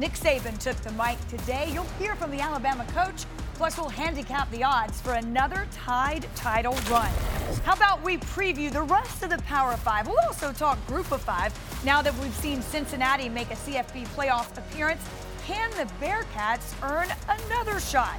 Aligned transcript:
Nick 0.00 0.12
Saban 0.12 0.56
took 0.56 0.76
the 0.78 0.92
mic 0.92 1.18
today. 1.28 1.68
You'll 1.74 1.84
hear 1.98 2.14
from 2.16 2.30
the 2.30 2.40
Alabama 2.40 2.86
coach, 2.94 3.26
plus 3.56 3.76
we'll 3.76 3.90
handicap 3.90 4.50
the 4.50 4.64
odds 4.64 4.98
for 4.98 5.12
another 5.12 5.66
Tide 5.72 6.26
title 6.34 6.72
run. 6.88 7.10
How 7.66 7.74
about 7.74 8.02
we 8.02 8.16
preview 8.16 8.72
the 8.72 8.80
rest 8.80 9.22
of 9.22 9.28
the 9.28 9.36
Power 9.42 9.76
Five? 9.76 10.06
We'll 10.06 10.18
also 10.20 10.54
talk 10.54 10.78
Group 10.86 11.12
of 11.12 11.20
Five 11.20 11.52
now 11.84 12.00
that 12.00 12.16
we've 12.16 12.34
seen 12.36 12.62
Cincinnati 12.62 13.28
make 13.28 13.50
a 13.50 13.56
CFP 13.56 14.08
playoff 14.16 14.56
appearance. 14.56 15.02
Can 15.44 15.70
the 15.72 15.86
Bearcats 16.02 16.72
earn 16.82 17.08
another 17.28 17.78
shot? 17.78 18.16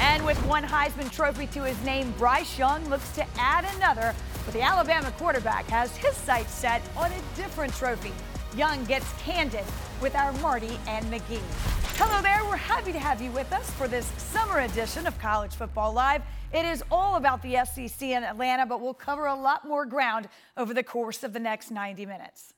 And 0.00 0.26
with 0.26 0.44
one 0.46 0.64
Heisman 0.64 1.12
Trophy 1.12 1.46
to 1.48 1.62
his 1.62 1.80
name, 1.84 2.12
Bryce 2.18 2.58
Young 2.58 2.84
looks 2.88 3.08
to 3.12 3.24
add 3.38 3.64
another, 3.76 4.16
but 4.44 4.52
the 4.52 4.62
Alabama 4.62 5.12
quarterback 5.16 5.66
has 5.66 5.96
his 5.96 6.16
sights 6.16 6.52
set 6.52 6.82
on 6.96 7.12
a 7.12 7.36
different 7.36 7.72
trophy. 7.72 8.10
Young 8.56 8.84
gets 8.84 9.06
candid 9.22 9.64
with 10.00 10.16
our 10.16 10.32
Marty 10.34 10.78
and 10.88 11.06
McGee. 11.06 11.40
Hello 11.96 12.20
there, 12.20 12.44
we're 12.44 12.56
happy 12.56 12.92
to 12.92 12.98
have 12.98 13.22
you 13.22 13.30
with 13.30 13.52
us 13.52 13.70
for 13.70 13.86
this 13.86 14.06
summer 14.16 14.60
edition 14.60 15.06
of 15.06 15.16
College 15.20 15.54
Football 15.54 15.92
Live. 15.92 16.22
It 16.52 16.64
is 16.64 16.82
all 16.90 17.14
about 17.14 17.42
the 17.42 17.64
SEC 17.64 18.02
in 18.02 18.24
Atlanta, 18.24 18.66
but 18.66 18.80
we'll 18.80 18.92
cover 18.92 19.26
a 19.26 19.34
lot 19.34 19.68
more 19.68 19.86
ground 19.86 20.28
over 20.56 20.74
the 20.74 20.82
course 20.82 21.22
of 21.22 21.32
the 21.32 21.38
next 21.38 21.70
90 21.70 22.06
minutes. 22.06 22.54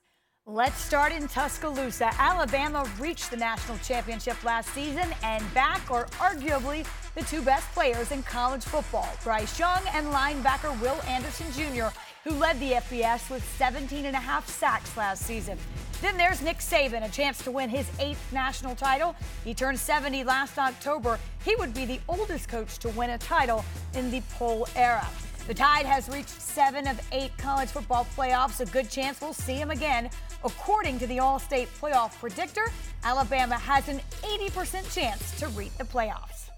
Let's 0.47 0.81
start 0.83 1.13
in 1.13 1.29
Tuscaloosa. 1.29 2.11
Alabama 2.19 2.91
reached 2.99 3.31
the 3.31 3.37
national 3.37 3.77
championship 3.79 4.43
last 4.45 4.71
season, 4.71 5.15
and 5.23 5.55
back 5.55 5.91
are 5.91 6.07
arguably 6.19 6.87
the 7.15 7.23
two 7.25 7.43
best 7.43 7.71
players 7.73 8.13
in 8.13 8.23
college 8.23 8.65
football 8.65 9.09
Bryce 9.23 9.59
Young 9.59 9.83
and 9.93 10.07
linebacker 10.07 10.81
Will 10.81 11.01
Anderson 11.07 11.47
Jr., 11.53 11.95
who 12.25 12.31
led 12.35 12.59
the 12.61 12.73
FBS 12.73 13.31
with 13.31 13.45
17 13.57 14.07
and 14.07 14.15
a 14.15 14.19
half 14.19 14.49
sacks 14.49 14.97
last 14.97 15.25
season. 15.25 15.59
Then 16.01 16.17
there's 16.17 16.41
Nick 16.41 16.59
Saban, 16.59 17.05
a 17.05 17.09
chance 17.09 17.43
to 17.45 17.51
win 17.51 17.69
his 17.69 17.91
eighth 17.99 18.33
national 18.33 18.75
title. 18.77 19.17
He 19.45 19.55
turned 19.55 19.79
70 19.79 20.25
last 20.25 20.59
October. 20.59 21.19
He 21.45 21.57
would 21.57 21.75
be 21.75 21.85
the 21.85 22.01
oldest 22.09 22.49
coach 22.49 22.79
to 22.79 22.89
win 22.91 23.11
a 23.11 23.19
title 23.19 23.65
in 23.95 24.11
the 24.11 24.21
poll 24.35 24.69
era. 24.77 25.07
The 25.49 25.55
Tide 25.55 25.87
has 25.87 26.09
reached 26.09 26.29
seven 26.29 26.87
of 26.87 27.01
eight 27.11 27.37
college 27.37 27.69
football 27.69 28.07
playoffs. 28.17 28.61
A 28.61 28.67
good 28.67 28.89
chance 28.89 29.21
we'll 29.21 29.33
see 29.33 29.55
him 29.55 29.73
again. 29.73 30.09
According 30.45 31.01
to 31.01 31.07
the 31.09 31.19
All 31.19 31.41
State 31.41 31.69
playoff 31.81 32.17
predictor, 32.21 32.71
Alabama 33.03 33.57
has 33.57 33.89
an 33.89 34.01
80% 34.23 34.95
chance 34.95 35.39
to 35.41 35.49
reach 35.49 35.77
the 35.79 35.85
playoffs. 35.85 36.51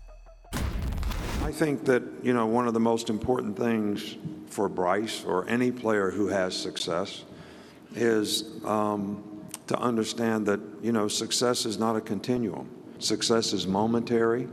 I 1.42 1.50
think 1.50 1.86
that, 1.86 2.02
you 2.22 2.34
know, 2.34 2.44
one 2.44 2.68
of 2.68 2.74
the 2.74 2.80
most 2.80 3.08
important 3.08 3.56
things 3.56 4.16
for 4.54 4.68
Bryce 4.68 5.24
or 5.24 5.48
any 5.48 5.72
player 5.72 6.12
who 6.12 6.28
has 6.28 6.56
success 6.56 7.24
is 7.96 8.44
um, 8.64 9.44
to 9.66 9.76
understand 9.76 10.46
that, 10.46 10.60
you 10.80 10.92
know, 10.92 11.08
success 11.08 11.66
is 11.66 11.76
not 11.76 11.96
a 11.96 12.00
continuum. 12.00 12.68
Success 13.00 13.52
is 13.52 13.66
momentary. 13.66 14.46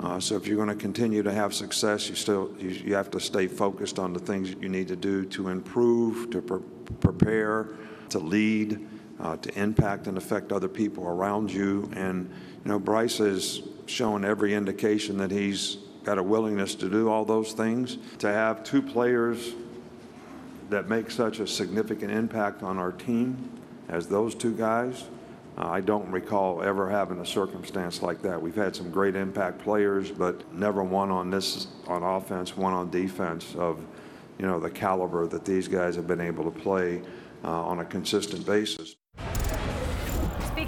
Uh, 0.00 0.18
so 0.18 0.34
if 0.34 0.48
you're 0.48 0.56
going 0.56 0.68
to 0.68 0.74
continue 0.74 1.22
to 1.22 1.32
have 1.32 1.54
success, 1.54 2.08
you 2.08 2.16
still 2.16 2.52
you, 2.58 2.70
you, 2.70 2.94
have 2.96 3.12
to 3.12 3.20
stay 3.20 3.46
focused 3.46 4.00
on 4.00 4.12
the 4.12 4.18
things 4.18 4.50
that 4.50 4.60
you 4.60 4.68
need 4.68 4.88
to 4.88 4.96
do 4.96 5.24
to 5.26 5.48
improve, 5.48 6.30
to 6.30 6.42
pre- 6.42 6.60
prepare, 6.98 7.68
to 8.08 8.18
lead, 8.18 8.84
uh, 9.20 9.36
to 9.36 9.56
impact 9.56 10.08
and 10.08 10.18
affect 10.18 10.50
other 10.50 10.68
people 10.68 11.06
around 11.06 11.52
you. 11.52 11.88
And 11.94 12.28
you 12.64 12.72
know, 12.72 12.80
Bryce 12.80 13.18
has 13.18 13.62
shown 13.86 14.24
every 14.24 14.52
indication 14.52 15.16
that 15.18 15.30
he's 15.30 15.78
got 16.04 16.18
a 16.18 16.22
willingness 16.22 16.74
to 16.76 16.88
do 16.88 17.08
all 17.08 17.24
those 17.24 17.52
things. 17.52 17.98
To 18.18 18.28
have 18.28 18.62
two 18.62 18.82
players 18.82 19.54
that 20.70 20.88
make 20.88 21.10
such 21.10 21.40
a 21.40 21.46
significant 21.46 22.12
impact 22.12 22.62
on 22.62 22.78
our 22.78 22.92
team 22.92 23.50
as 23.88 24.06
those 24.06 24.34
two 24.34 24.54
guys 24.54 25.04
uh, 25.56 25.68
I 25.68 25.80
don't 25.80 26.10
recall 26.10 26.62
ever 26.62 26.90
having 26.90 27.20
a 27.20 27.26
circumstance 27.26 28.02
like 28.02 28.22
that. 28.22 28.40
We've 28.40 28.56
had 28.56 28.74
some 28.74 28.90
great 28.90 29.14
impact 29.14 29.60
players, 29.60 30.10
but 30.10 30.52
never 30.52 30.82
one 30.82 31.10
on 31.10 31.30
this 31.30 31.68
on 31.86 32.02
offense, 32.02 32.56
one 32.56 32.72
on 32.72 32.90
defense 32.90 33.54
of, 33.54 33.78
you 34.38 34.46
know, 34.46 34.58
the 34.58 34.70
caliber 34.70 35.28
that 35.28 35.44
these 35.44 35.68
guys 35.68 35.94
have 35.94 36.08
been 36.08 36.20
able 36.20 36.42
to 36.44 36.50
play 36.50 37.02
uh, 37.44 37.48
on 37.48 37.78
a 37.78 37.84
consistent 37.84 38.44
basis. 38.44 38.96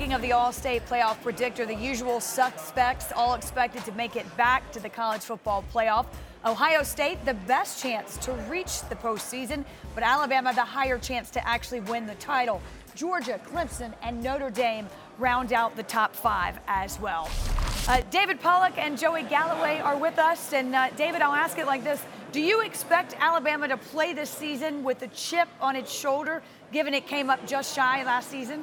Speaking 0.06 0.14
of 0.14 0.22
the 0.22 0.34
All-State 0.34 0.86
playoff 0.86 1.20
predictor, 1.20 1.66
the 1.66 1.74
usual 1.74 2.20
suspects 2.20 3.10
all 3.16 3.34
expected 3.34 3.84
to 3.86 3.92
make 3.94 4.14
it 4.14 4.36
back 4.36 4.70
to 4.70 4.78
the 4.78 4.88
college 4.88 5.22
football 5.22 5.64
playoff. 5.74 6.06
Ohio 6.44 6.84
State, 6.84 7.24
the 7.24 7.34
best 7.34 7.82
chance 7.82 8.16
to 8.18 8.30
reach 8.48 8.82
the 8.82 8.94
postseason, 8.94 9.64
but 9.96 10.04
Alabama, 10.04 10.52
the 10.54 10.64
higher 10.64 10.96
chance 10.96 11.28
to 11.30 11.44
actually 11.44 11.80
win 11.80 12.06
the 12.06 12.14
title. 12.14 12.62
Georgia, 12.94 13.40
Clemson, 13.48 13.92
and 14.00 14.22
Notre 14.22 14.48
Dame 14.48 14.86
round 15.18 15.52
out 15.52 15.74
the 15.74 15.82
top 15.82 16.14
five 16.14 16.56
as 16.68 17.00
well. 17.00 17.28
Uh, 17.88 18.00
David 18.12 18.40
Pollack 18.40 18.78
and 18.78 18.96
Joey 18.96 19.24
Galloway 19.24 19.80
are 19.80 19.98
with 19.98 20.20
us. 20.20 20.52
And 20.52 20.72
uh, 20.72 20.90
David, 20.90 21.20
I'll 21.20 21.34
ask 21.34 21.58
it 21.58 21.66
like 21.66 21.82
this 21.82 22.00
Do 22.30 22.40
you 22.40 22.62
expect 22.62 23.16
Alabama 23.18 23.66
to 23.66 23.76
play 23.76 24.12
this 24.12 24.30
season 24.30 24.84
with 24.84 25.02
a 25.02 25.08
chip 25.08 25.48
on 25.60 25.74
its 25.74 25.92
shoulder, 25.92 26.44
given 26.72 26.94
it 26.94 27.08
came 27.08 27.28
up 27.28 27.44
just 27.44 27.74
shy 27.74 28.04
last 28.04 28.30
season? 28.30 28.62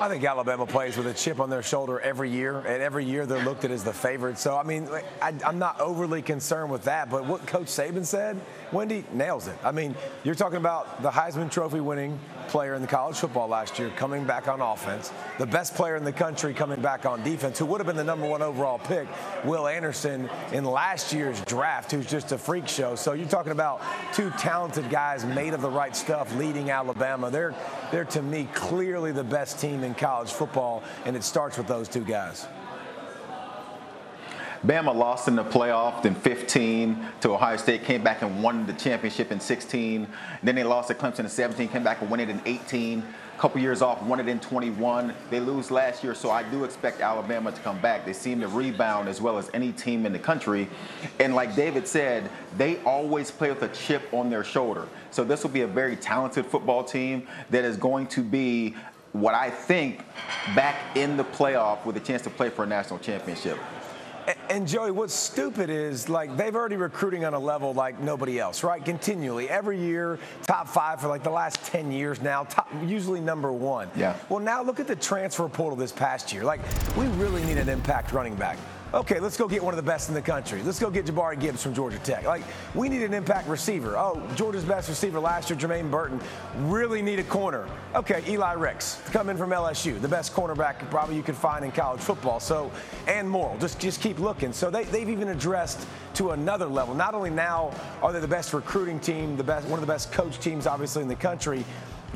I 0.00 0.08
think 0.08 0.24
Alabama 0.24 0.66
plays 0.66 0.96
with 0.96 1.06
a 1.06 1.14
chip 1.14 1.40
on 1.40 1.48
their 1.48 1.62
shoulder 1.62 2.00
every 2.00 2.30
year, 2.30 2.58
and 2.58 2.82
every 2.82 3.04
year 3.04 3.26
they're 3.26 3.44
looked 3.44 3.64
at 3.64 3.70
as 3.70 3.84
the 3.84 3.92
favorite. 3.92 4.38
So, 4.38 4.56
I 4.56 4.62
mean, 4.62 4.88
I, 5.22 5.32
am 5.44 5.58
not 5.58 5.80
overly 5.80 6.22
concerned 6.22 6.70
with 6.70 6.84
that. 6.84 7.10
But 7.10 7.26
what 7.26 7.46
Coach 7.46 7.66
Saban 7.66 8.04
said, 8.04 8.40
Wendy 8.72 9.04
nails 9.12 9.48
it. 9.48 9.56
I 9.64 9.72
mean, 9.72 9.94
you're 10.24 10.34
talking 10.34 10.58
about 10.58 11.02
the 11.02 11.10
Heisman 11.10 11.50
Trophy 11.50 11.80
winning 11.80 12.18
player 12.48 12.74
in 12.74 12.82
the 12.82 12.88
college 12.88 13.16
football 13.16 13.48
last 13.48 13.78
year 13.78 13.90
coming 13.96 14.24
back 14.24 14.48
on 14.48 14.60
offense, 14.60 15.12
the 15.38 15.46
best 15.46 15.74
player 15.74 15.96
in 15.96 16.04
the 16.04 16.12
country 16.12 16.54
coming 16.54 16.80
back 16.80 17.06
on 17.06 17.22
defense, 17.22 17.58
who 17.58 17.66
would 17.66 17.80
have 17.80 17.86
been 17.86 17.96
the 17.96 18.04
number 18.04 18.26
one 18.26 18.42
overall 18.42 18.78
pick, 18.78 19.06
Will 19.44 19.66
Anderson, 19.66 20.28
in 20.52 20.64
last 20.64 21.12
year's 21.12 21.40
draft, 21.42 21.90
who's 21.90 22.06
just 22.06 22.32
a 22.32 22.38
freak 22.38 22.68
show. 22.68 22.94
So 22.94 23.12
you're 23.12 23.28
talking 23.28 23.52
about 23.52 23.82
two 24.12 24.30
talented 24.38 24.90
guys 24.90 25.24
made 25.24 25.54
of 25.54 25.62
the 25.62 25.70
right 25.70 25.94
stuff 25.96 26.34
leading 26.36 26.70
Alabama. 26.70 27.30
They're, 27.30 27.54
they're 27.90 28.04
to 28.06 28.22
me, 28.22 28.48
clearly 28.54 29.12
the 29.12 29.24
best 29.24 29.58
team 29.60 29.84
in 29.84 29.94
college 29.94 30.30
football, 30.30 30.82
and 31.04 31.16
it 31.16 31.24
starts 31.24 31.58
with 31.58 31.66
those 31.66 31.88
two 31.88 32.04
guys. 32.04 32.46
Bama 34.64 34.94
lost 34.94 35.28
in 35.28 35.36
the 35.36 35.44
playoff 35.44 36.04
in 36.04 36.14
15 36.14 37.06
to 37.20 37.30
Ohio 37.30 37.56
State, 37.56 37.84
came 37.84 38.02
back 38.02 38.22
and 38.22 38.42
won 38.42 38.66
the 38.66 38.72
championship 38.72 39.30
in 39.30 39.38
16. 39.38 40.08
Then 40.42 40.54
they 40.54 40.64
lost 40.64 40.88
to 40.88 40.94
Clemson 40.94 41.20
in 41.20 41.28
17, 41.28 41.68
came 41.68 41.84
back 41.84 42.00
and 42.00 42.10
won 42.10 42.20
it 42.20 42.28
in 42.28 42.40
18. 42.44 43.04
Couple 43.38 43.60
years 43.60 43.82
off, 43.82 44.02
won 44.02 44.20
it 44.20 44.28
in 44.28 44.40
21. 44.40 45.14
They 45.30 45.40
lose 45.40 45.70
last 45.70 46.02
year, 46.02 46.14
so 46.14 46.30
I 46.30 46.42
do 46.42 46.64
expect 46.64 47.00
Alabama 47.00 47.52
to 47.52 47.60
come 47.60 47.78
back. 47.80 48.04
They 48.04 48.12
seem 48.12 48.40
to 48.40 48.48
rebound 48.48 49.08
as 49.08 49.20
well 49.20 49.38
as 49.38 49.50
any 49.54 49.72
team 49.72 50.06
in 50.06 50.12
the 50.12 50.18
country. 50.18 50.68
And 51.20 51.34
like 51.34 51.54
David 51.54 51.86
said, 51.86 52.30
they 52.56 52.78
always 52.84 53.30
play 53.30 53.50
with 53.50 53.62
a 53.62 53.68
chip 53.68 54.02
on 54.12 54.30
their 54.30 54.44
shoulder. 54.44 54.88
So 55.10 55.24
this 55.24 55.42
will 55.42 55.50
be 55.50 55.62
a 55.62 55.66
very 55.66 55.96
talented 55.96 56.46
football 56.46 56.84
team 56.84 57.26
that 57.50 57.64
is 57.64 57.76
going 57.76 58.06
to 58.08 58.22
be 58.22 58.74
what 59.12 59.34
I 59.34 59.50
think 59.50 60.00
back 60.54 60.96
in 60.96 61.16
the 61.16 61.24
playoff 61.24 61.84
with 61.84 61.96
a 61.96 62.00
chance 62.00 62.22
to 62.22 62.30
play 62.30 62.50
for 62.50 62.64
a 62.64 62.66
national 62.66 62.98
championship. 62.98 63.58
And 64.50 64.66
Joey, 64.66 64.90
what's 64.90 65.14
stupid 65.14 65.70
is 65.70 66.08
like 66.08 66.36
they've 66.36 66.54
already 66.54 66.76
recruiting 66.76 67.24
on 67.24 67.34
a 67.34 67.38
level 67.38 67.74
like 67.74 68.00
nobody 68.00 68.38
else, 68.38 68.64
right? 68.64 68.84
Continually, 68.84 69.48
every 69.48 69.78
year, 69.78 70.18
top 70.46 70.68
five 70.68 71.00
for 71.00 71.08
like 71.08 71.22
the 71.22 71.30
last 71.30 71.64
10 71.64 71.92
years 71.92 72.20
now, 72.20 72.44
top, 72.44 72.68
usually 72.84 73.20
number 73.20 73.52
one. 73.52 73.88
Yeah. 73.96 74.16
Well, 74.28 74.40
now 74.40 74.62
look 74.62 74.80
at 74.80 74.86
the 74.86 74.96
transfer 74.96 75.48
portal 75.48 75.76
this 75.76 75.92
past 75.92 76.32
year. 76.32 76.44
Like, 76.44 76.60
we 76.96 77.06
really 77.08 77.44
need 77.44 77.58
an 77.58 77.68
impact 77.68 78.12
running 78.12 78.34
back 78.34 78.58
okay, 78.94 79.20
let's 79.20 79.36
go 79.36 79.48
get 79.48 79.62
one 79.62 79.74
of 79.74 79.76
the 79.76 79.90
best 79.90 80.08
in 80.08 80.14
the 80.14 80.22
country. 80.22 80.62
Let's 80.62 80.78
go 80.78 80.90
get 80.90 81.06
Jabari 81.06 81.38
Gibbs 81.38 81.62
from 81.62 81.74
Georgia 81.74 81.98
Tech. 81.98 82.24
Like, 82.24 82.42
we 82.74 82.88
need 82.88 83.02
an 83.02 83.14
impact 83.14 83.48
receiver. 83.48 83.96
Oh, 83.96 84.22
Georgia's 84.34 84.64
best 84.64 84.88
receiver 84.88 85.20
last 85.20 85.50
year, 85.50 85.58
Jermaine 85.58 85.90
Burton. 85.90 86.20
Really 86.60 87.02
need 87.02 87.18
a 87.18 87.24
corner. 87.24 87.68
Okay, 87.94 88.22
Eli 88.28 88.52
Ricks, 88.52 89.00
come 89.06 89.28
in 89.28 89.36
from 89.36 89.50
LSU, 89.50 90.00
the 90.00 90.08
best 90.08 90.34
cornerback 90.34 90.88
probably 90.90 91.16
you 91.16 91.22
could 91.22 91.36
find 91.36 91.64
in 91.64 91.72
college 91.72 92.00
football. 92.00 92.40
So, 92.40 92.70
and 93.06 93.28
more. 93.28 93.56
Just, 93.60 93.78
just 93.78 94.00
keep 94.00 94.18
looking. 94.18 94.52
So 94.52 94.70
they, 94.70 94.84
they've 94.84 95.08
even 95.08 95.28
addressed 95.28 95.86
to 96.14 96.30
another 96.30 96.66
level. 96.66 96.94
Not 96.94 97.14
only 97.14 97.30
now 97.30 97.72
are 98.02 98.12
they 98.12 98.20
the 98.20 98.28
best 98.28 98.52
recruiting 98.52 99.00
team, 99.00 99.36
the 99.36 99.44
best, 99.44 99.66
one 99.68 99.78
of 99.78 99.86
the 99.86 99.92
best 99.92 100.12
coach 100.12 100.38
teams, 100.38 100.66
obviously, 100.66 101.02
in 101.02 101.08
the 101.08 101.16
country, 101.16 101.64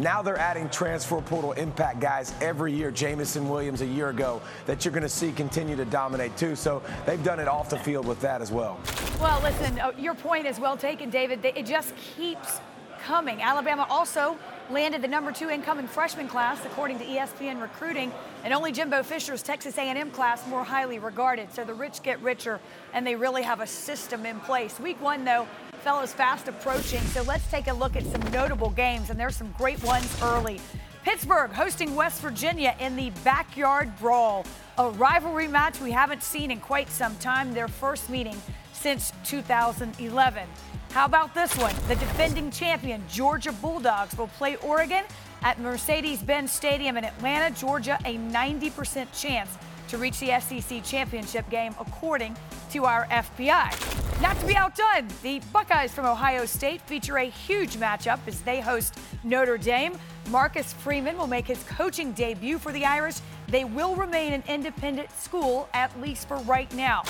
now 0.00 0.23
they're 0.23 0.38
adding 0.38 0.69
transfer 0.70 1.20
portal 1.20 1.52
impact 1.52 2.00
guys 2.00 2.35
every 2.41 2.73
year. 2.73 2.91
Jameson 2.91 3.49
Williams 3.49 3.82
a 3.82 3.87
year 3.87 4.08
ago 4.08 4.41
that 4.67 4.85
you're 4.85 4.93
going 4.93 5.02
to 5.02 5.08
see 5.08 5.32
continue 5.32 5.76
to 5.76 5.85
dominate 5.85 6.37
too. 6.37 6.56
So 6.56 6.82
they've 7.06 7.23
done 7.23 7.38
it 7.38 7.49
off 7.49 7.70
the 7.70 7.79
field 7.79 8.06
with 8.06 8.20
that 8.20 8.41
as 8.41 8.50
well. 8.50 8.81
Well, 9.20 9.41
listen, 9.43 9.79
uh, 9.79 9.93
your 9.99 10.14
point 10.14 10.47
is 10.47 10.58
well 10.58 10.76
taken, 10.76 11.11
David. 11.11 11.44
It 11.44 11.67
just 11.67 11.94
keeps 12.17 12.61
coming. 13.02 13.43
Alabama 13.43 13.87
also 13.88 14.37
landed 14.70 15.02
the 15.02 15.08
number 15.08 15.32
two 15.32 15.50
incoming 15.50 15.88
freshman 15.88 16.29
class, 16.29 16.64
according 16.64 16.99
to 16.99 17.05
ESPN 17.05 17.61
Recruiting, 17.61 18.12
and 18.44 18.55
only 18.55 18.73
Jimbo 18.73 19.02
Fisher's 19.02 19.43
Texas 19.43 19.76
A&M 19.79 20.11
class 20.11 20.47
more 20.47 20.64
highly 20.64 20.99
regarded. 20.99 21.52
So 21.52 21.64
the 21.64 21.75
rich 21.75 22.02
get 22.02 22.20
richer, 22.23 22.61
and 22.93 23.06
they 23.06 23.17
really 23.17 23.43
have 23.43 23.61
a 23.61 23.67
system 23.67 24.26
in 24.26 24.38
place. 24.41 24.79
Week 24.79 25.00
one, 25.00 25.25
though, 25.25 25.47
fellas 25.81 26.12
fast 26.12 26.49
approaching. 26.49 27.00
So 27.00 27.23
let's 27.23 27.49
take 27.50 27.67
a 27.69 27.73
look 27.73 27.97
at 27.97 28.05
some 28.05 28.21
notable 28.32 28.71
games, 28.71 29.11
and 29.11 29.19
there's 29.19 29.37
some 29.37 29.53
great 29.56 29.82
ones 29.82 30.15
early. 30.23 30.61
Pittsburgh 31.03 31.50
hosting 31.50 31.94
West 31.94 32.21
Virginia 32.21 32.77
in 32.79 32.94
the 32.94 33.11
backyard 33.25 33.91
brawl, 33.99 34.44
a 34.77 34.91
rivalry 34.91 35.49
match 35.49 35.81
we 35.81 35.91
haven't 35.91 36.23
seen 36.23 36.50
in 36.50 36.61
quite 36.61 36.91
some 36.91 37.17
time, 37.17 37.55
their 37.55 37.69
first 37.69 38.11
meeting 38.11 38.37
since 38.73 39.12
2011. 39.25 40.47
How 40.91 41.06
about 41.06 41.35
this 41.35 41.56
one? 41.56 41.75
The 41.88 41.97
defending 41.97 42.50
champion 42.50 43.03
Georgia 43.09 43.53
Bulldogs 43.53 44.17
will 44.19 44.29
play 44.29 44.56
Oregon 44.56 45.05
at 45.43 45.59
Mercedes 45.59 46.23
Benz 46.23 46.53
Stadium 46.53 46.99
in 46.99 47.05
Atlanta, 47.05 47.55
Georgia, 47.55 47.99
a 48.05 48.17
90% 48.17 49.06
chance 49.19 49.56
to 49.91 49.99
reach 49.99 50.21
the 50.21 50.39
SEC 50.41 50.83
championship 50.85 51.49
game, 51.51 51.75
according 51.81 52.37
to 52.71 52.85
our 52.85 53.07
FPI. 53.07 54.23
Not 54.23 54.39
to 54.39 54.47
be 54.47 54.57
outdone, 54.57 55.09
the 55.23 55.41
Buckeyes 55.53 55.93
from 55.93 56.07
Ohio 56.07 56.47
State 56.47 56.81
feature 56.83 57.19
a 57.19 57.25
huge 57.25 57.77
matchup 57.77 58.21
as 58.27 58.41
they 58.43 58.61
host 58.61 58.99
Notre 59.25 59.59
Dame. 59.59 59.93
Marcus 60.29 60.73
Freeman 60.73 61.19
will 61.19 61.27
make 61.27 61.47
his 61.47 61.63
coaching 61.65 62.13
debut 62.13 62.59
for 62.59 62.71
the 62.71 62.85
Irish. 62.85 63.17
They 63.49 63.65
will 63.65 63.97
remain 63.97 64.33
an 64.33 64.45
independent 64.47 65.11
school, 65.13 65.69
at 65.75 65.99
least 66.01 66.29
for 66.29 66.37
right 66.39 66.73
now. 66.75 67.03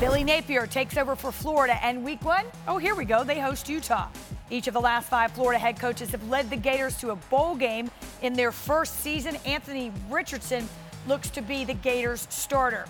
Billy 0.00 0.24
Napier 0.24 0.66
takes 0.66 0.96
over 0.96 1.14
for 1.14 1.30
Florida, 1.30 1.78
and 1.84 2.04
week 2.04 2.24
one, 2.24 2.46
oh, 2.66 2.78
here 2.78 2.96
we 2.96 3.04
go, 3.04 3.22
they 3.22 3.38
host 3.38 3.68
Utah. 3.68 4.08
Each 4.50 4.66
of 4.66 4.74
the 4.74 4.80
last 4.80 5.08
five 5.08 5.30
Florida 5.32 5.58
head 5.58 5.78
coaches 5.78 6.10
have 6.10 6.28
led 6.28 6.50
the 6.50 6.56
Gators 6.56 6.96
to 6.98 7.10
a 7.10 7.16
bowl 7.16 7.54
game 7.54 7.90
in 8.22 8.32
their 8.32 8.50
first 8.50 9.00
season. 9.00 9.36
Anthony 9.44 9.92
Richardson 10.08 10.68
looks 11.08 11.30
to 11.30 11.40
be 11.40 11.64
the 11.64 11.74
Gators 11.74 12.26
starter. 12.30 12.84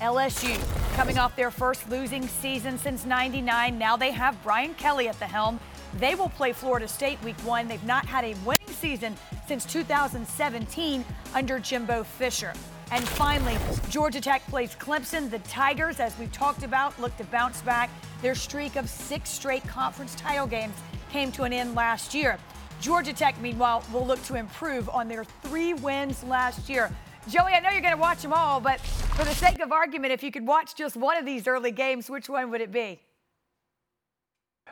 LSU 0.00 0.58
coming 0.96 1.18
off 1.18 1.36
their 1.36 1.52
first 1.52 1.88
losing 1.88 2.26
season 2.26 2.76
since 2.76 3.06
99. 3.06 3.78
Now 3.78 3.96
they 3.96 4.10
have 4.10 4.42
Brian 4.42 4.74
Kelly 4.74 5.08
at 5.08 5.18
the 5.20 5.26
helm. 5.26 5.60
They 5.98 6.16
will 6.16 6.28
play 6.30 6.52
Florida 6.52 6.88
State 6.88 7.22
week 7.22 7.38
one. 7.44 7.68
They've 7.68 7.84
not 7.84 8.04
had 8.06 8.24
a 8.24 8.34
winning 8.44 8.68
season 8.68 9.16
since 9.46 9.64
2017 9.66 11.04
under 11.32 11.60
Jimbo 11.60 12.02
Fisher. 12.02 12.52
And 12.90 13.06
finally, 13.10 13.56
Georgia 13.88 14.20
Tech 14.20 14.44
plays 14.48 14.74
Clemson. 14.74 15.30
The 15.30 15.38
Tigers, 15.40 16.00
as 16.00 16.18
we've 16.18 16.32
talked 16.32 16.64
about, 16.64 17.00
look 17.00 17.16
to 17.18 17.24
bounce 17.24 17.62
back. 17.62 17.88
Their 18.20 18.34
streak 18.34 18.74
of 18.74 18.90
six 18.90 19.30
straight 19.30 19.66
conference 19.68 20.16
title 20.16 20.48
games 20.48 20.74
came 21.10 21.30
to 21.32 21.44
an 21.44 21.52
end 21.52 21.76
last 21.76 22.14
year. 22.14 22.36
Georgia 22.80 23.12
Tech, 23.12 23.40
meanwhile, 23.40 23.84
will 23.92 24.04
look 24.04 24.22
to 24.24 24.34
improve 24.34 24.88
on 24.90 25.08
their 25.08 25.24
three 25.24 25.72
wins 25.74 26.24
last 26.24 26.68
year. 26.68 26.90
Joey, 27.26 27.52
I 27.52 27.60
know 27.60 27.70
you're 27.70 27.80
going 27.80 27.94
to 27.94 28.00
watch 28.00 28.20
them 28.20 28.34
all, 28.34 28.60
but 28.60 28.78
for 28.80 29.24
the 29.24 29.34
sake 29.34 29.60
of 29.60 29.72
argument, 29.72 30.12
if 30.12 30.22
you 30.22 30.30
could 30.30 30.46
watch 30.46 30.74
just 30.74 30.94
one 30.94 31.16
of 31.16 31.24
these 31.24 31.46
early 31.46 31.70
games, 31.70 32.10
which 32.10 32.28
one 32.28 32.50
would 32.50 32.60
it 32.60 32.70
be? 32.70 33.00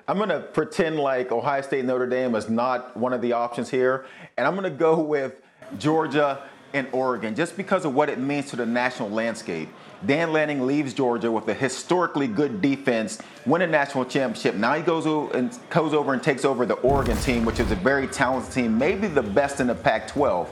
I'm 0.06 0.18
going 0.18 0.28
to 0.28 0.40
pretend 0.40 0.98
like 0.98 1.32
Ohio 1.32 1.62
State 1.62 1.86
Notre 1.86 2.06
Dame 2.06 2.34
is 2.34 2.50
not 2.50 2.94
one 2.94 3.14
of 3.14 3.22
the 3.22 3.32
options 3.32 3.70
here, 3.70 4.04
and 4.36 4.46
I'm 4.46 4.54
going 4.54 4.70
to 4.70 4.76
go 4.76 5.00
with 5.00 5.40
Georgia 5.78 6.42
and 6.74 6.86
Oregon 6.92 7.34
just 7.34 7.56
because 7.56 7.86
of 7.86 7.94
what 7.94 8.10
it 8.10 8.18
means 8.18 8.50
to 8.50 8.56
the 8.56 8.66
national 8.66 9.08
landscape. 9.08 9.70
Dan 10.04 10.32
Lanning 10.32 10.66
leaves 10.66 10.92
Georgia 10.92 11.30
with 11.30 11.48
a 11.48 11.54
historically 11.54 12.26
good 12.26 12.60
defense, 12.60 13.18
win 13.46 13.62
a 13.62 13.66
national 13.66 14.04
championship. 14.04 14.56
Now 14.56 14.74
he 14.74 14.82
goes 14.82 15.06
over 15.06 15.34
and 15.36 15.56
goes 15.70 15.94
over 15.94 16.12
and 16.12 16.22
takes 16.22 16.44
over 16.44 16.66
the 16.66 16.74
Oregon 16.74 17.16
team, 17.18 17.44
which 17.44 17.60
is 17.60 17.70
a 17.70 17.76
very 17.76 18.08
talented 18.08 18.52
team, 18.52 18.76
maybe 18.76 19.06
the 19.06 19.22
best 19.22 19.60
in 19.60 19.68
the 19.68 19.74
Pac-12. 19.74 20.48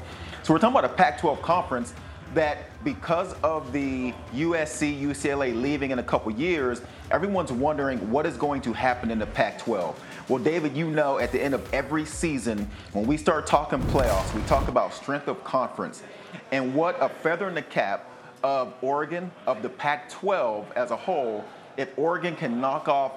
So 0.50 0.54
we're 0.54 0.58
talking 0.58 0.80
about 0.80 0.90
a 0.90 0.94
Pac 0.94 1.20
12 1.20 1.42
conference 1.42 1.94
that 2.34 2.82
because 2.82 3.34
of 3.34 3.72
the 3.72 4.12
USC, 4.34 5.00
UCLA 5.00 5.54
leaving 5.54 5.92
in 5.92 6.00
a 6.00 6.02
couple 6.02 6.32
years, 6.32 6.82
everyone's 7.12 7.52
wondering 7.52 8.10
what 8.10 8.26
is 8.26 8.36
going 8.36 8.60
to 8.62 8.72
happen 8.72 9.12
in 9.12 9.20
the 9.20 9.28
Pac 9.28 9.60
12. 9.60 10.04
Well, 10.28 10.42
David, 10.42 10.76
you 10.76 10.90
know, 10.90 11.20
at 11.20 11.30
the 11.30 11.40
end 11.40 11.54
of 11.54 11.72
every 11.72 12.04
season, 12.04 12.68
when 12.94 13.06
we 13.06 13.16
start 13.16 13.46
talking 13.46 13.78
playoffs, 13.78 14.34
we 14.34 14.42
talk 14.48 14.66
about 14.66 14.92
strength 14.92 15.28
of 15.28 15.44
conference 15.44 16.02
and 16.50 16.74
what 16.74 17.00
a 17.00 17.08
feather 17.08 17.48
in 17.48 17.54
the 17.54 17.62
cap 17.62 18.10
of 18.42 18.74
Oregon, 18.82 19.30
of 19.46 19.62
the 19.62 19.68
Pac 19.68 20.10
12 20.10 20.72
as 20.72 20.90
a 20.90 20.96
whole, 20.96 21.44
if 21.76 21.96
Oregon 21.96 22.34
can 22.34 22.60
knock 22.60 22.88
off 22.88 23.12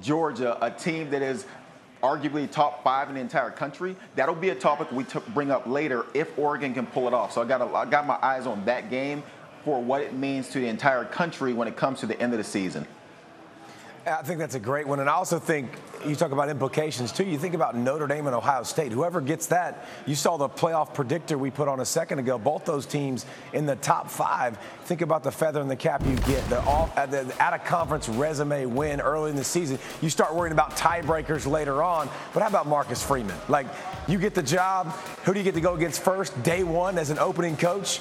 Georgia, 0.00 0.56
a 0.64 0.70
team 0.70 1.10
that 1.10 1.20
is 1.20 1.44
arguably 2.02 2.50
top 2.50 2.82
five 2.84 3.08
in 3.08 3.14
the 3.14 3.20
entire 3.20 3.50
country. 3.50 3.96
That'll 4.16 4.34
be 4.34 4.50
a 4.50 4.54
topic 4.54 4.90
we 4.92 5.04
t- 5.04 5.20
bring 5.34 5.50
up 5.50 5.66
later 5.66 6.06
if 6.14 6.38
Oregon 6.38 6.74
can 6.74 6.86
pull 6.86 7.06
it 7.06 7.14
off. 7.14 7.32
So 7.32 7.42
I 7.42 7.44
got 7.44 7.60
a, 7.60 7.66
I 7.74 7.84
got 7.84 8.06
my 8.06 8.18
eyes 8.22 8.46
on 8.46 8.64
that 8.66 8.90
game 8.90 9.22
for 9.64 9.82
what 9.82 10.02
it 10.02 10.14
means 10.14 10.48
to 10.50 10.60
the 10.60 10.68
entire 10.68 11.04
country 11.04 11.52
when 11.52 11.68
it 11.68 11.76
comes 11.76 12.00
to 12.00 12.06
the 12.06 12.20
end 12.20 12.32
of 12.32 12.38
the 12.38 12.44
season. 12.44 12.86
I 14.06 14.22
think 14.22 14.38
that's 14.38 14.54
a 14.54 14.60
great 14.60 14.86
one. 14.86 15.00
And 15.00 15.08
I 15.08 15.14
also 15.14 15.38
think 15.38 15.70
you 16.06 16.14
talk 16.14 16.32
about 16.32 16.48
implications 16.48 17.12
too. 17.12 17.24
You 17.24 17.38
think 17.38 17.54
about 17.54 17.76
Notre 17.76 18.06
Dame 18.06 18.26
and 18.26 18.34
Ohio 18.34 18.62
State. 18.62 18.92
Whoever 18.92 19.20
gets 19.20 19.46
that, 19.46 19.86
you 20.06 20.14
saw 20.14 20.36
the 20.36 20.48
playoff 20.48 20.94
predictor 20.94 21.36
we 21.36 21.50
put 21.50 21.68
on 21.68 21.80
a 21.80 21.84
second 21.84 22.18
ago. 22.18 22.38
Both 22.38 22.64
those 22.64 22.86
teams 22.86 23.26
in 23.52 23.66
the 23.66 23.76
top 23.76 24.08
five. 24.08 24.58
Think 24.84 25.02
about 25.02 25.22
the 25.22 25.32
feather 25.32 25.60
in 25.60 25.68
the 25.68 25.76
cap 25.76 26.04
you 26.06 26.16
get. 26.16 26.48
The, 26.48 26.60
all, 26.62 26.90
uh, 26.96 27.06
the 27.06 27.34
out 27.42 27.52
of 27.52 27.64
conference 27.64 28.08
resume 28.08 28.66
win 28.66 29.00
early 29.00 29.30
in 29.30 29.36
the 29.36 29.44
season. 29.44 29.78
You 30.00 30.10
start 30.10 30.34
worrying 30.34 30.52
about 30.52 30.76
tiebreakers 30.76 31.50
later 31.50 31.82
on. 31.82 32.08
But 32.32 32.42
how 32.42 32.48
about 32.48 32.66
Marcus 32.66 33.02
Freeman? 33.02 33.36
Like, 33.48 33.66
you 34.06 34.18
get 34.18 34.34
the 34.34 34.42
job. 34.42 34.88
Who 35.24 35.34
do 35.34 35.40
you 35.40 35.44
get 35.44 35.54
to 35.54 35.60
go 35.60 35.74
against 35.74 36.02
first? 36.02 36.40
Day 36.42 36.62
one 36.62 36.98
as 36.98 37.10
an 37.10 37.18
opening 37.18 37.56
coach 37.56 38.00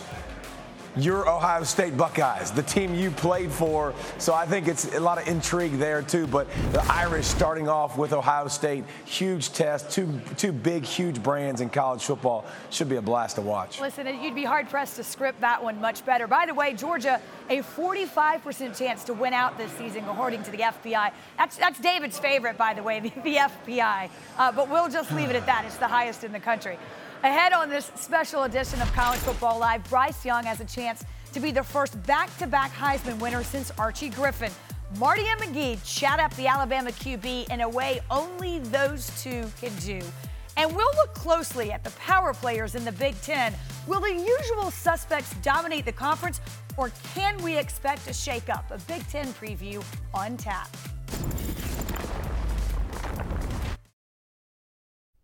your 0.98 1.30
Ohio 1.30 1.63
State 1.63 1.96
Buckeyes, 1.96 2.51
the 2.51 2.63
team 2.63 2.94
you 2.94 3.12
played 3.12 3.51
for. 3.51 3.94
So 4.18 4.34
I 4.34 4.46
think 4.46 4.68
it's 4.68 4.94
a 4.96 5.00
lot 5.00 5.18
of 5.18 5.27
intrigue 5.27 5.74
there 5.74 6.01
too. 6.01 6.27
But 6.27 6.48
the 6.72 6.84
Irish 6.92 7.25
starting 7.25 7.70
off 7.70 7.98
with 7.98 8.13
Ohio 8.13 8.48
State, 8.48 8.84
huge 9.06 9.54
test, 9.54 9.92
two 9.92 10.20
two 10.38 10.51
big, 10.51 10.84
huge 10.84 11.22
brands 11.22 11.62
in 11.62 11.70
college 11.70 12.04
football 12.04 12.46
should 12.70 12.89
be 12.89 12.96
a 12.96 13.01
blast 13.01 13.36
to 13.36 13.42
watch. 13.42 13.80
Listen, 13.80 14.08
you'd 14.22 14.36
be 14.36 14.44
hard 14.44 14.70
pressed 14.70 14.96
to 14.98 15.04
script 15.04 15.42
that 15.42 15.63
one 15.63 15.80
much 15.80 16.06
better. 16.06 16.27
By 16.27 16.46
the 16.46 16.54
way, 16.54 16.74
Georgia 16.74 17.22
a 17.50 17.62
45% 17.62 18.77
chance 18.77 19.04
to 19.06 19.13
win 19.13 19.34
out 19.34 19.58
this 19.58 19.72
season, 19.74 20.04
according 20.10 20.44
to 20.44 20.51
the 20.51 20.60
FPI. 20.60 21.12
That's 21.38 21.58
that's 21.58 21.80
David's 21.80 22.20
favorite, 22.20 22.58
by 22.58 22.74
the 22.74 22.84
way, 22.84 23.00
the, 23.24 23.50
the. 23.66 23.82
Uh, 23.82 24.51
but 24.51 24.70
we'll 24.70 24.89
just 24.89 25.12
leave 25.12 25.30
it 25.30 25.36
at 25.36 25.46
that. 25.46 25.63
It's 25.66 25.77
the 25.77 25.88
highest 25.88 26.24
in 26.24 26.32
the 26.32 26.39
country. 26.39 26.77
Ahead 27.24 27.52
on 27.52 27.70
this 27.70 27.92
special 27.96 28.44
edition 28.44 28.80
of 28.80 28.92
College 28.94 29.20
Football 29.20 29.58
Live, 29.58 29.84
Bryce 29.90 30.24
Young 30.24 30.44
has 30.44 30.62
a 30.62 30.66
chance 30.66 31.04
to 31.34 31.40
be 31.40 31.50
the 31.50 31.64
first 31.64 32.02
back 32.04 32.36
to 32.38 32.46
back 32.46 32.72
Heisman 32.72 33.20
winner 33.20 33.44
since 33.44 33.72
Archie 33.80 34.10
Griffin. 34.10 34.52
Marty 35.00 35.24
and 35.28 35.42
McGee 35.42 35.84
chat 35.84 36.20
up 36.20 36.34
the 36.36 36.46
Alabama 36.46 36.92
QB 36.92 37.52
in 37.52 37.62
a 37.62 37.70
way 37.70 38.02
only 38.12 38.60
those 38.60 39.10
two 39.22 39.50
can 39.60 39.76
do. 39.78 40.00
And 40.58 40.76
we'll 40.76 40.94
look 40.96 41.16
closely 41.16 41.72
at 41.72 41.84
the 41.84 41.90
power 41.92 42.36
players 42.36 42.76
in 42.76 42.86
the 42.86 42.92
Big 42.92 43.20
Ten. 43.22 43.54
Will 43.88 44.00
the 44.00 44.14
usual 44.14 44.70
suspects 44.70 45.34
dominate 45.42 45.86
the 45.86 45.92
conference, 45.92 46.40
or 46.78 46.92
can 47.16 47.42
we 47.42 47.58
expect 47.58 48.08
a 48.08 48.12
shakeup? 48.12 48.70
A 48.70 48.78
Big 48.82 49.08
Ten 49.08 49.26
preview 49.34 49.84
on 50.14 50.38
tap. 50.38 50.70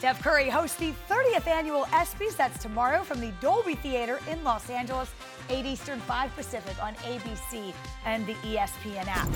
Steph 0.00 0.22
Curry 0.22 0.48
hosts 0.48 0.78
the 0.78 0.94
30th 1.10 1.46
annual 1.46 1.84
ESPYs. 1.84 2.34
That's 2.34 2.62
tomorrow 2.62 3.02
from 3.02 3.20
the 3.20 3.30
Dolby 3.42 3.74
Theater 3.74 4.18
in 4.30 4.42
Los 4.42 4.70
Angeles. 4.70 5.10
8 5.50 5.66
Eastern, 5.66 6.00
5 6.00 6.34
Pacific 6.34 6.82
on 6.82 6.94
ABC 6.94 7.74
and 8.06 8.26
the 8.26 8.32
ESPN 8.36 9.06
app. 9.06 9.28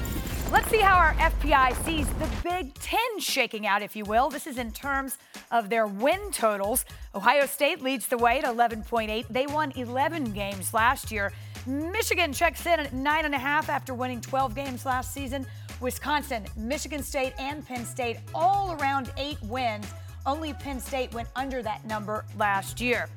Let's 0.50 0.70
see 0.70 0.78
how 0.78 0.96
our 0.96 1.12
FPI 1.16 1.84
sees 1.84 2.08
the 2.14 2.30
Big 2.42 2.72
Ten 2.76 3.18
shaking 3.18 3.66
out, 3.66 3.82
if 3.82 3.94
you 3.94 4.06
will. 4.06 4.30
This 4.30 4.46
is 4.46 4.56
in 4.56 4.72
terms 4.72 5.18
of 5.50 5.68
their 5.68 5.86
win 5.86 6.30
totals. 6.30 6.86
Ohio 7.14 7.44
State 7.44 7.82
leads 7.82 8.06
the 8.06 8.16
way 8.16 8.38
at 8.38 8.46
11.8. 8.46 9.26
They 9.28 9.46
won 9.46 9.70
11 9.72 10.32
games 10.32 10.72
last 10.72 11.12
year. 11.12 11.30
Michigan 11.66 12.32
checks 12.32 12.64
in 12.64 12.80
at 12.80 12.92
9.5 12.92 13.68
after 13.68 13.92
winning 13.92 14.22
12 14.22 14.54
games 14.54 14.86
last 14.86 15.12
season. 15.12 15.44
Wisconsin, 15.82 16.46
Michigan 16.56 17.02
State, 17.02 17.34
and 17.38 17.66
Penn 17.66 17.84
State 17.84 18.16
all 18.34 18.72
around 18.80 19.12
eight 19.18 19.36
wins. 19.42 19.84
Only 20.26 20.54
Penn 20.54 20.80
State 20.80 21.12
went 21.12 21.28
under 21.36 21.62
that 21.62 21.84
number 21.86 22.24
last 22.38 22.80
year. 22.80 23.08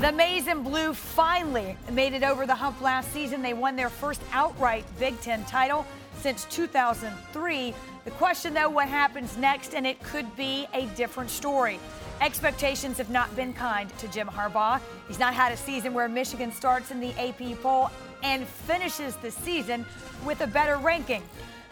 The 0.00 0.12
Maize 0.12 0.48
and 0.48 0.62
Blue 0.62 0.92
finally 0.92 1.76
made 1.92 2.12
it 2.12 2.22
over 2.22 2.46
the 2.46 2.54
hump 2.54 2.80
last 2.82 3.10
season. 3.12 3.40
They 3.40 3.54
won 3.54 3.74
their 3.74 3.88
first 3.88 4.20
outright 4.32 4.84
Big 4.98 5.18
Ten 5.22 5.44
title 5.44 5.86
since 6.20 6.44
2003. 6.46 7.74
The 8.04 8.10
question, 8.12 8.52
though, 8.52 8.68
what 8.68 8.88
happens 8.88 9.36
next, 9.38 9.74
and 9.74 9.86
it 9.86 10.02
could 10.02 10.34
be 10.36 10.66
a 10.74 10.86
different 10.88 11.30
story. 11.30 11.80
Expectations 12.20 12.98
have 12.98 13.10
not 13.10 13.34
been 13.34 13.54
kind 13.54 13.90
to 13.98 14.08
Jim 14.08 14.28
Harbaugh. 14.28 14.80
He's 15.08 15.18
not 15.18 15.32
had 15.32 15.52
a 15.52 15.56
season 15.56 15.94
where 15.94 16.08
Michigan 16.08 16.52
starts 16.52 16.90
in 16.90 17.00
the 17.00 17.12
AP 17.18 17.60
poll 17.62 17.90
and 18.22 18.46
finishes 18.46 19.16
the 19.16 19.30
season 19.30 19.86
with 20.24 20.40
a 20.42 20.46
better 20.46 20.76
ranking. 20.76 21.22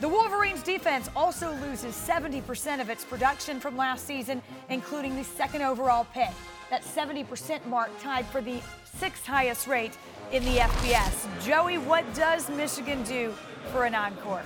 The 0.02 0.09
Wolverines 0.09 0.64
defense 0.64 1.09
also 1.14 1.54
loses 1.61 1.94
70% 1.94 2.80
of 2.80 2.90
its 2.90 3.04
production 3.04 3.61
from 3.61 3.76
last 3.76 4.04
season, 4.04 4.42
including 4.68 5.14
the 5.14 5.23
second 5.23 5.62
overall 5.62 6.09
pick. 6.12 6.32
That 6.71 6.82
70% 6.82 7.64
mark 7.66 7.88
tied 8.00 8.26
for 8.26 8.40
the 8.40 8.61
sixth 8.97 9.25
highest 9.25 9.68
rate 9.68 9.97
in 10.32 10.42
the 10.42 10.56
FBS. 10.56 11.44
Joey, 11.44 11.78
what 11.78 12.02
does 12.14 12.50
Michigan 12.50 13.04
do 13.04 13.32
for 13.71 13.85
an 13.85 13.94
encore? 13.94 14.42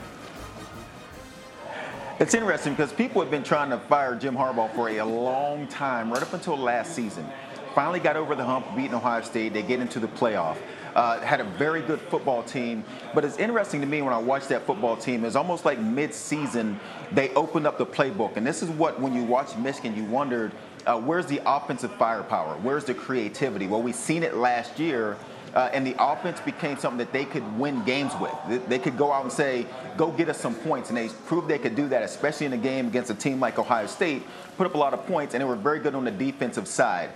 It's 2.20 2.34
interesting 2.34 2.74
because 2.74 2.92
people 2.92 3.22
have 3.22 3.30
been 3.30 3.42
trying 3.42 3.70
to 3.70 3.78
fire 3.78 4.14
Jim 4.14 4.36
Harbaugh 4.36 4.74
for 4.74 4.90
a 4.90 5.02
long 5.02 5.68
time, 5.68 6.12
right 6.12 6.20
up 6.20 6.34
until 6.34 6.58
last 6.58 6.94
season. 6.94 7.26
Finally 7.74 8.00
got 8.00 8.16
over 8.16 8.34
the 8.34 8.44
hump, 8.44 8.66
beating 8.76 8.92
Ohio 8.92 9.22
State. 9.22 9.54
They 9.54 9.62
get 9.62 9.80
into 9.80 10.00
the 10.00 10.08
playoff. 10.08 10.58
Uh, 10.96 11.20
had 11.20 11.42
a 11.42 11.44
very 11.44 11.82
good 11.82 12.00
football 12.00 12.42
team. 12.42 12.82
But 13.12 13.22
it's 13.22 13.36
interesting 13.36 13.82
to 13.82 13.86
me 13.86 14.00
when 14.00 14.14
I 14.14 14.18
watch 14.18 14.48
that 14.48 14.64
football 14.64 14.96
team, 14.96 15.26
it's 15.26 15.36
almost 15.36 15.66
like 15.66 15.78
mid-season 15.78 16.80
they 17.12 17.28
opened 17.34 17.66
up 17.66 17.76
the 17.76 17.84
playbook. 17.84 18.38
And 18.38 18.46
this 18.46 18.62
is 18.62 18.70
what, 18.70 18.98
when 18.98 19.12
you 19.12 19.22
watch 19.22 19.54
Michigan, 19.58 19.94
you 19.94 20.04
wondered, 20.04 20.52
uh, 20.86 20.98
where's 20.98 21.26
the 21.26 21.42
offensive 21.44 21.92
firepower? 21.96 22.54
Where's 22.62 22.86
the 22.86 22.94
creativity? 22.94 23.66
Well, 23.66 23.82
we've 23.82 23.94
seen 23.94 24.22
it 24.22 24.36
last 24.36 24.78
year. 24.78 25.18
Uh, 25.54 25.70
and 25.72 25.86
the 25.86 25.94
offense 25.98 26.40
became 26.40 26.78
something 26.78 26.98
that 26.98 27.12
they 27.12 27.26
could 27.26 27.58
win 27.58 27.84
games 27.84 28.12
with. 28.20 28.34
They, 28.48 28.58
they, 28.58 28.78
could 28.78 28.98
go 28.98 29.12
out 29.12 29.22
and 29.22 29.32
say, 29.32 29.66
go 29.96 30.10
get 30.10 30.28
us 30.28 30.38
some 30.38 30.54
points. 30.54 30.90
And 30.90 30.96
they 30.98 31.08
proved 31.26 31.46
they 31.46 31.58
could 31.58 31.74
do 31.74 31.88
that, 31.88 32.02
especially 32.02 32.46
in 32.46 32.52
a 32.54 32.58
game 32.58 32.88
against 32.88 33.10
a 33.10 33.14
team 33.14 33.40
like 33.40 33.58
Ohio 33.58 33.86
State, 33.86 34.22
put 34.56 34.66
up 34.66 34.74
a 34.74 34.78
lot 34.78 34.92
of 34.92 35.06
points, 35.06 35.34
and 35.34 35.40
they 35.40 35.46
were 35.46 35.56
very 35.56 35.78
good 35.78 35.94
on 35.94 36.04
the 36.04 36.10
defensive 36.10 36.66
side. 36.66 37.10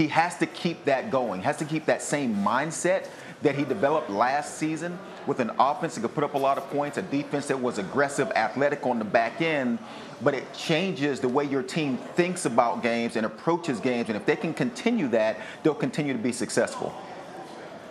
He 0.00 0.08
has 0.08 0.38
to 0.38 0.46
keep 0.46 0.86
that 0.86 1.10
going, 1.10 1.42
has 1.42 1.58
to 1.58 1.66
keep 1.66 1.84
that 1.84 2.00
same 2.00 2.34
mindset 2.34 3.06
that 3.42 3.54
he 3.54 3.64
developed 3.64 4.08
last 4.08 4.54
season 4.54 4.98
with 5.26 5.40
an 5.40 5.50
offense 5.58 5.94
that 5.94 6.00
could 6.00 6.14
put 6.14 6.24
up 6.24 6.32
a 6.32 6.38
lot 6.38 6.56
of 6.56 6.64
points, 6.70 6.96
a 6.96 7.02
defense 7.02 7.48
that 7.48 7.60
was 7.60 7.76
aggressive, 7.76 8.30
athletic 8.30 8.86
on 8.86 8.98
the 8.98 9.04
back 9.04 9.42
end, 9.42 9.78
but 10.22 10.32
it 10.32 10.50
changes 10.54 11.20
the 11.20 11.28
way 11.28 11.44
your 11.44 11.62
team 11.62 11.98
thinks 11.98 12.46
about 12.46 12.82
games 12.82 13.16
and 13.16 13.26
approaches 13.26 13.78
games. 13.78 14.08
And 14.08 14.16
if 14.16 14.24
they 14.24 14.36
can 14.36 14.54
continue 14.54 15.06
that, 15.08 15.36
they'll 15.62 15.74
continue 15.74 16.14
to 16.14 16.18
be 16.18 16.32
successful. 16.32 16.94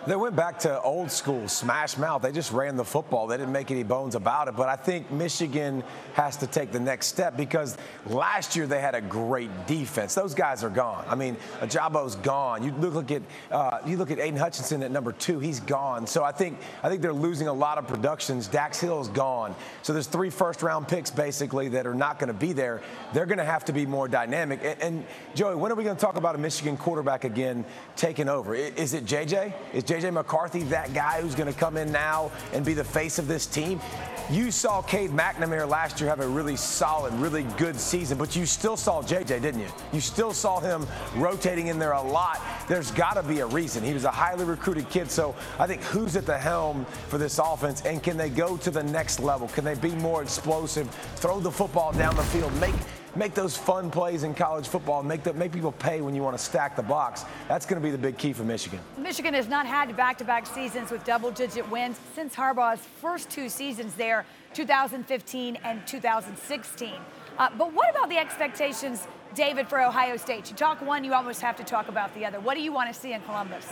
They 0.08 0.16
went 0.16 0.36
back 0.36 0.60
to 0.60 0.82
old 0.82 1.12
school 1.12 1.48
smash 1.50 1.98
mouth. 1.98 2.22
They 2.22 2.32
just 2.32 2.54
ran 2.54 2.78
the 2.78 2.86
football. 2.86 3.28
They 3.28 3.36
didn't 3.36 3.52
make 3.52 3.70
any 3.70 3.84
bones 3.84 4.16
about 4.16 4.48
it. 4.48 4.56
But 4.56 4.70
I 4.70 4.78
think 4.78 5.12
Michigan 5.12 5.84
has 6.14 6.38
to 6.38 6.48
take 6.48 6.72
the 6.72 6.80
next 6.80 7.08
step 7.08 7.36
because 7.36 7.78
last 8.08 8.56
year 8.56 8.66
they 8.66 8.80
had 8.80 8.96
a 8.96 9.02
great 9.02 9.68
defense. 9.68 10.16
Those 10.16 10.34
guys 10.34 10.64
are 10.64 10.70
gone. 10.70 11.04
I 11.10 11.16
mean, 11.16 11.36
Ojabo's 11.60 12.16
gone. 12.16 12.64
You 12.64 12.72
look 12.72 13.12
at 13.12 13.22
uh, 13.52 13.80
you 13.86 13.98
look 13.98 14.10
at 14.10 14.20
Aidan 14.20 14.40
Hutchinson 14.40 14.84
at 14.84 14.92
number 14.92 15.12
two. 15.12 15.40
He's 15.40 15.60
gone. 15.60 16.08
So 16.08 16.24
I 16.24 16.32
think 16.32 16.60
I 16.82 16.88
think 16.88 17.02
they're 17.02 17.12
losing 17.12 17.48
a 17.48 17.54
lot 17.54 17.78
of 17.78 17.86
productions. 17.86 18.48
Dax 18.48 18.80
Hill's 18.80 19.10
gone. 19.10 19.54
So 19.82 19.92
there's 19.92 20.08
three 20.08 20.30
first 20.30 20.64
round 20.64 20.88
picks 20.88 21.12
basically 21.12 21.68
that 21.70 21.86
are 21.86 21.94
not 21.94 22.20
going 22.20 22.30
to 22.30 22.34
be 22.34 22.54
there. 22.54 22.82
They're 23.14 23.26
going 23.26 23.40
to 23.40 23.46
have 23.46 23.66
to 23.66 23.74
be 23.74 23.86
more 23.86 24.08
dynamic. 24.08 24.62
And, 24.64 24.82
and 24.82 25.06
Joey, 25.36 25.56
when 25.56 25.74
are 25.74 25.76
we 25.76 25.84
going 25.84 25.98
to 25.98 26.02
talk 26.02 26.16
about 26.16 26.36
a 26.36 26.38
Michigan 26.38 26.78
quarterback 26.78 27.26
again 27.26 27.66
taking 27.98 28.30
over? 28.30 28.56
Is 28.56 28.94
it 28.94 29.06
JJ? 29.06 29.54
Is 29.74 29.89
JJ 29.90 30.14
McCarthy 30.14 30.62
that 30.66 30.94
guy 30.94 31.20
who's 31.20 31.34
going 31.34 31.52
to 31.52 31.60
come 31.60 31.76
in 31.76 31.92
now 31.92 32.32
and 32.54 32.64
be 32.64 32.76
the 32.76 32.84
face 32.84 33.18
of 33.18 33.28
this 33.28 33.48
team? 33.48 33.82
You 34.30 34.52
saw 34.52 34.84
Cade 34.84 35.10
McNamara 35.10 35.68
last 35.68 36.00
year 36.00 36.08
have 36.12 36.20
a 36.20 36.28
really 36.28 36.56
solid, 36.56 37.12
really 37.16 37.42
good 37.58 37.80
season, 37.80 38.16
but 38.20 38.36
you 38.36 38.46
still 38.46 38.78
saw 38.78 39.02
JJ, 39.02 39.42
didn't 39.42 39.60
you? 39.60 39.68
You 39.92 40.00
still 40.00 40.32
saw 40.32 40.60
him 40.60 40.86
rotating 41.16 41.68
in 41.68 41.80
there 41.80 41.94
a 41.94 42.02
lot. 42.04 42.40
There's 42.68 42.92
got 42.92 43.14
to 43.14 43.24
be 43.24 43.40
a 43.40 43.48
reason. 43.48 43.84
He 43.84 43.96
was 43.96 44.04
a 44.04 44.12
highly 44.12 44.46
recruited 44.46 44.88
kid, 44.92 45.10
so 45.10 45.34
I 45.58 45.66
think 45.66 45.82
who's 45.82 46.16
at 46.16 46.28
the 46.28 46.38
helm 46.38 46.86
for 47.08 47.18
this 47.18 47.40
offense, 47.40 47.82
and 47.82 48.04
can 48.04 48.16
they 48.16 48.30
go 48.30 48.58
to 48.58 48.70
the 48.70 48.84
next 48.84 49.20
level? 49.20 49.48
Can 49.48 49.66
they 49.66 49.74
be 49.74 49.96
more 49.96 50.22
explosive, 50.22 50.88
throw 51.16 51.40
the 51.40 51.50
football 51.52 51.94
down 51.94 52.16
the 52.16 52.22
field, 52.26 52.54
make 52.62 52.76
make 53.16 53.34
those 53.34 53.56
fun 53.56 53.90
plays 53.92 54.24
in 54.24 54.34
college 54.34 54.68
football, 54.68 55.04
make 55.04 55.24
the, 55.24 55.34
make 55.34 55.52
people 55.52 55.72
pay 55.72 56.02
when 56.02 56.16
you 56.16 56.24
want 56.24 56.38
to 56.38 56.44
stack 56.44 56.76
the 56.76 56.84
box. 56.84 57.26
That's 57.48 57.66
going 57.66 57.82
to 57.82 57.86
be 57.86 57.92
the 57.92 57.98
big 57.98 58.18
key 58.18 58.34
for 58.34 58.44
Michigan. 58.44 58.80
Michigan 58.98 59.34
has 59.34 59.48
not 59.48 59.66
had 59.66 59.96
back-to-back 59.96 60.46
seasons 60.46 60.92
with 60.92 61.04
double-digit 61.04 61.70
wins 61.70 62.00
since 62.14 62.36
Harbaugh's 62.36 62.82
first 63.02 63.30
two 63.30 63.50
seasons 63.50 63.96
there, 63.96 64.26
2015 64.54 65.58
and 65.64 65.86
2016. 65.88 66.94
Uh, 67.38 67.50
but 67.58 67.74
what 67.74 67.90
about 67.90 68.10
the 68.10 68.18
expectations, 68.18 69.08
David, 69.34 69.68
for 69.68 69.82
Ohio 69.82 70.18
State? 70.18 70.50
You 70.50 70.56
talk 70.56 70.82
one, 70.82 71.04
you 71.04 71.14
almost 71.14 71.42
have 71.42 71.56
to 71.58 71.64
talk 71.64 71.88
about 71.88 72.14
the 72.16 72.26
other. 72.26 72.40
What 72.40 72.56
do 72.56 72.62
you 72.62 72.74
want 72.74 72.94
to 72.94 73.00
see 73.00 73.14
in 73.14 73.22
Columbus? 73.22 73.66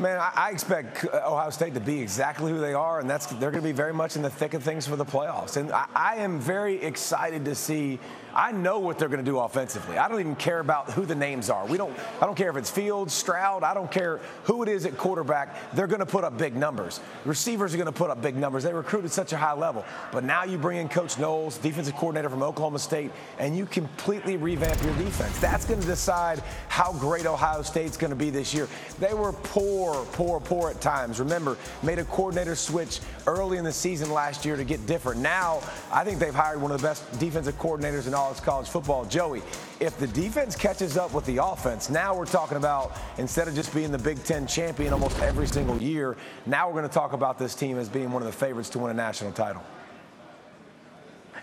Man, 0.00 0.18
I, 0.18 0.48
expect 0.48 1.04
uh, 1.04 1.20
Ohio 1.26 1.50
State 1.50 1.74
to 1.74 1.80
be 1.80 2.00
exactly 2.00 2.50
who 2.50 2.58
they 2.58 2.72
are, 2.72 3.00
and 3.00 3.10
that's 3.10 3.26
they're 3.26 3.50
going 3.50 3.62
to 3.62 3.68
be 3.68 3.72
very 3.72 3.92
much 3.92 4.16
in 4.16 4.22
the 4.22 4.30
thick 4.30 4.54
of 4.54 4.62
things 4.62 4.86
for 4.86 4.96
the 4.96 5.04
playoffs. 5.04 5.58
And 5.58 5.70
I, 5.70 5.84
I 5.94 6.16
am 6.16 6.40
very 6.40 6.80
excited 6.82 7.44
to 7.44 7.54
see 7.54 7.98
I 8.34 8.52
know 8.52 8.78
what 8.78 8.98
they're 8.98 9.08
going 9.08 9.24
to 9.24 9.30
do 9.30 9.38
offensively. 9.38 9.98
I 9.98 10.08
don't 10.08 10.20
even 10.20 10.36
care 10.36 10.60
about 10.60 10.90
who 10.90 11.04
the 11.04 11.14
names 11.14 11.50
are. 11.50 11.66
We 11.66 11.76
don't. 11.76 11.96
I 12.20 12.26
don't 12.26 12.36
care 12.36 12.50
if 12.50 12.56
it's 12.56 12.70
Fields, 12.70 13.12
Stroud. 13.12 13.62
I 13.62 13.74
don't 13.74 13.90
care 13.90 14.20
who 14.44 14.62
it 14.62 14.68
is 14.68 14.86
at 14.86 14.96
quarterback. 14.96 15.72
They're 15.72 15.86
going 15.86 16.00
to 16.00 16.06
put 16.06 16.24
up 16.24 16.38
big 16.38 16.56
numbers. 16.56 17.00
Receivers 17.24 17.74
are 17.74 17.76
going 17.76 17.86
to 17.86 17.92
put 17.92 18.10
up 18.10 18.22
big 18.22 18.36
numbers. 18.36 18.62
They 18.62 18.72
recruit 18.72 19.04
at 19.04 19.10
such 19.10 19.32
a 19.32 19.36
high 19.36 19.54
level. 19.54 19.84
But 20.12 20.24
now 20.24 20.44
you 20.44 20.58
bring 20.58 20.78
in 20.78 20.88
Coach 20.88 21.18
Knowles, 21.18 21.58
defensive 21.58 21.94
coordinator 21.96 22.30
from 22.30 22.42
Oklahoma 22.42 22.78
State, 22.78 23.10
and 23.38 23.56
you 23.56 23.66
completely 23.66 24.36
revamp 24.36 24.82
your 24.82 24.94
defense. 24.96 25.38
That's 25.40 25.64
going 25.64 25.80
to 25.80 25.86
decide 25.86 26.42
how 26.68 26.92
great 26.92 27.26
Ohio 27.26 27.62
State's 27.62 27.96
going 27.96 28.10
to 28.10 28.16
be 28.16 28.30
this 28.30 28.54
year. 28.54 28.68
They 28.98 29.14
were 29.14 29.32
poor, 29.32 30.04
poor, 30.12 30.40
poor 30.40 30.70
at 30.70 30.80
times. 30.80 31.20
Remember, 31.20 31.56
made 31.82 31.98
a 31.98 32.04
coordinator 32.04 32.54
switch 32.54 33.00
early 33.26 33.58
in 33.58 33.64
the 33.64 33.72
season 33.72 34.12
last 34.12 34.44
year 34.44 34.56
to 34.56 34.64
get 34.64 34.84
different. 34.86 35.20
Now, 35.20 35.62
I 35.92 36.04
think 36.04 36.18
they've 36.18 36.34
hired 36.34 36.60
one 36.60 36.70
of 36.72 36.80
the 36.80 36.86
best 36.86 37.18
defensive 37.18 37.58
coordinators 37.58 38.06
in 38.06 38.14
all 38.14 38.30
of 38.30 38.42
college 38.42 38.68
football. 38.68 39.04
Joey, 39.04 39.42
if 39.80 39.98
the 39.98 40.06
defense 40.06 40.56
catches 40.56 40.96
up 40.96 41.12
with 41.12 41.24
the 41.26 41.38
offense, 41.38 41.90
now 41.90 42.16
we're 42.16 42.26
talking 42.26 42.56
about 42.56 42.96
instead 43.18 43.48
of 43.48 43.54
just 43.54 43.74
being 43.74 43.90
the 43.90 43.98
Big 43.98 44.22
Ten 44.24 44.46
champion 44.46 44.92
almost 44.92 45.18
every 45.20 45.46
single 45.46 45.80
year, 45.82 46.16
now 46.46 46.66
we're 46.68 46.74
going 46.74 46.88
to 46.88 46.94
talk 46.94 47.12
about 47.12 47.38
this 47.38 47.54
team 47.54 47.78
as 47.78 47.88
being 47.88 48.10
one 48.10 48.22
of 48.22 48.26
the 48.26 48.32
favorites 48.32 48.70
to 48.70 48.78
win 48.78 48.90
a 48.90 48.94
national 48.94 49.32
title. 49.32 49.62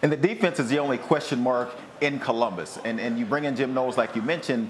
And 0.02 0.12
the 0.12 0.18
defense 0.18 0.60
is 0.60 0.70
the 0.70 0.80
only 0.80 0.98
question 0.98 1.40
mark 1.40 1.74
in 2.02 2.20
Columbus. 2.20 2.78
And, 2.84 3.00
and 3.00 3.18
you 3.18 3.26
bring 3.26 3.46
in 3.46 3.56
Jim 3.56 3.74
Knowles, 3.74 3.98
like 3.98 4.16
you 4.16 4.22
mentioned. 4.22 4.70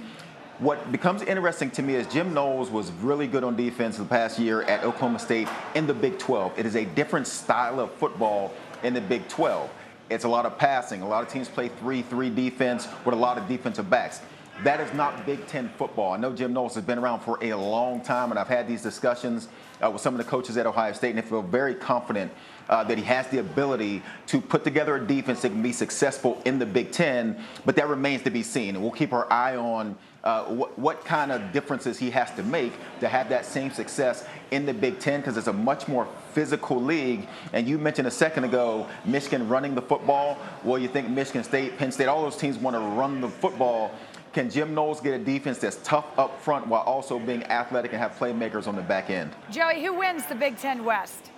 What 0.60 0.92
becomes 0.92 1.22
interesting 1.22 1.70
to 1.72 1.84
me 1.84 1.94
is 1.94 2.08
Jim 2.08 2.34
Knowles 2.34 2.72
was 2.72 2.92
really 2.94 3.28
good 3.28 3.44
on 3.44 3.56
defense 3.56 3.98
the 3.98 4.06
past 4.06 4.40
year 4.40 4.64
at 4.64 4.84
Oklahoma 4.84 5.20
State 5.20 5.48
in 5.76 5.86
the 5.86 5.94
Big 5.94 6.18
12. 6.18 6.58
It 6.58 6.66
is 6.66 6.76
a 6.76 6.84
different 6.84 7.28
style 7.28 7.80
of 7.80 7.92
football 7.92 8.52
in 8.82 8.96
the 8.96 9.02
Big 9.02 9.28
12. 9.28 9.70
It's 10.10 10.24
a 10.24 10.28
lot 10.28 10.48
of 10.48 10.58
passing. 10.58 11.04
A 11.04 11.08
lot 11.08 11.24
of 11.24 11.32
teams 11.32 11.48
play 11.48 11.68
3 11.68 12.02
3 12.02 12.32
defense 12.32 12.88
with 13.06 13.14
a 13.14 13.18
lot 13.18 13.38
of 13.38 13.48
defensive 13.48 13.88
backs. 13.88 14.22
That 14.64 14.82
is 14.82 14.92
not 14.96 15.28
Big 15.28 15.46
Ten 15.46 15.70
football. 15.78 16.14
I 16.14 16.18
know 16.18 16.34
Jim 16.34 16.54
Knowles 16.54 16.74
has 16.74 16.84
been 16.84 16.98
around 16.98 17.20
for 17.20 17.38
a 17.44 17.54
long 17.54 18.02
time, 18.02 18.32
and 18.32 18.40
I've 18.40 18.48
had 18.48 18.68
these 18.68 18.82
discussions 18.82 19.50
uh, 19.84 19.92
with 19.92 20.02
some 20.02 20.16
of 20.16 20.18
the 20.18 20.24
coaches 20.24 20.58
at 20.58 20.66
Ohio 20.66 20.94
State, 20.94 21.12
and 21.12 21.20
I 21.20 21.22
feel 21.22 21.44
very 21.44 21.76
confident 21.76 22.32
uh, 22.68 22.84
that 22.86 22.98
he 22.98 23.04
has 23.04 23.28
the 23.28 23.38
ability 23.38 24.02
to 24.26 24.42
put 24.42 24.64
together 24.64 24.96
a 24.96 25.06
defense 25.06 25.44
that 25.44 25.50
can 25.50 25.62
be 25.62 25.72
successful 25.72 26.42
in 26.46 26.58
the 26.58 26.66
Big 26.66 26.92
Ten, 26.92 27.40
but 27.66 27.76
that 27.76 27.88
remains 27.88 28.24
to 28.24 28.32
be 28.32 28.42
seen. 28.42 28.70
And 28.70 28.82
we'll 28.82 28.92
keep 28.92 29.14
our 29.14 29.32
eye 29.32 29.56
on 29.56 29.96
uh, 30.28 30.44
what, 30.44 30.78
what, 30.78 31.06
kind 31.06 31.32
of 31.32 31.54
differences 31.54 31.98
he 31.98 32.10
has 32.10 32.30
to 32.34 32.44
make 32.44 32.74
to 33.00 33.08
have 33.08 33.30
that 33.30 33.46
same 33.46 33.72
success 33.72 34.26
in 34.52 34.66
the 34.66 34.74
Big 34.74 35.00
Ten 35.00 35.22
because 35.22 35.38
it's 35.38 35.48
a 35.48 35.54
much 35.54 35.88
more 35.88 36.06
physical 36.34 36.84
league. 36.84 37.26
And 37.54 37.66
you 37.66 37.78
mentioned 37.78 38.10
a 38.10 38.12
second 38.12 38.44
ago 38.44 38.88
Michigan 39.06 39.48
running 39.48 39.74
the 39.74 39.82
football. 39.82 40.38
Well, 40.66 40.80
you 40.80 40.90
think 40.90 41.10
Michigan 41.10 41.46
State, 41.46 41.78
Penn 41.78 41.94
State, 41.94 42.08
all 42.08 42.24
those 42.24 42.36
teams 42.36 42.58
want 42.58 42.76
to 42.76 42.82
run 42.82 43.22
the 43.22 43.30
football. 43.30 43.92
Can 44.34 44.50
Jim 44.50 44.74
Knowles 44.74 45.00
get 45.00 45.14
a 45.14 45.24
defense 45.24 45.60
that's 45.60 45.78
tough 45.78 46.08
up 46.20 46.42
front 46.42 46.68
while 46.68 46.82
also 46.82 47.20
being 47.20 47.44
athletic 47.46 47.94
and 47.94 48.02
have 48.02 48.12
playmakers 48.18 48.68
on 48.68 48.76
the 48.76 48.82
back 48.82 49.10
end? 49.10 49.32
Joey, 49.50 49.82
who 49.82 49.94
wins 49.94 50.26
the 50.26 50.36
Big 50.36 50.58
Ten 50.58 50.84
West? 50.84 51.32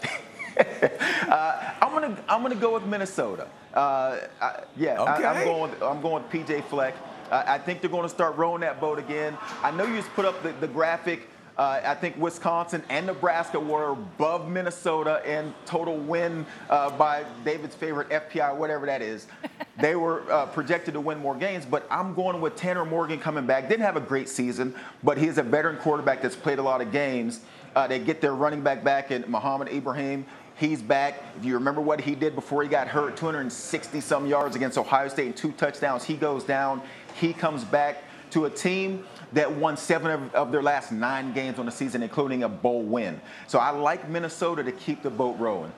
uh, 1.28 1.72
I'm 1.80 1.92
gonna 1.92 2.22
I'm 2.28 2.42
gonna 2.42 2.54
go 2.54 2.74
with 2.74 2.84
Minnesota. 2.84 3.48
Uh, 3.74 4.18
I, 4.40 4.64
yeah, 4.76 5.00
okay. 5.00 5.24
I, 5.24 5.40
am 5.40 5.44
going 5.44 5.70
with, 5.70 5.82
I'm 5.82 6.02
going 6.02 6.22
with 6.22 6.32
PJ 6.32 6.64
Fleck. 6.64 6.94
I 7.30 7.58
think 7.58 7.80
they're 7.80 7.90
going 7.90 8.02
to 8.02 8.08
start 8.08 8.36
rowing 8.36 8.62
that 8.62 8.80
boat 8.80 8.98
again. 8.98 9.38
I 9.62 9.70
know 9.70 9.84
you 9.84 9.96
just 9.96 10.12
put 10.14 10.24
up 10.24 10.42
the, 10.42 10.50
the 10.60 10.66
graphic. 10.66 11.28
Uh, 11.56 11.80
I 11.84 11.94
think 11.94 12.16
Wisconsin 12.16 12.82
and 12.88 13.06
Nebraska 13.06 13.60
were 13.60 13.90
above 13.90 14.48
Minnesota 14.48 15.20
in 15.26 15.52
total 15.66 15.98
win 15.98 16.46
uh, 16.70 16.90
by 16.90 17.24
David's 17.44 17.74
favorite 17.74 18.08
FPI, 18.08 18.56
whatever 18.56 18.86
that 18.86 19.02
is. 19.02 19.26
they 19.80 19.94
were 19.94 20.22
uh, 20.32 20.46
projected 20.46 20.94
to 20.94 21.00
win 21.00 21.18
more 21.18 21.34
games, 21.34 21.66
but 21.66 21.86
I'm 21.90 22.14
going 22.14 22.40
with 22.40 22.56
Tanner 22.56 22.84
Morgan 22.84 23.18
coming 23.18 23.46
back. 23.46 23.68
Didn't 23.68 23.84
have 23.84 23.96
a 23.96 24.00
great 24.00 24.28
season, 24.28 24.74
but 25.04 25.18
he's 25.18 25.38
a 25.38 25.42
veteran 25.42 25.76
quarterback 25.76 26.22
that's 26.22 26.34
played 26.34 26.58
a 26.58 26.62
lot 26.62 26.80
of 26.80 26.92
games. 26.92 27.40
Uh, 27.76 27.86
they 27.86 27.98
get 27.98 28.20
their 28.20 28.34
running 28.34 28.62
back 28.62 28.82
back 28.82 29.10
in 29.10 29.24
Mohamed 29.28 29.68
Ibrahim. 29.68 30.24
He's 30.60 30.82
back. 30.82 31.22
If 31.38 31.46
you 31.46 31.54
remember 31.54 31.80
what 31.80 32.02
he 32.02 32.14
did 32.14 32.34
before 32.34 32.62
he 32.62 32.68
got 32.68 32.86
hurt, 32.86 33.16
260 33.16 33.98
some 34.02 34.26
yards 34.26 34.56
against 34.56 34.76
Ohio 34.76 35.08
State 35.08 35.28
and 35.28 35.34
two 35.34 35.52
touchdowns. 35.52 36.04
He 36.04 36.16
goes 36.16 36.44
down. 36.44 36.82
He 37.18 37.32
comes 37.32 37.64
back 37.64 38.04
to 38.32 38.44
a 38.44 38.50
team 38.50 39.06
that 39.32 39.50
won 39.50 39.78
seven 39.78 40.10
of, 40.10 40.34
of, 40.34 40.52
their 40.52 40.62
last 40.62 40.92
nine 40.92 41.32
games 41.32 41.58
on 41.58 41.64
the 41.64 41.72
season, 41.72 42.02
including 42.02 42.42
a 42.42 42.48
bowl 42.50 42.82
win. 42.82 43.22
So 43.46 43.58
I 43.58 43.70
like 43.70 44.10
Minnesota 44.10 44.62
to 44.62 44.70
keep 44.70 45.02
the 45.02 45.08
boat 45.08 45.38
rolling. 45.38 45.72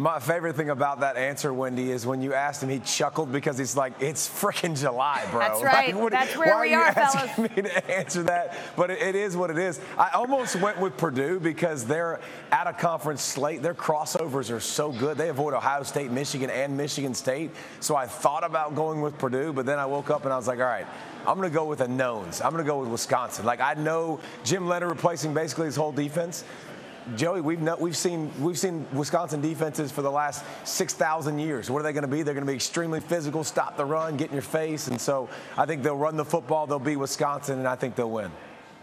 My 0.00 0.20
favorite 0.20 0.54
thing 0.54 0.70
about 0.70 1.00
that 1.00 1.16
answer, 1.16 1.52
Wendy, 1.52 1.90
is 1.90 2.06
when 2.06 2.22
you 2.22 2.32
asked 2.32 2.62
him, 2.62 2.68
he 2.68 2.78
chuckled 2.78 3.32
because 3.32 3.58
he's 3.58 3.76
like, 3.76 3.94
"It's 3.98 4.28
freaking 4.28 4.78
July, 4.78 5.26
bro." 5.32 5.40
That's 5.40 5.60
right. 5.64 5.92
Like, 5.92 6.00
what, 6.00 6.12
That's 6.12 6.36
where 6.36 6.54
why 6.54 6.60
we 6.60 6.74
are, 6.74 6.82
are, 6.82 6.86
you 6.86 6.92
fellas. 6.94 7.14
asking 7.16 7.42
me 7.42 7.62
to 7.62 7.96
answer 7.96 8.22
that? 8.22 8.56
But 8.76 8.90
it, 8.92 9.02
it 9.02 9.14
is 9.16 9.36
what 9.36 9.50
it 9.50 9.58
is. 9.58 9.80
I 9.98 10.10
almost 10.10 10.54
went 10.54 10.78
with 10.78 10.96
Purdue 10.96 11.40
because 11.40 11.84
they're 11.84 12.20
at 12.52 12.68
a 12.68 12.72
conference 12.72 13.22
slate. 13.22 13.60
Their 13.60 13.74
crossovers 13.74 14.54
are 14.54 14.60
so 14.60 14.92
good. 14.92 15.18
They 15.18 15.30
avoid 15.30 15.52
Ohio 15.52 15.82
State, 15.82 16.12
Michigan, 16.12 16.48
and 16.48 16.76
Michigan 16.76 17.12
State. 17.12 17.50
So 17.80 17.96
I 17.96 18.06
thought 18.06 18.44
about 18.44 18.76
going 18.76 19.00
with 19.00 19.18
Purdue, 19.18 19.52
but 19.52 19.66
then 19.66 19.80
I 19.80 19.86
woke 19.86 20.10
up 20.10 20.22
and 20.22 20.32
I 20.32 20.36
was 20.36 20.46
like, 20.46 20.60
"All 20.60 20.64
right." 20.66 20.86
I'm 21.26 21.36
going 21.36 21.50
to 21.50 21.54
go 21.54 21.66
with 21.66 21.82
a 21.82 21.88
knowns. 21.88 22.40
I'm 22.40 22.52
going 22.52 22.64
to 22.64 22.66
go 22.66 22.78
with 22.78 22.88
Wisconsin. 22.88 23.44
Like 23.44 23.60
I 23.60 23.74
know 23.74 24.18
Jim 24.44 24.66
Leonhard 24.66 24.90
replacing 24.90 25.34
basically 25.34 25.66
his 25.66 25.76
whole 25.76 25.92
defense. 25.92 26.42
Joey, 27.16 27.40
we've 27.40 27.62
we've 27.78 27.96
seen 27.96 28.30
we've 28.40 28.58
seen 28.58 28.86
Wisconsin 28.92 29.40
defenses 29.40 29.90
for 29.90 30.02
the 30.02 30.10
last 30.10 30.44
six 30.64 30.92
thousand 30.92 31.38
years. 31.38 31.70
What 31.70 31.80
are 31.80 31.82
they 31.82 31.92
going 31.92 32.02
to 32.02 32.08
be? 32.08 32.22
They're 32.22 32.34
going 32.34 32.44
to 32.44 32.50
be 32.50 32.56
extremely 32.56 33.00
physical, 33.00 33.44
stop 33.44 33.76
the 33.76 33.84
run, 33.84 34.16
get 34.16 34.28
in 34.28 34.34
your 34.34 34.42
face, 34.42 34.88
and 34.88 35.00
so 35.00 35.28
I 35.56 35.64
think 35.64 35.82
they'll 35.82 35.96
run 35.96 36.16
the 36.16 36.24
football. 36.24 36.66
They'll 36.66 36.78
be 36.78 36.96
Wisconsin, 36.96 37.58
and 37.58 37.68
I 37.68 37.76
think 37.76 37.94
they'll 37.94 38.10
win. 38.10 38.30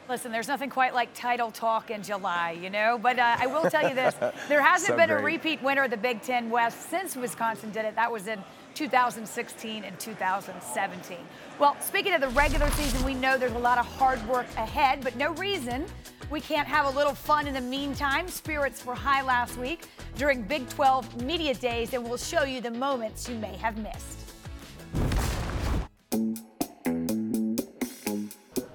Listen, 0.09 0.31
there's 0.31 0.47
nothing 0.47 0.69
quite 0.69 0.93
like 0.93 1.13
title 1.13 1.51
talk 1.51 1.91
in 1.91 2.01
July, 2.01 2.51
you 2.51 2.69
know. 2.69 2.99
But 3.01 3.19
uh, 3.19 3.37
I 3.39 3.47
will 3.47 3.69
tell 3.69 3.87
you 3.87 3.93
this: 3.93 4.15
there 4.47 4.61
hasn't 4.61 4.89
so 4.89 4.95
been 4.97 5.09
great. 5.09 5.21
a 5.21 5.23
repeat 5.23 5.61
winner 5.61 5.83
of 5.83 5.91
the 5.91 5.97
Big 5.97 6.21
Ten 6.21 6.49
West 6.49 6.89
since 6.89 7.15
Wisconsin 7.15 7.69
did 7.71 7.85
it. 7.85 7.95
That 7.95 8.11
was 8.11 8.27
in 8.27 8.43
2016 8.73 9.83
and 9.83 9.99
2017. 9.99 11.17
Well, 11.59 11.77
speaking 11.79 12.13
of 12.13 12.21
the 12.21 12.29
regular 12.29 12.69
season, 12.71 13.05
we 13.05 13.13
know 13.13 13.37
there's 13.37 13.51
a 13.53 13.59
lot 13.59 13.77
of 13.77 13.85
hard 13.85 14.25
work 14.27 14.47
ahead, 14.57 15.01
but 15.01 15.15
no 15.15 15.33
reason 15.33 15.85
we 16.29 16.41
can't 16.41 16.67
have 16.67 16.85
a 16.85 16.97
little 16.97 17.13
fun 17.13 17.47
in 17.47 17.53
the 17.53 17.61
meantime. 17.61 18.27
Spirits 18.27 18.85
were 18.85 18.95
high 18.95 19.21
last 19.21 19.57
week 19.57 19.85
during 20.17 20.41
Big 20.41 20.67
12 20.69 21.23
Media 21.23 21.53
Days, 21.53 21.93
and 21.93 22.03
we'll 22.03 22.17
show 22.17 22.43
you 22.43 22.61
the 22.61 22.71
moments 22.71 23.29
you 23.29 23.35
may 23.35 23.55
have 23.57 23.77
missed. 23.77 24.19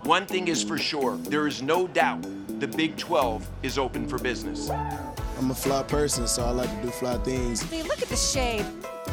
One 0.02 0.26
thing 0.26 0.48
is 0.48 0.62
for 0.62 0.76
sure 0.76 1.16
there 1.16 1.46
is 1.46 1.62
no 1.62 1.86
doubt 1.86 2.26
the 2.58 2.66
Big 2.66 2.96
12 2.96 3.48
is 3.62 3.78
open 3.78 4.08
for 4.08 4.18
business. 4.18 4.68
I'm 4.68 5.50
a 5.50 5.54
fly 5.54 5.82
person, 5.84 6.26
so 6.26 6.44
I 6.44 6.50
like 6.50 6.68
to 6.68 6.82
do 6.82 6.90
fly 6.90 7.16
things. 7.18 7.62
I 7.64 7.70
mean, 7.70 7.86
look 7.86 8.02
at 8.02 8.08
the 8.08 8.16
shade. 8.16 8.66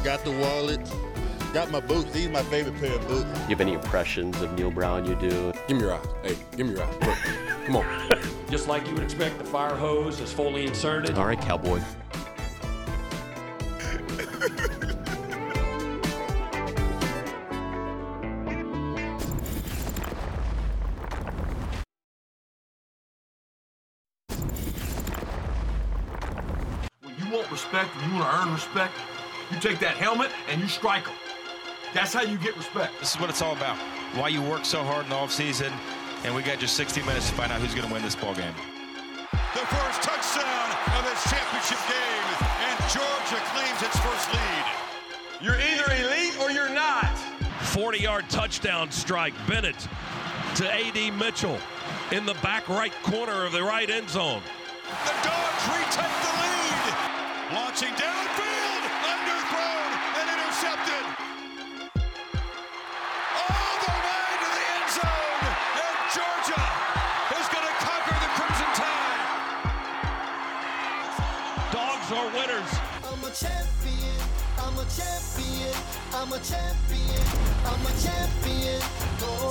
Got 0.04 0.26
the 0.26 0.32
wallet, 0.32 0.82
got 1.58 1.72
my 1.72 1.80
boots. 1.80 2.12
These 2.12 2.28
are 2.28 2.30
my 2.30 2.44
favorite 2.44 2.80
pair 2.80 2.94
of 2.94 3.08
boots. 3.08 3.28
You 3.42 3.56
have 3.56 3.62
any 3.62 3.74
impressions 3.74 4.40
of 4.44 4.54
Neal 4.54 4.70
Brown 4.70 5.08
you 5.08 5.16
do? 5.16 5.52
Give 5.68 5.78
me 5.78 5.86
your 5.86 5.96
eyes. 5.96 6.06
Hey, 6.22 6.38
give 6.56 6.68
me 6.68 6.74
your 6.74 6.84
eyes. 6.84 6.96
Look, 7.02 7.18
come 7.66 7.78
on. 7.78 8.12
Just 8.52 8.68
like 8.68 8.86
you 8.88 8.94
would 8.94 9.02
expect, 9.02 9.40
the 9.40 9.44
fire 9.44 9.76
hose 9.76 10.20
is 10.20 10.32
fully 10.32 10.68
inserted. 10.68 11.18
All 11.18 11.26
right, 11.26 11.42
cowboy. 11.42 11.82
When 27.02 27.16
you 27.18 27.36
want 27.36 27.50
respect 27.50 27.90
and 27.96 28.12
you 28.12 28.20
want 28.20 28.32
to 28.32 28.42
earn 28.44 28.54
respect, 28.54 28.94
you 29.50 29.60
take 29.60 29.80
that 29.80 29.96
helmet 29.98 30.30
and 30.50 30.62
you 30.62 30.68
strike 30.68 31.06
them. 31.06 31.16
That's 31.98 32.14
how 32.14 32.22
you 32.22 32.38
get 32.38 32.56
respect. 32.56 32.94
This 33.00 33.16
is 33.16 33.20
what 33.20 33.32
it's 33.32 33.42
all 33.42 33.54
about. 33.54 33.76
Why 34.14 34.28
you 34.28 34.40
work 34.40 34.66
so 34.66 34.84
hard 34.84 35.06
in 35.06 35.10
the 35.10 35.16
offseason, 35.16 35.74
and 36.24 36.36
we 36.36 36.44
got 36.44 36.60
just 36.60 36.76
60 36.78 37.02
minutes 37.02 37.28
to 37.28 37.34
find 37.34 37.52
out 37.52 37.60
who's 37.60 37.74
going 37.74 37.88
to 37.88 37.92
win 37.92 38.04
this 38.04 38.16
ball 38.16 38.36
game. 38.36 38.54
The 39.34 39.66
first 39.66 40.06
touchdown 40.06 40.70
of 40.94 41.02
this 41.10 41.18
championship 41.26 41.82
game, 41.90 42.38
and 42.70 42.78
Georgia 42.94 43.42
claims 43.50 43.82
its 43.82 43.98
first 44.06 44.30
lead. 44.30 44.66
You're 45.42 45.58
either 45.58 45.90
elite 46.06 46.38
or 46.40 46.52
you're 46.52 46.70
not. 46.70 47.18
40-yard 47.74 48.30
touchdown 48.30 48.92
strike. 48.92 49.34
Bennett 49.48 49.88
to 50.58 50.72
A.D. 50.72 51.10
Mitchell 51.10 51.58
in 52.12 52.28
the 52.28 52.36
back 52.44 52.70
right 52.70 52.94
corner 53.02 53.44
of 53.44 53.54
the 53.54 53.64
right 53.64 53.90
end 53.90 54.08
zone. 54.08 54.44
The 54.86 55.16
Dogs 55.26 55.64
retake 55.66 56.18
the 56.22 56.34
lead. 56.46 56.94
Launching 57.58 57.90
downfield, 57.98 58.47
Dogs 72.28 72.36
are 72.36 72.40
winners. 72.40 72.70
I'm 73.04 73.24
a 73.24 73.32
champion. 73.32 74.22
I'm 74.60 74.78
a 74.78 74.86
champion. 74.86 75.74
I'm 76.14 76.32
a 76.32 76.40
champion. 76.40 77.24
I'm 77.66 77.86
a 77.86 77.94
champion. 78.02 78.82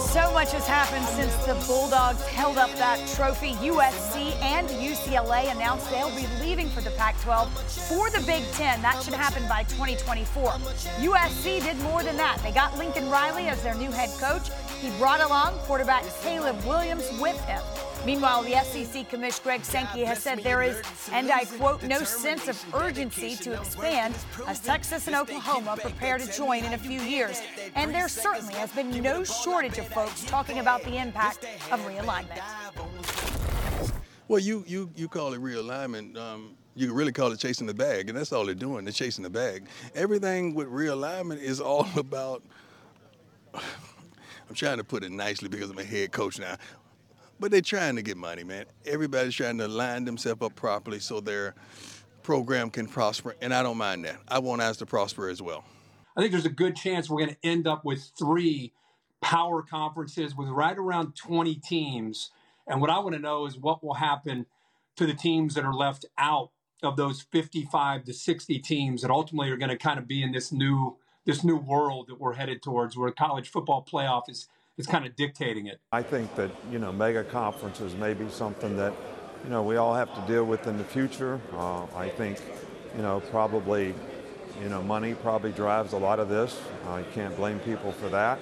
So 0.09 0.33
much 0.33 0.53
has 0.53 0.67
happened 0.67 1.07
since 1.07 1.35
the 1.47 1.55
Bulldogs 1.67 2.23
held 2.27 2.59
up 2.59 2.71
that 2.77 2.99
trophy. 3.15 3.53
USC 3.55 4.33
and 4.43 4.69
UCLA 4.69 5.51
announced 5.53 5.91
they'll 5.91 6.15
be 6.15 6.27
leaving 6.41 6.69
for 6.69 6.81
the 6.81 6.91
Pac 6.93 7.21
12 7.23 7.53
for 7.89 8.11
the 8.11 8.21
Big 8.27 8.45
Ten. 8.53 8.83
That 8.83 9.03
should 9.03 9.15
happen 9.15 9.47
by 9.49 9.63
2024. 9.65 10.51
USC 10.51 11.63
did 11.63 11.79
more 11.79 12.03
than 12.03 12.17
that. 12.17 12.39
They 12.43 12.53
got 12.53 12.77
Lincoln 12.79 13.09
Riley 13.11 13.49
as 13.49 13.63
their 13.63 13.75
new 13.75 13.91
head 13.91 14.11
coach. 14.21 14.51
He 14.81 14.91
brought 14.99 15.21
along 15.21 15.55
quarterback 15.61 16.05
Caleb 16.23 16.63
Williams 16.65 17.09
with 17.21 17.41
him. 17.45 17.63
Meanwhile, 18.07 18.45
the 18.45 18.55
SEC 18.63 19.09
Commissioner 19.09 19.43
Greg 19.43 19.65
Sankey 19.65 20.05
has 20.05 20.23
said 20.23 20.39
there 20.45 20.63
is, 20.63 20.81
and 21.11 21.29
I 21.29 21.45
quote, 21.45 21.83
no 21.83 22.05
sense 22.05 22.47
of 22.47 22.65
urgency 22.73 23.35
to 23.35 23.53
expand 23.55 24.15
as 24.47 24.61
Texas 24.61 25.09
and 25.09 25.17
Oklahoma 25.17 25.77
prepare 25.77 26.17
to 26.17 26.33
join 26.33 26.65
in 26.65 26.75
a 26.75 26.79
few 26.79 27.01
years. 27.01 27.43
And 27.75 27.93
there 27.93 28.09
certainly 28.09 28.55
has 28.55 28.71
been 28.71 28.91
no 29.03 29.25
shortage 29.25 29.79
of 29.79 29.89
folks 29.89 30.25
talking 30.25 30.61
about 30.61 30.85
the 30.85 30.97
impact 30.99 31.45
of 31.73 31.81
realignment. 31.81 32.41
Well, 34.29 34.41
you 34.41 34.65
you 34.69 34.89
you 34.95 35.09
call 35.09 35.35
it 35.35 35.41
realignment. 35.43 36.17
Um, 36.17 36.55
You 36.77 36.93
really 36.93 37.13
call 37.13 37.33
it 37.33 37.41
chasing 37.41 37.67
the 37.67 37.75
bag, 37.75 38.09
and 38.09 38.17
that's 38.19 38.33
all 38.33 38.45
they're 38.47 38.55
doing. 38.55 38.85
They're 38.85 38.93
chasing 38.93 39.25
the 39.25 39.31
bag. 39.31 39.67
Everything 39.95 40.55
with 40.55 40.69
realignment 40.69 41.41
is 41.41 41.61
all 41.61 41.89
about. 41.97 42.43
I'm 43.55 44.55
trying 44.55 44.77
to 44.77 44.85
put 44.85 45.03
it 45.03 45.11
nicely 45.11 45.49
because 45.49 45.71
I'm 45.71 45.79
a 45.79 45.85
head 45.85 46.13
coach 46.13 46.39
now, 46.39 46.57
but 47.39 47.51
they're 47.51 47.61
trying 47.61 47.97
to 47.97 48.03
get 48.03 48.17
money, 48.17 48.45
man. 48.45 48.67
Everybody's 48.85 49.35
trying 49.35 49.59
to 49.59 49.69
line 49.69 50.05
themselves 50.05 50.43
up 50.43 50.55
properly 50.55 51.01
so 51.01 51.21
their 51.21 51.55
program 52.23 52.71
can 52.71 52.87
prosper, 52.87 53.37
and 53.41 53.55
I 53.55 53.63
don't 53.63 53.79
mind 53.79 54.05
that. 54.05 54.19
I 54.29 54.39
want 54.39 54.63
us 54.63 54.77
to 54.79 54.87
prosper 54.87 55.29
as 55.29 55.41
well. 55.41 55.65
I 56.17 56.21
think 56.21 56.33
there's 56.33 56.47
a 56.47 56.51
good 56.51 56.77
chance 56.77 57.11
we're 57.11 57.25
going 57.25 57.37
to 57.41 57.49
end 57.49 57.67
up 57.67 57.85
with 57.85 58.11
three 58.19 58.73
power 59.21 59.63
conferences 59.63 60.35
with 60.35 60.49
right 60.49 60.77
around 60.77 61.15
20 61.17 61.55
teams. 61.57 62.31
And 62.67 62.81
what 62.81 62.91
I 62.91 62.99
want 62.99 63.15
to 63.15 63.21
know 63.21 63.47
is 63.47 63.59
what 63.59 63.85
will 63.85 63.95
happen 63.95 64.47
to 64.97 65.07
the 65.07 65.15
teams 65.15 65.55
that 65.55 65.65
are 65.65 65.75
left 65.75 66.07
out 66.17 66.51
of 66.83 66.97
those 66.97 67.23
55 67.33 68.05
to 68.05 68.13
60 68.13 68.59
teams 68.61 69.03
that 69.03 69.11
ultimately 69.11 69.51
are 69.51 69.57
going 69.57 69.71
to 69.71 69.77
kind 69.77 69.99
of 69.99 70.07
be 70.07 70.23
in 70.23 70.33
this 70.33 70.53
new 70.53 70.97
this 71.25 71.43
new 71.43 71.57
world 71.57 72.07
that 72.07 72.21
we're 72.21 72.35
headed 72.35 72.63
towards 72.63 72.97
where 72.97 73.11
college 73.11 73.49
football 73.49 73.85
playoff 73.85 74.29
is 74.29 74.47
is 74.79 74.87
kind 74.87 75.07
of 75.07 75.17
dictating 75.17 75.67
it. 75.67 75.81
I 75.93 76.03
think 76.03 76.35
that, 76.37 76.51
you 76.71 76.79
know, 76.79 76.93
mega 76.93 77.25
conferences 77.25 77.95
may 77.95 78.15
be 78.15 78.29
something 78.29 78.77
that, 78.77 78.93
you 79.45 79.51
know, 79.51 79.63
we 79.63 79.77
all 79.77 79.95
have 79.95 80.15
to 80.15 80.33
deal 80.33 80.45
with 80.45 80.67
in 80.67 80.77
the 80.79 80.85
future. 80.85 81.41
Uh, 81.55 81.85
I 81.95 82.09
think, 82.09 82.41
you 82.97 83.03
know, 83.03 83.21
probably, 83.31 83.95
you 84.63 84.69
know, 84.69 84.83
money 84.83 85.15
probably 85.15 85.53
drives 85.53 85.93
a 85.93 85.99
lot 85.99 86.19
of 86.19 86.29
this. 86.29 86.61
I 86.89 87.03
can't 87.15 87.37
blame 87.37 87.59
people 87.61 87.93
for 87.93 88.09
that. 88.11 88.39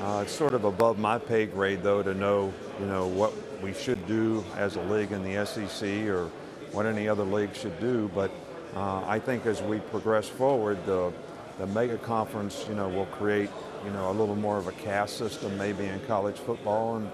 Uh, 0.00 0.22
it's 0.22 0.32
sort 0.32 0.54
of 0.54 0.64
above 0.64 0.98
my 0.98 1.18
pay 1.18 1.46
grade, 1.46 1.82
though, 1.82 2.02
to 2.02 2.14
know, 2.14 2.52
you 2.80 2.86
know, 2.86 3.06
what 3.06 3.32
we 3.62 3.72
should 3.72 4.06
do 4.06 4.44
as 4.56 4.76
a 4.76 4.82
league 4.82 5.12
in 5.12 5.22
the 5.22 5.44
SEC 5.44 5.88
or 6.06 6.30
what 6.72 6.86
any 6.86 7.08
other 7.08 7.24
league 7.24 7.54
should 7.54 7.78
do. 7.80 8.10
But 8.14 8.30
uh, 8.76 9.02
I 9.06 9.18
think 9.18 9.46
as 9.46 9.60
we 9.62 9.78
progress 9.78 10.28
forward, 10.28 10.78
the, 10.86 11.12
the 11.58 11.66
mega 11.66 11.98
conference, 11.98 12.64
you 12.68 12.76
know, 12.76 12.88
will 12.88 13.06
create, 13.06 13.50
you 13.84 13.90
know, 13.90 14.10
a 14.10 14.12
little 14.12 14.36
more 14.36 14.56
of 14.56 14.66
a 14.66 14.72
caste 14.72 15.16
system 15.16 15.56
maybe 15.56 15.86
in 15.86 16.00
college 16.06 16.36
football. 16.36 16.96
And 16.96 17.10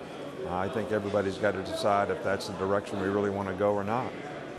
I 0.48 0.68
think 0.68 0.92
everybody's 0.92 1.36
got 1.38 1.52
to 1.52 1.62
decide 1.62 2.10
if 2.10 2.22
that's 2.22 2.48
the 2.48 2.54
direction 2.54 3.00
we 3.00 3.08
really 3.08 3.30
want 3.30 3.48
to 3.48 3.54
go 3.54 3.72
or 3.72 3.84
not. 3.84 4.10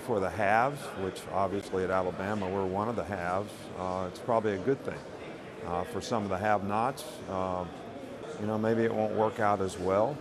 For 0.06 0.20
the 0.20 0.30
haves, 0.30 0.82
which 1.02 1.22
obviously 1.34 1.84
at 1.84 1.90
Alabama 1.90 2.48
we're 2.50 2.66
one 2.66 2.90
of 2.90 2.96
the 2.96 3.04
haves, 3.04 3.52
uh, 3.80 4.06
it's 4.08 4.20
probably 4.20 4.54
a 4.54 4.60
good 4.60 4.84
thing. 4.84 5.00
Uh, 5.66 5.84
for 5.86 6.00
some 6.00 6.24
of 6.24 6.30
the 6.30 6.38
have-nots, 6.38 7.04
uh, 7.30 7.66
you 8.40 8.46
know, 8.46 8.58
maybe 8.58 8.84
it 8.84 8.94
won't 8.94 9.16
work 9.16 9.40
out 9.40 9.62
as 9.62 9.80
well. 9.80 10.16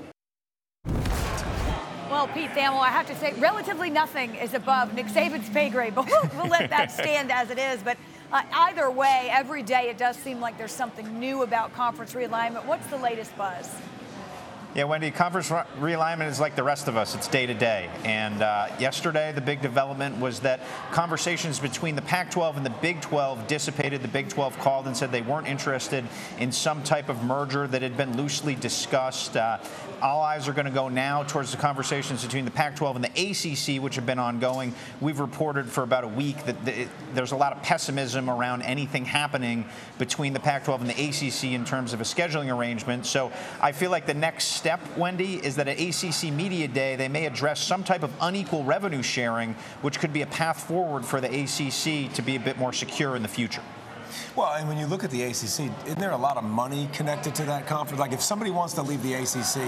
Well, 2.10 2.28
Pete 2.28 2.50
Thamel, 2.50 2.80
I 2.80 2.88
have 2.88 3.06
to 3.08 3.16
say, 3.16 3.34
relatively 3.38 3.90
nothing 3.90 4.36
is 4.36 4.54
above 4.54 4.94
Nick 4.94 5.06
Saban's 5.06 5.50
pay 5.50 5.68
grade, 5.68 5.94
but 5.94 6.06
we'll, 6.06 6.30
we'll 6.36 6.50
let 6.50 6.70
that 6.70 6.92
stand 6.92 7.30
as 7.32 7.50
it 7.50 7.58
is. 7.58 7.82
But 7.82 7.98
uh, 8.34 8.42
either 8.52 8.90
way, 8.90 9.28
every 9.30 9.62
day 9.62 9.88
it 9.88 9.96
does 9.96 10.16
seem 10.16 10.40
like 10.40 10.58
there's 10.58 10.72
something 10.72 11.20
new 11.20 11.42
about 11.42 11.72
conference 11.72 12.14
realignment. 12.14 12.66
What's 12.66 12.86
the 12.88 12.96
latest 12.96 13.36
buzz? 13.38 13.70
Yeah, 14.74 14.84
Wendy, 14.84 15.12
conference 15.12 15.50
realignment 15.50 16.28
is 16.28 16.40
like 16.40 16.56
the 16.56 16.64
rest 16.64 16.88
of 16.88 16.96
us. 16.96 17.14
It's 17.14 17.28
day 17.28 17.46
to 17.46 17.54
day. 17.54 17.88
And 18.04 18.42
uh, 18.42 18.66
yesterday, 18.80 19.30
the 19.30 19.40
big 19.40 19.62
development 19.62 20.18
was 20.18 20.40
that 20.40 20.58
conversations 20.90 21.60
between 21.60 21.94
the 21.94 22.02
Pac 22.02 22.32
12 22.32 22.56
and 22.56 22.66
the 22.66 22.74
Big 22.82 23.00
12 23.00 23.46
dissipated. 23.46 24.02
The 24.02 24.08
Big 24.08 24.28
12 24.30 24.58
called 24.58 24.88
and 24.88 24.96
said 24.96 25.12
they 25.12 25.22
weren't 25.22 25.46
interested 25.46 26.04
in 26.40 26.50
some 26.50 26.82
type 26.82 27.08
of 27.08 27.22
merger 27.22 27.68
that 27.68 27.82
had 27.82 27.96
been 27.96 28.16
loosely 28.16 28.56
discussed. 28.56 29.36
Uh, 29.36 29.58
all 30.04 30.20
eyes 30.20 30.48
are 30.48 30.52
going 30.52 30.66
to 30.66 30.70
go 30.70 30.90
now 30.90 31.22
towards 31.22 31.50
the 31.50 31.56
conversations 31.56 32.22
between 32.22 32.44
the 32.44 32.50
Pac 32.50 32.76
12 32.76 32.96
and 32.96 33.04
the 33.06 33.30
ACC, 33.30 33.82
which 33.82 33.94
have 33.94 34.04
been 34.04 34.18
ongoing. 34.18 34.74
We've 35.00 35.18
reported 35.18 35.66
for 35.66 35.82
about 35.82 36.04
a 36.04 36.08
week 36.08 36.44
that 36.44 36.62
the, 36.66 36.82
it, 36.82 36.88
there's 37.14 37.32
a 37.32 37.36
lot 37.36 37.56
of 37.56 37.62
pessimism 37.62 38.28
around 38.28 38.62
anything 38.62 39.06
happening 39.06 39.64
between 39.98 40.34
the 40.34 40.40
Pac 40.40 40.64
12 40.64 40.82
and 40.82 40.90
the 40.90 41.08
ACC 41.08 41.52
in 41.54 41.64
terms 41.64 41.94
of 41.94 42.02
a 42.02 42.04
scheduling 42.04 42.54
arrangement. 42.54 43.06
So 43.06 43.32
I 43.62 43.72
feel 43.72 43.90
like 43.90 44.04
the 44.04 44.12
next 44.12 44.48
step, 44.48 44.80
Wendy, 44.98 45.36
is 45.36 45.56
that 45.56 45.68
at 45.68 45.80
ACC 45.80 46.30
Media 46.30 46.68
Day, 46.68 46.96
they 46.96 47.08
may 47.08 47.24
address 47.24 47.62
some 47.62 47.82
type 47.82 48.02
of 48.02 48.12
unequal 48.20 48.62
revenue 48.62 49.02
sharing, 49.02 49.54
which 49.80 50.00
could 50.00 50.12
be 50.12 50.20
a 50.20 50.26
path 50.26 50.64
forward 50.64 51.06
for 51.06 51.22
the 51.22 51.28
ACC 51.28 52.12
to 52.12 52.20
be 52.20 52.36
a 52.36 52.40
bit 52.40 52.58
more 52.58 52.74
secure 52.74 53.16
in 53.16 53.22
the 53.22 53.28
future. 53.28 53.62
Well, 54.36 54.52
and 54.54 54.68
when 54.68 54.78
you 54.78 54.86
look 54.86 55.04
at 55.04 55.10
the 55.12 55.22
ACC, 55.22 55.70
isn't 55.86 55.98
there 55.98 56.10
a 56.10 56.16
lot 56.16 56.36
of 56.36 56.42
money 56.42 56.88
connected 56.92 57.36
to 57.36 57.44
that 57.44 57.68
conference? 57.68 58.00
Like, 58.00 58.12
if 58.12 58.20
somebody 58.20 58.50
wants 58.50 58.74
to 58.74 58.82
leave 58.82 59.00
the 59.02 59.14
ACC, 59.14 59.62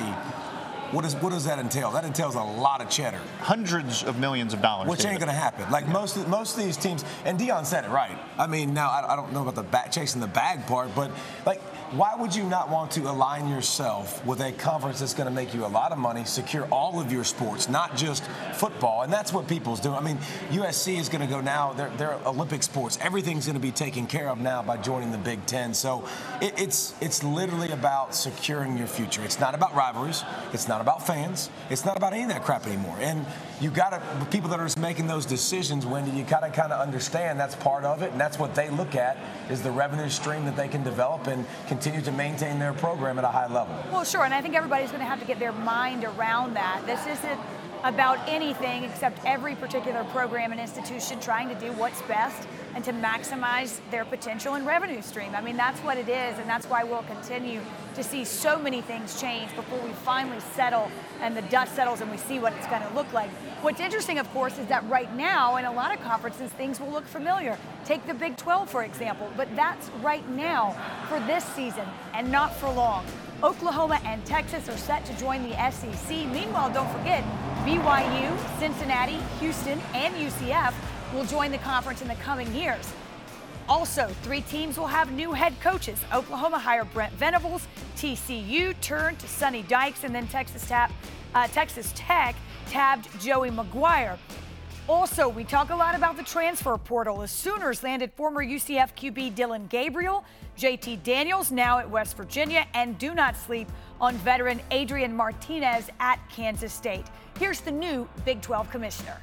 what, 0.93 1.05
is, 1.05 1.15
what 1.17 1.31
does 1.31 1.45
that 1.45 1.61
entail? 1.61 1.93
That 1.93 2.05
entails 2.05 2.35
a 2.35 2.43
lot 2.43 2.81
of 2.81 2.91
cheddar. 2.91 3.21
Hundreds 3.39 4.03
of 4.03 4.19
millions 4.19 4.53
of 4.55 4.63
dollars. 4.63 4.89
Which 4.89 5.05
ain't 5.05 5.21
going 5.21 5.29
to 5.29 5.35
happen. 5.35 5.71
Like 5.71 5.87
most 5.89 6.17
of, 6.17 6.29
most 6.29 6.57
of 6.57 6.65
these 6.65 6.77
teams, 6.77 7.05
and 7.25 7.39
Deion 7.39 7.65
said 7.65 7.85
it 7.85 7.91
right. 7.91 8.19
I 8.39 8.49
mean, 8.49 8.75
now 8.75 8.91
I, 8.91 9.13
I 9.13 9.17
don't 9.17 9.33
know 9.33 9.47
about 9.47 9.55
the 9.55 9.91
chasing 9.91 10.21
the 10.21 10.27
bag 10.27 10.67
part, 10.67 10.95
but 10.97 11.13
like 11.45 11.61
why 11.93 12.15
would 12.17 12.35
you 12.35 12.43
not 12.43 12.69
want 12.69 12.91
to 12.93 13.03
align 13.03 13.49
yourself 13.49 14.25
with 14.27 14.41
a 14.41 14.53
conference 14.53 15.01
that's 15.01 15.15
going 15.15 15.29
to 15.29 15.35
make 15.35 15.55
you 15.55 15.65
a 15.65 15.69
lot 15.69 15.93
of 15.93 15.99
money, 15.99 16.25
secure 16.25 16.65
all 16.67 17.01
of 17.01 17.13
your 17.13 17.25
sports, 17.25 17.69
not 17.69 17.97
just 17.97 18.25
football? 18.55 19.03
And 19.03 19.13
that's 19.13 19.33
what 19.33 19.47
people's 19.47 19.81
doing. 19.81 19.95
I 19.95 20.01
mean, 20.01 20.19
USC 20.51 20.99
is 20.99 21.09
going 21.09 21.21
to 21.21 21.27
go 21.27 21.41
now, 21.41 21.73
they're, 21.75 21.91
they're 21.97 22.19
Olympic 22.27 22.63
sports. 22.63 22.99
Everything's 23.01 23.47
going 23.47 23.55
to 23.55 23.61
be 23.61 23.71
taken 23.71 24.07
care 24.07 24.29
of 24.29 24.39
now 24.39 24.63
by 24.63 24.77
joining 24.77 25.13
the 25.13 25.19
Big 25.19 25.45
Ten. 25.47 25.75
So 25.75 26.09
it, 26.41 26.59
it's, 26.59 26.95
it's 27.01 27.23
literally 27.23 27.71
about 27.71 28.15
securing 28.15 28.77
your 28.77 28.89
future. 28.89 29.23
It's 29.23 29.39
not 29.39 29.55
about 29.55 29.75
rivalries, 29.75 30.25
it's 30.53 30.69
not 30.69 30.81
about 30.81 31.07
fans, 31.07 31.51
it's 31.71 31.85
not 31.85 31.97
about 31.97 32.13
any 32.13 32.25
of 32.25 32.31
that 32.31 32.45
crap 32.45 32.67
anymore. 32.67 32.97
And 33.01 33.25
you 33.61 33.71
got 33.71 33.91
to, 33.91 34.27
people 34.27 34.51
that 34.51 34.61
are 34.61 34.81
making 34.81 35.07
those 35.07 35.25
decisions, 35.25 35.87
Wendy, 35.87 36.11
you 36.11 36.25
got 36.25 36.41
to 36.41 36.51
kind 36.51 36.73
of 36.73 36.81
understand 36.81 37.39
that's 37.39 37.55
part 37.55 37.85
of 37.85 38.03
it, 38.03 38.11
and 38.11 38.21
that's 38.21 38.39
what 38.39 38.55
they 38.55 38.71
look 38.71 38.95
at 38.95 39.17
is 39.51 39.63
the 39.63 39.71
revenue 39.71 40.09
stream 40.09 40.45
that 40.45 40.57
they 40.57 40.69
can 40.69 40.83
develop 40.83 41.27
and 41.27 41.47
continue 41.77 42.01
to 42.01 42.13
maintain 42.13 42.59
their 42.59 42.73
program 42.73 43.19
at 43.19 43.25
a 43.25 43.29
high 43.29 43.53
level. 43.53 43.77
Well, 43.93 44.03
sure, 44.03 44.25
and 44.25 44.33
I 44.33 44.41
think 44.41 44.55
everybody's 44.55 44.89
going 44.89 45.01
to 45.01 45.07
have 45.07 45.21
to 45.21 45.27
get 45.27 45.39
their 45.39 45.53
mind 45.53 46.05
around 46.05 46.55
that. 46.55 46.81
This 46.87 47.07
isn't 47.07 47.39
about 47.85 48.19
anything 48.27 48.85
except 48.85 49.23
every 49.27 49.55
particular 49.57 50.03
program 50.05 50.53
and 50.53 50.61
institution 50.61 51.21
trying 51.21 51.51
to 51.51 51.55
do 51.57 51.71
what's 51.73 52.01
best 52.03 52.49
and 52.77 52.85
to 52.85 52.93
maximize 52.93 53.81
their 53.91 54.05
potential 54.05 54.53
and 54.53 54.67
revenue 54.67 55.01
stream. 55.01 55.35
I 55.35 55.41
mean, 55.41 55.57
that's 55.57 55.81
what 55.81 55.97
it 55.97 56.11
is, 56.11 56.39
and 56.39 56.47
that's 56.47 56.67
why 56.67 56.85
we'll 56.85 57.05
continue 57.05 57.63
to 57.95 58.05
see 58.05 58.23
so 58.23 58.59
many 58.59 58.83
things 58.83 59.19
change 59.19 59.57
before 59.57 59.81
we 59.81 59.91
finally 60.05 60.41
settle 60.55 60.91
and 61.23 61.35
the 61.35 61.41
dust 61.43 61.75
settles 61.75 62.03
and 62.03 62.11
we 62.11 62.19
see 62.19 62.39
what 62.39 62.53
it's 62.53 62.67
going 62.67 62.83
to 62.83 62.95
look 62.95 63.11
like. 63.15 63.31
What's 63.63 63.81
interesting, 63.81 64.19
of 64.19 64.31
course, 64.35 64.59
is 64.59 64.67
that 64.67 64.87
right 64.91 65.13
now 65.17 65.57
in 65.57 65.65
a 65.65 65.73
lot 65.73 65.95
of 65.95 66.05
conferences, 66.05 66.53
things 66.53 66.79
will 66.79 66.91
look 66.91 67.07
familiar. 67.07 67.57
Take 67.87 68.07
the 68.07 68.13
Big 68.13 68.37
12, 68.37 68.69
for 68.69 68.85
example, 68.85 69.33
but 69.39 69.49
that's 69.57 69.89
right 70.03 70.29
now 70.29 70.77
for 71.09 71.19
this 71.21 71.45
season 71.45 71.87
and 72.13 72.31
not 72.31 72.55
for 72.55 72.71
long. 72.71 73.07
Oklahoma 73.43 74.01
and 74.05 74.23
Texas 74.27 74.69
are 74.69 74.77
set 74.77 75.03
to 75.07 75.17
join 75.19 75.49
the 75.49 75.57
SEC. 75.71 76.11
Meanwhile, 76.11 76.75
don't 76.75 76.91
forget, 76.91 77.25
BYU, 77.65 78.59
Cincinnati, 78.59 79.19
Houston, 79.41 79.81
and 79.95 80.15
UCF 80.15 80.75
will 81.15 81.25
join 81.25 81.51
the 81.51 81.59
conference 81.59 82.03
in 82.03 82.09
the 82.09 82.15
coming 82.17 82.53
years. 82.55 82.93
Also, 83.69 84.09
three 84.23 84.43
teams 84.43 84.79
will 84.79 84.87
have 84.87 85.11
new 85.11 85.33
head 85.33 85.59
coaches. 85.61 85.99
Oklahoma 86.13 86.59
hired 86.59 86.93
Brent 86.93 87.13
Venables, 87.15 87.67
TCU 87.97 88.81
turned 88.81 89.19
to 89.19 89.29
Sonny 89.29 89.63
Dykes, 89.63 90.05
and 90.05 90.15
then 90.15 90.29
Texas, 90.29 90.67
tap, 90.69 90.93
uh, 91.35 91.49
Texas 91.49 91.93
Tech 91.97 92.37
tabbed 92.69 93.09
Joey 93.21 93.51
McGuire. 93.51 94.19
Also, 94.89 95.29
we 95.29 95.43
talk 95.43 95.71
a 95.71 95.75
lot 95.75 95.97
about 95.97 96.17
the 96.17 96.23
transfer 96.23 96.79
portal. 96.79 97.19
The 97.19 97.27
Sooners 97.27 97.83
landed 97.83 98.13
former 98.13 98.45
UCF 98.45 98.95
QB 98.95 99.35
Dillon 99.35 99.67
Gabriel, 99.67 100.25
JT 100.57 101.03
Daniels 101.03 101.51
now 101.51 101.79
at 101.79 101.91
West 101.91 102.17
Virginia, 102.17 102.65
and 102.73 102.97
do 102.97 103.13
not 103.13 103.37
sleep 103.37 103.69
on 104.01 104.15
veteran 104.19 104.61
Adrian 104.71 105.13
Martinez 105.15 105.91
at 105.99 106.21
Kansas 106.31 106.73
State. 106.73 107.07
Here's 107.37 107.61
the 107.61 107.73
new 107.73 108.09
Big 108.25 108.41
12 108.43 108.71
commissioner. 108.71 109.21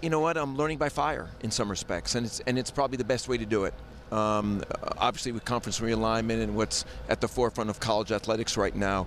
You 0.00 0.10
know 0.10 0.20
what? 0.20 0.36
I'm 0.36 0.56
learning 0.56 0.78
by 0.78 0.88
fire 0.88 1.28
in 1.40 1.50
some 1.50 1.70
respects, 1.70 2.14
and 2.14 2.26
it's 2.26 2.40
and 2.40 2.58
it's 2.58 2.70
probably 2.70 2.96
the 2.96 3.04
best 3.04 3.28
way 3.28 3.38
to 3.38 3.46
do 3.46 3.64
it. 3.64 3.74
Um, 4.10 4.62
obviously, 4.98 5.32
with 5.32 5.44
conference 5.44 5.80
realignment 5.80 6.42
and 6.42 6.54
what's 6.54 6.84
at 7.08 7.20
the 7.20 7.28
forefront 7.28 7.70
of 7.70 7.80
college 7.80 8.12
athletics 8.12 8.56
right 8.56 8.74
now, 8.74 9.06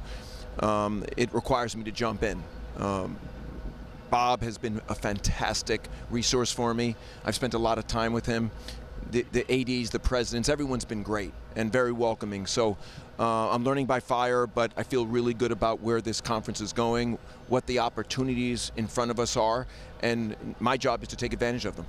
um, 0.60 1.06
it 1.18 1.34
requires 1.34 1.76
me 1.76 1.84
to 1.84 1.92
jump 1.92 2.24
in. 2.24 2.44
Um, 2.78 3.18
Bob 4.10 4.42
has 4.44 4.58
been 4.58 4.82
a 4.88 4.96
fantastic 4.96 5.88
resource 6.10 6.52
for 6.52 6.74
me. 6.74 6.96
I've 7.24 7.36
spent 7.36 7.54
a 7.54 7.58
lot 7.58 7.78
of 7.78 7.88
time 7.88 8.14
with 8.14 8.26
him. 8.26 8.52
The, 9.12 9.26
the 9.32 9.44
ADs, 9.52 9.92
the 9.92 10.00
presidents, 10.00 10.50
everyone's 10.50 10.86
been 10.86 11.04
great 11.04 11.34
and 11.56 11.72
very 11.72 11.92
welcoming. 11.92 12.46
So 12.48 12.78
uh, 13.20 13.50
I'm 13.52 13.64
learning 13.64 13.86
by 13.86 14.00
fire, 14.00 14.48
but 14.48 14.72
I 14.76 14.84
feel 14.84 15.06
really 15.06 15.34
good 15.34 15.52
about 15.52 15.82
where 15.82 16.02
this 16.02 16.22
conference 16.22 16.60
is 16.60 16.74
going, 16.74 17.18
what 17.48 17.66
the 17.68 17.80
opportunities 17.80 18.72
in 18.76 18.88
front 18.88 19.12
of 19.12 19.20
us 19.20 19.38
are, 19.38 19.68
and 20.06 20.36
my 20.60 20.78
job 20.78 21.02
is 21.02 21.10
to 21.10 21.16
take 21.16 21.34
advantage 21.34 21.66
of 21.66 21.76
them. 21.76 21.86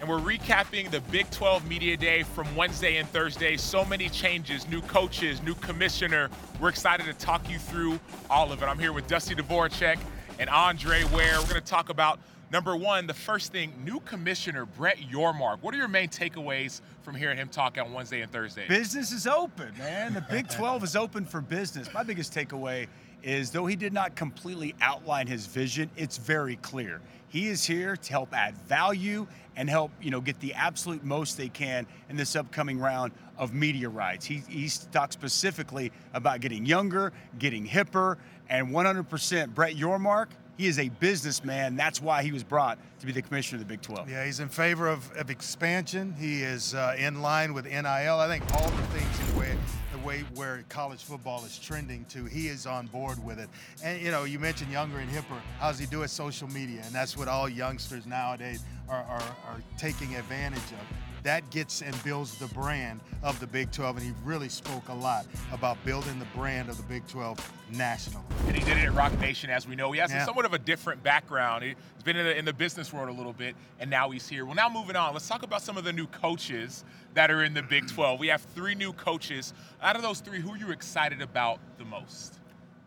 And 0.00 0.08
we're 0.08 0.18
recapping 0.18 0.90
the 0.90 1.00
Big 1.12 1.30
12 1.30 1.68
Media 1.68 1.96
Day 1.96 2.24
from 2.24 2.54
Wednesday 2.56 2.96
and 2.96 3.08
Thursday. 3.08 3.56
So 3.56 3.84
many 3.84 4.08
changes, 4.08 4.68
new 4.68 4.82
coaches, 4.82 5.42
new 5.42 5.54
commissioner. 5.54 6.28
We're 6.60 6.68
excited 6.68 7.06
to 7.06 7.12
talk 7.14 7.48
you 7.48 7.58
through 7.58 8.00
all 8.28 8.52
of 8.52 8.62
it. 8.62 8.66
I'm 8.66 8.78
here 8.78 8.92
with 8.92 9.06
Dusty 9.06 9.34
Dvoracek 9.34 9.98
and 10.38 10.50
Andre 10.50 11.04
Ware. 11.04 11.38
We're 11.38 11.48
going 11.48 11.54
to 11.54 11.60
talk 11.60 11.88
about 11.90 12.18
Number 12.52 12.76
one, 12.76 13.08
the 13.08 13.14
first 13.14 13.50
thing, 13.50 13.72
new 13.84 13.98
commissioner 14.00 14.66
Brett 14.66 14.98
Yormark. 14.98 15.62
What 15.62 15.74
are 15.74 15.78
your 15.78 15.88
main 15.88 16.08
takeaways 16.08 16.80
from 17.06 17.14
hearing 17.14 17.38
him 17.38 17.48
talk 17.48 17.78
on 17.78 17.92
Wednesday 17.92 18.20
and 18.22 18.32
Thursday? 18.32 18.66
Business 18.66 19.12
is 19.12 19.28
open, 19.28 19.72
man. 19.78 20.12
The 20.12 20.22
Big 20.22 20.48
12 20.48 20.82
is 20.82 20.96
open 20.96 21.24
for 21.24 21.40
business. 21.40 21.88
My 21.94 22.02
biggest 22.02 22.34
takeaway 22.34 22.88
is 23.22 23.52
though 23.52 23.64
he 23.64 23.76
did 23.76 23.92
not 23.92 24.16
completely 24.16 24.74
outline 24.80 25.28
his 25.28 25.46
vision, 25.46 25.88
it's 25.96 26.16
very 26.16 26.56
clear. 26.56 27.00
He 27.28 27.46
is 27.46 27.64
here 27.64 27.96
to 27.96 28.10
help 28.10 28.34
add 28.34 28.58
value 28.58 29.28
and 29.54 29.70
help, 29.70 29.92
you 30.02 30.10
know, 30.10 30.20
get 30.20 30.40
the 30.40 30.52
absolute 30.54 31.04
most 31.04 31.36
they 31.36 31.48
can 31.48 31.86
in 32.10 32.16
this 32.16 32.34
upcoming 32.34 32.80
round 32.80 33.12
of 33.38 33.54
media 33.54 33.88
rights. 33.88 34.26
He, 34.26 34.42
he 34.48 34.68
talked 34.90 35.12
specifically 35.12 35.92
about 36.12 36.40
getting 36.40 36.66
younger, 36.66 37.12
getting 37.38 37.68
hipper, 37.68 38.16
and 38.48 38.68
100% 38.68 39.54
Brett 39.54 39.76
Yormark, 39.76 40.26
he 40.56 40.66
is 40.66 40.78
a 40.78 40.88
businessman. 40.88 41.76
That's 41.76 42.00
why 42.00 42.22
he 42.22 42.32
was 42.32 42.42
brought 42.42 42.78
to 43.00 43.06
be 43.06 43.12
the 43.12 43.22
commissioner 43.22 43.60
of 43.60 43.68
the 43.68 43.72
Big 43.72 43.82
12. 43.82 44.10
Yeah, 44.10 44.24
he's 44.24 44.40
in 44.40 44.48
favor 44.48 44.88
of, 44.88 45.10
of 45.16 45.30
expansion. 45.30 46.14
He 46.18 46.42
is 46.42 46.74
uh, 46.74 46.96
in 46.98 47.20
line 47.20 47.52
with 47.52 47.66
NIL. 47.66 47.84
I 47.84 48.26
think 48.26 48.44
all 48.54 48.70
the 48.70 48.82
things 48.84 49.32
the 49.32 49.38
way, 49.38 49.56
the 49.92 49.98
way 50.06 50.24
where 50.34 50.64
college 50.68 51.04
football 51.04 51.44
is 51.44 51.58
trending 51.58 52.04
to, 52.06 52.24
he 52.24 52.48
is 52.48 52.66
on 52.66 52.86
board 52.86 53.22
with 53.24 53.38
it. 53.38 53.48
And 53.84 54.00
you 54.00 54.10
know, 54.10 54.24
you 54.24 54.38
mentioned 54.38 54.72
younger 54.72 54.98
and 54.98 55.10
hipper. 55.10 55.40
How's 55.58 55.78
he 55.78 55.86
do 55.86 56.02
it? 56.02 56.08
Social 56.08 56.48
media, 56.48 56.82
and 56.84 56.94
that's 56.94 57.16
what 57.16 57.28
all 57.28 57.48
youngsters 57.48 58.06
nowadays 58.06 58.64
are, 58.88 59.02
are, 59.02 59.36
are 59.48 59.62
taking 59.76 60.14
advantage 60.16 60.58
of 60.58 61.15
that 61.22 61.48
gets 61.50 61.82
and 61.82 61.94
builds 62.04 62.36
the 62.38 62.46
brand 62.48 63.00
of 63.22 63.38
the 63.40 63.46
Big 63.46 63.70
12. 63.72 63.96
And 63.96 64.06
he 64.06 64.12
really 64.24 64.48
spoke 64.48 64.88
a 64.88 64.94
lot 64.94 65.26
about 65.52 65.82
building 65.84 66.18
the 66.18 66.24
brand 66.26 66.68
of 66.68 66.76
the 66.76 66.82
Big 66.84 67.06
12 67.08 67.52
nationally. 67.72 68.24
And 68.46 68.56
he 68.56 68.64
did 68.64 68.76
it 68.78 68.84
at 68.84 68.94
Roc 68.94 69.18
Nation, 69.18 69.50
as 69.50 69.66
we 69.66 69.74
know. 69.74 69.90
He 69.92 69.98
has 70.00 70.10
Yeah. 70.10 70.24
somewhat 70.24 70.44
of 70.44 70.54
a 70.54 70.58
different 70.58 71.02
background. 71.02 71.64
He's 71.64 71.74
been 72.04 72.16
in 72.16 72.24
the, 72.26 72.38
in 72.38 72.44
the 72.44 72.52
business 72.52 72.92
world 72.92 73.08
a 73.08 73.12
little 73.12 73.32
bit, 73.32 73.56
and 73.80 73.90
now 73.90 74.10
he's 74.10 74.28
here. 74.28 74.44
Well, 74.44 74.54
now 74.54 74.68
moving 74.68 74.94
on, 74.96 75.12
let's 75.14 75.26
talk 75.28 75.42
about 75.42 75.62
some 75.62 75.76
of 75.76 75.84
the 75.84 75.92
new 75.92 76.06
coaches 76.06 76.84
that 77.14 77.30
are 77.30 77.42
in 77.42 77.54
the 77.54 77.62
Big 77.62 77.88
12. 77.88 78.20
We 78.20 78.28
have 78.28 78.42
three 78.54 78.74
new 78.74 78.92
coaches. 78.92 79.52
Out 79.82 79.96
of 79.96 80.02
those 80.02 80.20
three, 80.20 80.40
who 80.40 80.52
are 80.52 80.56
you 80.56 80.70
excited 80.70 81.20
about 81.22 81.58
the 81.78 81.84
most? 81.84 82.34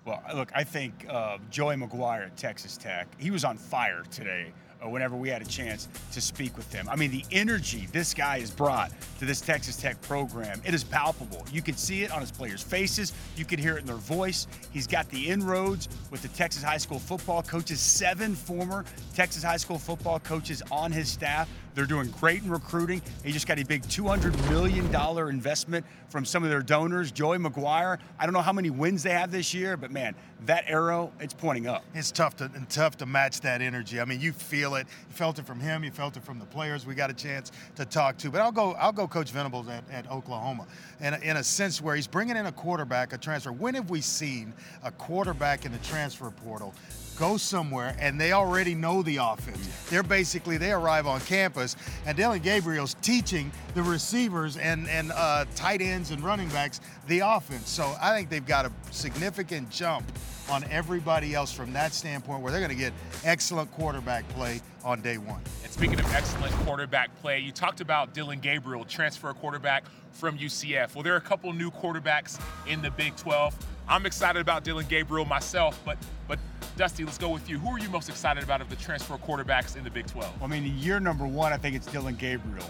Well, 0.05 0.23
look, 0.33 0.49
I 0.55 0.63
think 0.63 1.05
uh, 1.09 1.37
Joey 1.51 1.75
McGuire 1.75 2.25
at 2.27 2.37
Texas 2.37 2.77
Tech, 2.77 3.07
he 3.19 3.31
was 3.31 3.43
on 3.43 3.57
fire 3.57 4.03
today. 4.09 4.53
Uh, 4.81 4.87
whenever 4.87 5.17
we 5.17 5.27
had 5.27 5.41
a 5.41 5.45
chance 5.45 5.89
to 6.13 6.21
speak 6.21 6.55
with 6.55 6.71
him, 6.71 6.87
I 6.87 6.95
mean, 6.95 7.11
the 7.11 7.25
energy 7.31 7.89
this 7.91 8.13
guy 8.13 8.39
has 8.39 8.49
brought 8.49 8.91
to 9.19 9.25
this 9.25 9.41
Texas 9.41 9.75
Tech 9.75 10.01
program, 10.03 10.61
it 10.63 10.73
is 10.73 10.85
palpable. 10.85 11.45
You 11.51 11.61
can 11.61 11.75
see 11.75 12.03
it 12.03 12.11
on 12.11 12.21
his 12.21 12.31
players' 12.31 12.61
faces. 12.61 13.11
You 13.35 13.43
can 13.43 13.59
hear 13.59 13.75
it 13.75 13.81
in 13.81 13.85
their 13.85 13.95
voice. 13.95 14.47
He's 14.71 14.87
got 14.87 15.09
the 15.09 15.27
inroads 15.29 15.89
with 16.11 16.21
the 16.21 16.29
Texas 16.29 16.63
high 16.63 16.77
school 16.77 16.99
football 16.99 17.43
coaches. 17.43 17.81
Seven 17.81 18.35
former 18.35 18.85
Texas 19.13 19.43
high 19.43 19.57
school 19.57 19.77
football 19.77 20.19
coaches 20.19 20.63
on 20.71 20.93
his 20.93 21.09
staff. 21.09 21.49
They're 21.75 21.85
doing 21.85 22.13
great 22.19 22.43
in 22.43 22.49
recruiting. 22.49 23.01
He 23.23 23.31
just 23.31 23.47
got 23.47 23.59
a 23.59 23.65
big 23.65 23.83
$200 23.83 24.49
million 24.49 24.93
investment 25.29 25.85
from 26.09 26.25
some 26.25 26.43
of 26.43 26.49
their 26.49 26.61
donors. 26.61 27.11
Joey 27.11 27.37
McGuire, 27.37 27.99
I 28.17 28.25
don't 28.25 28.33
know 28.33 28.41
how 28.41 28.53
many 28.53 28.69
wins 28.69 29.03
they 29.03 29.11
have 29.11 29.31
this 29.31 29.53
year, 29.53 29.77
but 29.77 29.91
man, 29.91 30.15
that 30.45 30.63
arrow, 30.67 31.11
it's 31.19 31.33
pointing 31.33 31.67
up. 31.67 31.83
It's 31.93 32.11
tough 32.11 32.37
to 32.37 32.45
and 32.55 32.69
tough 32.69 32.97
to 32.97 33.05
match 33.05 33.41
that 33.41 33.61
energy. 33.61 33.99
I 33.99 34.05
mean, 34.05 34.21
you 34.21 34.31
feel 34.31 34.75
it. 34.75 34.87
You 35.09 35.15
felt 35.15 35.39
it 35.39 35.45
from 35.45 35.59
him. 35.59 35.83
You 35.83 35.91
felt 35.91 36.17
it 36.17 36.23
from 36.23 36.39
the 36.39 36.45
players 36.45 36.85
we 36.85 36.95
got 36.95 37.09
a 37.09 37.13
chance 37.13 37.51
to 37.75 37.85
talk 37.85 38.17
to. 38.19 38.31
But 38.31 38.41
I'll 38.41 38.51
go. 38.51 38.73
I'll 38.73 38.91
go. 38.91 39.07
Coach 39.07 39.31
Venables 39.31 39.67
at, 39.67 39.83
at 39.91 40.09
Oklahoma, 40.09 40.67
in 41.01 41.13
a, 41.13 41.17
in 41.19 41.37
a 41.37 41.43
sense 41.43 41.81
where 41.81 41.95
he's 41.95 42.07
bringing 42.07 42.37
in 42.37 42.45
a 42.45 42.51
quarterback, 42.51 43.13
a 43.13 43.17
transfer. 43.17 43.51
When 43.51 43.75
have 43.75 43.89
we 43.89 44.01
seen 44.01 44.53
a 44.83 44.91
quarterback 44.91 45.65
in 45.65 45.71
the 45.71 45.77
transfer 45.79 46.29
portal? 46.31 46.73
Go 47.19 47.35
somewhere 47.35 47.95
and 47.99 48.19
they 48.19 48.31
already 48.31 48.73
know 48.73 49.03
the 49.03 49.17
offense. 49.17 49.67
They're 49.89 50.03
basically 50.03 50.57
they 50.57 50.71
arrive 50.71 51.05
on 51.05 51.19
campus 51.21 51.75
and 52.05 52.15
Dillon 52.15 52.39
Gabriel's 52.39 52.95
teaching 53.01 53.51
the 53.75 53.83
receivers 53.83 54.55
and 54.55 54.87
and 54.87 55.11
uh, 55.11 55.43
tight 55.53 55.81
ends 55.81 56.11
and 56.11 56.23
running 56.23 56.47
backs 56.49 56.79
the 57.07 57.19
offense. 57.19 57.69
So 57.69 57.93
I 58.01 58.15
think 58.15 58.29
they've 58.29 58.45
got 58.45 58.65
a 58.65 58.71
significant 58.91 59.69
jump 59.69 60.09
on 60.49 60.63
everybody 60.71 61.35
else 61.35 61.51
from 61.51 61.73
that 61.73 61.93
standpoint 61.93 62.41
where 62.41 62.51
they're 62.51 62.61
going 62.61 62.71
to 62.71 62.75
get 62.75 62.93
excellent 63.23 63.71
quarterback 63.73 64.27
play 64.29 64.61
on 64.83 65.01
day 65.01 65.17
one. 65.17 65.41
And 65.63 65.71
speaking 65.71 65.99
of 65.99 66.11
excellent 66.13 66.53
quarterback 66.65 67.15
play, 67.21 67.39
you 67.39 67.51
talked 67.51 67.81
about 67.81 68.13
Dillon 68.13 68.39
Gabriel, 68.39 68.83
transfer 68.85 69.33
quarterback 69.33 69.83
from 70.11 70.37
UCF. 70.37 70.95
Well, 70.95 71.03
there 71.03 71.13
are 71.13 71.17
a 71.17 71.21
couple 71.21 71.51
new 71.53 71.69
quarterbacks 71.69 72.41
in 72.67 72.81
the 72.81 72.91
Big 72.91 73.15
12. 73.17 73.55
I'm 73.87 74.05
excited 74.05 74.39
about 74.39 74.63
Dillon 74.63 74.85
Gabriel 74.87 75.25
myself, 75.25 75.79
but 75.85 75.97
but 76.27 76.39
Dusty, 76.79 77.03
let's 77.03 77.17
go 77.17 77.27
with 77.27 77.49
you. 77.49 77.59
Who 77.59 77.71
are 77.71 77.77
you 77.77 77.89
most 77.89 78.07
excited 78.07 78.41
about 78.41 78.61
of 78.61 78.69
the 78.69 78.77
transfer 78.77 79.17
quarterbacks 79.17 79.75
in 79.75 79.83
the 79.83 79.89
Big 79.89 80.07
12? 80.07 80.41
I 80.41 80.47
mean, 80.47 80.77
year 80.77 81.01
number 81.01 81.27
one, 81.27 81.51
I 81.51 81.57
think 81.57 81.75
it's 81.75 81.85
Dillon 81.85 82.15
Gabriel. 82.15 82.65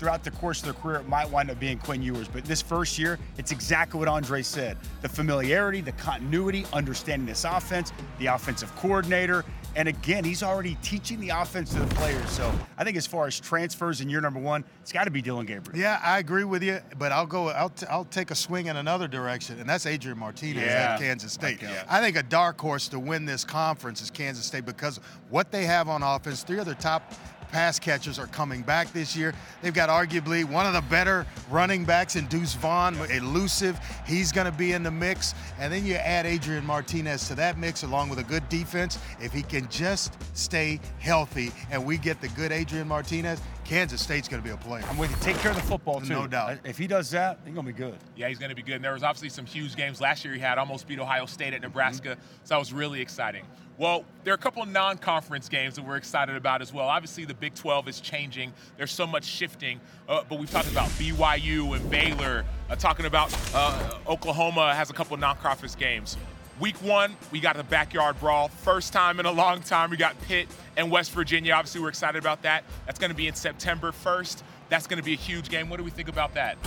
Throughout 0.00 0.24
the 0.24 0.32
course 0.32 0.58
of 0.58 0.64
their 0.64 0.74
career, 0.74 0.96
it 0.96 1.08
might 1.08 1.30
wind 1.30 1.48
up 1.48 1.60
being 1.60 1.78
Quinn 1.78 2.02
Ewers, 2.02 2.26
but 2.26 2.44
this 2.44 2.60
first 2.60 2.98
year, 2.98 3.20
it's 3.38 3.52
exactly 3.52 4.00
what 4.00 4.08
Andre 4.08 4.42
said. 4.42 4.78
The 5.00 5.08
familiarity, 5.08 5.80
the 5.80 5.92
continuity, 5.92 6.66
understanding 6.72 7.24
this 7.24 7.44
offense, 7.44 7.92
the 8.18 8.26
offensive 8.26 8.74
coordinator, 8.74 9.44
and 9.74 9.88
again, 9.88 10.24
he's 10.24 10.42
already 10.42 10.76
teaching 10.82 11.20
the 11.20 11.30
offense 11.30 11.72
to 11.72 11.80
the 11.80 11.94
players. 11.94 12.28
So 12.30 12.52
I 12.76 12.84
think 12.84 12.96
as 12.96 13.06
far 13.06 13.26
as 13.26 13.38
transfers 13.40 14.00
in 14.00 14.08
year 14.10 14.20
number 14.20 14.40
one, 14.40 14.64
it's 14.82 14.92
got 14.92 15.04
to 15.04 15.10
be 15.10 15.22
Dillon 15.22 15.46
Gabriel. 15.46 15.78
Yeah, 15.78 16.00
I 16.02 16.18
agree 16.18 16.44
with 16.44 16.62
you, 16.62 16.80
but 16.98 17.12
I'll 17.12 17.26
go. 17.26 17.48
I'll, 17.48 17.70
t- 17.70 17.86
I'll 17.88 18.04
take 18.04 18.30
a 18.30 18.34
swing 18.34 18.66
in 18.66 18.76
another 18.76 19.08
direction, 19.08 19.58
and 19.60 19.68
that's 19.68 19.86
Adrian 19.86 20.18
Martinez 20.18 20.62
Yeah. 20.64 20.92
at 20.94 21.00
Kansas 21.00 21.32
State. 21.32 21.62
Okay. 21.62 21.80
I 21.88 22.00
think 22.00 22.16
a 22.16 22.22
dark 22.22 22.60
horse 22.60 22.88
to 22.88 22.98
win 22.98 23.24
this 23.24 23.44
conference 23.44 24.00
is 24.02 24.10
Kansas 24.10 24.44
State 24.46 24.66
because 24.66 25.00
what 25.30 25.50
they 25.50 25.64
have 25.64 25.88
on 25.88 26.02
offense, 26.02 26.42
three 26.42 26.58
of 26.58 26.66
their 26.66 26.74
top 26.74 27.12
pass 27.52 27.78
catchers 27.78 28.18
are 28.18 28.26
coming 28.28 28.62
back 28.62 28.92
this 28.92 29.14
year. 29.14 29.34
They've 29.60 29.74
got 29.74 29.90
arguably 29.90 30.44
one 30.44 30.66
of 30.66 30.72
the 30.72 30.80
better 30.90 31.26
running 31.50 31.84
backs 31.84 32.16
in 32.16 32.26
Deuce 32.26 32.54
Vaughn, 32.54 32.96
elusive. 33.10 33.78
He's 34.06 34.32
going 34.32 34.50
to 34.50 34.56
be 34.56 34.72
in 34.72 34.82
the 34.82 34.90
mix, 34.90 35.34
and 35.60 35.72
then 35.72 35.86
you 35.86 35.94
add 35.94 36.26
Adrian 36.26 36.64
Martinez 36.66 37.28
to 37.28 37.34
that 37.36 37.58
mix 37.58 37.82
along 37.82 38.08
with 38.08 38.18
a 38.18 38.24
good 38.24 38.48
defense. 38.48 38.98
If 39.20 39.32
he 39.32 39.42
can 39.42 39.68
just 39.68 40.16
stay 40.34 40.80
healthy, 40.98 41.52
and 41.70 41.84
we 41.84 41.98
get 41.98 42.20
the 42.20 42.28
good 42.28 42.50
Adrian 42.50 42.88
Martinez, 42.88 43.40
Kansas 43.64 44.02
State's 44.02 44.28
going 44.28 44.42
to 44.42 44.48
be 44.48 44.52
a 44.52 44.56
player. 44.56 44.82
I'm 44.88 44.98
with 44.98 45.10
you. 45.10 45.16
Take 45.20 45.36
care 45.36 45.50
of 45.52 45.56
the 45.56 45.62
football, 45.62 46.00
too. 46.00 46.08
No 46.08 46.26
doubt. 46.26 46.58
If 46.64 46.78
he 46.78 46.86
does 46.86 47.10
that, 47.10 47.38
he's 47.44 47.54
going 47.54 47.66
to 47.66 47.72
be 47.72 47.78
good. 47.78 47.96
Yeah, 48.16 48.28
he's 48.28 48.38
going 48.38 48.50
to 48.50 48.56
be 48.56 48.62
good. 48.62 48.76
And 48.76 48.84
there 48.84 48.94
was 48.94 49.02
obviously 49.02 49.28
some 49.28 49.46
huge 49.46 49.76
games 49.76 50.00
last 50.00 50.24
year. 50.24 50.34
He 50.34 50.40
had 50.40 50.58
almost 50.58 50.88
beat 50.88 50.98
Ohio 50.98 51.26
State 51.26 51.48
at 51.48 51.60
mm-hmm. 51.60 51.64
Nebraska, 51.64 52.16
so 52.44 52.54
that 52.54 52.58
was 52.58 52.72
really 52.72 53.00
exciting. 53.00 53.44
Well, 53.78 54.04
there 54.24 54.32
are 54.32 54.36
a 54.36 54.38
couple 54.38 54.62
of 54.62 54.68
non-conference 54.68 55.48
games 55.48 55.76
that 55.76 55.86
we're 55.86 55.96
excited 55.96 56.36
about 56.36 56.60
as 56.60 56.72
well. 56.72 56.86
Obviously, 56.86 57.24
the 57.24 57.34
Big 57.34 57.54
12 57.54 57.88
is 57.88 58.00
changing. 58.00 58.52
There's 58.76 58.92
so 58.92 59.06
much 59.06 59.24
shifting, 59.24 59.80
uh, 60.08 60.22
but 60.28 60.38
we've 60.38 60.50
talked 60.50 60.70
about 60.70 60.88
BYU 60.90 61.74
and 61.74 61.90
Baylor. 61.90 62.44
Uh, 62.68 62.76
talking 62.76 63.06
about 63.06 63.34
uh, 63.54 63.98
Oklahoma 64.06 64.74
has 64.74 64.90
a 64.90 64.92
couple 64.92 65.14
of 65.14 65.20
non-conference 65.20 65.74
games. 65.74 66.18
Week 66.60 66.76
one, 66.82 67.16
we 67.32 67.40
got 67.40 67.56
the 67.56 67.64
backyard 67.64 68.20
brawl. 68.20 68.48
First 68.48 68.92
time 68.92 69.18
in 69.18 69.26
a 69.26 69.32
long 69.32 69.62
time, 69.62 69.90
we 69.90 69.96
got 69.96 70.20
Pitt 70.22 70.48
and 70.76 70.90
West 70.90 71.10
Virginia. 71.12 71.54
Obviously, 71.54 71.80
we're 71.80 71.88
excited 71.88 72.18
about 72.18 72.42
that. 72.42 72.64
That's 72.84 72.98
going 72.98 73.10
to 73.10 73.16
be 73.16 73.26
in 73.26 73.34
September 73.34 73.90
1st. 73.90 74.42
That's 74.68 74.86
going 74.86 74.98
to 74.98 75.04
be 75.04 75.14
a 75.14 75.16
huge 75.16 75.48
game. 75.48 75.70
What 75.70 75.78
do 75.78 75.84
we 75.84 75.90
think 75.90 76.08
about 76.08 76.34
that? 76.34 76.58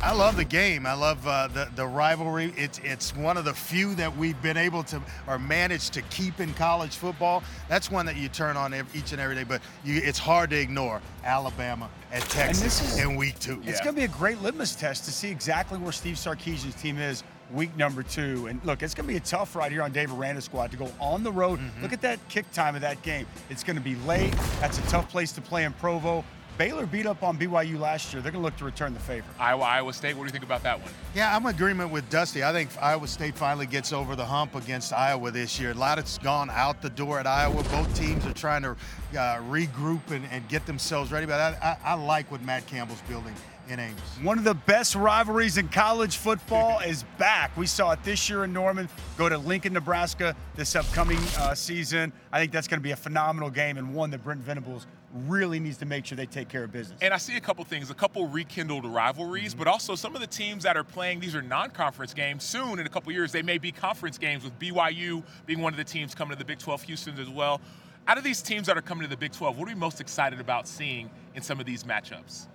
I 0.00 0.12
love 0.12 0.36
the 0.36 0.44
game. 0.44 0.86
I 0.86 0.92
love 0.94 1.26
uh, 1.26 1.48
the 1.48 1.68
the 1.74 1.84
rivalry. 1.86 2.52
It's 2.56 2.78
it's 2.84 3.16
one 3.16 3.36
of 3.36 3.44
the 3.44 3.52
few 3.52 3.96
that 3.96 4.16
we've 4.16 4.40
been 4.40 4.56
able 4.56 4.84
to 4.84 5.02
or 5.26 5.38
managed 5.40 5.92
to 5.94 6.02
keep 6.02 6.38
in 6.38 6.54
college 6.54 6.96
football. 6.96 7.42
That's 7.68 7.90
one 7.90 8.06
that 8.06 8.16
you 8.16 8.28
turn 8.28 8.56
on 8.56 8.72
ev 8.72 8.86
each 8.94 9.10
and 9.10 9.20
every 9.20 9.34
day, 9.34 9.42
but 9.44 9.60
you, 9.84 10.00
it's 10.04 10.18
hard 10.18 10.50
to 10.50 10.56
ignore. 10.58 11.02
Alabama 11.24 11.90
at 12.12 12.22
Texas 12.22 12.78
this 12.78 12.92
is- 12.92 12.98
in 13.04 13.16
week 13.16 13.38
two. 13.40 13.60
It's 13.64 13.80
going 13.80 13.94
to 13.94 14.00
be 14.00 14.04
a 14.04 14.08
great 14.08 14.40
litmus 14.40 14.76
test 14.76 15.04
to 15.06 15.10
see 15.10 15.30
exactly 15.30 15.78
where 15.78 15.92
Steve 15.92 16.14
Sarkisian's 16.14 16.76
team 16.76 16.98
is 16.98 17.24
week 17.52 17.76
number 17.76 18.02
two. 18.04 18.46
And 18.46 18.64
look, 18.64 18.82
it's 18.82 18.94
going 18.94 19.06
to 19.06 19.12
be 19.12 19.16
a 19.16 19.20
tough 19.20 19.56
ride 19.56 19.72
here 19.72 19.82
on 19.82 19.90
Dave 19.90 20.12
Aranda's 20.12 20.44
squad 20.44 20.70
to 20.70 20.76
go 20.76 20.90
on 21.00 21.22
the 21.24 21.32
road. 21.32 21.58
Mm-hmm. 21.58 21.82
Look 21.82 21.92
at 21.92 22.02
that 22.02 22.20
kick 22.28 22.50
time 22.52 22.76
of 22.76 22.82
that 22.82 23.02
game. 23.02 23.26
It's 23.50 23.64
going 23.64 23.76
to 23.76 23.82
be 23.82 23.96
late. 24.06 24.32
That's 24.60 24.78
a 24.78 24.82
tough 24.82 25.10
place 25.10 25.32
to 25.32 25.40
play 25.40 25.64
in 25.64 25.72
Provo. 25.74 26.24
Baylor 26.58 26.86
beat 26.86 27.06
up 27.06 27.22
on 27.22 27.38
BYU 27.38 27.78
last 27.78 28.12
year. 28.12 28.20
They're 28.20 28.32
going 28.32 28.42
to 28.42 28.44
look 28.44 28.56
to 28.56 28.64
return 28.64 28.92
the 28.92 28.98
favor. 29.00 29.28
Iowa, 29.38 29.62
Iowa 29.62 29.92
State. 29.92 30.16
What 30.16 30.24
do 30.24 30.26
you 30.26 30.32
think 30.32 30.42
about 30.42 30.64
that 30.64 30.80
one? 30.80 30.90
Yeah, 31.14 31.34
I'm 31.34 31.46
in 31.46 31.54
agreement 31.54 31.92
with 31.92 32.10
Dusty. 32.10 32.42
I 32.42 32.52
think 32.52 32.70
Iowa 32.82 33.06
State 33.06 33.36
finally 33.36 33.66
gets 33.66 33.92
over 33.92 34.16
the 34.16 34.24
hump 34.24 34.56
against 34.56 34.92
Iowa 34.92 35.30
this 35.30 35.60
year. 35.60 35.70
A 35.70 35.74
lot 35.74 35.98
has 35.98 36.18
gone 36.18 36.50
out 36.50 36.82
the 36.82 36.90
door 36.90 37.20
at 37.20 37.28
Iowa. 37.28 37.62
Both 37.62 37.96
teams 37.96 38.26
are 38.26 38.32
trying 38.32 38.62
to 38.62 38.70
uh, 38.70 39.38
regroup 39.48 40.10
and, 40.10 40.26
and 40.32 40.46
get 40.48 40.66
themselves 40.66 41.12
ready. 41.12 41.26
But 41.26 41.40
I, 41.40 41.76
I, 41.84 41.92
I 41.92 41.94
like 41.94 42.28
what 42.32 42.42
Matt 42.42 42.66
Campbell's 42.66 43.02
building 43.02 43.34
in 43.70 43.80
Ames. 43.80 44.00
One 44.22 44.38
of 44.38 44.44
the 44.44 44.54
best 44.54 44.94
rivalries 44.94 45.58
in 45.58 45.68
college 45.68 46.16
football 46.16 46.78
is 46.86 47.04
back. 47.18 47.56
We 47.56 47.66
saw 47.66 47.92
it 47.92 48.02
this 48.04 48.28
year 48.28 48.44
in 48.44 48.52
Norman. 48.52 48.88
Go 49.16 49.28
to 49.28 49.38
Lincoln, 49.38 49.72
Nebraska 49.72 50.34
this 50.56 50.74
upcoming 50.74 51.18
uh, 51.38 51.54
season. 51.54 52.12
I 52.32 52.40
think 52.40 52.52
that's 52.52 52.68
going 52.68 52.80
to 52.80 52.84
be 52.84 52.90
a 52.92 52.96
phenomenal 52.96 53.50
game 53.50 53.76
and 53.78 53.94
one 53.94 54.10
that 54.10 54.24
Brent 54.24 54.40
Venables 54.40 54.86
really 55.26 55.58
needs 55.58 55.78
to 55.78 55.86
make 55.86 56.04
sure 56.04 56.16
they 56.16 56.26
take 56.26 56.48
care 56.48 56.64
of 56.64 56.72
business. 56.72 56.98
And 57.00 57.14
I 57.14 57.16
see 57.16 57.36
a 57.36 57.40
couple 57.40 57.64
things, 57.64 57.90
a 57.90 57.94
couple 57.94 58.26
rekindled 58.28 58.84
rivalries, 58.84 59.52
Mm-hmm. 59.52 59.58
but 59.58 59.68
also 59.68 59.94
some 59.94 60.14
of 60.14 60.20
the 60.20 60.26
teams 60.26 60.64
that 60.64 60.76
are 60.76 60.84
playing, 60.84 61.20
these 61.20 61.34
are 61.34 61.42
non-conference 61.42 62.12
games. 62.12 62.44
Soon, 62.44 62.78
in 62.78 62.86
a 62.86 62.90
couple 62.90 63.12
years, 63.12 63.32
they 63.32 63.42
may 63.42 63.56
be 63.58 63.72
conference 63.72 64.18
games 64.18 64.44
with 64.44 64.58
BYU 64.58 65.22
being 65.46 65.60
one 65.60 65.72
of 65.72 65.76
the 65.78 65.84
teams 65.84 66.14
coming 66.14 66.32
to 66.32 66.38
the 66.38 66.44
Big 66.44 66.58
12 66.58 66.82
Houston 66.82 67.18
as 67.18 67.28
well. 67.28 67.60
Out 68.06 68.18
of 68.18 68.24
these 68.24 68.42
teams 68.42 68.66
that 68.66 68.76
are 68.76 68.82
coming 68.82 69.02
to 69.04 69.08
the 69.10 69.16
Big 69.16 69.32
12, 69.32 69.58
what 69.58 69.66
are 69.68 69.72
we 69.72 69.74
most 69.74 70.00
excited 70.00 70.40
about 70.40 70.66
seeing 70.68 71.10
in 71.34 71.42
some 71.42 71.60
of 71.60 71.66
these 71.66 71.84
matchups? 71.84 72.46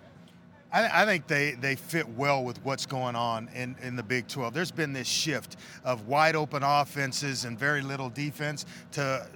I, 0.74 1.04
I, 1.04 1.06
think 1.06 1.28
they, 1.28 1.52
they 1.52 1.76
fit 1.76 2.10
well 2.10 2.44
with 2.44 2.64
what's 2.66 2.88
going 2.88 3.16
on 3.16 3.48
in, 3.54 3.76
in 3.84 3.96
the 3.96 4.02
Big 4.04 4.28
12. 4.28 4.54
There's 4.54 4.72
been 4.72 4.92
this 4.92 5.08
shift 5.08 5.56
of 5.86 6.08
wide 6.08 6.36
open 6.36 6.64
offenses 6.64 7.46
and 7.46 7.58
very 7.58 7.82
little 7.82 8.10
defense 8.10 8.66
to 8.94 9.28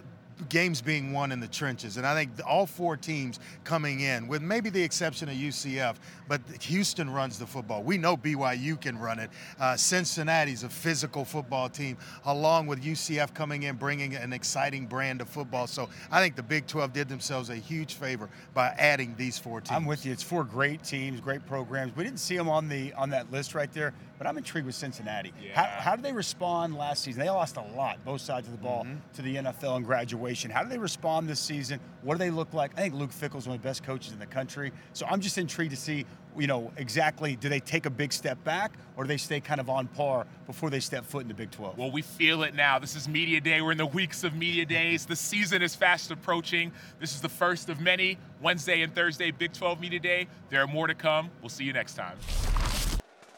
games 0.49 0.81
being 0.81 1.11
won 1.11 1.31
in 1.31 1.39
the 1.39 1.47
trenches. 1.47 1.97
And 1.97 2.05
I 2.05 2.13
think 2.13 2.31
all 2.45 2.65
four 2.65 2.97
teams 2.97 3.39
coming 3.63 4.01
in, 4.01 4.27
with 4.27 4.41
maybe 4.41 4.69
the 4.69 4.81
exception 4.81 5.29
of 5.29 5.35
UCF, 5.35 5.95
but 6.27 6.41
Houston 6.61 7.09
runs 7.09 7.39
the 7.39 7.47
football. 7.47 7.83
We 7.83 7.97
know 7.97 8.17
BYU 8.17 8.79
can 8.79 8.97
run 8.97 9.19
it. 9.19 9.29
Uh, 9.59 9.75
Cincinnati's 9.75 10.63
a 10.63 10.69
physical 10.69 11.25
football 11.25 11.69
team, 11.69 11.97
along 12.25 12.67
with 12.67 12.83
UCF 12.83 13.33
coming 13.33 13.63
in, 13.63 13.75
bringing 13.75 14.15
an 14.15 14.33
exciting 14.33 14.85
brand 14.85 15.21
of 15.21 15.29
football. 15.29 15.67
So 15.67 15.89
I 16.11 16.21
think 16.21 16.35
the 16.35 16.43
Big 16.43 16.67
12 16.67 16.93
did 16.93 17.09
themselves 17.09 17.49
a 17.49 17.55
huge 17.55 17.95
favor 17.95 18.29
by 18.53 18.67
adding 18.77 19.15
these 19.17 19.37
four 19.37 19.61
teams. 19.61 19.75
I'm 19.75 19.85
with 19.85 20.05
you. 20.05 20.11
It's 20.11 20.23
four 20.23 20.43
great 20.43 20.83
teams, 20.83 21.19
great 21.19 21.45
programs. 21.45 21.95
We 21.95 22.03
didn't 22.03 22.19
see 22.19 22.37
them 22.37 22.49
on 22.49 22.69
the 22.69 22.93
on 22.93 23.09
that 23.11 23.31
list 23.31 23.55
right 23.55 23.71
there, 23.73 23.93
but 24.17 24.27
I'm 24.27 24.37
intrigued 24.37 24.65
with 24.65 24.75
Cincinnati. 24.75 25.31
Yeah. 25.43 25.53
How, 25.61 25.81
how 25.81 25.95
did 25.95 26.03
they 26.05 26.13
respond 26.13 26.75
last 26.77 27.03
season? 27.03 27.21
They 27.21 27.29
lost 27.29 27.57
a 27.57 27.61
lot, 27.75 28.03
both 28.05 28.21
sides 28.21 28.47
of 28.47 28.51
the 28.53 28.57
ball, 28.59 28.83
Mm-hmm. 28.83 28.95
to 29.15 29.21
the 29.21 29.35
NFL 29.37 29.77
and 29.77 29.85
graduation. 29.85 30.51
How 30.51 30.63
do 30.63 30.69
they 30.69 30.77
respond 30.77 31.27
this 31.27 31.39
season? 31.39 31.79
What 32.03 32.13
do 32.15 32.19
they 32.19 32.29
look 32.31 32.53
like? 32.53 32.71
I 32.77 32.81
think 32.81 32.93
Luke 32.93 33.11
Fickell's 33.11 33.47
one 33.47 33.55
of 33.55 33.61
the 33.61 33.67
best 33.67 33.83
coaches 33.83 34.13
in 34.13 34.19
the 34.19 34.25
country. 34.25 34.71
So 34.93 35.05
I'm 35.09 35.19
just 35.19 35.37
intrigued 35.37 35.71
to 35.71 35.77
see, 35.77 36.05
you 36.37 36.47
know, 36.47 36.71
exactly 36.77 37.35
do 37.35 37.49
they 37.49 37.59
take 37.59 37.85
a 37.85 37.89
big 37.89 38.13
step 38.13 38.41
back 38.43 38.71
or 38.95 39.03
do 39.03 39.07
they 39.07 39.17
stay 39.17 39.39
kind 39.39 39.59
of 39.59 39.69
on 39.69 39.87
par 39.87 40.25
before 40.45 40.69
they 40.69 40.79
step 40.79 41.05
foot 41.05 41.23
in 41.23 41.27
the 41.27 41.33
Big 41.33 41.51
12? 41.51 41.77
Well, 41.77 41.91
we 41.91 42.01
feel 42.01 42.43
it 42.43 42.53
now. 42.55 42.79
This 42.79 42.95
is 42.95 43.07
Media 43.07 43.41
Day. 43.41 43.61
We're 43.61 43.71
in 43.71 43.77
the 43.77 43.85
weeks 43.85 44.23
of 44.23 44.35
Media 44.35 44.65
Days. 44.65 45.05
The 45.05 45.15
season 45.15 45.61
is 45.61 45.75
fast 45.75 46.11
approaching. 46.11 46.71
This 46.99 47.13
is 47.15 47.21
the 47.21 47.29
first 47.29 47.69
of 47.69 47.81
many. 47.81 48.17
Wednesday 48.41 48.81
and 48.83 48.93
Thursday, 48.93 49.31
Big 49.31 49.53
12 49.53 49.81
Media 49.81 49.99
Day. 49.99 50.27
There 50.49 50.61
are 50.61 50.67
more 50.67 50.87
to 50.87 50.95
come. 50.95 51.29
We'll 51.41 51.49
see 51.49 51.63
you 51.65 51.73
next 51.73 51.95
time. 51.95 52.17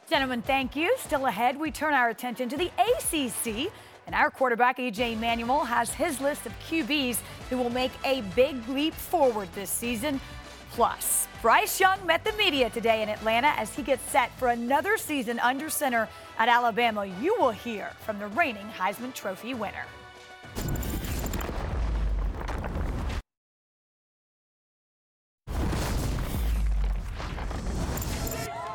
Gentlemen, 0.09 0.41
thank 0.41 0.75
you. 0.75 0.95
Still 0.97 1.27
ahead, 1.27 1.59
we 1.59 1.69
turn 1.69 1.93
our 1.93 2.09
attention 2.09 2.49
to 2.49 2.57
the 2.57 2.71
ACC. 2.79 3.71
And 4.07 4.15
our 4.15 4.31
quarterback, 4.31 4.79
EJ 4.79 5.19
Manuel, 5.19 5.63
has 5.63 5.93
his 5.93 6.19
list 6.19 6.47
of 6.47 6.53
QBs 6.67 7.19
who 7.51 7.57
will 7.57 7.69
make 7.69 7.91
a 8.03 8.21
big 8.35 8.67
leap 8.67 8.95
forward 8.95 9.47
this 9.53 9.69
season. 9.69 10.19
Plus, 10.71 11.27
Bryce 11.43 11.79
Young 11.79 12.03
met 12.07 12.25
the 12.25 12.31
media 12.33 12.71
today 12.71 13.03
in 13.03 13.09
Atlanta 13.09 13.49
as 13.49 13.75
he 13.75 13.83
gets 13.83 14.01
set 14.09 14.31
for 14.39 14.47
another 14.47 14.97
season 14.97 15.37
under 15.41 15.69
center 15.69 16.09
at 16.39 16.49
Alabama. 16.49 17.05
You 17.21 17.35
will 17.37 17.51
hear 17.51 17.91
from 17.99 18.17
the 18.17 18.27
reigning 18.29 18.65
Heisman 18.75 19.13
Trophy 19.13 19.53
winner. 19.53 19.85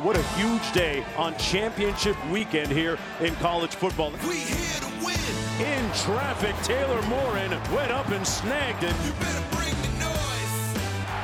What 0.04 0.18
a 0.18 0.22
huge 0.36 0.70
day 0.72 1.02
on 1.16 1.34
championship 1.38 2.14
weekend 2.28 2.70
here 2.70 2.98
in 3.22 3.34
college 3.36 3.74
football. 3.74 4.12
We 4.28 4.36
here 4.36 4.80
to 4.84 4.92
win. 5.00 5.16
In 5.64 5.80
traffic, 5.96 6.54
Taylor 6.62 7.00
Morin 7.08 7.48
went 7.72 7.90
up 7.90 8.10
and 8.10 8.20
snagged 8.26 8.84
it. 8.84 8.94
You 9.00 9.12
better 9.12 9.40
bring 9.56 9.72
the 9.80 10.04
noise. 10.04 10.76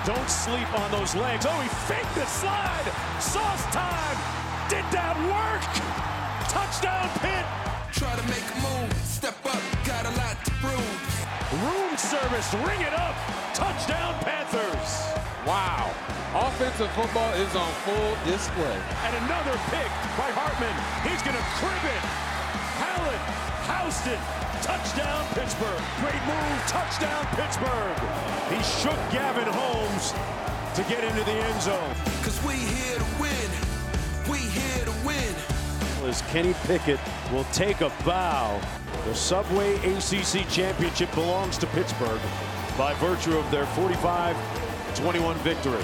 Don't 0.07 0.31
sleep 0.31 0.65
on 0.81 0.91
those 0.93 1.15
legs. 1.15 1.45
Oh, 1.47 1.61
he 1.61 1.69
faked 1.93 2.15
the 2.15 2.25
slide. 2.25 2.89
Sauce 3.21 3.67
time. 3.69 4.17
Did 4.73 4.89
that 4.97 5.13
work? 5.29 5.61
Touchdown 6.49 7.05
Pitt. 7.21 7.45
Try 7.93 8.17
to 8.17 8.27
make 8.33 8.49
a 8.49 8.59
move. 8.65 8.97
Step 9.05 9.37
up. 9.45 9.61
Got 9.85 10.07
a 10.07 10.17
lot 10.17 10.43
to 10.43 10.51
prove. 10.65 11.61
Room 11.69 11.99
service. 11.99 12.55
Ring 12.65 12.81
it 12.81 12.95
up. 12.95 13.15
Touchdown 13.53 14.15
Panthers. 14.25 15.30
Wow. 15.47 15.95
Offensive 16.35 16.91
football 16.93 17.33
is 17.35 17.57
on 17.57 17.73
full 17.83 18.13
display. 18.29 18.77
And 19.09 19.17
another 19.25 19.57
pick 19.73 19.89
by 20.21 20.29
Hartman. 20.37 20.77
He's 21.01 21.23
going 21.25 21.37
to 21.37 21.47
crib 21.57 21.85
it. 21.89 22.03
Allen, 22.81 23.21
Houston, 23.73 24.21
touchdown 24.61 25.25
Pittsburgh. 25.33 25.83
Great 26.05 26.21
move, 26.29 26.61
touchdown 26.69 27.25
Pittsburgh. 27.35 27.97
He 28.53 28.61
shook 28.63 29.01
Gavin 29.11 29.49
Holmes 29.49 30.13
to 30.77 30.85
get 30.85 31.03
into 31.05 31.25
the 31.25 31.33
end 31.33 31.63
zone. 31.63 31.95
Cause 32.23 32.39
we 32.45 32.55
here 32.55 32.99
to 32.99 33.09
win. 33.19 33.51
We 34.31 34.39
here 34.39 34.85
to 34.85 34.95
win. 35.07 35.35
As 36.05 36.23
Kenny 36.31 36.55
Pickett 36.65 37.01
will 37.33 37.45
take 37.53 37.81
a 37.81 37.91
bow. 38.05 38.61
The 39.07 39.15
Subway 39.15 39.77
ACC 39.77 40.47
Championship 40.49 41.13
belongs 41.15 41.57
to 41.59 41.67
Pittsburgh 41.69 42.21
by 42.77 42.95
virtue 42.95 43.37
of 43.37 43.51
their 43.51 43.67
45-21 44.91 45.35
victory. 45.37 45.83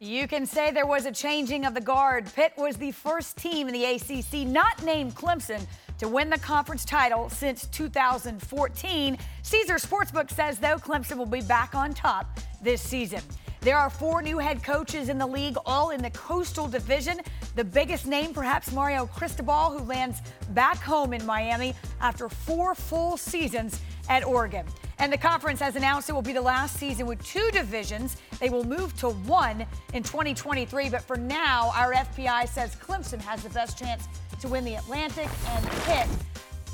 You 0.00 0.28
can 0.28 0.44
say 0.44 0.70
there 0.70 0.86
was 0.86 1.06
a 1.06 1.12
changing 1.12 1.64
of 1.64 1.74
the 1.74 1.80
guard. 1.80 2.26
Pitt 2.34 2.52
was 2.58 2.76
the 2.76 2.90
first 2.90 3.38
team 3.38 3.68
in 3.68 3.74
the 3.74 3.84
ACC 3.84 4.46
not 4.46 4.84
named 4.84 5.14
Clemson 5.14 5.66
to 5.98 6.08
win 6.08 6.28
the 6.28 6.38
conference 6.38 6.84
title 6.84 7.30
since 7.30 7.66
2014. 7.68 9.18
Caesar 9.42 9.74
Sportsbook 9.74 10.30
says, 10.30 10.58
though, 10.58 10.76
Clemson 10.76 11.16
will 11.16 11.24
be 11.26 11.40
back 11.40 11.74
on 11.74 11.94
top 11.94 12.38
this 12.62 12.82
season. 12.82 13.22
There 13.60 13.78
are 13.78 13.88
four 13.88 14.20
new 14.20 14.36
head 14.36 14.62
coaches 14.62 15.08
in 15.08 15.16
the 15.16 15.26
league, 15.26 15.56
all 15.64 15.88
in 15.88 16.02
the 16.02 16.10
Coastal 16.10 16.68
Division. 16.68 17.20
The 17.56 17.64
biggest 17.64 18.06
name, 18.06 18.34
perhaps 18.34 18.72
Mario 18.72 19.06
Cristobal, 19.06 19.70
who 19.70 19.84
lands 19.86 20.20
back 20.50 20.76
home 20.76 21.14
in 21.14 21.24
Miami 21.24 21.74
after 22.02 22.28
four 22.28 22.74
full 22.74 23.16
seasons 23.16 23.80
at 24.08 24.24
Oregon. 24.24 24.66
And 24.98 25.12
the 25.12 25.18
conference 25.18 25.60
has 25.60 25.76
announced 25.76 26.08
it 26.08 26.12
will 26.12 26.22
be 26.22 26.32
the 26.32 26.40
last 26.40 26.76
season 26.76 27.06
with 27.06 27.24
two 27.24 27.48
divisions. 27.52 28.16
They 28.40 28.50
will 28.50 28.64
move 28.64 28.96
to 28.98 29.10
one 29.10 29.66
in 29.92 30.02
2023. 30.02 30.90
But 30.90 31.02
for 31.02 31.16
now, 31.16 31.72
our 31.74 31.92
FPI 31.92 32.48
says 32.48 32.76
Clemson 32.76 33.20
has 33.20 33.42
the 33.42 33.50
best 33.50 33.78
chance 33.78 34.06
to 34.40 34.48
win 34.48 34.64
the 34.64 34.74
Atlantic 34.74 35.28
and 35.48 35.66
Pitt 35.84 36.08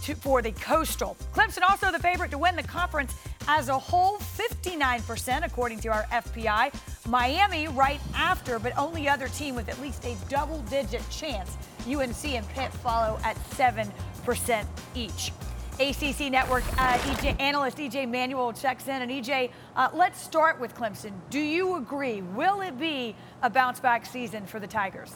to, 0.03 0.15
for 0.15 0.43
the 0.43 0.53
Coastal. 0.53 1.17
Clemson 1.35 1.63
also 1.69 1.91
the 1.91 1.99
favorite 1.99 2.31
to 2.31 2.39
win 2.39 2.57
the 2.57 2.63
conference 2.63 3.15
as 3.49 3.69
a 3.69 3.79
whole, 3.79 4.19
59% 4.19 5.45
according 5.45 5.81
to 5.81 5.89
our 5.89 6.05
FPI. 6.05 6.73
Miami 7.09 7.69
right 7.69 8.01
after, 8.15 8.59
but 8.59 8.77
only 8.79 9.09
other 9.09 9.29
team 9.29 9.55
with 9.55 9.69
at 9.69 9.81
least 9.81 10.05
a 10.05 10.17
double-digit 10.29 11.03
chance. 11.11 11.57
UNC 11.87 12.25
and 12.27 12.49
Pitt 12.51 12.73
follow 12.73 13.19
at 13.25 13.37
7% 13.51 14.65
each. 14.95 15.33
ACC 15.81 16.31
Network 16.31 16.63
uh, 16.79 16.99
EJ, 16.99 17.41
analyst 17.41 17.79
EJ 17.79 18.09
Manuel 18.09 18.53
checks 18.53 18.87
in. 18.87 19.03
And 19.03 19.11
EJ, 19.11 19.51
uh, 19.75 19.89
let's 19.95 20.21
start 20.21 20.61
with 20.61 20.75
Clemson. 20.75 21.13
Do 21.31 21.41
you 21.41 21.77
agree? 21.77 22.21
Will 22.21 22.61
it 22.61 22.79
be 22.79 23.17
a 23.43 23.49
bounce 23.49 23.81
back 23.81 24.05
season 24.05 24.47
for 24.47 24.61
the 24.61 24.67
Tigers? 24.67 25.13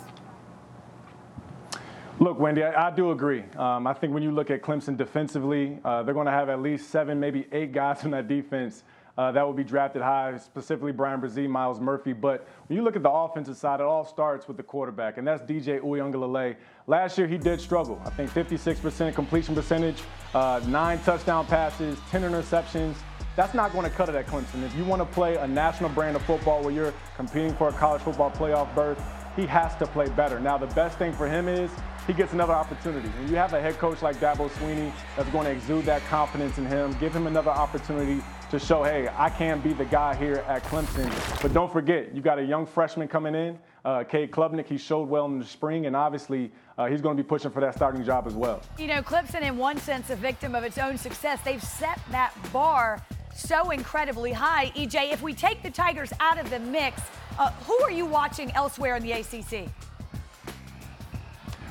Look, 2.18 2.38
Wendy, 2.38 2.62
I, 2.62 2.88
I 2.88 2.90
do 2.90 3.10
agree. 3.10 3.44
Um, 3.56 3.86
I 3.86 3.92
think 3.92 4.14
when 4.14 4.22
you 4.22 4.30
look 4.30 4.50
at 4.50 4.62
Clemson 4.62 4.96
defensively, 4.96 5.78
uh, 5.84 6.02
they're 6.02 6.14
going 6.14 6.26
to 6.26 6.32
have 6.32 6.48
at 6.48 6.62
least 6.62 6.90
seven, 6.90 7.20
maybe 7.20 7.46
eight 7.52 7.72
guys 7.72 8.04
in 8.04 8.12
that 8.12 8.28
defense 8.28 8.84
uh, 9.16 9.30
that 9.32 9.46
will 9.46 9.52
be 9.52 9.64
drafted 9.64 10.02
high, 10.02 10.36
specifically 10.38 10.92
Bryan 10.92 11.20
Bresee, 11.20 11.48
Myles 11.48 11.80
Murphy. 11.80 12.12
But 12.12 12.48
when 12.66 12.76
you 12.76 12.82
look 12.82 12.96
at 12.96 13.02
the 13.02 13.10
offensive 13.10 13.56
side, 13.56 13.80
it 13.80 13.86
all 13.86 14.04
starts 14.04 14.48
with 14.48 14.56
the 14.56 14.62
quarterback, 14.62 15.18
and 15.18 15.26
that's 15.26 15.42
DJ 15.42 15.80
Uiagalelei. 15.80 16.56
Last 16.86 17.16
year, 17.16 17.26
he 17.26 17.38
did 17.38 17.62
struggle. 17.62 18.00
I 18.04 18.10
think 18.10 18.30
56% 18.30 19.14
completion 19.14 19.54
percentage, 19.54 20.02
uh, 20.34 20.60
nine 20.66 20.98
touchdown 21.00 21.46
passes, 21.46 21.98
10 22.10 22.22
interceptions. 22.22 22.96
That's 23.36 23.54
not 23.54 23.72
going 23.72 23.84
to 23.84 23.90
cut 23.90 24.10
it 24.10 24.14
at 24.14 24.26
Clemson. 24.26 24.62
If 24.62 24.76
you 24.76 24.84
want 24.84 25.00
to 25.00 25.06
play 25.06 25.36
a 25.36 25.46
national 25.46 25.88
brand 25.90 26.14
of 26.14 26.22
football 26.22 26.62
where 26.62 26.72
you're 26.72 26.92
competing 27.16 27.54
for 27.54 27.68
a 27.68 27.72
college 27.72 28.02
football 28.02 28.30
playoff 28.30 28.72
berth, 28.74 29.02
he 29.34 29.46
has 29.46 29.74
to 29.76 29.86
play 29.86 30.08
better. 30.10 30.38
Now, 30.38 30.58
the 30.58 30.66
best 30.68 30.98
thing 30.98 31.12
for 31.14 31.26
him 31.26 31.48
is 31.48 31.70
he 32.06 32.12
gets 32.12 32.34
another 32.34 32.52
opportunity. 32.52 33.10
And 33.18 33.30
you 33.30 33.36
have 33.36 33.54
a 33.54 33.60
head 33.60 33.78
coach 33.78 34.02
like 34.02 34.16
Dabo 34.16 34.50
Swinney 34.50 34.92
that's 35.16 35.28
going 35.30 35.46
to 35.46 35.50
exude 35.50 35.86
that 35.86 36.04
confidence 36.04 36.58
in 36.58 36.66
him, 36.66 36.94
give 37.00 37.16
him 37.16 37.26
another 37.26 37.50
opportunity 37.50 38.22
to 38.50 38.58
show, 38.58 38.84
hey, 38.84 39.08
I 39.16 39.30
can 39.30 39.60
be 39.60 39.72
the 39.72 39.86
guy 39.86 40.14
here 40.14 40.44
at 40.46 40.62
Clemson. 40.64 41.10
But 41.42 41.54
don't 41.54 41.72
forget, 41.72 42.14
you 42.14 42.20
got 42.20 42.38
a 42.38 42.44
young 42.44 42.66
freshman 42.66 43.08
coming 43.08 43.34
in, 43.34 43.58
uh, 43.84 44.04
Cade 44.04 44.30
Klubnik. 44.30 44.66
He 44.66 44.78
showed 44.78 45.08
well 45.08 45.26
in 45.26 45.38
the 45.38 45.44
spring, 45.44 45.86
and 45.86 45.94
obviously 45.94 46.50
uh, 46.78 46.86
he's 46.86 47.00
going 47.00 47.16
to 47.16 47.22
be 47.22 47.26
pushing 47.26 47.50
for 47.50 47.60
that 47.60 47.74
starting 47.74 48.04
job 48.04 48.26
as 48.26 48.34
well. 48.34 48.60
You 48.78 48.86
know, 48.86 49.02
Clemson, 49.02 49.42
in 49.42 49.56
one 49.56 49.78
sense, 49.78 50.10
a 50.10 50.16
victim 50.16 50.54
of 50.54 50.64
its 50.64 50.78
own 50.78 50.96
success. 50.96 51.40
They've 51.44 51.62
set 51.62 52.00
that 52.10 52.32
bar 52.52 53.02
so 53.34 53.70
incredibly 53.70 54.32
high. 54.32 54.72
EJ, 54.76 55.12
if 55.12 55.22
we 55.22 55.34
take 55.34 55.62
the 55.62 55.70
Tigers 55.70 56.12
out 56.20 56.38
of 56.38 56.48
the 56.50 56.60
mix, 56.60 57.00
uh, 57.38 57.50
who 57.66 57.78
are 57.82 57.90
you 57.90 58.06
watching 58.06 58.50
elsewhere 58.52 58.96
in 58.96 59.02
the 59.02 59.12
ACC? 59.12 59.68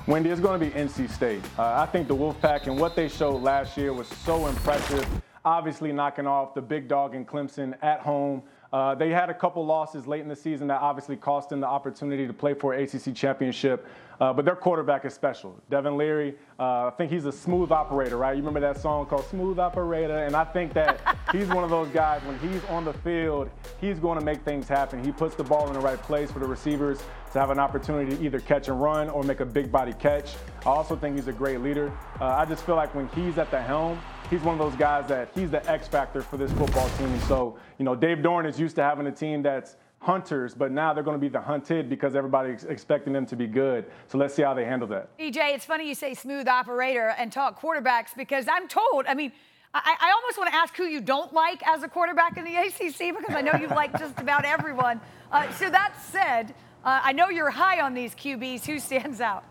Wendy, 0.05 0.29
it's 0.29 0.41
going 0.41 0.59
to 0.59 0.65
be 0.65 0.71
NC 0.73 1.09
State. 1.09 1.41
Uh, 1.57 1.75
I 1.75 1.85
think 1.85 2.09
the 2.09 2.15
Wolfpack 2.15 2.67
and 2.67 2.77
what 2.77 2.93
they 2.93 3.07
showed 3.07 3.41
last 3.41 3.77
year 3.77 3.93
was 3.93 4.07
so 4.09 4.47
impressive. 4.47 5.07
Obviously, 5.45 5.93
knocking 5.93 6.27
off 6.27 6.53
the 6.53 6.61
big 6.61 6.89
dog 6.89 7.15
in 7.15 7.25
Clemson 7.25 7.73
at 7.81 8.01
home. 8.01 8.43
Uh, 8.73 8.95
they 8.95 9.11
had 9.11 9.29
a 9.29 9.33
couple 9.35 9.63
losses 9.63 10.07
late 10.07 10.21
in 10.21 10.27
the 10.27 10.35
season 10.35 10.67
that 10.67 10.81
obviously 10.81 11.15
cost 11.15 11.49
them 11.49 11.59
the 11.59 11.67
opportunity 11.67 12.25
to 12.25 12.33
play 12.33 12.55
for 12.55 12.73
ACC 12.73 13.13
championship. 13.13 13.87
Uh, 14.23 14.31
but 14.31 14.45
their 14.45 14.55
quarterback 14.55 15.03
is 15.03 15.13
special. 15.13 15.53
Devin 15.69 15.97
Leary, 15.97 16.35
uh, 16.57 16.87
I 16.87 16.93
think 16.97 17.11
he's 17.11 17.25
a 17.25 17.31
smooth 17.31 17.73
operator, 17.73 18.15
right? 18.15 18.31
You 18.31 18.41
remember 18.41 18.61
that 18.61 18.79
song 18.79 19.05
called 19.05 19.25
Smooth 19.25 19.59
Operator? 19.59 20.23
And 20.23 20.33
I 20.33 20.45
think 20.45 20.71
that 20.75 21.01
he's 21.33 21.49
one 21.49 21.65
of 21.65 21.69
those 21.69 21.89
guys, 21.89 22.21
when 22.23 22.39
he's 22.39 22.63
on 22.69 22.85
the 22.85 22.93
field, 22.93 23.49
he's 23.81 23.99
going 23.99 24.17
to 24.17 24.23
make 24.23 24.41
things 24.45 24.65
happen. 24.69 25.03
He 25.03 25.11
puts 25.11 25.35
the 25.35 25.43
ball 25.43 25.67
in 25.67 25.73
the 25.73 25.81
right 25.81 26.01
place 26.01 26.31
for 26.31 26.39
the 26.39 26.45
receivers 26.45 27.03
to 27.33 27.39
have 27.39 27.49
an 27.49 27.59
opportunity 27.59 28.15
to 28.15 28.23
either 28.23 28.39
catch 28.39 28.69
and 28.69 28.81
run 28.81 29.09
or 29.09 29.23
make 29.23 29.41
a 29.41 29.45
big 29.45 29.69
body 29.69 29.91
catch. 29.91 30.35
I 30.65 30.69
also 30.69 30.95
think 30.95 31.17
he's 31.17 31.27
a 31.27 31.33
great 31.33 31.59
leader. 31.59 31.91
Uh, 32.21 32.27
I 32.27 32.45
just 32.45 32.65
feel 32.65 32.77
like 32.77 32.95
when 32.95 33.09
he's 33.09 33.37
at 33.37 33.51
the 33.51 33.61
helm, 33.61 33.99
he's 34.29 34.41
one 34.41 34.57
of 34.57 34.59
those 34.59 34.79
guys 34.79 35.05
that 35.09 35.31
he's 35.35 35.51
the 35.51 35.69
X 35.69 35.89
factor 35.89 36.21
for 36.21 36.37
this 36.37 36.53
football 36.53 36.87
team. 36.97 37.19
So, 37.27 37.57
you 37.77 37.83
know, 37.83 37.93
Dave 37.93 38.19
Doeren 38.19 38.47
is 38.47 38.57
used 38.57 38.77
to 38.77 38.83
having 38.83 39.05
a 39.07 39.11
team 39.11 39.43
that's 39.43 39.75
hunters, 40.03 40.53
but 40.53 40.71
now 40.71 40.93
they're 40.93 41.03
going 41.03 41.15
to 41.15 41.21
be 41.21 41.29
the 41.29 41.39
hunted 41.39 41.89
because 41.89 42.15
everybody's 42.15 42.65
expecting 42.65 43.13
them 43.13 43.25
to 43.25 43.35
be 43.35 43.47
good. 43.47 43.85
So 44.07 44.17
let's 44.17 44.33
see 44.33 44.41
how 44.41 44.53
they 44.53 44.65
handle 44.65 44.87
that. 44.89 45.17
EJ, 45.17 45.55
it's 45.55 45.65
funny 45.65 45.87
you 45.87 45.95
say 45.95 46.13
smooth 46.13 46.47
operator 46.47 47.15
and 47.17 47.31
talk 47.31 47.59
quarterbacks 47.61 48.09
because 48.15 48.45
I'm 48.49 48.67
told, 48.67 49.05
I 49.07 49.13
mean, 49.13 49.31
I, 49.73 49.95
I, 49.99 50.11
almost 50.11 50.37
want 50.37 50.51
to 50.51 50.55
ask 50.55 50.75
who 50.75 50.83
you 50.83 51.01
don't 51.01 51.33
like 51.33 51.65
as 51.65 51.81
a 51.81 51.87
quarterback 51.87 52.37
in 52.37 52.43
the 52.43 52.55
ACC 52.55 53.17
because 53.17 53.35
I 53.35 53.41
know 53.41 53.53
you 53.59 53.67
like 53.69 53.97
just 53.97 54.19
about 54.19 54.45
everyone. 54.45 55.01
Uh, 55.31 55.51
so 55.53 55.69
that 55.69 55.95
said, 56.11 56.53
uh, 56.85 56.99
I 57.03 57.11
know 57.13 57.29
you're 57.29 57.49
high 57.49 57.81
on 57.81 57.95
these 57.95 58.13
QBs. 58.13 58.65
Who 58.65 58.77
stands 58.77 59.19
out? 59.19 59.45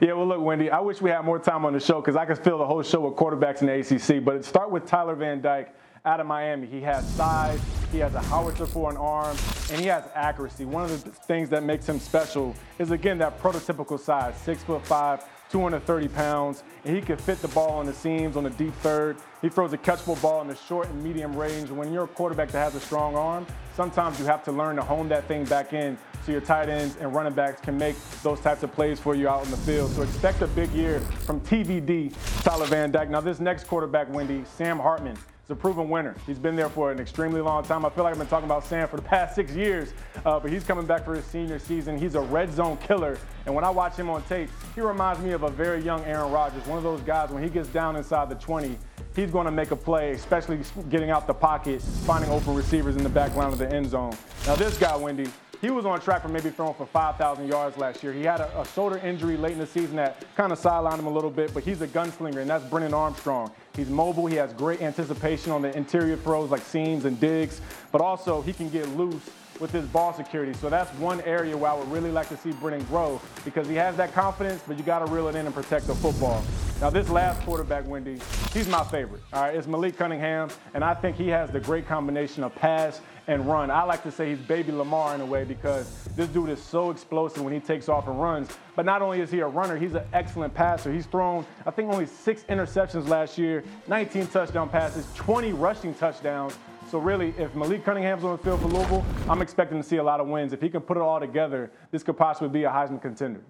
Yeah, 0.00 0.14
well, 0.14 0.26
look, 0.26 0.40
Wendy, 0.40 0.70
I 0.70 0.80
wish 0.80 1.00
we 1.00 1.10
had 1.10 1.22
more 1.22 1.38
time 1.38 1.64
on 1.64 1.74
the 1.74 1.80
show 1.80 2.00
because 2.00 2.16
I 2.16 2.24
could 2.24 2.38
fill 2.38 2.58
the 2.58 2.66
whole 2.66 2.82
show 2.82 3.00
with 3.00 3.14
quarterbacks 3.14 3.60
in 3.60 3.66
the 3.66 3.74
ACC. 3.74 4.24
But 4.24 4.44
start 4.44 4.70
with 4.70 4.86
Tyler 4.86 5.14
Van 5.14 5.40
Dyke 5.40 5.74
out 6.06 6.20
of 6.20 6.26
Miami. 6.26 6.66
He 6.66 6.82
has 6.82 7.08
size, 7.14 7.58
he 7.90 7.98
has 7.98 8.14
a 8.14 8.20
howitzer 8.20 8.66
for 8.66 8.90
an 8.90 8.96
arm, 8.98 9.36
and 9.70 9.80
he 9.80 9.86
has 9.86 10.04
accuracy. 10.14 10.66
One 10.66 10.84
of 10.84 11.02
the 11.02 11.10
things 11.10 11.48
that 11.48 11.62
makes 11.62 11.88
him 11.88 11.98
special 11.98 12.54
is, 12.78 12.90
again, 12.90 13.16
that 13.18 13.40
prototypical 13.40 13.98
size, 13.98 14.36
six 14.36 14.62
foot 14.62 14.84
five, 14.84 15.24
230 15.50 16.08
pounds, 16.08 16.62
and 16.84 16.94
he 16.94 17.00
can 17.00 17.16
fit 17.16 17.40
the 17.40 17.48
ball 17.48 17.78
on 17.78 17.86
the 17.86 17.92
seams 17.94 18.36
on 18.36 18.44
the 18.44 18.50
deep 18.50 18.74
third. 18.76 19.16
He 19.40 19.48
throws 19.48 19.72
a 19.72 19.78
catchable 19.78 20.20
ball 20.20 20.42
in 20.42 20.48
the 20.48 20.56
short 20.56 20.88
and 20.88 21.02
medium 21.02 21.34
range. 21.36 21.70
When 21.70 21.90
you're 21.90 22.04
a 22.04 22.08
quarterback 22.08 22.50
that 22.50 22.58
has 22.58 22.74
a 22.74 22.80
strong 22.80 23.14
arm, 23.14 23.46
sometimes 23.74 24.18
you 24.18 24.26
have 24.26 24.42
to 24.44 24.52
learn 24.52 24.76
to 24.76 24.82
hone 24.82 25.08
that 25.08 25.26
thing 25.26 25.44
back 25.44 25.72
in 25.72 25.96
so 26.26 26.32
your 26.32 26.40
tight 26.40 26.68
ends 26.68 26.96
and 27.00 27.14
running 27.14 27.34
backs 27.34 27.60
can 27.60 27.78
make 27.78 27.96
those 28.22 28.40
types 28.40 28.62
of 28.62 28.72
plays 28.72 28.98
for 28.98 29.14
you 29.14 29.28
out 29.28 29.44
in 29.44 29.50
the 29.50 29.56
field. 29.58 29.90
So 29.92 30.02
expect 30.02 30.42
a 30.42 30.48
big 30.48 30.70
year 30.72 31.00
from 31.00 31.40
TVD, 31.40 32.14
Tyler 32.42 32.66
Van 32.66 32.90
Dyke. 32.90 33.10
Now, 33.10 33.20
this 33.20 33.40
next 33.40 33.66
quarterback, 33.66 34.12
Wendy, 34.12 34.44
Sam 34.56 34.78
Hartman. 34.78 35.16
He's 35.46 35.50
a 35.50 35.56
proven 35.56 35.90
winner. 35.90 36.16
He's 36.26 36.38
been 36.38 36.56
there 36.56 36.70
for 36.70 36.90
an 36.90 36.98
extremely 36.98 37.42
long 37.42 37.64
time. 37.64 37.84
I 37.84 37.90
feel 37.90 38.02
like 38.02 38.12
I've 38.12 38.18
been 38.18 38.28
talking 38.28 38.46
about 38.46 38.64
Sam 38.64 38.88
for 38.88 38.96
the 38.96 39.02
past 39.02 39.34
six 39.34 39.52
years, 39.52 39.92
uh, 40.24 40.40
but 40.40 40.50
he's 40.50 40.64
coming 40.64 40.86
back 40.86 41.04
for 41.04 41.14
his 41.14 41.26
senior 41.26 41.58
season. 41.58 41.98
He's 41.98 42.14
a 42.14 42.20
red 42.22 42.50
zone 42.50 42.78
killer. 42.78 43.18
And 43.44 43.54
when 43.54 43.62
I 43.62 43.68
watch 43.68 43.94
him 43.94 44.08
on 44.08 44.22
tape, 44.22 44.48
he 44.74 44.80
reminds 44.80 45.20
me 45.20 45.32
of 45.32 45.42
a 45.42 45.50
very 45.50 45.82
young 45.82 46.02
Aaron 46.06 46.32
Rodgers, 46.32 46.66
one 46.66 46.78
of 46.78 46.84
those 46.84 47.02
guys 47.02 47.28
when 47.28 47.42
he 47.42 47.50
gets 47.50 47.68
down 47.68 47.94
inside 47.94 48.30
the 48.30 48.36
20, 48.36 48.78
he's 49.14 49.30
going 49.30 49.44
to 49.44 49.50
make 49.50 49.70
a 49.70 49.76
play, 49.76 50.12
especially 50.12 50.60
getting 50.88 51.10
out 51.10 51.26
the 51.26 51.34
pocket, 51.34 51.82
finding 51.82 52.30
open 52.30 52.54
receivers 52.54 52.96
in 52.96 53.02
the 53.02 53.10
background 53.10 53.52
of 53.52 53.58
the 53.58 53.70
end 53.70 53.90
zone. 53.90 54.16
Now, 54.46 54.56
this 54.56 54.78
guy, 54.78 54.96
Wendy, 54.96 55.28
he 55.64 55.70
was 55.70 55.86
on 55.86 55.98
track 55.98 56.20
for 56.20 56.28
maybe 56.28 56.50
throwing 56.50 56.74
for 56.74 56.84
5,000 56.84 57.48
yards 57.48 57.78
last 57.78 58.02
year. 58.02 58.12
He 58.12 58.22
had 58.22 58.40
a, 58.40 58.60
a, 58.60 58.66
shoulder 58.66 58.98
injury 58.98 59.38
late 59.38 59.52
in 59.52 59.58
the 59.58 59.66
season 59.66 59.96
that 59.96 60.22
kind 60.36 60.52
of 60.52 60.60
sidelined 60.60 60.98
him 60.98 61.06
a 61.06 61.10
little 61.10 61.30
bit, 61.30 61.54
but 61.54 61.64
he's 61.64 61.80
a 61.80 61.88
gunslinger, 61.88 62.36
and 62.36 62.50
that's 62.50 62.64
Brennan 62.64 62.92
Armstrong. 62.92 63.50
He's 63.74 63.88
mobile. 63.88 64.26
He 64.26 64.36
has 64.36 64.52
great 64.52 64.82
anticipation 64.82 65.52
on 65.52 65.62
the 65.62 65.74
interior 65.74 66.16
throws 66.16 66.50
like 66.50 66.60
seams 66.60 67.06
and 67.06 67.18
digs, 67.18 67.62
but 67.92 68.02
also 68.02 68.42
he 68.42 68.52
can 68.52 68.68
get 68.68 68.86
loose 68.90 69.30
with 69.58 69.70
his 69.70 69.86
ball 69.86 70.12
security. 70.12 70.52
So 70.52 70.68
that's 70.68 70.90
one 70.98 71.22
area 71.22 71.56
where 71.56 71.70
I 71.70 71.74
would 71.74 71.90
really 71.90 72.10
like 72.10 72.28
to 72.28 72.36
see 72.36 72.52
Brennan 72.52 72.84
grow 72.84 73.18
because 73.44 73.66
he 73.66 73.74
has 73.76 73.96
that 73.96 74.12
confidence, 74.12 74.62
but 74.66 74.76
you 74.76 74.84
got 74.84 74.98
to 74.98 75.10
reel 75.10 75.28
it 75.28 75.34
in 75.34 75.46
and 75.46 75.54
protect 75.54 75.86
the 75.86 75.94
football. 75.94 76.44
Now, 76.80 76.90
this 76.90 77.08
last 77.08 77.40
quarterback, 77.42 77.86
Wendy, 77.86 78.20
he's 78.52 78.68
my 78.68 78.84
favorite. 78.84 79.22
All 79.32 79.42
right, 79.42 79.54
it's 79.54 79.66
Malik 79.66 79.96
Cunningham, 79.96 80.50
and 80.74 80.84
I 80.84 80.92
think 80.92 81.16
he 81.16 81.28
has 81.28 81.50
the 81.50 81.60
great 81.60 81.86
combination 81.86 82.42
of 82.42 82.54
pass 82.54 83.00
and 83.26 83.46
run. 83.46 83.70
I 83.70 83.82
like 83.84 84.02
to 84.02 84.10
say 84.10 84.30
he's 84.30 84.38
baby 84.38 84.72
Lamar 84.72 85.14
in 85.14 85.20
a 85.20 85.26
way 85.26 85.44
because 85.44 86.04
this 86.16 86.28
dude 86.28 86.50
is 86.50 86.62
so 86.62 86.90
explosive 86.90 87.42
when 87.42 87.54
he 87.54 87.60
takes 87.60 87.88
off 87.88 88.06
and 88.06 88.20
runs. 88.20 88.50
But 88.76 88.84
not 88.84 89.02
only 89.02 89.20
is 89.20 89.30
he 89.30 89.40
a 89.40 89.46
runner, 89.46 89.76
he's 89.76 89.94
an 89.94 90.04
excellent 90.12 90.54
passer. 90.54 90.92
He's 90.92 91.06
thrown, 91.06 91.46
I 91.66 91.70
think, 91.70 91.92
only 91.92 92.06
six 92.06 92.42
interceptions 92.44 93.08
last 93.08 93.38
year, 93.38 93.64
19 93.88 94.26
touchdown 94.28 94.68
passes, 94.68 95.06
20 95.14 95.52
rushing 95.52 95.94
touchdowns. 95.94 96.56
So 96.90 96.98
really, 96.98 97.34
if 97.38 97.54
Malik 97.54 97.84
Cunningham's 97.84 98.24
on 98.24 98.32
the 98.32 98.38
field 98.38 98.60
for 98.60 98.68
Louisville, 98.68 99.04
I'm 99.28 99.42
expecting 99.42 99.80
to 99.80 99.88
see 99.88 99.96
a 99.96 100.02
lot 100.02 100.20
of 100.20 100.28
wins. 100.28 100.52
If 100.52 100.60
he 100.60 100.68
can 100.68 100.82
put 100.82 100.96
it 100.96 101.02
all 101.02 101.18
together, 101.18 101.70
this 101.90 102.02
could 102.02 102.16
possibly 102.16 102.48
be 102.50 102.64
a 102.64 102.70
Heisman 102.70 103.00
contender. 103.00 103.40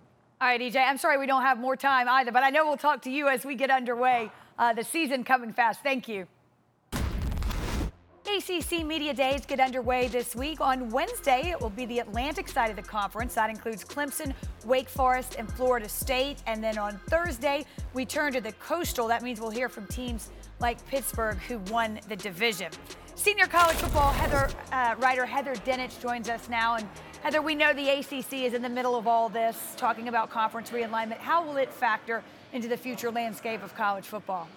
All 0.41 0.49
right, 0.49 0.61
EJ, 0.61 0.77
I'm 0.77 0.99
sorry 0.99 1.19
we 1.19 1.27
don't 1.27 1.43
have 1.43 1.59
more 1.59 1.77
time 1.77 2.09
either, 2.09 2.31
but 2.31 2.43
I 2.43 2.51
know 2.51 2.65
we'll 2.65 2.77
talk 2.77 3.03
to 3.03 3.11
you 3.11 3.29
as 3.29 3.45
we 3.45 3.55
get 3.55 3.71
underway. 3.71 4.31
Uh, 4.59 4.73
the 4.73 4.85
season 4.85 5.25
coming 5.25 5.53
fast. 5.53 5.83
Thank 5.83 6.07
you. 6.07 6.27
ACC 8.37 8.85
Media 8.85 9.15
Days 9.15 9.47
get 9.47 9.61
underway 9.61 10.09
this 10.09 10.35
week. 10.35 10.61
On 10.61 10.91
Wednesday, 10.91 11.51
it 11.51 11.61
will 11.61 11.71
be 11.71 11.87
the 11.87 12.01
Atlantic 12.01 12.49
side 12.49 12.69
of 12.69 12.75
the 12.75 12.83
conference. 12.83 13.35
That 13.35 13.49
includes 13.49 13.85
Clemson, 13.85 14.35
Wake 14.65 14.89
Forest, 14.89 15.37
and 15.39 15.49
Florida 15.53 15.89
State. 15.89 16.39
And 16.49 16.63
then 16.63 16.77
on 16.77 16.99
Thursday, 17.09 17.65
we 17.93 18.05
turn 18.05 18.33
to 18.33 18.41
the 18.41 18.51
coastal. 18.55 19.07
That 19.07 19.23
means 19.23 19.41
we'll 19.41 19.51
hear 19.51 19.69
from 19.69 19.87
teams 19.87 20.31
like 20.59 20.85
Pittsburgh, 20.87 21.37
who 21.47 21.59
won 21.73 22.01
the 22.09 22.17
division. 22.17 22.73
Senior 23.15 23.47
college 23.47 23.77
football 23.77 24.13
Heather, 24.13 24.51
uh, 24.73 24.97
writer 24.99 25.25
Heather 25.25 25.55
Dinich 25.55 26.01
joins 26.01 26.29
us 26.29 26.49
now. 26.49 26.75
And 26.75 26.89
Heather, 27.23 27.41
we 27.41 27.55
know 27.55 27.73
the 27.73 27.89
ACC 27.89 28.45
is 28.45 28.55
in 28.55 28.63
the 28.63 28.69
middle 28.69 28.97
of 28.97 29.07
all 29.07 29.29
this, 29.29 29.75
talking 29.77 30.09
about 30.09 30.31
conference 30.31 30.71
realignment. 30.71 31.19
How 31.19 31.45
will 31.45 31.57
it 31.57 31.73
factor 31.73 32.25
into 32.53 32.67
the 32.67 32.77
future 32.77 33.13
landscape 33.13 33.63
of 33.63 33.77
college 33.77 34.07
football? 34.07 34.49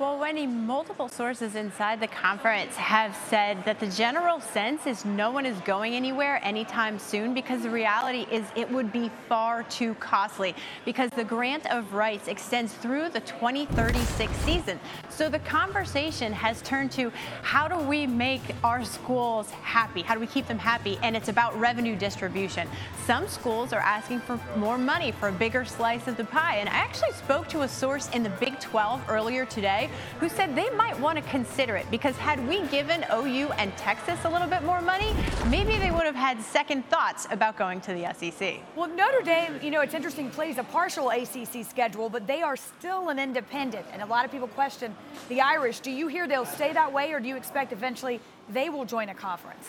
Well, 0.00 0.18
Wendy, 0.18 0.46
multiple 0.46 1.10
sources 1.10 1.56
inside 1.56 2.00
the 2.00 2.06
conference 2.06 2.74
have 2.76 3.14
said 3.28 3.62
that 3.66 3.80
the 3.80 3.86
general 3.86 4.40
sense 4.40 4.86
is 4.86 5.04
no 5.04 5.30
one 5.30 5.44
is 5.44 5.58
going 5.60 5.92
anywhere 5.92 6.40
anytime 6.42 6.98
soon 6.98 7.34
because 7.34 7.64
the 7.64 7.68
reality 7.68 8.26
is 8.30 8.46
it 8.56 8.70
would 8.70 8.92
be 8.92 9.10
far 9.28 9.62
too 9.64 9.92
costly 9.96 10.54
because 10.86 11.10
the 11.10 11.24
grant 11.24 11.70
of 11.70 11.92
rights 11.92 12.28
extends 12.28 12.72
through 12.72 13.10
the 13.10 13.20
2036 13.20 14.32
season. 14.38 14.80
So 15.10 15.28
the 15.28 15.38
conversation 15.40 16.32
has 16.32 16.62
turned 16.62 16.92
to 16.92 17.12
how 17.42 17.68
do 17.68 17.76
we 17.76 18.06
make 18.06 18.40
our 18.64 18.84
schools 18.84 19.50
happy? 19.50 20.02
How 20.02 20.14
do 20.14 20.20
we 20.20 20.26
keep 20.26 20.46
them 20.46 20.58
happy? 20.58 20.98
And 21.02 21.16
it's 21.16 21.28
about 21.28 21.58
revenue 21.58 21.96
distribution. 21.96 22.68
Some 23.06 23.28
schools 23.28 23.72
are 23.72 23.80
asking 23.80 24.20
for 24.20 24.40
more 24.56 24.78
money 24.78 25.12
for 25.12 25.28
a 25.28 25.32
bigger 25.32 25.64
slice 25.64 26.06
of 26.06 26.16
the 26.16 26.24
pie. 26.24 26.56
And 26.56 26.68
I 26.68 26.72
actually 26.72 27.12
spoke 27.12 27.48
to 27.48 27.62
a 27.62 27.68
source 27.68 28.08
in 28.10 28.22
the 28.22 28.30
Big 28.30 28.58
12 28.60 29.02
earlier 29.08 29.44
today 29.44 29.90
who 30.20 30.28
said 30.28 30.54
they 30.54 30.70
might 30.70 30.98
want 30.98 31.18
to 31.18 31.30
consider 31.30 31.76
it 31.76 31.90
because 31.90 32.16
had 32.16 32.46
we 32.48 32.66
given 32.68 33.04
OU 33.12 33.50
and 33.58 33.76
Texas 33.76 34.18
a 34.24 34.28
little 34.28 34.48
bit 34.48 34.62
more 34.62 34.80
money, 34.80 35.12
maybe 35.48 35.76
they 35.76 35.90
would 35.90 36.06
have 36.06 36.14
had 36.14 36.40
second 36.40 36.88
thoughts 36.88 37.26
about 37.30 37.56
going 37.56 37.80
to 37.82 37.92
the 37.92 38.12
SEC. 38.14 38.60
Well, 38.76 38.88
Notre 38.88 39.22
Dame, 39.22 39.58
you 39.62 39.70
know, 39.70 39.80
it's 39.80 39.94
interesting, 39.94 40.30
plays 40.30 40.56
a 40.58 40.64
partial 40.64 41.10
ACC 41.10 41.64
schedule, 41.68 42.08
but 42.08 42.26
they 42.26 42.42
are 42.42 42.56
still 42.56 43.08
an 43.08 43.18
independent. 43.18 43.86
And 43.92 44.02
a 44.02 44.06
lot 44.06 44.24
of 44.24 44.30
people 44.30 44.48
question 44.48 44.94
the 45.28 45.40
Irish. 45.40 45.80
Do 45.80 45.90
you 45.90 46.08
hear 46.08 46.26
they'll 46.26 46.44
stay 46.44 46.72
that 46.72 46.92
way, 46.92 47.12
or 47.12 47.20
do 47.20 47.28
you 47.28 47.36
expect 47.36 47.72
eventually 47.72 48.20
they 48.48 48.68
will 48.68 48.84
join 48.84 49.08
a 49.08 49.14
conference? 49.14 49.68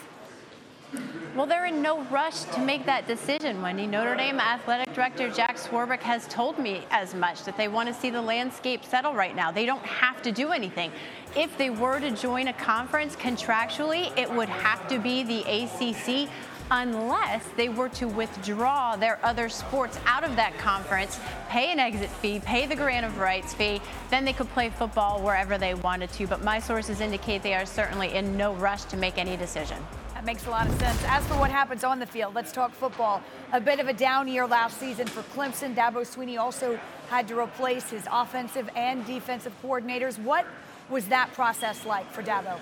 Well, 1.35 1.45
they're 1.45 1.67
in 1.67 1.81
no 1.81 2.03
rush 2.05 2.41
to 2.43 2.59
make 2.59 2.85
that 2.85 3.07
decision, 3.07 3.61
Wendy. 3.61 3.87
Notre 3.87 4.15
Dame 4.15 4.41
athletic 4.41 4.93
director 4.93 5.29
Jack 5.29 5.55
Swarbrick 5.55 6.01
has 6.01 6.27
told 6.27 6.59
me 6.59 6.83
as 6.91 7.15
much 7.15 7.45
that 7.45 7.55
they 7.55 7.69
want 7.69 7.87
to 7.87 7.93
see 7.93 8.09
the 8.09 8.21
landscape 8.21 8.83
settle 8.83 9.13
right 9.13 9.33
now. 9.33 9.51
They 9.51 9.65
don't 9.65 9.85
have 9.85 10.21
to 10.23 10.33
do 10.33 10.51
anything. 10.51 10.91
If 11.33 11.57
they 11.57 11.69
were 11.69 12.01
to 12.01 12.11
join 12.11 12.49
a 12.49 12.53
conference 12.53 13.15
contractually, 13.15 14.15
it 14.17 14.29
would 14.29 14.49
have 14.49 14.85
to 14.89 14.99
be 14.99 15.23
the 15.23 15.39
ACC 15.43 16.29
unless 16.71 17.45
they 17.57 17.67
were 17.67 17.89
to 17.89 18.07
withdraw 18.07 18.95
their 18.95 19.19
other 19.23 19.49
sports 19.49 19.99
out 20.05 20.23
of 20.23 20.37
that 20.37 20.57
conference, 20.57 21.19
pay 21.49 21.71
an 21.71 21.79
exit 21.79 22.09
fee, 22.09 22.39
pay 22.39 22.65
the 22.65 22.75
grant 22.75 23.05
of 23.05 23.17
rights 23.19 23.53
fee, 23.53 23.81
then 24.09 24.23
they 24.23 24.31
could 24.31 24.49
play 24.51 24.69
football 24.69 25.21
wherever 25.21 25.57
they 25.57 25.73
wanted 25.73 26.09
to. 26.13 26.25
But 26.25 26.43
my 26.43 26.59
sources 26.59 27.01
indicate 27.01 27.43
they 27.43 27.53
are 27.53 27.65
certainly 27.65 28.13
in 28.13 28.37
no 28.37 28.53
rush 28.53 28.85
to 28.85 28.97
make 28.97 29.17
any 29.17 29.35
decision. 29.35 29.77
That 30.13 30.23
makes 30.23 30.45
a 30.45 30.49
lot 30.49 30.67
of 30.67 30.79
sense. 30.79 31.03
As 31.07 31.25
for 31.27 31.33
what 31.35 31.51
happens 31.51 31.83
on 31.83 31.99
the 31.99 32.05
field, 32.05 32.33
let's 32.35 32.53
talk 32.53 32.73
football. 32.73 33.21
A 33.51 33.59
bit 33.59 33.79
of 33.79 33.87
a 33.87 33.93
down 33.93 34.29
year 34.29 34.47
last 34.47 34.79
season 34.79 35.07
for 35.07 35.23
Clemson. 35.35 35.75
Dabo 35.75 36.05
Swinney 36.05 36.39
also 36.39 36.79
had 37.09 37.27
to 37.27 37.37
replace 37.37 37.89
his 37.89 38.07
offensive 38.09 38.69
and 38.75 39.05
defensive 39.05 39.53
coordinators. 39.61 40.17
What 40.19 40.45
was 40.89 41.07
that 41.07 41.33
process 41.33 41.85
like 41.85 42.09
for 42.11 42.23
Dabo? 42.23 42.57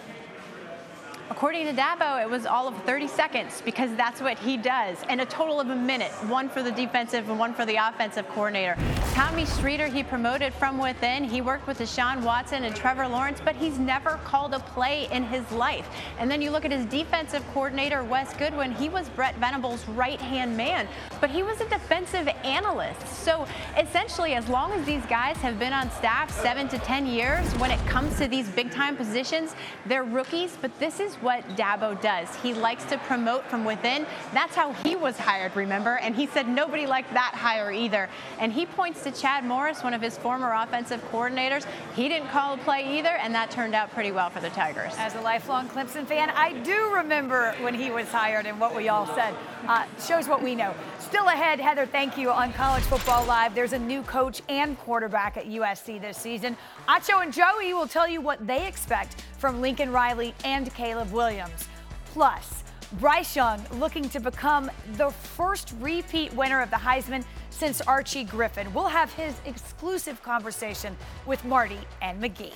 According 1.32 1.68
to 1.68 1.74
Dabo, 1.74 2.20
it 2.20 2.28
was 2.28 2.48
all 2.48 2.68
of 2.68 2.76
30 2.86 3.08
seconds 3.08 3.62
because 3.64 3.96
that's 3.96 4.20
what 4.20 4.40
he 4.40 4.58
does, 4.58 4.98
and 5.10 5.22
a 5.22 5.26
total 5.28 5.60
of 5.60 5.70
a 5.70 5.76
minute, 5.76 6.12
one 6.28 6.50
for 6.50 6.64
the 6.64 6.72
defensive 6.72 7.30
and 7.30 7.38
one 7.38 7.54
for 7.54 7.66
the 7.66 7.76
offensive 7.76 8.28
coordinator. 8.30 8.76
Tommy 9.14 9.46
Streeter, 9.46 9.88
he 9.88 10.02
promoted 10.02 10.54
from 10.56 10.80
within. 10.80 11.24
He 11.24 11.42
worked 11.42 11.68
with 11.68 11.78
Deshaun 11.78 12.24
Watson 12.24 12.64
and 12.64 12.76
Trevor 12.76 13.08
Lawrence, 13.08 13.42
but 13.44 13.56
he's 13.56 13.78
never 13.78 14.20
called 14.24 14.56
a 14.56 14.60
play 14.60 15.08
in 15.12 15.24
his 15.24 15.50
life. 15.52 15.88
And 16.18 16.32
then 16.32 16.42
you 16.42 16.50
look 16.50 16.66
at 16.66 16.72
his 16.72 16.86
defensive 16.86 17.46
coordinator, 17.54 18.04
Wes 18.04 18.34
Goodwin. 18.36 18.72
He 18.72 18.90
was 18.90 19.08
Brent 19.10 19.38
Venables' 19.38 19.88
right-hand 19.90 20.58
man, 20.58 20.88
but 21.22 21.30
he 21.30 21.44
was 21.44 21.62
a 21.62 21.70
defensive 21.70 22.28
analyst. 22.44 23.08
So 23.08 23.46
essentially, 23.78 24.34
as 24.34 24.50
long 24.50 24.72
as 24.72 24.84
these 24.86 25.06
guys 25.06 25.38
have 25.38 25.60
been 25.60 25.74
on 25.74 25.92
staff 25.92 26.32
seven 26.42 26.68
to 26.70 26.80
10 26.80 27.06
years, 27.06 27.46
when 27.58 27.70
it 27.70 27.80
comes 27.86 28.18
to 28.18 28.28
these 28.28 28.50
big-time 28.50 28.96
positions, 28.96 29.54
they're 29.86 30.04
rookies, 30.04 30.58
but 30.60 30.78
this 30.80 31.00
is 31.00 31.19
what 31.22 31.48
Dabo 31.56 32.00
does. 32.02 32.34
He 32.38 32.54
likes 32.54 32.84
to 32.86 32.98
promote 33.00 33.46
from 33.46 33.66
within. 33.66 34.06
That's 34.34 34.56
how 34.56 34.74
he 34.74 34.96
was 34.96 35.18
hired, 35.18 35.56
remember? 35.56 35.98
And 35.98 36.16
he 36.16 36.28
said 36.28 36.48
nobody 36.48 36.88
liked 36.88 37.14
that 37.14 37.34
hire 37.34 37.72
either. 37.72 38.10
And 38.40 38.52
he 38.52 38.66
points 38.66 39.04
to 39.04 39.12
Chad 39.12 39.44
Morris, 39.44 39.84
one 39.84 39.94
of 39.94 40.02
his 40.02 40.18
former 40.18 40.54
offensive 40.54 41.04
coordinators. 41.12 41.66
He 41.96 42.08
didn't 42.08 42.30
call 42.30 42.54
a 42.54 42.58
play 42.58 42.98
either, 42.98 43.10
and 43.10 43.34
that 43.36 43.52
turned 43.52 43.76
out 43.76 43.92
pretty 43.92 44.12
well 44.12 44.30
for 44.30 44.40
the 44.40 44.50
Tigers. 44.50 44.94
As 44.98 45.16
a 45.16 45.22
lifelong 45.22 45.68
Clemson 45.70 46.06
fan, 46.06 46.30
I 46.32 46.54
do 46.54 46.94
remember 46.94 47.56
when 47.62 47.74
he 47.74 47.92
was 47.92 48.08
hired 48.08 48.46
and 48.46 48.60
what 48.60 48.76
we 48.76 48.90
all 48.90 49.06
said. 49.16 49.34
Uh, 49.68 49.86
shows 50.06 50.28
what 50.28 50.42
we 50.42 50.56
know. 50.56 50.74
Still 51.00 51.28
ahead, 51.28 51.60
Heather, 51.60 51.86
thank 51.86 52.18
you 52.18 52.32
on 52.32 52.54
College 52.54 52.84
Football 52.84 53.26
Live. 53.26 53.54
There's 53.56 53.74
a 53.74 53.80
new 53.80 54.04
coach 54.04 54.42
and 54.48 54.78
quarterback 54.80 55.38
at 55.38 55.48
USC 55.48 56.00
this 56.00 56.18
season. 56.18 56.56
Acho 56.90 57.22
and 57.22 57.32
Joey 57.32 57.76
will 57.76 57.88
tell 57.88 58.08
you 58.08 58.20
what 58.20 58.48
they 58.48 58.68
expect 58.68 59.22
from 59.38 59.62
Lincoln 59.62 59.92
Riley 59.92 60.34
and 60.44 60.74
Caleb 60.74 61.12
Williams. 61.12 61.68
Plus, 62.06 62.64
Bryce 62.94 63.36
Young 63.36 63.64
looking 63.74 64.10
to 64.10 64.20
become 64.20 64.72
the 64.94 65.12
first 65.12 65.76
repeat 65.80 66.34
winner 66.34 66.62
of 66.62 66.72
the 66.72 66.78
Heisman 66.78 67.24
since 67.52 67.80
Archie 67.82 68.24
Griffin. 68.24 68.74
We'll 68.74 68.88
have 68.88 69.14
his 69.14 69.36
exclusive 69.46 70.24
conversation 70.24 70.98
with 71.28 71.46
Marty 71.46 71.78
and 72.02 72.20
McGee. 72.20 72.54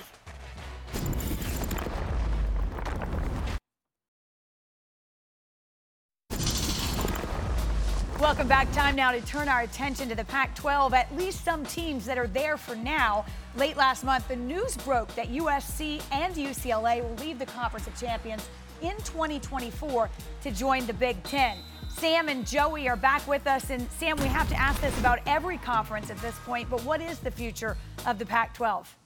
Welcome 8.24 8.48
back. 8.48 8.72
Time 8.72 8.96
now 8.96 9.12
to 9.12 9.20
turn 9.20 9.50
our 9.50 9.60
attention 9.60 10.08
to 10.08 10.14
the 10.14 10.24
Pac 10.24 10.54
12. 10.54 10.94
At 10.94 11.14
least 11.14 11.44
some 11.44 11.62
teams 11.66 12.06
that 12.06 12.16
are 12.16 12.26
there 12.26 12.56
for 12.56 12.74
now. 12.74 13.26
Late 13.54 13.76
last 13.76 14.02
month, 14.02 14.28
the 14.28 14.36
news 14.36 14.78
broke 14.78 15.14
that 15.14 15.30
USC 15.30 16.02
and 16.10 16.34
UCLA 16.34 17.02
will 17.02 17.14
leave 17.16 17.38
the 17.38 17.44
Conference 17.44 17.86
of 17.86 18.00
Champions 18.00 18.48
in 18.80 18.96
2024 18.96 20.08
to 20.40 20.50
join 20.50 20.86
the 20.86 20.94
Big 20.94 21.22
Ten. 21.24 21.58
Sam 21.90 22.30
and 22.30 22.46
Joey 22.46 22.88
are 22.88 22.96
back 22.96 23.28
with 23.28 23.46
us. 23.46 23.68
And 23.68 23.86
Sam, 23.90 24.16
we 24.16 24.28
have 24.28 24.48
to 24.48 24.58
ask 24.58 24.80
this 24.80 24.98
about 24.98 25.18
every 25.26 25.58
conference 25.58 26.08
at 26.08 26.16
this 26.22 26.38
point, 26.46 26.70
but 26.70 26.82
what 26.82 27.02
is 27.02 27.18
the 27.18 27.30
future 27.30 27.76
of 28.06 28.18
the 28.18 28.24
Pac 28.24 28.54
12? 28.54 28.96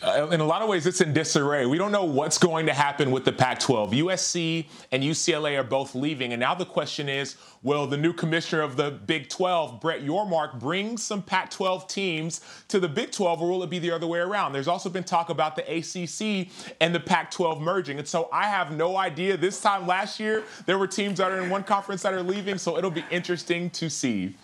Uh, 0.00 0.28
in 0.30 0.40
a 0.40 0.44
lot 0.44 0.62
of 0.62 0.68
ways, 0.68 0.86
it's 0.86 1.00
in 1.00 1.12
disarray. 1.12 1.66
We 1.66 1.76
don't 1.76 1.90
know 1.90 2.04
what's 2.04 2.38
going 2.38 2.66
to 2.66 2.72
happen 2.72 3.10
with 3.10 3.24
the 3.24 3.32
Pac 3.32 3.58
12. 3.58 3.90
USC 3.92 4.66
and 4.92 5.02
UCLA 5.02 5.58
are 5.58 5.64
both 5.64 5.94
leaving. 5.94 6.32
And 6.32 6.38
now 6.38 6.54
the 6.54 6.64
question 6.64 7.08
is 7.08 7.36
will 7.64 7.86
the 7.88 7.96
new 7.96 8.12
commissioner 8.12 8.62
of 8.62 8.76
the 8.76 8.92
Big 8.92 9.28
12, 9.28 9.80
Brett 9.80 10.02
Yormark, 10.02 10.60
bring 10.60 10.96
some 10.96 11.20
Pac 11.20 11.50
12 11.50 11.88
teams 11.88 12.40
to 12.68 12.78
the 12.78 12.88
Big 12.88 13.10
12, 13.10 13.42
or 13.42 13.50
will 13.50 13.62
it 13.64 13.70
be 13.70 13.80
the 13.80 13.90
other 13.90 14.06
way 14.06 14.20
around? 14.20 14.52
There's 14.52 14.68
also 14.68 14.88
been 14.88 15.02
talk 15.02 15.30
about 15.30 15.56
the 15.56 15.62
ACC 15.62 16.48
and 16.80 16.94
the 16.94 17.00
Pac 17.00 17.32
12 17.32 17.60
merging. 17.60 17.98
And 17.98 18.06
so 18.06 18.28
I 18.32 18.44
have 18.44 18.70
no 18.70 18.96
idea. 18.96 19.36
This 19.36 19.60
time 19.60 19.88
last 19.88 20.20
year, 20.20 20.44
there 20.66 20.78
were 20.78 20.86
teams 20.86 21.18
that 21.18 21.32
are 21.32 21.42
in 21.42 21.50
one 21.50 21.64
conference 21.64 22.02
that 22.02 22.14
are 22.14 22.22
leaving. 22.22 22.58
So 22.58 22.78
it'll 22.78 22.92
be 22.92 23.04
interesting 23.10 23.70
to 23.70 23.90
see. 23.90 24.36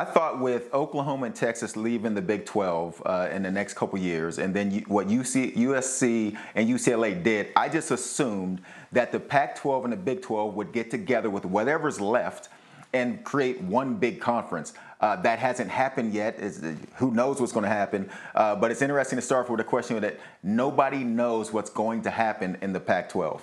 I 0.00 0.04
thought 0.06 0.40
with 0.40 0.72
Oklahoma 0.72 1.26
and 1.26 1.34
Texas 1.34 1.76
leaving 1.76 2.14
the 2.14 2.22
Big 2.22 2.46
12 2.46 3.02
uh, 3.04 3.28
in 3.30 3.42
the 3.42 3.50
next 3.50 3.74
couple 3.74 3.98
years, 3.98 4.38
and 4.38 4.54
then 4.54 4.70
you, 4.70 4.80
what 4.88 5.08
UC, 5.08 5.54
USC 5.54 6.38
and 6.54 6.66
UCLA 6.66 7.22
did, 7.22 7.48
I 7.54 7.68
just 7.68 7.90
assumed 7.90 8.62
that 8.92 9.12
the 9.12 9.20
Pac-12 9.20 9.84
and 9.84 9.92
the 9.92 9.98
Big 9.98 10.22
12 10.22 10.54
would 10.54 10.72
get 10.72 10.90
together 10.90 11.28
with 11.28 11.44
whatever's 11.44 12.00
left 12.00 12.48
and 12.94 13.22
create 13.24 13.60
one 13.60 13.96
big 13.96 14.22
conference. 14.22 14.72
Uh, 15.02 15.16
that 15.16 15.38
hasn't 15.38 15.68
happened 15.68 16.14
yet. 16.14 16.36
It's, 16.38 16.62
who 16.94 17.10
knows 17.10 17.38
what's 17.38 17.52
going 17.52 17.64
to 17.64 17.68
happen? 17.68 18.08
Uh, 18.34 18.56
but 18.56 18.70
it's 18.70 18.80
interesting 18.80 19.18
to 19.18 19.22
start 19.22 19.50
with 19.50 19.60
a 19.60 19.64
question 19.64 20.00
that 20.00 20.18
nobody 20.42 21.04
knows 21.04 21.52
what's 21.52 21.68
going 21.68 22.00
to 22.04 22.10
happen 22.10 22.56
in 22.62 22.72
the 22.72 22.80
Pac-12. 22.80 23.42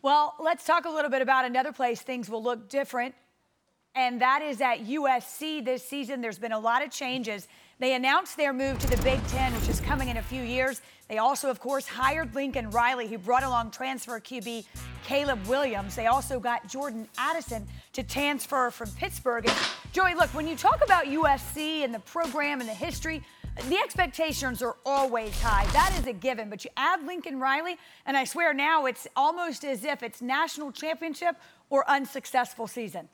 Well, 0.00 0.36
let's 0.40 0.64
talk 0.64 0.86
a 0.86 0.90
little 0.90 1.10
bit 1.10 1.20
about 1.20 1.44
another 1.44 1.72
place 1.72 2.00
things 2.00 2.30
will 2.30 2.42
look 2.42 2.70
different 2.70 3.14
and 3.96 4.20
that 4.20 4.42
is 4.42 4.60
at 4.60 4.84
USC 4.84 5.64
this 5.64 5.82
season. 5.82 6.20
There's 6.20 6.38
been 6.38 6.52
a 6.52 6.58
lot 6.58 6.84
of 6.84 6.90
changes. 6.90 7.48
They 7.78 7.94
announced 7.94 8.36
their 8.36 8.52
move 8.52 8.78
to 8.78 8.86
the 8.86 9.02
Big 9.02 9.26
Ten, 9.28 9.54
which 9.54 9.68
is 9.68 9.80
coming 9.80 10.08
in 10.08 10.18
a 10.18 10.22
few 10.22 10.42
years. 10.42 10.82
They 11.08 11.18
also, 11.18 11.50
of 11.50 11.60
course, 11.60 11.86
hired 11.86 12.34
Lincoln 12.34 12.70
Riley, 12.70 13.06
who 13.06 13.16
brought 13.16 13.42
along 13.42 13.70
transfer 13.70 14.20
QB 14.20 14.66
Caleb 15.04 15.46
Williams. 15.46 15.94
They 15.94 16.06
also 16.06 16.38
got 16.38 16.68
Jordan 16.68 17.08
Addison 17.16 17.66
to 17.94 18.02
transfer 18.02 18.70
from 18.70 18.90
Pittsburgh. 18.92 19.46
And 19.48 19.56
Joey, 19.92 20.14
look, 20.14 20.30
when 20.34 20.46
you 20.46 20.56
talk 20.56 20.84
about 20.84 21.04
USC 21.06 21.84
and 21.84 21.94
the 21.94 22.00
program 22.00 22.60
and 22.60 22.68
the 22.68 22.74
history, 22.74 23.22
the 23.68 23.78
expectations 23.78 24.62
are 24.62 24.76
always 24.84 25.40
high. 25.40 25.64
That 25.72 25.96
is 25.98 26.06
a 26.06 26.12
given. 26.12 26.50
But 26.50 26.64
you 26.64 26.70
add 26.76 27.06
Lincoln 27.06 27.40
Riley, 27.40 27.78
and 28.04 28.16
I 28.16 28.24
swear 28.24 28.52
now 28.52 28.86
it's 28.86 29.06
almost 29.16 29.64
as 29.64 29.84
if 29.84 30.02
it's 30.02 30.20
national 30.20 30.72
championship 30.72 31.36
or 31.70 31.88
unsuccessful 31.88 32.66
season. 32.66 33.08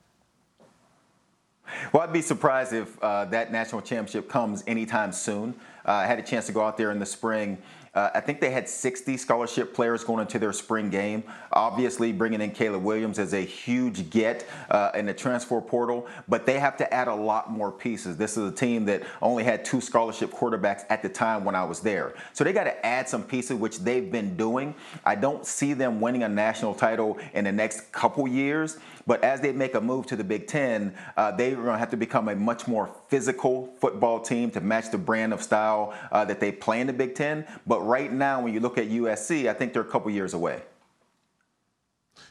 Well, 1.93 2.03
I'd 2.03 2.13
be 2.13 2.23
surprised 2.23 2.73
if 2.73 3.03
uh, 3.03 3.27
that 3.27 3.53
national 3.53 3.83
championship 3.83 4.29
comes 4.29 4.63
anytime 4.67 5.13
soon. 5.13 5.55
Uh, 5.87 5.93
I 5.93 6.07
had 6.07 6.19
a 6.19 6.23
chance 6.23 6.47
to 6.47 6.53
go 6.53 6.63
out 6.63 6.77
there 6.77 6.91
in 6.91 6.99
the 6.99 7.07
spring 7.07 7.59
uh, 7.95 8.09
I 8.15 8.21
think 8.21 8.41
they 8.41 8.51
had 8.51 8.69
60 8.69 9.19
scholarship 9.19 9.75
players 9.75 10.03
going 10.03 10.21
into 10.21 10.39
their 10.39 10.55
spring 10.55 10.89
game. 10.89 11.25
Obviously, 11.53 12.11
bringing 12.11 12.41
in 12.41 12.51
Caleb 12.53 12.83
Williams 12.83 13.19
is 13.19 13.35
a 13.35 13.41
huge 13.41 14.09
get 14.09 14.47
uh, 14.71 14.91
in 14.95 15.05
the 15.05 15.13
transfer 15.13 15.61
portal, 15.61 16.07
but 16.27 16.47
they 16.47 16.59
have 16.59 16.79
to 16.79 16.95
add 16.95 17.09
a 17.09 17.15
lot 17.15 17.51
more 17.51 17.71
pieces. 17.71 18.17
This 18.17 18.39
is 18.39 18.51
a 18.51 18.55
team 18.55 18.87
that 18.87 19.03
only 19.21 19.45
had 19.45 19.63
two 19.63 19.83
scholarship 19.83 20.31
quarterbacks 20.31 20.85
at 20.89 21.03
the 21.03 21.09
time 21.09 21.45
when 21.45 21.55
I 21.55 21.65
was 21.65 21.81
there. 21.81 22.15
So 22.33 22.45
they 22.45 22.55
got 22.55 22.65
to 22.65 22.87
add 22.87 23.11
some 23.11 23.23
pieces, 23.23 23.59
which 23.59 23.81
they've 23.81 24.11
been 24.11 24.39
doing. 24.39 24.75
I 25.05 25.15
don't 25.15 25.45
see 25.45 25.75
them 25.75 26.01
winning 26.01 26.23
a 26.23 26.29
national 26.31 26.75
title 26.75 27.19
in 27.35 27.45
the 27.45 27.53
next 27.53 27.93
couple 27.93 28.27
years, 28.27 28.79
but 29.07 29.23
as 29.25 29.41
they 29.41 29.53
make 29.53 29.75
a 29.75 29.81
move 29.81 30.07
to 30.07 30.17
the 30.17 30.25
Big 30.25 30.47
Ten, 30.47 30.95
uh, 31.17 31.31
they're 31.33 31.55
going 31.55 31.67
to 31.67 31.79
have 31.79 31.91
to 31.91 31.97
become 31.97 32.29
a 32.29 32.37
much 32.37 32.67
more 32.67 32.95
physical 33.09 33.73
football 33.79 34.21
team 34.21 34.51
to 34.53 34.61
match 34.61 34.91
the 34.91 34.99
brand 34.99 35.33
of 35.33 35.43
style 35.43 35.95
uh, 36.11 36.25
that 36.25 36.41
they 36.41 36.53
play 36.53 36.81
in 36.81 36.87
the 36.87 36.93
Big 36.93 37.15
Ten. 37.15 37.47
But 37.67 37.81
right 37.81 38.13
now, 38.13 38.43
when 38.43 38.55
you 38.55 38.61
look 38.61 38.79
at 38.79 38.89
USC, 38.89 39.49
I 39.49 39.55
think 39.55 39.73
they're 39.73 39.83
a 39.83 39.87
couple 39.87 40.11
years 40.11 40.35
away. 40.35 40.63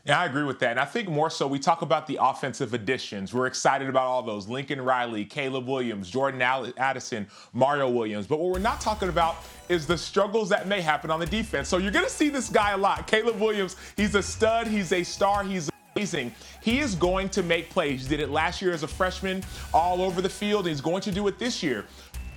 Yeah, 0.03 0.19
I 0.19 0.25
agree 0.25 0.43
with 0.43 0.57
that. 0.59 0.71
And 0.71 0.79
I 0.79 0.85
think 0.85 1.09
more 1.09 1.29
so, 1.29 1.45
we 1.45 1.59
talk 1.59 1.83
about 1.83 2.07
the 2.07 2.17
offensive 2.19 2.73
additions. 2.73 3.33
We're 3.33 3.45
excited 3.45 3.87
about 3.87 4.07
all 4.07 4.23
those 4.23 4.47
Lincoln 4.47 4.81
Riley, 4.81 5.25
Caleb 5.25 5.67
Williams, 5.67 6.09
Jordan 6.09 6.41
Addison, 6.41 7.27
Mario 7.53 7.87
Williams. 7.89 8.25
But 8.25 8.39
what 8.39 8.51
we're 8.51 8.59
not 8.59 8.81
talking 8.81 9.09
about 9.09 9.37
is 9.69 9.85
the 9.85 9.97
struggles 9.97 10.49
that 10.49 10.67
may 10.67 10.81
happen 10.81 11.11
on 11.11 11.19
the 11.19 11.25
defense. 11.27 11.67
So 11.67 11.77
you're 11.77 11.91
going 11.91 12.05
to 12.05 12.11
see 12.11 12.29
this 12.29 12.49
guy 12.49 12.71
a 12.71 12.77
lot. 12.77 13.05
Caleb 13.05 13.39
Williams, 13.39 13.75
he's 13.95 14.15
a 14.15 14.23
stud, 14.23 14.67
he's 14.67 14.91
a 14.91 15.03
star, 15.03 15.43
he's 15.43 15.70
amazing. 15.95 16.33
He 16.61 16.79
is 16.79 16.95
going 16.95 17.29
to 17.29 17.43
make 17.43 17.69
plays. 17.69 18.03
He 18.03 18.09
did 18.09 18.19
it 18.19 18.29
last 18.29 18.61
year 18.61 18.73
as 18.73 18.83
a 18.83 18.87
freshman 18.87 19.43
all 19.73 20.01
over 20.01 20.21
the 20.21 20.29
field. 20.29 20.67
He's 20.67 20.81
going 20.81 21.01
to 21.01 21.11
do 21.11 21.27
it 21.27 21.37
this 21.39 21.61
year. 21.61 21.85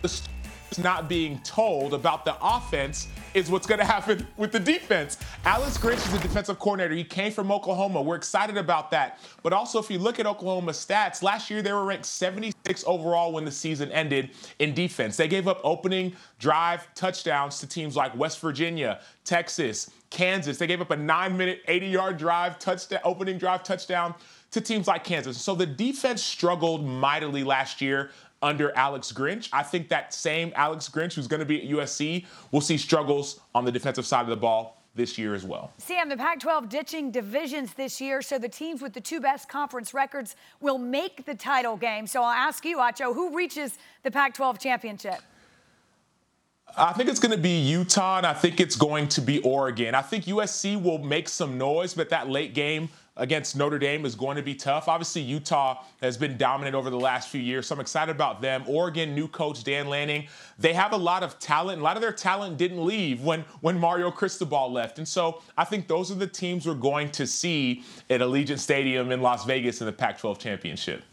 The 0.03 0.09
story 0.09 0.35
not 0.79 1.09
being 1.09 1.39
told 1.41 1.95
about 1.95 2.25
the 2.25 2.37
offense 2.43 3.09
is 3.33 3.51
what's 3.51 3.67
going 3.67 3.79
to 3.79 3.85
happen 3.85 4.27
with 4.37 4.53
the 4.53 4.59
defense. 4.59 5.19
Alex 5.45 5.79
Grinch 5.79 6.05
is 6.07 6.15
a 6.15 6.19
defensive 6.19 6.59
coordinator. 6.59 6.95
He 6.95 7.05
came 7.05 7.33
from 7.33 7.51
Oklahoma. 7.53 8.03
We're 8.03 8.17
excited 8.17 8.57
about 8.57 8.91
that. 8.91 9.19
But 9.43 9.53
also, 9.53 9.79
if 9.79 9.91
you 9.91 9.99
look 9.99 10.19
at 10.19 10.27
Oklahoma's 10.27 10.85
stats, 10.85 11.23
last 11.23 11.51
year 11.51 11.63
they 11.63 11.73
were 11.73 11.85
ranked 11.85 12.07
76 12.07 12.85
overall 12.87 13.33
when 13.33 13.45
the 13.45 13.53
season 13.53 13.91
ended 13.93 14.31
in 14.59 14.75
defense. 14.75 15.17
They 15.17 15.29
gave 15.29 15.49
up 15.49 15.61
opening 15.65 16.15
drive 16.39 16.93
touchdowns 16.95 17.59
to 17.61 17.67
teams 17.67 17.97
like 17.97 18.17
West 18.17 18.41
Virginia, 18.41 19.01
Texas, 19.25 19.91
Kansas. 20.15 20.59
They 20.59 20.69
gave 20.69 20.81
up 20.81 20.93
a 20.93 20.97
nine 20.97 21.37
minute, 21.37 21.63
80 21.67 21.87
yard 21.89 22.17
drive 22.17 22.59
touchdown, 22.59 23.01
opening 23.05 23.37
drive 23.37 23.65
touchdown 23.65 24.15
to 24.53 24.61
teams 24.61 24.87
like 24.87 25.03
Kansas. 25.03 25.39
So 25.41 25.57
the 25.57 25.67
defense 25.67 26.23
struggled 26.23 26.87
mightily 26.87 27.43
last 27.43 27.81
year 27.81 28.11
under 28.41 28.75
Alex 28.77 29.11
Grinch. 29.11 29.49
I 29.53 29.65
think 29.65 29.89
that 29.89 30.15
same 30.15 30.53
Alex 30.55 30.89
Grinch, 30.89 31.15
who's 31.15 31.27
going 31.27 31.41
to 31.41 31.47
be 31.47 31.63
at 31.63 31.69
USC, 31.69 32.27
will 32.53 32.61
see 32.61 32.79
struggles 32.79 33.41
on 33.57 33.65
the 33.65 33.73
defensive 33.73 34.07
side 34.07 34.23
of 34.23 34.29
the 34.29 34.37
ball 34.37 34.81
this 34.95 35.19
year 35.19 35.35
as 35.35 35.45
well. 35.45 35.73
Sam, 35.79 36.09
the 36.09 36.17
Pac 36.17 36.39
12 36.39 36.69
ditching 36.69 37.11
divisions 37.11 37.75
this 37.75 38.01
year, 38.01 38.23
so 38.23 38.39
the 38.39 38.49
teams 38.49 38.81
with 38.81 38.93
the 38.93 39.01
two 39.01 39.21
best 39.21 39.49
conference 39.49 39.93
records 39.93 40.37
will 40.61 40.79
make 40.79 41.25
the 41.27 41.35
title 41.35 41.77
game. 41.77 42.07
So 42.07 42.23
I'll 42.23 42.31
ask 42.31 42.65
you, 42.65 42.77
Acho, 42.79 43.13
who 43.13 43.37
reaches 43.37 43.79
the 44.05 44.13
Pac 44.13 44.35
12 44.35 44.61
championship? 44.61 45.21
I 46.77 46.93
think 46.93 47.09
it's 47.09 47.21
going 47.21 47.31
to 47.31 47.39
be 47.39 47.61
Utah, 47.61 48.17
and 48.17 48.27
I 48.27 48.33
think 48.33 48.59
it's 48.59 48.75
going 48.75 49.07
to 49.09 49.21
be 49.21 49.41
Oregon. 49.43 49.95
I 49.95 50.03
think 50.03 50.25
USC 50.25 50.81
will 50.81 50.99
make 50.99 51.29
some 51.29 51.57
noise, 51.57 51.95
but 51.95 52.09
that 52.09 52.29
late 52.29 52.53
game 52.53 52.89
against 53.17 53.55
Notre 53.55 53.79
Dame 53.79 54.05
is 54.05 54.17
going 54.17 54.37
to 54.37 54.43
be 54.43 54.57
tough. 54.57 54.89
Obviously, 54.89 55.23
Utah 55.23 55.85
has 56.03 56.17
been 56.17 56.37
dominant 56.37 56.75
over 56.75 56.91
the 56.91 56.99
last 56.99 57.29
few 57.29 57.41
years, 57.41 57.69
so 57.69 57.77
I'm 57.77 57.81
excited 57.81 58.11
about 58.11 58.41
them. 58.41 58.65
Oregon, 58.67 59.15
new 59.15 59.29
coach 59.29 59.63
Dan 59.63 59.87
Lanning, 59.87 60.27
they 60.59 60.73
have 60.73 60.93
a 60.93 60.97
lot 60.97 61.23
of 61.23 61.39
talent. 61.39 61.81
A 61.81 61.85
lot 61.85 61.97
of 61.97 62.03
their 62.03 62.13
talent 62.13 62.57
didn't 62.57 62.85
leave 62.85 63.23
when, 63.23 63.45
when 63.61 63.79
Mario 63.79 64.11
Cristobal 64.11 64.73
left. 64.73 64.99
And 64.99 65.07
so 65.07 65.43
I 65.57 65.63
think 65.63 65.87
those 65.87 66.11
are 66.11 66.17
the 66.17 66.27
teams 66.27 66.67
we're 66.67 66.75
going 66.75 67.11
to 67.13 67.25
see 67.25 67.85
at 68.11 68.21
Allegiant 68.21 68.59
Stadium 68.59 69.13
in 69.13 69.23
Las 69.23 69.45
Vegas 69.45 69.81
in 69.81 69.87
the 69.87 69.93
Pac 69.93 70.19
12 70.19 70.41
championship. 70.41 71.05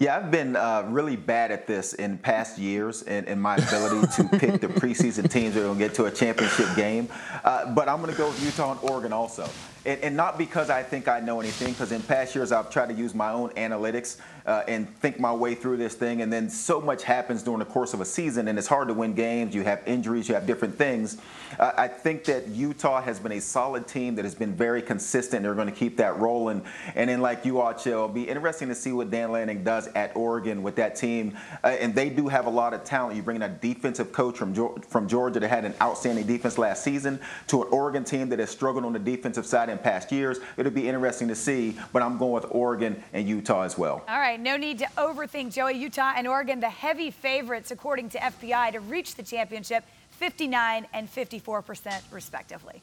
Yeah, 0.00 0.16
I've 0.16 0.30
been 0.30 0.54
uh, 0.54 0.86
really 0.88 1.16
bad 1.16 1.50
at 1.50 1.66
this 1.66 1.92
in 1.94 2.18
past 2.18 2.56
years 2.56 3.02
in, 3.02 3.24
in 3.24 3.40
my 3.40 3.56
ability 3.56 4.06
to 4.14 4.38
pick 4.38 4.60
the 4.60 4.68
preseason 4.80 5.28
teams 5.28 5.54
that 5.54 5.62
are 5.62 5.64
going 5.64 5.78
to 5.78 5.84
get 5.84 5.94
to 5.94 6.04
a 6.04 6.10
championship 6.10 6.68
game. 6.76 7.08
Uh, 7.42 7.74
but 7.74 7.88
I'm 7.88 8.00
going 8.00 8.12
to 8.12 8.16
go 8.16 8.28
with 8.28 8.40
Utah 8.44 8.72
and 8.72 8.80
Oregon 8.88 9.12
also 9.12 9.48
and, 9.88 10.00
and, 10.02 10.16
not 10.16 10.36
because 10.36 10.68
I 10.70 10.82
think 10.82 11.08
I 11.08 11.20
know 11.20 11.40
anything, 11.40 11.72
because 11.72 11.92
in 11.92 12.02
past 12.02 12.34
years 12.34 12.52
I've 12.52 12.70
tried 12.70 12.90
to 12.90 12.94
use 12.94 13.14
my 13.14 13.32
own 13.32 13.50
analytics 13.50 14.18
uh, 14.48 14.64
and 14.66 14.88
think 15.00 15.20
my 15.20 15.32
way 15.32 15.54
through 15.54 15.76
this 15.76 15.94
thing, 15.94 16.22
and 16.22 16.32
then 16.32 16.48
so 16.48 16.80
much 16.80 17.02
happens 17.02 17.42
during 17.42 17.58
the 17.58 17.66
course 17.66 17.92
of 17.92 18.00
a 18.00 18.04
season, 18.04 18.48
and 18.48 18.58
it's 18.58 18.66
hard 18.66 18.88
to 18.88 18.94
win 18.94 19.12
games. 19.12 19.54
You 19.54 19.62
have 19.62 19.82
injuries, 19.86 20.26
you 20.26 20.34
have 20.34 20.46
different 20.46 20.74
things. 20.74 21.18
Uh, 21.58 21.72
I 21.76 21.86
think 21.86 22.24
that 22.24 22.48
Utah 22.48 23.02
has 23.02 23.20
been 23.20 23.32
a 23.32 23.40
solid 23.40 23.86
team 23.86 24.14
that 24.14 24.24
has 24.24 24.34
been 24.34 24.54
very 24.54 24.80
consistent. 24.80 25.42
They're 25.42 25.54
going 25.54 25.68
to 25.68 25.74
keep 25.74 25.98
that 25.98 26.18
rolling, 26.18 26.64
and 26.94 27.10
then 27.10 27.20
like 27.20 27.44
you 27.44 27.60
all, 27.60 27.74
Chill, 27.74 27.92
it'll 27.92 28.08
be 28.08 28.26
interesting 28.26 28.68
to 28.68 28.74
see 28.74 28.90
what 28.90 29.10
Dan 29.10 29.32
Lanning 29.32 29.62
does 29.64 29.86
at 29.88 30.16
Oregon 30.16 30.62
with 30.62 30.76
that 30.76 30.96
team, 30.96 31.36
uh, 31.62 31.68
and 31.68 31.94
they 31.94 32.08
do 32.08 32.26
have 32.26 32.46
a 32.46 32.50
lot 32.50 32.72
of 32.72 32.84
talent. 32.84 33.16
You 33.16 33.22
bring 33.22 33.36
in 33.36 33.42
a 33.42 33.50
defensive 33.50 34.12
coach 34.12 34.38
from 34.38 34.54
from 34.80 35.08
Georgia 35.08 35.40
that 35.40 35.48
had 35.48 35.66
an 35.66 35.74
outstanding 35.82 36.26
defense 36.26 36.56
last 36.56 36.82
season 36.82 37.20
to 37.48 37.62
an 37.64 37.68
Oregon 37.70 38.02
team 38.02 38.30
that 38.30 38.38
has 38.38 38.48
struggled 38.48 38.86
on 38.86 38.94
the 38.94 38.98
defensive 38.98 39.44
side 39.44 39.68
in 39.68 39.76
past 39.76 40.10
years. 40.10 40.38
It'll 40.56 40.72
be 40.72 40.88
interesting 40.88 41.28
to 41.28 41.34
see, 41.34 41.76
but 41.92 42.00
I'm 42.00 42.16
going 42.16 42.32
with 42.32 42.46
Oregon 42.50 43.02
and 43.12 43.28
Utah 43.28 43.62
as 43.62 43.76
well. 43.76 44.04
All 44.08 44.18
right, 44.18 44.37
no 44.38 44.56
need 44.56 44.78
to 44.78 44.86
overthink, 44.96 45.54
Joey. 45.54 45.74
Utah 45.74 46.12
and 46.16 46.26
Oregon, 46.26 46.60
the 46.60 46.70
heavy 46.70 47.10
favorites, 47.10 47.70
according 47.70 48.08
to 48.10 48.18
FPI, 48.18 48.72
to 48.72 48.80
reach 48.80 49.14
the 49.14 49.22
championship, 49.22 49.84
59 50.10 50.86
and 50.92 51.08
54 51.08 51.62
percent, 51.62 52.04
respectively. 52.10 52.82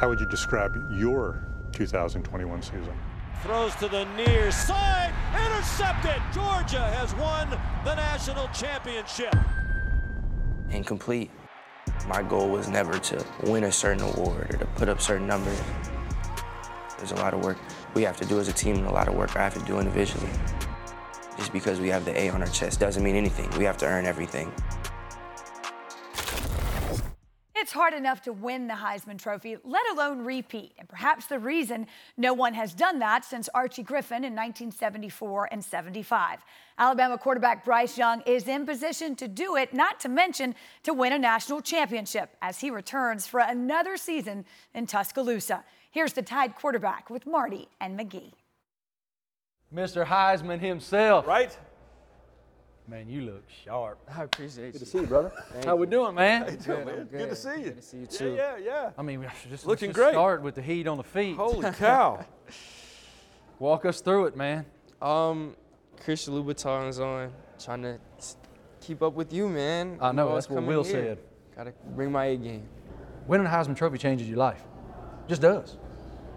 How 0.00 0.08
would 0.08 0.20
you 0.20 0.28
describe 0.28 0.72
your 0.92 1.44
2021 1.72 2.62
season? 2.62 2.92
Throws 3.42 3.74
to 3.76 3.88
the 3.88 4.04
near 4.16 4.50
side, 4.50 5.12
intercepted. 5.34 6.20
Georgia 6.32 6.82
has 6.96 7.14
won 7.14 7.50
the 7.84 7.94
national 7.94 8.48
championship. 8.48 9.34
Incomplete 10.70 11.30
my 12.06 12.22
goal 12.22 12.48
was 12.48 12.68
never 12.68 12.98
to 12.98 13.24
win 13.44 13.64
a 13.64 13.72
certain 13.72 14.02
award 14.02 14.54
or 14.54 14.58
to 14.58 14.66
put 14.76 14.88
up 14.88 15.00
certain 15.00 15.26
numbers. 15.26 15.60
There's 16.96 17.12
a 17.12 17.16
lot 17.16 17.34
of 17.34 17.44
work 17.44 17.58
we 17.94 18.02
have 18.02 18.16
to 18.18 18.24
do 18.26 18.38
as 18.38 18.48
a 18.48 18.52
team 18.52 18.76
and 18.76 18.86
a 18.86 18.92
lot 18.92 19.08
of 19.08 19.14
work 19.14 19.36
I 19.36 19.42
have 19.42 19.54
to 19.54 19.64
do 19.64 19.78
individually. 19.78 20.28
Just 21.36 21.52
because 21.52 21.80
we 21.80 21.88
have 21.88 22.04
the 22.04 22.18
A 22.18 22.30
on 22.30 22.42
our 22.42 22.48
chest 22.48 22.80
doesn't 22.80 23.02
mean 23.02 23.16
anything. 23.16 23.48
We 23.58 23.64
have 23.64 23.76
to 23.78 23.86
earn 23.86 24.06
everything. 24.06 24.52
It's 27.60 27.72
hard 27.74 27.92
enough 27.92 28.22
to 28.22 28.32
win 28.32 28.66
the 28.66 28.74
Heisman 28.74 29.18
Trophy, 29.18 29.56
let 29.62 29.82
alone 29.90 30.24
repeat. 30.24 30.72
And 30.78 30.88
perhaps 30.88 31.26
the 31.26 31.38
reason 31.38 31.86
no 32.16 32.32
one 32.32 32.54
has 32.54 32.72
done 32.72 32.98
that 33.00 33.24
since 33.24 33.48
Archie 33.52 33.82
Griffin 33.82 34.24
in 34.24 34.32
1974 34.32 35.48
and 35.52 35.62
75. 35.62 36.38
Alabama 36.78 37.18
quarterback 37.18 37.64
Bryce 37.64 37.98
Young 37.98 38.22
is 38.22 38.48
in 38.48 38.64
position 38.64 39.16
to 39.16 39.28
do 39.28 39.56
it, 39.56 39.74
not 39.74 40.00
to 40.00 40.08
mention 40.08 40.54
to 40.84 40.94
win 40.94 41.12
a 41.12 41.18
national 41.18 41.60
championship 41.60 42.36
as 42.40 42.60
he 42.60 42.70
returns 42.70 43.26
for 43.26 43.40
another 43.40 43.96
season 43.96 44.44
in 44.72 44.86
Tuscaloosa. 44.86 45.64
Here's 45.90 46.12
the 46.12 46.22
Tide 46.22 46.54
quarterback 46.54 47.08
with 47.10 47.26
Marty 47.26 47.68
and 47.80 47.98
McGee. 47.98 48.32
Mr. 49.74 50.04
Heisman 50.04 50.60
himself. 50.60 51.26
Right? 51.26 51.56
Man, 52.86 53.08
you 53.08 53.20
look 53.22 53.44
sharp. 53.64 53.98
I 54.14 54.22
appreciate 54.24 54.56
Good 54.56 54.64
you. 54.66 54.72
Good 54.72 54.78
to 54.80 54.86
see 54.86 54.98
you, 55.00 55.06
brother. 55.06 55.32
Thank 55.52 55.64
How 55.66 55.74
you. 55.74 55.80
we 55.80 55.86
doing, 55.86 56.14
man? 56.14 56.42
How 56.42 56.48
you 56.50 56.56
doing, 56.56 56.84
man? 56.86 56.96
Good. 56.96 57.10
Good. 57.10 57.28
to 57.30 57.36
see 57.36 57.50
you. 57.58 57.64
Good 57.64 57.76
to 57.76 57.82
see 57.82 57.96
you 57.98 58.06
too. 58.06 58.34
Yeah, 58.34 58.56
yeah, 58.56 58.64
yeah. 58.64 58.90
I 58.96 59.02
mean, 59.02 59.26
just 59.50 59.66
Looking 59.66 59.88
let's 59.88 59.98
great. 59.98 60.12
Start 60.12 60.42
with 60.42 60.54
the 60.54 60.62
heat 60.62 60.86
on 60.86 60.96
the 60.96 61.04
feet. 61.04 61.36
Holy 61.36 61.70
cow! 61.72 62.24
Walk 63.58 63.84
us 63.84 64.00
through 64.00 64.26
it, 64.26 64.36
man. 64.36 64.64
Um, 65.02 65.54
Christian 66.02 66.34
Louboutins 66.34 66.98
on, 67.00 67.30
trying 67.62 67.82
to 67.82 67.98
keep 68.80 69.02
up 69.02 69.12
with 69.14 69.32
you, 69.34 69.48
man. 69.48 69.98
I 70.00 70.12
know, 70.12 70.32
that's 70.34 70.48
what 70.48 70.62
Will 70.62 70.82
here. 70.82 70.92
said. 70.92 71.18
Gotta 71.56 71.72
bring 71.94 72.10
my 72.10 72.26
A 72.26 72.36
game. 72.36 72.66
Winning 73.26 73.46
a 73.46 73.50
Heisman 73.50 73.76
Trophy 73.76 73.98
changes 73.98 74.28
your 74.28 74.38
life. 74.38 74.62
Just 75.28 75.42
does. 75.42 75.76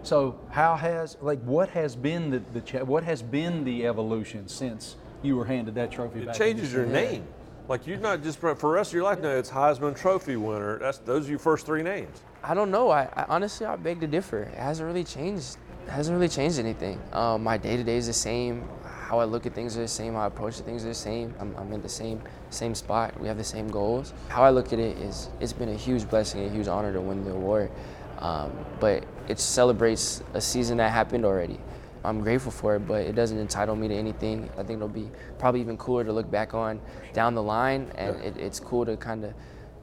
So, 0.02 0.38
how 0.50 0.76
has 0.76 1.16
like 1.20 1.40
what 1.42 1.68
has 1.70 1.96
been 1.96 2.30
the, 2.30 2.42
the 2.52 2.60
cha- 2.60 2.84
what 2.84 3.04
has 3.04 3.22
been 3.22 3.64
the 3.64 3.86
evolution 3.86 4.48
since 4.48 4.96
you 5.22 5.36
were 5.36 5.44
handed 5.44 5.74
that 5.76 5.90
trophy? 5.90 6.20
It 6.20 6.26
back 6.26 6.36
changes 6.36 6.72
your 6.72 6.86
name. 6.86 7.24
Like 7.68 7.86
you're 7.86 7.98
not 7.98 8.22
just 8.22 8.38
for 8.38 8.54
for 8.56 8.70
the 8.70 8.74
rest 8.74 8.90
of 8.90 8.94
your 8.94 9.04
life. 9.04 9.20
No, 9.20 9.36
it's 9.38 9.50
Heisman 9.50 9.96
Trophy 9.96 10.36
winner. 10.36 10.78
That's 10.78 10.98
those 10.98 11.26
are 11.26 11.30
your 11.30 11.38
first 11.38 11.64
three 11.64 11.82
names. 11.82 12.20
I 12.42 12.54
don't 12.54 12.72
know. 12.72 12.90
I, 12.90 13.02
I 13.14 13.24
honestly 13.28 13.64
I 13.64 13.76
beg 13.76 14.00
to 14.00 14.08
differ. 14.08 14.42
It 14.42 14.58
hasn't 14.58 14.86
really 14.86 15.04
changed. 15.04 15.56
It 15.86 15.90
hasn't 15.90 16.14
really 16.14 16.28
changed 16.28 16.58
anything. 16.58 17.00
Um, 17.12 17.44
my 17.44 17.56
day 17.56 17.76
to 17.76 17.84
day 17.84 17.96
is 17.96 18.08
the 18.08 18.12
same. 18.12 18.68
How 18.84 19.20
I 19.20 19.24
look 19.24 19.46
at 19.46 19.54
things 19.54 19.76
are 19.76 19.82
the 19.82 19.88
same. 19.88 20.14
How 20.14 20.20
I 20.22 20.26
approach 20.26 20.56
things 20.60 20.84
are 20.84 20.88
the 20.88 20.94
same. 20.94 21.34
I'm, 21.38 21.54
I'm 21.56 21.72
in 21.72 21.82
the 21.82 21.88
same 21.88 22.20
same 22.50 22.74
spot. 22.74 23.18
We 23.20 23.28
have 23.28 23.38
the 23.38 23.44
same 23.44 23.68
goals. 23.68 24.12
How 24.28 24.42
I 24.42 24.50
look 24.50 24.72
at 24.72 24.80
it 24.80 24.98
is 24.98 25.28
it's 25.38 25.52
been 25.52 25.68
a 25.68 25.76
huge 25.76 26.10
blessing, 26.10 26.44
a 26.44 26.48
huge 26.48 26.66
honor 26.66 26.92
to 26.92 27.00
win 27.00 27.24
the 27.24 27.30
award. 27.30 27.70
Um, 28.22 28.52
but 28.80 29.04
it 29.28 29.38
celebrates 29.40 30.22
a 30.32 30.40
season 30.40 30.78
that 30.78 30.90
happened 30.92 31.24
already. 31.24 31.58
I'm 32.04 32.20
grateful 32.20 32.50
for 32.52 32.76
it, 32.76 32.86
but 32.86 33.02
it 33.02 33.14
doesn't 33.14 33.38
entitle 33.38 33.76
me 33.76 33.88
to 33.88 33.94
anything. 33.94 34.48
I 34.56 34.62
think 34.62 34.76
it'll 34.76 34.88
be 34.88 35.10
probably 35.38 35.60
even 35.60 35.76
cooler 35.76 36.04
to 36.04 36.12
look 36.12 36.30
back 36.30 36.54
on 36.54 36.80
down 37.12 37.34
the 37.34 37.42
line, 37.42 37.90
and 37.96 38.16
it, 38.22 38.36
it's 38.36 38.58
cool 38.58 38.84
to 38.86 38.96
kind 38.96 39.24
of 39.24 39.34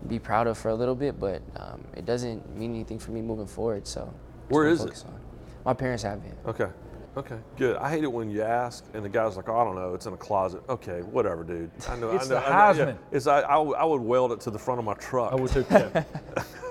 be 0.07 0.19
proud 0.19 0.47
of 0.47 0.57
for 0.57 0.69
a 0.69 0.75
little 0.75 0.95
bit, 0.95 1.19
but 1.19 1.41
um, 1.57 1.83
it 1.95 2.05
doesn't 2.05 2.55
mean 2.57 2.71
anything 2.73 2.97
for 2.97 3.11
me 3.11 3.21
moving 3.21 3.47
forward. 3.47 3.85
So, 3.85 4.01
that's 4.05 4.51
Where 4.51 4.63
what 4.69 4.81
I'm 4.81 4.87
is 4.89 5.01
it? 5.01 5.05
on. 5.07 5.19
My 5.65 5.73
parents 5.73 6.03
have 6.03 6.19
it. 6.25 6.37
Okay. 6.47 6.69
Okay, 7.17 7.37
good. 7.57 7.75
I 7.77 7.89
hate 7.89 8.03
it 8.03 8.11
when 8.11 8.29
you 8.29 8.43
ask 8.43 8.85
and 8.93 9.03
the 9.03 9.09
guy's 9.09 9.35
like, 9.35 9.49
oh, 9.49 9.57
I 9.57 9.63
don't 9.65 9.75
know, 9.75 9.93
it's 9.93 10.05
in 10.05 10.13
a 10.13 10.17
closet. 10.17 10.61
Okay, 10.69 11.01
whatever, 11.01 11.43
dude. 11.43 11.69
I 11.89 11.95
know. 11.97 12.11
It's 12.11 12.27
I 12.27 12.29
know, 12.29 12.39
the 12.39 12.47
I 12.47 12.71
know, 12.73 12.79
yeah. 12.79 12.85
Heisman. 12.93 12.97
It's 13.11 13.27
I, 13.27 13.41
I, 13.41 13.57
would- 13.57 13.75
I 13.75 13.83
would 13.83 13.99
weld 14.01 14.31
it 14.31 14.39
to 14.41 14.51
the 14.51 14.59
front 14.59 14.79
of 14.79 14.85
my 14.85 14.93
truck. 14.93 15.33
I 15.33 15.35
would 15.35 15.51
too. 15.51 15.65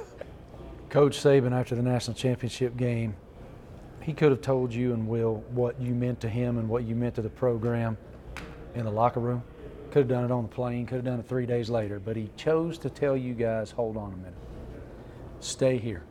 Coach 0.90 1.18
Saban, 1.18 1.52
after 1.52 1.74
the 1.74 1.82
national 1.82 2.16
championship 2.16 2.76
game, 2.78 3.14
he 4.00 4.14
could 4.14 4.30
have 4.30 4.40
told 4.40 4.72
you 4.72 4.94
and 4.94 5.06
Will 5.06 5.44
what 5.50 5.78
you 5.78 5.94
meant 5.94 6.18
to 6.20 6.30
him 6.30 6.56
and 6.56 6.66
what 6.66 6.84
you 6.84 6.94
meant 6.94 7.14
to 7.16 7.22
the 7.22 7.28
program 7.28 7.98
in 8.74 8.84
the 8.84 8.90
locker 8.90 9.20
room. 9.20 9.42
Could 9.90 10.00
have 10.00 10.08
done 10.08 10.24
it 10.24 10.30
on 10.30 10.44
the 10.44 10.48
plane, 10.48 10.86
could 10.86 10.96
have 10.96 11.04
done 11.04 11.20
it 11.20 11.28
three 11.28 11.44
days 11.44 11.68
later, 11.68 12.00
but 12.00 12.16
he 12.16 12.30
chose 12.36 12.78
to 12.78 12.88
tell 12.88 13.16
you 13.16 13.34
guys, 13.34 13.70
hold 13.70 13.98
on 13.98 14.14
a 14.14 14.16
minute, 14.16 14.34
stay 15.40 15.76
here. 15.76 16.04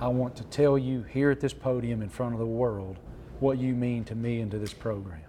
I 0.00 0.08
want 0.08 0.34
to 0.36 0.44
tell 0.44 0.76
you 0.76 1.02
here 1.04 1.30
at 1.30 1.38
this 1.38 1.52
podium 1.52 2.02
in 2.02 2.08
front 2.08 2.32
of 2.32 2.40
the 2.40 2.46
world 2.46 2.98
what 3.38 3.58
you 3.58 3.74
mean 3.74 4.02
to 4.04 4.16
me 4.16 4.40
and 4.40 4.50
to 4.50 4.58
this 4.58 4.72
program. 4.72 5.22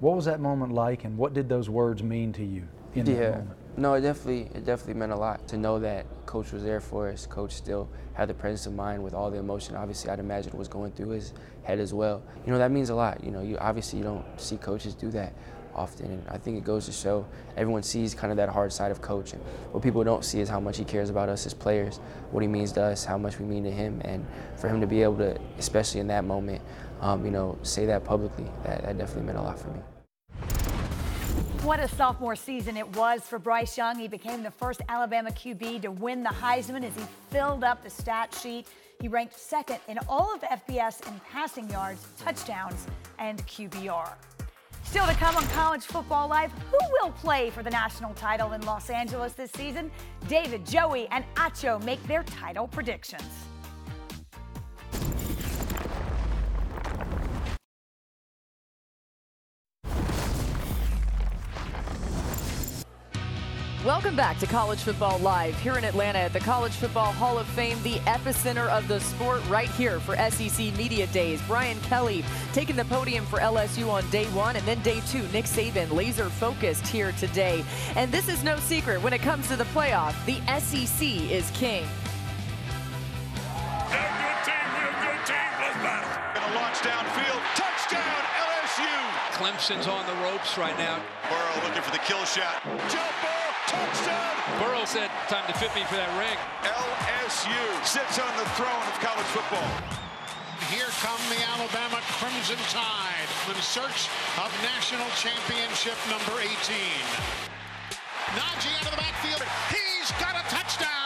What 0.00 0.16
was 0.16 0.24
that 0.24 0.40
moment 0.40 0.72
like, 0.72 1.04
and 1.04 1.18
what 1.18 1.34
did 1.34 1.48
those 1.48 1.68
words 1.68 2.02
mean 2.02 2.32
to 2.34 2.44
you 2.44 2.68
in 2.94 3.04
that 3.04 3.38
moment? 3.38 3.57
No, 3.78 3.94
it 3.94 4.00
definitely 4.00 4.50
it 4.56 4.64
definitely 4.64 4.94
meant 4.94 5.12
a 5.12 5.16
lot 5.16 5.46
to 5.48 5.56
know 5.56 5.78
that 5.78 6.04
coach 6.26 6.50
was 6.50 6.64
there 6.64 6.80
for 6.80 7.08
us. 7.10 7.26
Coach 7.26 7.52
still 7.52 7.88
had 8.12 8.28
the 8.28 8.34
presence 8.34 8.66
of 8.66 8.74
mind 8.74 9.04
with 9.04 9.14
all 9.14 9.30
the 9.30 9.38
emotion. 9.38 9.76
Obviously, 9.76 10.10
I'd 10.10 10.18
imagine 10.18 10.50
was 10.58 10.66
going 10.66 10.90
through 10.90 11.10
his 11.10 11.32
head 11.62 11.78
as 11.78 11.94
well. 11.94 12.20
You 12.44 12.50
know 12.50 12.58
that 12.58 12.72
means 12.72 12.90
a 12.90 12.96
lot. 12.96 13.22
You 13.22 13.30
know, 13.30 13.40
you 13.40 13.56
obviously 13.58 14.00
you 14.00 14.04
don't 14.04 14.24
see 14.36 14.56
coaches 14.56 14.96
do 14.96 15.12
that 15.12 15.32
often, 15.76 16.06
and 16.06 16.28
I 16.28 16.38
think 16.38 16.58
it 16.58 16.64
goes 16.64 16.86
to 16.86 16.92
show 16.92 17.24
everyone 17.56 17.84
sees 17.84 18.16
kind 18.16 18.32
of 18.32 18.36
that 18.38 18.48
hard 18.48 18.72
side 18.72 18.90
of 18.90 19.00
coach, 19.00 19.32
and 19.32 19.40
what 19.70 19.80
people 19.80 20.02
don't 20.02 20.24
see 20.24 20.40
is 20.40 20.48
how 20.48 20.58
much 20.58 20.76
he 20.76 20.84
cares 20.84 21.08
about 21.08 21.28
us 21.28 21.46
as 21.46 21.54
players, 21.54 21.98
what 22.32 22.40
he 22.40 22.48
means 22.48 22.72
to 22.72 22.82
us, 22.82 23.04
how 23.04 23.16
much 23.16 23.38
we 23.38 23.44
mean 23.46 23.62
to 23.62 23.70
him, 23.70 24.02
and 24.04 24.26
for 24.56 24.68
him 24.68 24.80
to 24.80 24.88
be 24.88 25.04
able 25.04 25.18
to, 25.18 25.38
especially 25.56 26.00
in 26.00 26.08
that 26.08 26.24
moment, 26.24 26.60
um, 27.00 27.24
you 27.24 27.30
know, 27.30 27.56
say 27.62 27.86
that 27.86 28.04
publicly, 28.04 28.46
that, 28.64 28.82
that 28.82 28.98
definitely 28.98 29.22
meant 29.22 29.38
a 29.38 29.42
lot 29.42 29.56
for 29.56 29.68
me. 29.68 29.78
What 31.62 31.80
a 31.80 31.88
sophomore 31.88 32.36
season 32.36 32.76
it 32.76 32.96
was 32.96 33.22
for 33.22 33.38
Bryce 33.38 33.76
Young. 33.76 33.98
He 33.98 34.06
became 34.06 34.42
the 34.42 34.50
first 34.50 34.80
Alabama 34.88 35.30
QB 35.30 35.82
to 35.82 35.90
win 35.90 36.22
the 36.22 36.30
Heisman 36.30 36.84
as 36.84 36.94
he 36.94 37.02
filled 37.30 37.64
up 37.64 37.82
the 37.82 37.90
stat 37.90 38.32
sheet. 38.40 38.68
He 39.00 39.08
ranked 39.08 39.38
second 39.38 39.78
in 39.88 39.98
all 40.08 40.32
of 40.34 40.40
FBS 40.40 41.06
in 41.06 41.20
passing 41.30 41.68
yards, 41.68 42.06
touchdowns, 42.16 42.86
and 43.18 43.44
QBR. 43.46 44.14
Still 44.84 45.06
to 45.06 45.14
come 45.14 45.36
on 45.36 45.44
College 45.48 45.82
Football 45.82 46.28
Live, 46.28 46.52
who 46.70 46.78
will 47.02 47.10
play 47.10 47.50
for 47.50 47.62
the 47.62 47.70
national 47.70 48.14
title 48.14 48.52
in 48.52 48.62
Los 48.62 48.88
Angeles 48.88 49.32
this 49.32 49.50
season? 49.50 49.90
David, 50.28 50.64
Joey, 50.64 51.08
and 51.10 51.24
Acho 51.34 51.82
make 51.84 52.02
their 52.06 52.22
title 52.22 52.68
predictions. 52.68 53.22
Welcome 63.88 64.16
back 64.16 64.38
to 64.40 64.46
College 64.46 64.80
Football 64.80 65.18
Live 65.20 65.58
here 65.60 65.78
in 65.78 65.84
Atlanta 65.84 66.18
at 66.18 66.34
the 66.34 66.40
College 66.40 66.74
Football 66.74 67.10
Hall 67.10 67.38
of 67.38 67.46
Fame, 67.46 67.82
the 67.82 67.94
epicenter 68.00 68.68
of 68.68 68.86
the 68.86 69.00
sport 69.00 69.40
right 69.48 69.70
here 69.70 69.98
for 69.98 70.14
SEC 70.14 70.76
Media 70.76 71.06
Days. 71.06 71.40
Brian 71.46 71.80
Kelly 71.80 72.22
taking 72.52 72.76
the 72.76 72.84
podium 72.84 73.24
for 73.24 73.38
LSU 73.38 73.90
on 73.90 74.08
day 74.10 74.26
one, 74.26 74.56
and 74.56 74.66
then 74.66 74.78
day 74.82 75.00
two, 75.08 75.22
Nick 75.28 75.46
Saban 75.46 75.90
laser 75.90 76.28
focused 76.28 76.86
here 76.86 77.12
today. 77.12 77.64
And 77.96 78.12
this 78.12 78.28
is 78.28 78.44
no 78.44 78.58
secret 78.58 79.02
when 79.02 79.14
it 79.14 79.22
comes 79.22 79.48
to 79.48 79.56
the 79.56 79.64
playoff, 79.64 80.12
the 80.26 80.36
SEC 80.60 81.08
is 81.32 81.50
king. 81.52 81.86
Real 83.88 84.04
good 84.20 84.38
team. 84.44 84.68
Real 84.76 84.92
good 85.00 85.24
team. 85.24 85.48
Let's 85.64 85.76
battle. 85.80 86.12
Gonna 86.34 86.54
launch 86.54 86.76
downfield. 86.84 87.40
Touchdown, 87.56 88.22
LSU. 88.36 88.92
Clemson's 89.32 89.86
on 89.86 90.06
the 90.06 90.14
ropes 90.24 90.58
right 90.58 90.76
now. 90.76 91.00
Burrow 91.30 91.64
looking 91.64 91.80
for 91.80 91.90
the 91.90 92.04
kill 92.04 92.26
shot. 92.26 92.62
Jump 92.90 93.12
ball. 93.22 93.37
Touchdown. 93.68 94.32
Burrow 94.60 94.84
said, 94.84 95.10
time 95.28 95.44
to 95.46 95.52
fit 95.60 95.68
me 95.76 95.84
for 95.84 95.96
that 96.00 96.08
ring. 96.16 96.38
LSU 96.64 97.60
sits 97.84 98.16
on 98.16 98.32
the 98.40 98.48
throne 98.56 98.84
of 98.88 98.96
college 99.04 99.28
football. 99.28 99.68
Here 100.72 100.88
come 101.04 101.20
the 101.28 101.40
Alabama 101.52 102.00
Crimson 102.16 102.56
Tide 102.72 103.30
in 103.48 103.60
search 103.60 104.08
of 104.40 104.48
national 104.64 105.08
championship 105.20 105.96
number 106.08 106.40
18. 106.40 106.48
Najee 108.36 108.72
out 108.80 108.84
of 108.84 108.90
the 108.90 108.96
backfield. 108.96 109.44
He's 109.68 110.10
got 110.16 110.32
a 110.32 110.44
touchdown. 110.48 110.97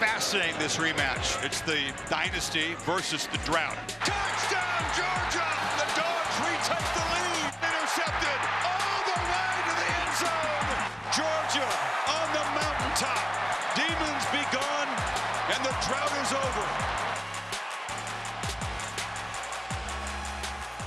Fascinating, 0.00 0.56
this 0.58 0.78
rematch. 0.78 1.36
It's 1.44 1.60
the 1.60 1.76
dynasty 2.08 2.72
versus 2.88 3.26
the 3.28 3.36
drought. 3.44 3.76
Touchdown, 4.00 4.82
Georgia! 4.96 5.44
The 5.76 5.88
Dogs 5.92 6.36
retake 6.40 6.88
the 6.96 7.04
lead. 7.04 7.52
Intercepted 7.60 8.40
all 8.64 9.00
the 9.04 9.18
way 9.28 9.52
to 9.60 9.72
the 9.76 9.88
end 10.00 10.12
zone. 10.24 10.72
Georgia 11.12 11.68
on 12.16 12.26
the 12.32 12.44
mountaintop. 12.56 13.28
Demons 13.76 14.24
be 14.32 14.40
gone, 14.48 14.88
and 15.52 15.60
the 15.68 15.74
drought 15.84 16.14
is 16.24 16.32
over. 16.32 17.09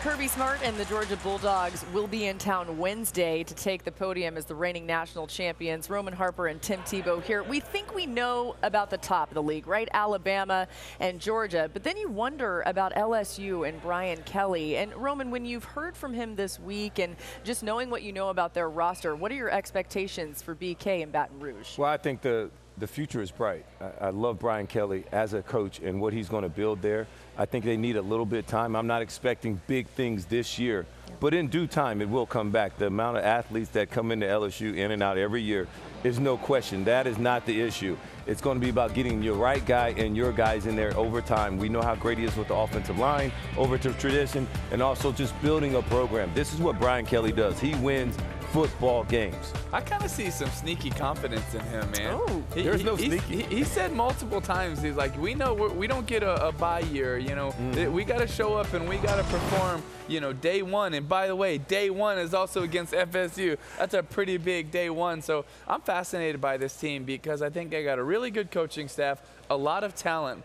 Kirby 0.03 0.27
Smart 0.27 0.59
and 0.65 0.75
the 0.75 0.83
Georgia 0.83 1.15
Bulldogs 1.15 1.85
will 1.93 2.07
be 2.07 2.25
in 2.25 2.37
town 2.37 2.77
Wednesday 2.77 3.41
to 3.41 3.55
take 3.55 3.85
the 3.85 3.91
podium 3.93 4.35
as 4.35 4.43
the 4.43 4.53
reigning 4.53 4.85
national 4.85 5.27
champions. 5.27 5.89
Roman 5.89 6.13
Harper 6.13 6.47
and 6.47 6.61
Tim 6.61 6.81
Tebow 6.81 7.23
here. 7.23 7.41
We 7.41 7.61
think 7.61 7.95
we 7.95 8.05
know 8.05 8.57
about 8.63 8.89
the 8.89 8.97
top 8.97 9.29
of 9.29 9.35
the 9.35 9.41
league, 9.41 9.65
right? 9.65 9.87
Alabama 9.93 10.67
and 10.99 11.21
Georgia. 11.21 11.69
But 11.71 11.83
then 11.83 11.95
you 11.95 12.09
wonder 12.09 12.63
about 12.65 12.93
LSU 12.95 13.65
and 13.65 13.81
Brian 13.81 14.21
Kelly. 14.23 14.75
And 14.75 14.93
Roman, 14.93 15.31
when 15.31 15.45
you've 15.45 15.63
heard 15.63 15.95
from 15.95 16.13
him 16.13 16.35
this 16.35 16.59
week 16.59 16.99
and 16.99 17.15
just 17.45 17.63
knowing 17.63 17.89
what 17.89 18.03
you 18.03 18.11
know 18.11 18.27
about 18.27 18.53
their 18.53 18.69
roster, 18.69 19.15
what 19.15 19.31
are 19.31 19.35
your 19.35 19.51
expectations 19.51 20.41
for 20.41 20.53
BK 20.53 20.99
in 20.99 21.11
Baton 21.11 21.39
Rouge? 21.39 21.77
Well, 21.77 21.89
I 21.89 21.95
think 21.95 22.19
the 22.19 22.51
the 22.77 22.87
future 22.87 23.21
is 23.21 23.31
bright. 23.31 23.65
I, 23.79 24.07
I 24.07 24.09
love 24.09 24.39
Brian 24.39 24.67
Kelly 24.67 25.03
as 25.11 25.33
a 25.33 25.41
coach 25.41 25.79
and 25.79 26.01
what 26.01 26.13
he's 26.13 26.29
going 26.29 26.43
to 26.43 26.49
build 26.49 26.81
there. 26.81 27.07
I 27.37 27.45
think 27.45 27.65
they 27.65 27.77
need 27.77 27.95
a 27.95 28.01
little 28.01 28.25
bit 28.25 28.39
of 28.39 28.47
time. 28.47 28.75
I'm 28.75 28.87
not 28.87 29.01
expecting 29.01 29.61
big 29.67 29.87
things 29.87 30.25
this 30.25 30.57
year, 30.59 30.85
but 31.19 31.33
in 31.33 31.47
due 31.47 31.67
time, 31.67 32.01
it 32.01 32.09
will 32.09 32.25
come 32.25 32.51
back. 32.51 32.77
The 32.77 32.87
amount 32.87 33.17
of 33.17 33.23
athletes 33.23 33.69
that 33.71 33.91
come 33.91 34.11
into 34.11 34.25
LSU 34.25 34.75
in 34.75 34.91
and 34.91 35.01
out 35.01 35.17
every 35.17 35.41
year 35.41 35.67
is 36.03 36.19
no 36.19 36.37
question. 36.37 36.83
That 36.83 37.07
is 37.07 37.17
not 37.17 37.45
the 37.45 37.61
issue. 37.61 37.97
It's 38.25 38.41
going 38.41 38.59
to 38.59 38.63
be 38.63 38.69
about 38.69 38.93
getting 38.93 39.21
your 39.21 39.35
right 39.35 39.65
guy 39.65 39.89
and 39.97 40.15
your 40.15 40.31
guys 40.31 40.65
in 40.65 40.75
there 40.75 40.95
over 40.97 41.21
time. 41.21 41.57
We 41.57 41.69
know 41.69 41.81
how 41.81 41.95
great 41.95 42.17
he 42.17 42.25
is 42.25 42.35
with 42.35 42.47
the 42.47 42.55
offensive 42.55 42.97
line, 42.97 43.31
over 43.57 43.77
to 43.77 43.93
tradition, 43.93 44.47
and 44.71 44.81
also 44.81 45.11
just 45.11 45.39
building 45.41 45.75
a 45.75 45.81
program. 45.83 46.31
This 46.33 46.53
is 46.53 46.59
what 46.59 46.79
Brian 46.79 47.05
Kelly 47.05 47.31
does. 47.31 47.59
He 47.59 47.75
wins 47.75 48.17
football 48.53 49.03
games. 49.05 49.51
I 49.73 49.81
kind 49.81 50.03
of 50.03 50.11
see 50.11 50.29
some 50.29 50.49
sneaky 50.51 50.91
confidence 50.91 51.55
in 51.55 51.61
him, 51.61 51.89
man. 51.89 52.13
Oh, 52.13 52.43
he, 52.53 52.61
there's 52.61 52.81
he, 52.81 52.85
no 52.85 52.95
he's- 52.95 53.19
sneaky. 53.19 53.43
He, 53.43 53.55
he 53.57 53.63
said 53.63 53.91
multiple 53.91 54.39
times, 54.39 54.79
he's 54.79 54.95
like, 54.95 55.17
we 55.17 55.33
know 55.33 55.55
we're, 55.55 55.69
we 55.69 55.87
don't 55.87 56.05
get 56.05 56.21
a, 56.21 56.49
a 56.49 56.51
bye 56.51 56.81
year, 56.81 57.17
you 57.17 57.33
know. 57.33 57.49
Mm-hmm. 57.49 57.91
We 57.91 58.03
got 58.03 58.19
to 58.19 58.27
show 58.27 58.53
up 58.53 58.71
and 58.73 58.87
we 58.87 58.97
got 58.97 59.15
to 59.15 59.23
perform, 59.23 59.81
you 60.07 60.21
know, 60.21 60.33
day 60.33 60.61
one. 60.61 60.93
And 60.93 61.09
by 61.09 61.25
the 61.25 61.35
way, 61.35 61.57
day 61.57 61.89
one 61.89 62.19
is 62.19 62.35
also 62.35 62.61
against 62.61 62.93
FSU. 62.93 63.57
That's 63.79 63.95
a 63.95 64.03
pretty 64.03 64.37
big 64.37 64.69
day 64.69 64.91
one. 64.91 65.23
So 65.23 65.45
I'm 65.67 65.81
fascinated 65.81 66.39
by 66.39 66.57
this 66.57 66.75
team 66.75 67.05
because 67.05 67.41
I 67.41 67.49
think 67.49 67.71
they 67.71 67.83
got 67.83 67.97
a 67.97 68.03
really 68.03 68.29
good 68.29 68.51
coaching 68.51 68.87
staff, 68.87 69.19
a 69.49 69.57
lot 69.57 69.83
of 69.83 69.95
talent. 69.95 70.43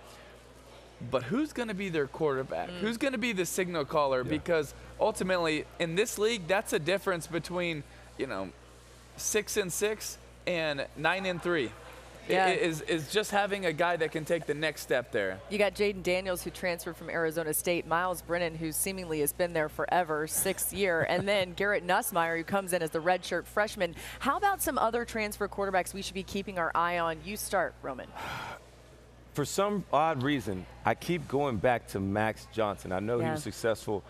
But 1.10 1.24
who's 1.24 1.52
going 1.52 1.68
to 1.68 1.74
be 1.74 1.90
their 1.90 2.08
quarterback? 2.08 2.70
Who's 2.70 2.96
going 2.96 3.12
to 3.12 3.18
be 3.18 3.32
the 3.32 3.46
signal 3.46 3.84
caller? 3.84 4.24
Because 4.24 4.74
ultimately, 4.98 5.64
in 5.78 5.94
this 5.94 6.18
league, 6.18 6.48
that's 6.48 6.72
a 6.72 6.78
difference 6.80 7.28
between, 7.28 7.84
you 8.18 8.26
know, 8.26 8.50
six 9.16 9.56
and 9.56 9.72
six 9.72 10.18
and 10.46 10.86
nine 10.96 11.26
and 11.26 11.42
three. 11.42 11.70
Yeah. 12.28 12.48
Is 12.48 12.82
is 12.82 13.10
just 13.10 13.30
having 13.30 13.64
a 13.64 13.72
guy 13.72 13.96
that 13.96 14.12
can 14.12 14.26
take 14.26 14.44
the 14.44 14.52
next 14.52 14.82
step 14.82 15.12
there. 15.12 15.40
You 15.48 15.56
got 15.56 15.74
Jayden 15.74 16.02
Daniels, 16.02 16.42
who 16.42 16.50
transferred 16.50 16.96
from 16.96 17.08
Arizona 17.08 17.54
State, 17.54 17.86
Miles 17.86 18.20
Brennan, 18.20 18.54
who 18.54 18.70
seemingly 18.70 19.20
has 19.20 19.32
been 19.32 19.54
there 19.54 19.70
forever, 19.70 20.26
sixth 20.26 20.74
year, 20.74 21.02
and 21.08 21.26
then 21.26 21.54
Garrett 21.54 21.86
Nussmeier, 21.86 22.36
who 22.36 22.44
comes 22.44 22.74
in 22.74 22.82
as 22.82 22.90
the 22.90 23.00
redshirt 23.00 23.46
freshman. 23.46 23.94
How 24.18 24.36
about 24.36 24.60
some 24.60 24.76
other 24.76 25.06
transfer 25.06 25.48
quarterbacks 25.48 25.94
we 25.94 26.02
should 26.02 26.14
be 26.14 26.22
keeping 26.22 26.58
our 26.58 26.70
eye 26.74 26.98
on? 26.98 27.18
You 27.24 27.38
start, 27.38 27.74
Roman. 27.82 28.08
for 29.32 29.46
some 29.46 29.84
odd 29.90 30.22
reason, 30.22 30.66
I 30.84 30.94
keep 30.94 31.28
going 31.28 31.56
back 31.56 31.88
to 31.88 32.00
Max 32.00 32.46
Johnson. 32.52 32.92
I 32.92 33.00
know 33.00 33.20
he 33.20 33.30
was 33.30 33.42
successful 33.42 34.04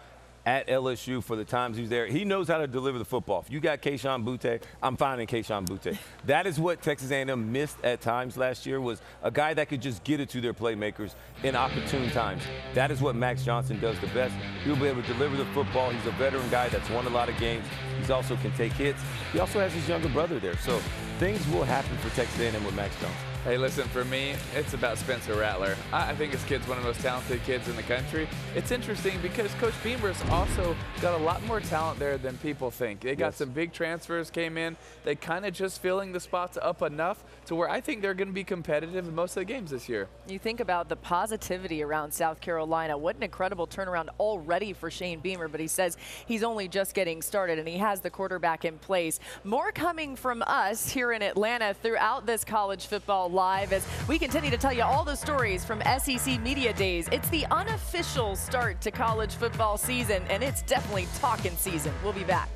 at 0.49 0.67
LSU 0.67 1.23
for 1.23 1.37
the 1.37 1.45
times 1.45 1.77
he's 1.77 1.91
there. 1.91 2.07
He 2.07 2.25
knows 2.25 2.49
how 2.49 2.57
to 2.57 2.67
deliver 2.67 2.99
the 2.99 3.05
football. 3.05 3.45
If 3.45 3.53
you 3.53 3.61
got 3.61 3.83
Keishon 3.83 4.25
Butte, 4.25 4.63
I'm 4.83 4.97
finding 4.97 5.27
Keishon 5.27 5.67
Butte. 5.67 5.99
that 6.25 6.47
is 6.47 6.59
what 6.59 6.81
Texas 6.81 7.11
A&M 7.11 7.53
missed 7.53 7.77
at 7.85 8.01
times 8.01 8.39
last 8.39 8.65
year 8.65 8.81
was 8.81 9.03
a 9.23 9.31
guy 9.31 9.53
that 9.53 9.69
could 9.69 9.83
just 9.83 10.03
get 10.05 10.21
it 10.21 10.31
to 10.31 10.41
their 10.41 10.55
playmakers 10.55 11.15
in 11.43 11.55
opportune 11.55 12.11
times. 12.13 12.43
That 12.73 12.91
is 12.91 13.03
what 13.03 13.15
Max 13.15 13.45
Johnson 13.45 13.79
does 13.79 14.01
the 14.01 14.07
best. 14.07 14.35
He'll 14.65 14.75
be 14.75 14.87
able 14.87 15.03
to 15.03 15.13
deliver 15.13 15.37
the 15.37 15.45
football. 15.53 15.91
He's 15.91 16.07
a 16.07 16.13
veteran 16.13 16.49
guy 16.49 16.71
that's 16.71 16.89
won 16.89 17.07
a 17.07 17.11
lot 17.11 17.29
of 17.29 17.37
games. 17.37 17.67
He 18.03 18.11
also 18.11 18.35
can 18.37 18.51
take 18.53 18.73
hits. 18.73 19.03
He 19.35 19.41
also 19.41 19.61
has 19.61 19.75
his 19.75 19.87
younger 19.87 20.09
brother 20.09 20.39
there. 20.39 20.57
So 20.57 20.81
things 21.19 21.47
will 21.49 21.65
happen 21.65 21.95
for 21.99 22.09
Texas 22.17 22.41
A&M 22.41 22.65
with 22.65 22.75
Max 22.75 22.95
Johnson. 22.95 23.38
Hey, 23.45 23.57
listen, 23.57 23.89
for 23.89 24.05
me, 24.05 24.35
it's 24.55 24.75
about 24.75 24.99
Spencer 24.99 25.33
Rattler. 25.35 25.77
I, 25.93 26.11
I 26.11 26.15
think 26.17 26.33
this 26.33 26.45
kid's 26.45 26.67
one 26.69 26.77
of 26.77 26.83
the 26.85 26.91
most 26.91 27.01
talented 27.01 27.43
kids 27.45 27.67
in 27.69 27.77
the 27.77 27.83
country. 27.85 28.29
It's 28.55 28.73
interesting 28.73 29.19
because 29.23 29.55
Coach 29.55 29.73
Beamer's 29.83 30.21
also 30.31 30.77
got 31.01 31.19
a 31.19 31.23
lot 31.23 31.43
more 31.47 31.61
talent 31.61 31.99
there 31.99 32.19
than 32.19 32.37
people 32.39 32.71
think. 32.71 33.01
They 33.01 33.15
got 33.15 33.27
Yes. 33.29 33.37
some 33.37 33.51
big 33.51 33.73
transfers 33.73 34.29
came 34.31 34.59
in. 34.59 34.77
They 35.05 35.15
kind 35.15 35.47
of 35.47 35.55
just 35.55 35.81
filling 35.81 36.13
the 36.13 36.21
spots 36.21 36.59
up 36.61 36.83
enough 36.83 37.23
to 37.47 37.55
where 37.55 37.71
I 37.71 37.81
think 37.81 38.03
they're 38.03 38.13
going 38.13 38.29
to 38.29 38.35
be 38.35 38.45
competitive 38.45 39.07
in 39.09 39.15
most 39.15 39.31
of 39.37 39.43
the 39.43 39.45
games 39.47 39.71
this 39.71 39.89
year. 39.89 40.09
You 40.27 40.39
think 40.39 40.61
about 40.61 40.89
the 40.91 40.97
positivity 40.97 41.83
around 41.83 42.13
South 42.13 42.41
Carolina. 42.41 42.99
What 42.99 43.17
an 43.17 43.23
incredible 43.23 43.67
turnaround 43.67 44.09
already 44.19 44.73
for 44.75 44.91
Shane 44.91 45.21
Beamer, 45.21 45.49
but 45.49 45.61
he 45.61 45.69
says 45.69 45.97
he's 46.27 46.43
only 46.43 46.69
just 46.69 46.93
getting 46.93 47.23
started 47.23 47.59
and 47.59 47.69
he 47.69 47.79
has 47.79 48.01
the 48.01 48.11
quarterback 48.11 48.65
in 48.67 48.79
place. 48.79 49.21
More 49.45 49.71
coming 49.73 50.17
from 50.17 50.43
us 50.47 50.91
here 50.91 51.13
in 51.13 51.23
Atlanta 51.23 51.73
throughout 51.73 52.27
this 52.27 52.45
college 52.45 52.87
football 52.87 53.31
live 53.39 53.73
as 53.73 53.87
we 54.09 54.19
continue 54.19 54.51
to 54.51 54.57
tell 54.57 54.73
you 54.73 54.83
all 54.83 55.05
the 55.05 55.15
stories 55.15 55.65
from 55.65 55.81
SEC 56.01 56.41
Media 56.41 56.73
Days. 56.73 57.09
It's 57.13 57.29
the 57.29 57.47
unofficial 57.53 58.35
start 58.35 58.81
to 58.81 58.91
college 58.91 59.33
football 59.37 59.79
season, 59.79 60.25
and 60.29 60.43
it's 60.43 60.63
definitely 60.63 61.07
talking 61.21 61.53
season. 61.53 61.93
We'll 62.03 62.13
be 62.13 62.25
back. 62.25 62.49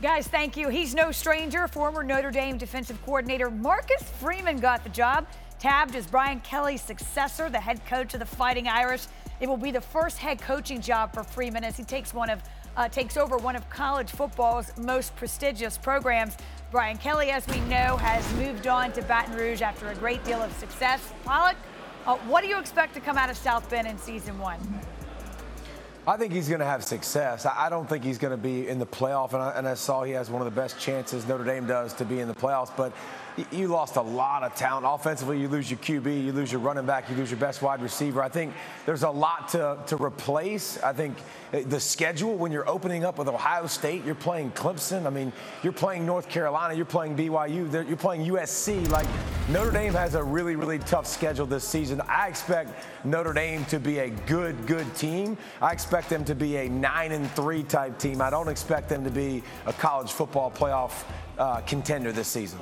Guys, 0.00 0.28
thank 0.28 0.56
you. 0.56 0.68
He's 0.68 0.94
no 0.94 1.10
stranger. 1.10 1.66
Former 1.66 2.04
Notre 2.04 2.30
Dame 2.30 2.56
defensive 2.56 3.04
coordinator 3.04 3.50
Marcus 3.50 4.04
Freeman 4.20 4.60
got 4.60 4.84
the 4.84 4.90
job, 4.90 5.26
tabbed 5.58 5.96
as 5.96 6.06
Brian 6.06 6.38
Kelly's 6.42 6.82
successor, 6.82 7.50
the 7.50 7.58
head 7.58 7.84
coach 7.86 8.14
of 8.14 8.20
the 8.20 8.26
Fighting 8.26 8.68
Irish. 8.68 9.06
It 9.40 9.48
will 9.48 9.56
be 9.56 9.72
the 9.72 9.80
first 9.80 10.18
head 10.18 10.40
coaching 10.40 10.80
job 10.80 11.12
for 11.12 11.24
Freeman 11.24 11.64
as 11.64 11.76
he 11.76 11.82
takes 11.82 12.14
one 12.14 12.30
of 12.30 12.44
uh, 12.76 12.88
takes 12.88 13.16
over 13.16 13.36
one 13.36 13.54
of 13.54 13.68
college 13.68 14.10
football's 14.10 14.72
most 14.78 15.14
prestigious 15.16 15.76
programs. 15.76 16.36
Brian 16.72 16.96
Kelly, 16.96 17.30
as 17.30 17.46
we 17.48 17.60
know, 17.60 17.98
has 17.98 18.32
moved 18.36 18.66
on 18.66 18.92
to 18.92 19.02
Baton 19.02 19.36
Rouge 19.36 19.60
after 19.60 19.88
a 19.88 19.94
great 19.94 20.24
deal 20.24 20.40
of 20.40 20.50
success. 20.54 21.12
Pollack, 21.22 21.58
uh, 22.06 22.16
what 22.20 22.40
do 22.42 22.48
you 22.48 22.58
expect 22.58 22.94
to 22.94 23.00
come 23.00 23.18
out 23.18 23.28
of 23.28 23.36
South 23.36 23.68
Bend 23.68 23.86
in 23.86 23.98
season 23.98 24.38
one? 24.38 24.58
I 26.06 26.16
think 26.16 26.32
he's 26.32 26.48
going 26.48 26.60
to 26.60 26.66
have 26.66 26.82
success. 26.82 27.44
I 27.44 27.68
don't 27.68 27.86
think 27.86 28.02
he's 28.02 28.16
going 28.16 28.30
to 28.30 28.42
be 28.42 28.68
in 28.68 28.78
the 28.78 28.86
playoff, 28.86 29.34
and 29.34 29.42
I, 29.42 29.50
and 29.50 29.68
I 29.68 29.74
saw 29.74 30.02
he 30.02 30.12
has 30.12 30.30
one 30.30 30.40
of 30.40 30.46
the 30.46 30.60
best 30.60 30.80
chances 30.80 31.28
Notre 31.28 31.44
Dame 31.44 31.66
does 31.66 31.92
to 31.92 32.06
be 32.06 32.20
in 32.20 32.26
the 32.26 32.34
playoffs. 32.34 32.74
But 32.74 32.94
you 33.50 33.68
lost 33.68 33.96
a 33.96 34.02
lot 34.02 34.42
of 34.42 34.54
talent 34.54 34.86
offensively. 34.88 35.40
You 35.40 35.48
lose 35.48 35.70
your 35.70 35.78
QB, 35.78 36.24
you 36.24 36.32
lose 36.32 36.52
your 36.52 36.60
running 36.60 36.86
back, 36.86 37.08
you 37.08 37.16
lose 37.16 37.30
your 37.30 37.40
best 37.40 37.62
wide 37.62 37.80
receiver. 37.80 38.22
I 38.22 38.28
think 38.28 38.52
there's 38.86 39.02
a 39.02 39.10
lot 39.10 39.48
to 39.48 39.78
to 39.86 39.96
replace. 39.96 40.82
I 40.82 40.92
think 40.92 41.16
uh, 41.52 41.60
the 41.66 41.80
schedule 41.80 42.36
when 42.36 42.52
you're 42.52 42.68
opening 42.68 43.04
up 43.04 43.18
with 43.18 43.28
Ohio 43.28 43.66
State, 43.66 44.04
you're 44.04 44.14
playing 44.14 44.50
Clemson. 44.52 45.06
I 45.06 45.10
mean, 45.10 45.32
you're 45.62 45.72
playing 45.72 46.04
North 46.04 46.28
Carolina, 46.28 46.74
you're 46.74 46.84
playing 46.84 47.16
BYU, 47.16 47.88
you're 47.88 47.96
playing 47.96 48.26
USC. 48.26 48.88
Like 48.90 49.06
Notre 49.48 49.70
Dame 49.70 49.94
has 49.94 50.14
a 50.14 50.22
really, 50.22 50.56
really 50.56 50.78
tough 50.78 51.06
schedule 51.06 51.46
this 51.46 51.64
season. 51.64 52.00
I 52.02 52.28
expect 52.28 52.84
Notre 53.04 53.32
Dame 53.32 53.64
to 53.66 53.78
be 53.78 53.98
a 53.98 54.10
good, 54.10 54.66
good 54.66 54.94
team. 54.94 55.36
I 55.60 55.72
expect 55.72 56.08
them 56.08 56.24
to 56.26 56.34
be 56.34 56.56
a 56.56 56.68
nine 56.68 57.12
and 57.12 57.30
three 57.32 57.62
type 57.62 57.98
team. 57.98 58.20
I 58.20 58.30
don't 58.30 58.48
expect 58.48 58.88
them 58.88 59.04
to 59.04 59.10
be 59.10 59.42
a 59.66 59.72
college 59.72 60.12
football 60.12 60.50
playoff 60.50 61.04
uh, 61.38 61.60
contender 61.62 62.12
this 62.12 62.28
season. 62.28 62.58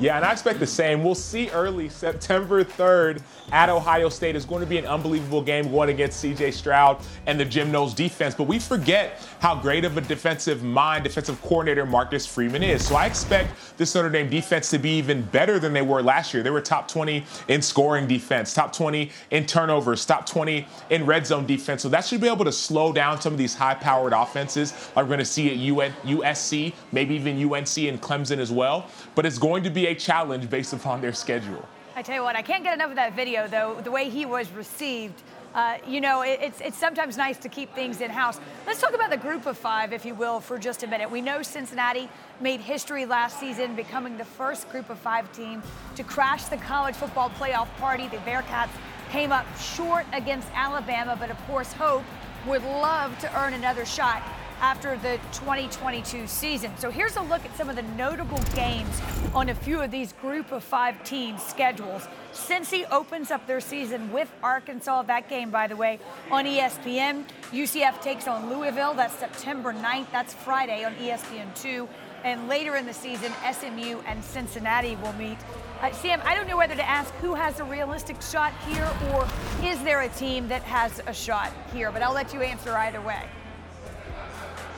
Yeah, 0.00 0.14
and 0.14 0.24
I 0.24 0.30
expect 0.30 0.60
the 0.60 0.66
same. 0.66 1.02
We'll 1.02 1.16
see 1.16 1.50
early 1.50 1.88
September 1.88 2.62
3rd 2.62 3.20
at 3.50 3.68
Ohio 3.68 4.08
State. 4.08 4.36
It's 4.36 4.44
going 4.44 4.60
to 4.60 4.66
be 4.66 4.78
an 4.78 4.86
unbelievable 4.86 5.42
game 5.42 5.72
going 5.72 5.90
against 5.90 6.24
CJ 6.24 6.52
Stroud 6.52 7.02
and 7.26 7.38
the 7.38 7.44
Jim 7.44 7.72
Knowles 7.72 7.94
defense. 7.94 8.32
But 8.32 8.44
we 8.44 8.60
forget 8.60 9.26
how 9.40 9.56
great 9.56 9.84
of 9.84 9.96
a 9.96 10.00
defensive 10.00 10.62
mind, 10.62 11.02
defensive 11.02 11.42
coordinator 11.42 11.84
Marcus 11.84 12.26
Freeman 12.26 12.62
is. 12.62 12.86
So 12.86 12.94
I 12.94 13.06
expect 13.06 13.76
this 13.76 13.92
Notre 13.96 14.08
Dame 14.08 14.30
defense 14.30 14.70
to 14.70 14.78
be 14.78 14.90
even 14.90 15.22
better 15.22 15.58
than 15.58 15.72
they 15.72 15.82
were 15.82 16.00
last 16.00 16.32
year. 16.32 16.44
They 16.44 16.50
were 16.50 16.60
top 16.60 16.86
20 16.86 17.24
in 17.48 17.60
scoring 17.60 18.06
defense, 18.06 18.54
top 18.54 18.72
20 18.72 19.10
in 19.32 19.46
turnovers, 19.46 20.06
top 20.06 20.26
20 20.26 20.64
in 20.90 21.06
red 21.06 21.26
zone 21.26 21.44
defense. 21.44 21.82
So 21.82 21.88
that 21.88 22.04
should 22.04 22.20
be 22.20 22.28
able 22.28 22.44
to 22.44 22.52
slow 22.52 22.92
down 22.92 23.20
some 23.20 23.32
of 23.32 23.38
these 23.38 23.54
high 23.54 23.74
powered 23.74 24.12
offenses 24.12 24.72
like 24.94 25.04
we're 25.04 25.08
going 25.08 25.18
to 25.18 25.24
see 25.24 25.50
at 25.50 25.56
UN 25.56 25.92
USC, 26.04 26.72
maybe 26.92 27.16
even 27.16 27.36
UNC 27.36 27.78
and 27.78 28.00
Clemson 28.00 28.38
as 28.38 28.52
well. 28.52 28.88
But 29.16 29.26
it's 29.26 29.38
going 29.38 29.64
to 29.64 29.70
be 29.70 29.87
challenge 29.94 30.48
based 30.50 30.72
upon 30.72 31.00
their 31.00 31.12
schedule. 31.12 31.66
I 31.96 32.02
tell 32.02 32.14
you 32.14 32.22
what, 32.22 32.36
I 32.36 32.42
can't 32.42 32.62
get 32.62 32.74
enough 32.74 32.90
of 32.90 32.96
that 32.96 33.16
video, 33.16 33.48
though, 33.48 33.80
the 33.82 33.90
way 33.90 34.08
he 34.08 34.24
was 34.24 34.50
received. 34.52 35.20
Uh, 35.54 35.78
you 35.86 36.00
know, 36.00 36.22
it, 36.22 36.38
it's, 36.40 36.60
it's 36.60 36.78
sometimes 36.78 37.16
nice 37.16 37.38
to 37.38 37.48
keep 37.48 37.74
things 37.74 38.00
in 38.00 38.10
house. 38.10 38.38
Let's 38.66 38.80
talk 38.80 38.94
about 38.94 39.10
the 39.10 39.16
group 39.16 39.46
of 39.46 39.58
five, 39.58 39.92
if 39.92 40.04
you 40.04 40.14
will, 40.14 40.38
for 40.38 40.58
just 40.58 40.84
a 40.84 40.86
minute. 40.86 41.10
We 41.10 41.20
know 41.20 41.42
Cincinnati 41.42 42.08
made 42.40 42.60
history 42.60 43.04
last 43.04 43.40
season, 43.40 43.74
becoming 43.74 44.16
the 44.16 44.24
first 44.24 44.68
group 44.70 44.90
of 44.90 44.98
five 44.98 45.32
team 45.32 45.62
to 45.96 46.04
crash 46.04 46.44
the 46.44 46.58
college 46.58 46.94
football 46.94 47.30
playoff 47.30 47.68
party. 47.78 48.06
The 48.08 48.18
Bearcats 48.18 48.70
came 49.10 49.32
up 49.32 49.46
short 49.58 50.06
against 50.12 50.46
Alabama, 50.54 51.16
but 51.18 51.30
of 51.30 51.46
course, 51.46 51.72
Hope 51.72 52.04
would 52.46 52.62
love 52.62 53.18
to 53.18 53.40
earn 53.40 53.54
another 53.54 53.84
shot 53.84 54.22
after 54.60 54.96
the 54.98 55.18
2022 55.32 56.26
season. 56.26 56.70
So 56.78 56.90
here's 56.90 57.16
a 57.16 57.22
look 57.22 57.44
at 57.44 57.56
some 57.56 57.68
of 57.68 57.76
the 57.76 57.82
notable 57.82 58.40
games 58.54 59.00
on 59.34 59.48
a 59.48 59.54
few 59.54 59.80
of 59.80 59.90
these 59.90 60.12
group 60.14 60.52
of 60.52 60.64
five 60.64 61.02
teams 61.04 61.42
schedules. 61.42 62.06
Cincy 62.32 62.86
opens 62.90 63.30
up 63.30 63.46
their 63.46 63.60
season 63.60 64.12
with 64.12 64.30
Arkansas. 64.42 65.02
That 65.02 65.28
game, 65.28 65.50
by 65.50 65.66
the 65.66 65.76
way, 65.76 65.98
on 66.30 66.44
ESPN. 66.44 67.24
UCF 67.52 68.00
takes 68.02 68.26
on 68.28 68.50
Louisville. 68.50 68.94
That's 68.94 69.14
September 69.14 69.72
9th. 69.72 70.10
That's 70.12 70.34
Friday 70.34 70.84
on 70.84 70.94
ESPN2. 70.96 71.88
And 72.24 72.48
later 72.48 72.76
in 72.76 72.84
the 72.84 72.94
season, 72.94 73.32
SMU 73.52 74.00
and 74.06 74.22
Cincinnati 74.24 74.96
will 74.96 75.12
meet. 75.12 75.38
Uh, 75.80 75.92
Sam, 75.92 76.20
I 76.24 76.34
don't 76.34 76.48
know 76.48 76.56
whether 76.56 76.74
to 76.74 76.88
ask 76.88 77.14
who 77.14 77.34
has 77.34 77.60
a 77.60 77.64
realistic 77.64 78.20
shot 78.20 78.52
here 78.66 78.88
or 79.12 79.28
is 79.62 79.80
there 79.84 80.00
a 80.00 80.08
team 80.08 80.48
that 80.48 80.62
has 80.62 81.00
a 81.06 81.12
shot 81.12 81.52
here, 81.72 81.92
but 81.92 82.02
I'll 82.02 82.12
let 82.14 82.34
you 82.34 82.42
answer 82.42 82.72
either 82.72 83.00
way. 83.00 83.22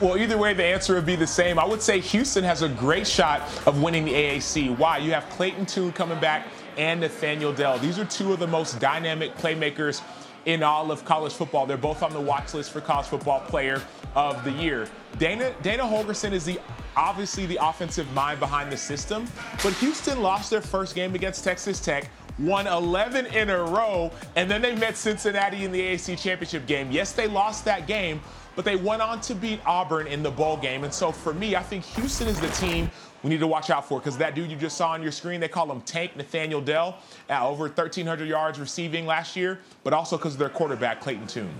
Well, 0.01 0.17
either 0.17 0.35
way, 0.35 0.55
the 0.55 0.63
answer 0.63 0.95
would 0.95 1.05
be 1.05 1.15
the 1.15 1.27
same. 1.27 1.59
I 1.59 1.65
would 1.65 1.79
say 1.79 1.99
Houston 1.99 2.43
has 2.43 2.63
a 2.63 2.69
great 2.69 3.05
shot 3.05 3.41
of 3.67 3.83
winning 3.83 4.05
the 4.05 4.13
AAC. 4.13 4.75
Why? 4.75 4.97
You 4.97 5.11
have 5.11 5.29
Clayton 5.29 5.67
Tune 5.67 5.91
coming 5.91 6.19
back 6.19 6.47
and 6.75 7.01
Nathaniel 7.01 7.53
Dell. 7.53 7.77
These 7.77 7.99
are 7.99 8.05
two 8.05 8.33
of 8.33 8.39
the 8.39 8.47
most 8.47 8.79
dynamic 8.79 9.35
playmakers 9.37 10.01
in 10.45 10.63
all 10.63 10.91
of 10.91 11.05
college 11.05 11.33
football. 11.33 11.67
They're 11.67 11.77
both 11.77 12.01
on 12.01 12.13
the 12.13 12.19
watch 12.19 12.55
list 12.55 12.71
for 12.71 12.81
college 12.81 13.05
football 13.05 13.41
player 13.41 13.79
of 14.15 14.43
the 14.43 14.51
year. 14.53 14.87
Dana 15.19 15.53
Dana 15.61 15.83
Holgorsen 15.83 16.31
is 16.31 16.45
the 16.45 16.59
obviously 16.95 17.45
the 17.45 17.59
offensive 17.61 18.11
mind 18.11 18.39
behind 18.39 18.71
the 18.71 18.77
system, 18.77 19.27
but 19.61 19.71
Houston 19.73 20.23
lost 20.23 20.49
their 20.49 20.61
first 20.61 20.95
game 20.95 21.13
against 21.13 21.43
Texas 21.43 21.79
Tech 21.79 22.09
won 22.39 22.67
11 22.67 23.27
in 23.27 23.49
a 23.49 23.63
row, 23.63 24.11
and 24.35 24.49
then 24.49 24.61
they 24.61 24.75
met 24.75 24.97
Cincinnati 24.97 25.63
in 25.63 25.71
the 25.71 25.79
AAC 25.79 26.17
championship 26.17 26.65
game. 26.65 26.91
Yes, 26.91 27.11
they 27.11 27.27
lost 27.27 27.65
that 27.65 27.87
game, 27.87 28.21
but 28.55 28.65
they 28.65 28.75
went 28.75 29.01
on 29.01 29.21
to 29.21 29.35
beat 29.35 29.59
Auburn 29.65 30.07
in 30.07 30.23
the 30.23 30.31
bowl 30.31 30.57
game. 30.57 30.83
And 30.83 30.93
so 30.93 31.11
for 31.11 31.33
me, 31.33 31.55
I 31.55 31.63
think 31.63 31.83
Houston 31.83 32.27
is 32.27 32.39
the 32.39 32.49
team 32.49 32.89
we 33.23 33.29
need 33.29 33.39
to 33.39 33.47
watch 33.47 33.69
out 33.69 33.87
for 33.87 33.99
because 33.99 34.17
that 34.17 34.35
dude 34.35 34.49
you 34.49 34.57
just 34.57 34.77
saw 34.77 34.91
on 34.91 35.03
your 35.03 35.11
screen, 35.11 35.39
they 35.39 35.47
call 35.47 35.71
him 35.71 35.81
Tank 35.81 36.15
Nathaniel 36.15 36.61
Dell, 36.61 36.97
at 37.29 37.43
over 37.43 37.65
1,300 37.65 38.27
yards 38.27 38.59
receiving 38.59 39.05
last 39.05 39.35
year, 39.35 39.59
but 39.83 39.93
also 39.93 40.17
because 40.17 40.33
of 40.33 40.39
their 40.39 40.49
quarterback, 40.49 41.01
Clayton 41.01 41.27
Tune. 41.27 41.53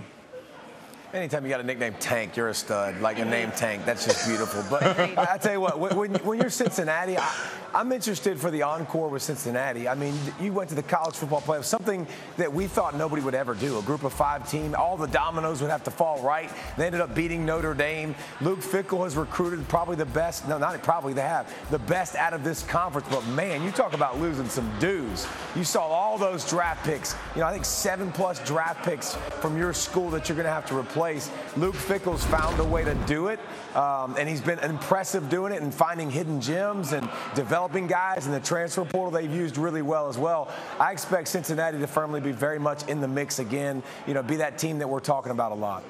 Anytime 1.14 1.44
you 1.44 1.50
got 1.50 1.60
a 1.60 1.62
nickname 1.62 1.94
Tank, 2.00 2.38
you're 2.38 2.48
a 2.48 2.54
stud. 2.54 2.98
Like 3.02 3.18
a 3.18 3.24
name 3.26 3.50
Tank, 3.50 3.84
that's 3.84 4.06
just 4.06 4.26
beautiful. 4.26 4.64
But 4.70 4.82
I 5.18 5.36
tell 5.36 5.52
you 5.52 5.60
what, 5.60 5.78
when, 5.78 6.14
when 6.14 6.40
you're 6.40 6.48
Cincinnati, 6.48 7.18
I, 7.18 7.30
am 7.74 7.92
interested 7.92 8.40
for 8.40 8.50
the 8.50 8.62
encore 8.62 9.10
with 9.10 9.20
Cincinnati. 9.20 9.86
I 9.86 9.94
mean, 9.94 10.14
you 10.40 10.54
went 10.54 10.70
to 10.70 10.74
the 10.74 10.82
college 10.82 11.14
football 11.14 11.42
playoff, 11.42 11.64
something 11.64 12.06
that 12.38 12.50
we 12.50 12.66
thought 12.66 12.96
nobody 12.96 13.20
would 13.20 13.34
ever 13.34 13.52
do. 13.52 13.78
A 13.78 13.82
group 13.82 14.04
of 14.04 14.14
five 14.14 14.50
team, 14.50 14.74
all 14.74 14.96
the 14.96 15.06
dominoes 15.06 15.60
would 15.60 15.70
have 15.70 15.84
to 15.84 15.90
fall 15.90 16.18
right. 16.22 16.50
They 16.78 16.86
ended 16.86 17.02
up 17.02 17.14
beating 17.14 17.44
Notre 17.44 17.74
Dame. 17.74 18.14
Luke 18.40 18.60
Fickell 18.60 19.04
has 19.04 19.14
recruited 19.14 19.68
probably 19.68 19.96
the 19.96 20.06
best. 20.06 20.48
No, 20.48 20.56
not 20.56 20.82
probably 20.82 21.12
they 21.12 21.20
have 21.20 21.54
the 21.70 21.78
best 21.78 22.16
out 22.16 22.32
of 22.32 22.42
this 22.42 22.62
conference. 22.62 23.06
But 23.10 23.26
man, 23.26 23.62
you 23.62 23.70
talk 23.70 23.92
about 23.92 24.18
losing 24.18 24.48
some 24.48 24.70
dues. 24.78 25.26
You 25.54 25.64
saw 25.64 25.82
all 25.82 26.16
those 26.16 26.48
draft 26.48 26.86
picks. 26.86 27.14
You 27.34 27.42
know, 27.42 27.48
I 27.48 27.52
think 27.52 27.66
seven 27.66 28.10
plus 28.12 28.42
draft 28.46 28.82
picks 28.82 29.14
from 29.42 29.58
your 29.58 29.74
school 29.74 30.08
that 30.08 30.26
you're 30.26 30.36
going 30.36 30.46
to 30.46 30.52
have 30.52 30.64
to 30.66 30.78
replace 30.78 31.01
place. 31.02 31.32
Luke 31.56 31.74
Fickell's 31.74 32.24
found 32.26 32.60
a 32.60 32.64
way 32.64 32.84
to 32.84 32.94
do 33.06 33.26
it, 33.26 33.40
um, 33.74 34.14
and 34.16 34.28
he's 34.28 34.40
been 34.40 34.60
impressive 34.60 35.28
doing 35.28 35.52
it 35.52 35.60
and 35.60 35.74
finding 35.74 36.08
hidden 36.08 36.40
gems 36.40 36.92
and 36.92 37.10
developing 37.34 37.88
guys 37.88 38.24
in 38.26 38.30
the 38.30 38.38
transfer 38.38 38.84
portal. 38.84 39.10
They've 39.10 39.28
used 39.28 39.58
really 39.58 39.82
well 39.82 40.08
as 40.08 40.16
well. 40.16 40.48
I 40.78 40.92
expect 40.92 41.26
Cincinnati 41.26 41.80
to 41.80 41.88
firmly 41.88 42.20
be 42.20 42.30
very 42.30 42.60
much 42.60 42.86
in 42.86 43.00
the 43.00 43.08
mix 43.08 43.40
again. 43.40 43.82
You 44.06 44.14
know, 44.14 44.22
be 44.22 44.36
that 44.36 44.58
team 44.58 44.78
that 44.78 44.88
we're 44.88 45.00
talking 45.00 45.32
about 45.32 45.50
a 45.50 45.56
lot. 45.56 45.82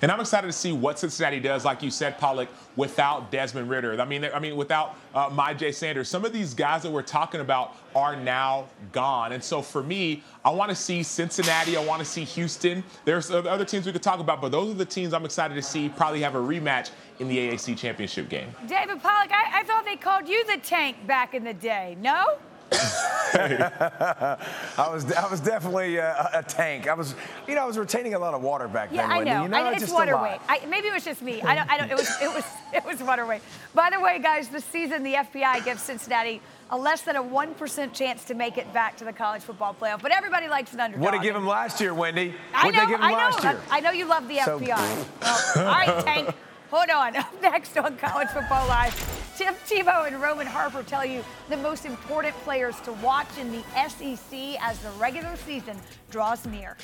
And 0.00 0.10
I'm 0.10 0.20
excited 0.20 0.46
to 0.46 0.52
see 0.52 0.72
what 0.72 0.98
Cincinnati 0.98 1.40
does, 1.40 1.64
like 1.64 1.82
you 1.82 1.90
said, 1.90 2.18
Pollack, 2.18 2.48
without 2.76 3.30
Desmond 3.30 3.68
Ridder. 3.68 4.00
I 4.00 4.04
mean, 4.04 4.24
I 4.24 4.38
mean, 4.38 4.56
without 4.56 4.96
uh, 5.14 5.28
Myjai 5.30 5.74
Sanders. 5.74 6.08
Some 6.08 6.24
of 6.24 6.32
these 6.32 6.54
guys 6.54 6.82
that 6.82 6.90
we're 6.90 7.02
talking 7.02 7.40
about 7.40 7.76
are 7.94 8.16
now 8.16 8.66
gone. 8.92 9.32
And 9.32 9.42
so 9.42 9.60
for 9.60 9.82
me, 9.82 10.22
I 10.44 10.50
want 10.50 10.70
to 10.70 10.74
see 10.74 11.02
Cincinnati. 11.02 11.76
I 11.76 11.84
want 11.84 12.00
to 12.00 12.04
see 12.04 12.24
Houston. 12.24 12.82
There's 13.04 13.30
other 13.30 13.64
teams 13.64 13.86
we 13.86 13.92
could 13.92 14.02
talk 14.02 14.20
about, 14.20 14.40
but 14.40 14.50
those 14.50 14.70
are 14.70 14.78
the 14.78 14.84
teams 14.84 15.12
I'm 15.12 15.24
excited 15.24 15.54
to 15.54 15.62
see 15.62 15.88
probably 15.88 16.22
have 16.22 16.34
a 16.34 16.38
rematch 16.38 16.90
in 17.18 17.28
the 17.28 17.36
AAC 17.36 17.76
championship 17.76 18.28
game. 18.28 18.48
David 18.66 19.02
Pollack, 19.02 19.30
I, 19.32 19.60
I 19.60 19.64
thought 19.64 19.84
they 19.84 19.96
called 19.96 20.28
you 20.28 20.44
the 20.46 20.58
tank 20.58 21.06
back 21.06 21.34
in 21.34 21.44
the 21.44 21.54
day. 21.54 21.96
No? 22.00 22.38
I 23.34 24.88
was 24.92 25.10
I 25.12 25.30
was 25.30 25.40
definitely 25.40 25.98
uh, 25.98 26.28
a, 26.34 26.38
a, 26.40 26.42
tank. 26.42 26.86
I 26.86 26.94
was, 26.94 27.14
you 27.48 27.54
know, 27.54 27.62
I 27.62 27.66
was 27.66 27.78
retaining 27.78 28.12
a 28.14 28.18
lot 28.18 28.34
of 28.34 28.42
water 28.42 28.68
back 28.68 28.90
yeah, 28.92 29.02
then. 29.02 29.10
I 29.10 29.24
know. 29.24 29.42
You 29.42 29.48
know 29.48 29.56
I, 29.56 29.72
it's 29.72 29.90
water 29.90 30.20
weight. 30.20 30.38
I, 30.48 30.60
maybe 30.66 30.88
it 30.88 30.92
was 30.92 31.04
just 31.04 31.22
me. 31.22 31.40
I 31.40 31.54
don't. 31.54 31.70
I 31.70 31.78
don't. 31.78 31.90
It 31.90 31.96
was. 31.96 32.10
It 32.20 32.34
was. 32.34 32.44
It 32.72 32.86
was 32.86 33.02
water 33.02 33.26
weight. 33.26 33.42
By 33.74 33.90
the 33.90 34.00
way, 34.00 34.18
guys, 34.18 34.48
this 34.48 34.64
season 34.64 35.02
the 35.02 35.12
FPI 35.12 35.62
gives 35.62 35.82
Cincinnati 35.82 36.40
a 36.70 36.78
less 36.78 37.02
than 37.02 37.16
a 37.16 37.22
one 37.22 37.52
percent 37.52 37.92
chance 37.92 38.24
to 38.24 38.34
make 38.34 38.56
it 38.56 38.72
back 38.72 38.96
to 38.96 39.04
the 39.04 39.12
college 39.12 39.42
football 39.42 39.76
playoff. 39.78 40.00
But 40.00 40.10
everybody 40.10 40.48
likes 40.48 40.72
an 40.72 40.80
underdog. 40.80 41.04
What 41.04 41.10
did 41.10 41.20
give 41.20 41.36
him 41.36 41.46
last 41.46 41.82
year, 41.82 41.92
Wendy? 41.92 42.34
I 42.54 42.64
what 42.64 42.74
know. 42.74 42.80
they 42.80 42.86
give 42.86 43.00
him 43.00 43.04
I 43.04 43.10
know. 43.10 43.16
last 43.18 43.42
year? 43.42 43.60
I 43.70 43.80
know 43.80 43.90
you 43.90 44.06
love 44.06 44.26
the 44.26 44.38
so, 44.38 44.58
FPI. 44.58 44.68
well, 45.56 45.68
all 45.68 45.74
right, 45.74 46.02
tank. 46.02 46.34
Hold 46.72 46.88
on. 46.88 47.16
Up 47.22 47.42
next 47.42 47.76
on 47.76 47.98
College 47.98 48.28
Football 48.28 48.66
Live, 48.66 49.36
Tim 49.36 49.54
Tebow 49.66 50.06
and 50.06 50.20
Roman 50.20 50.46
Harper 50.46 50.82
tell 50.82 51.04
you 51.04 51.22
the 51.50 51.56
most 51.58 51.84
important 51.84 52.34
players 52.36 52.80
to 52.80 52.92
watch 52.94 53.28
in 53.38 53.52
the 53.52 53.62
SEC 53.88 54.56
as 54.58 54.78
the 54.78 54.90
regular 54.98 55.36
season 55.36 55.76
draws 56.10 56.46
near. 56.46 56.78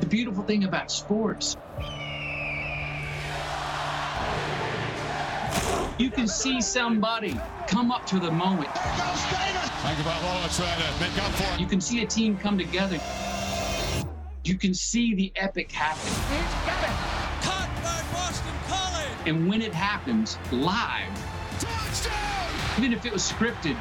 The 0.00 0.06
beautiful 0.10 0.44
thing 0.44 0.64
about 0.64 0.90
sports 0.90 1.56
you 5.98 6.10
can 6.10 6.26
see 6.26 6.60
somebody 6.60 7.38
come 7.68 7.90
up 7.90 8.06
to 8.06 8.18
the 8.18 8.30
moment. 8.30 8.70
Think 8.70 10.00
about 10.00 10.22
Lola 10.22 10.48
trying 10.50 10.80
to 10.80 11.00
make 11.00 11.16
up 11.22 11.32
for 11.32 11.54
it. 11.54 11.60
You 11.60 11.66
can 11.66 11.80
see 11.80 12.02
a 12.02 12.06
team 12.06 12.36
come 12.36 12.58
together. 12.58 13.00
You 14.44 14.56
can 14.56 14.74
see 14.74 15.14
the 15.14 15.32
epic 15.36 15.70
happen. 15.70 16.12
Caught 17.42 17.68
by 17.82 18.02
Boston 18.12 18.52
College. 18.66 19.28
And 19.28 19.48
when 19.48 19.62
it 19.62 19.72
happens 19.72 20.38
live, 20.50 21.10
Touchdown! 21.60 22.34
even 22.78 22.92
if 22.92 23.06
it 23.06 23.12
was 23.12 23.22
scripted, 23.22 23.76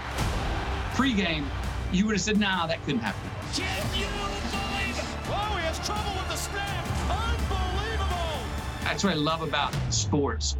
pregame, 0.94 1.46
you 1.92 2.06
would 2.06 2.14
have 2.14 2.22
said, 2.22 2.40
nah, 2.40 2.68
that 2.68 2.84
couldn't 2.86 3.02
happen. 3.02 3.30
Can 3.54 4.00
you 4.00 4.06
believe 4.06 4.98
it? 4.98 5.06
Oh, 5.28 5.58
he 5.58 5.66
has 5.66 5.80
trouble 5.86 6.14
with 6.16 6.30
the 6.30 6.36
snap. 6.36 6.86
Unbelievable. 7.10 8.48
That's 8.84 9.04
what 9.04 9.14
I 9.14 9.16
love 9.16 9.42
about 9.42 9.74
sports. 9.90 10.56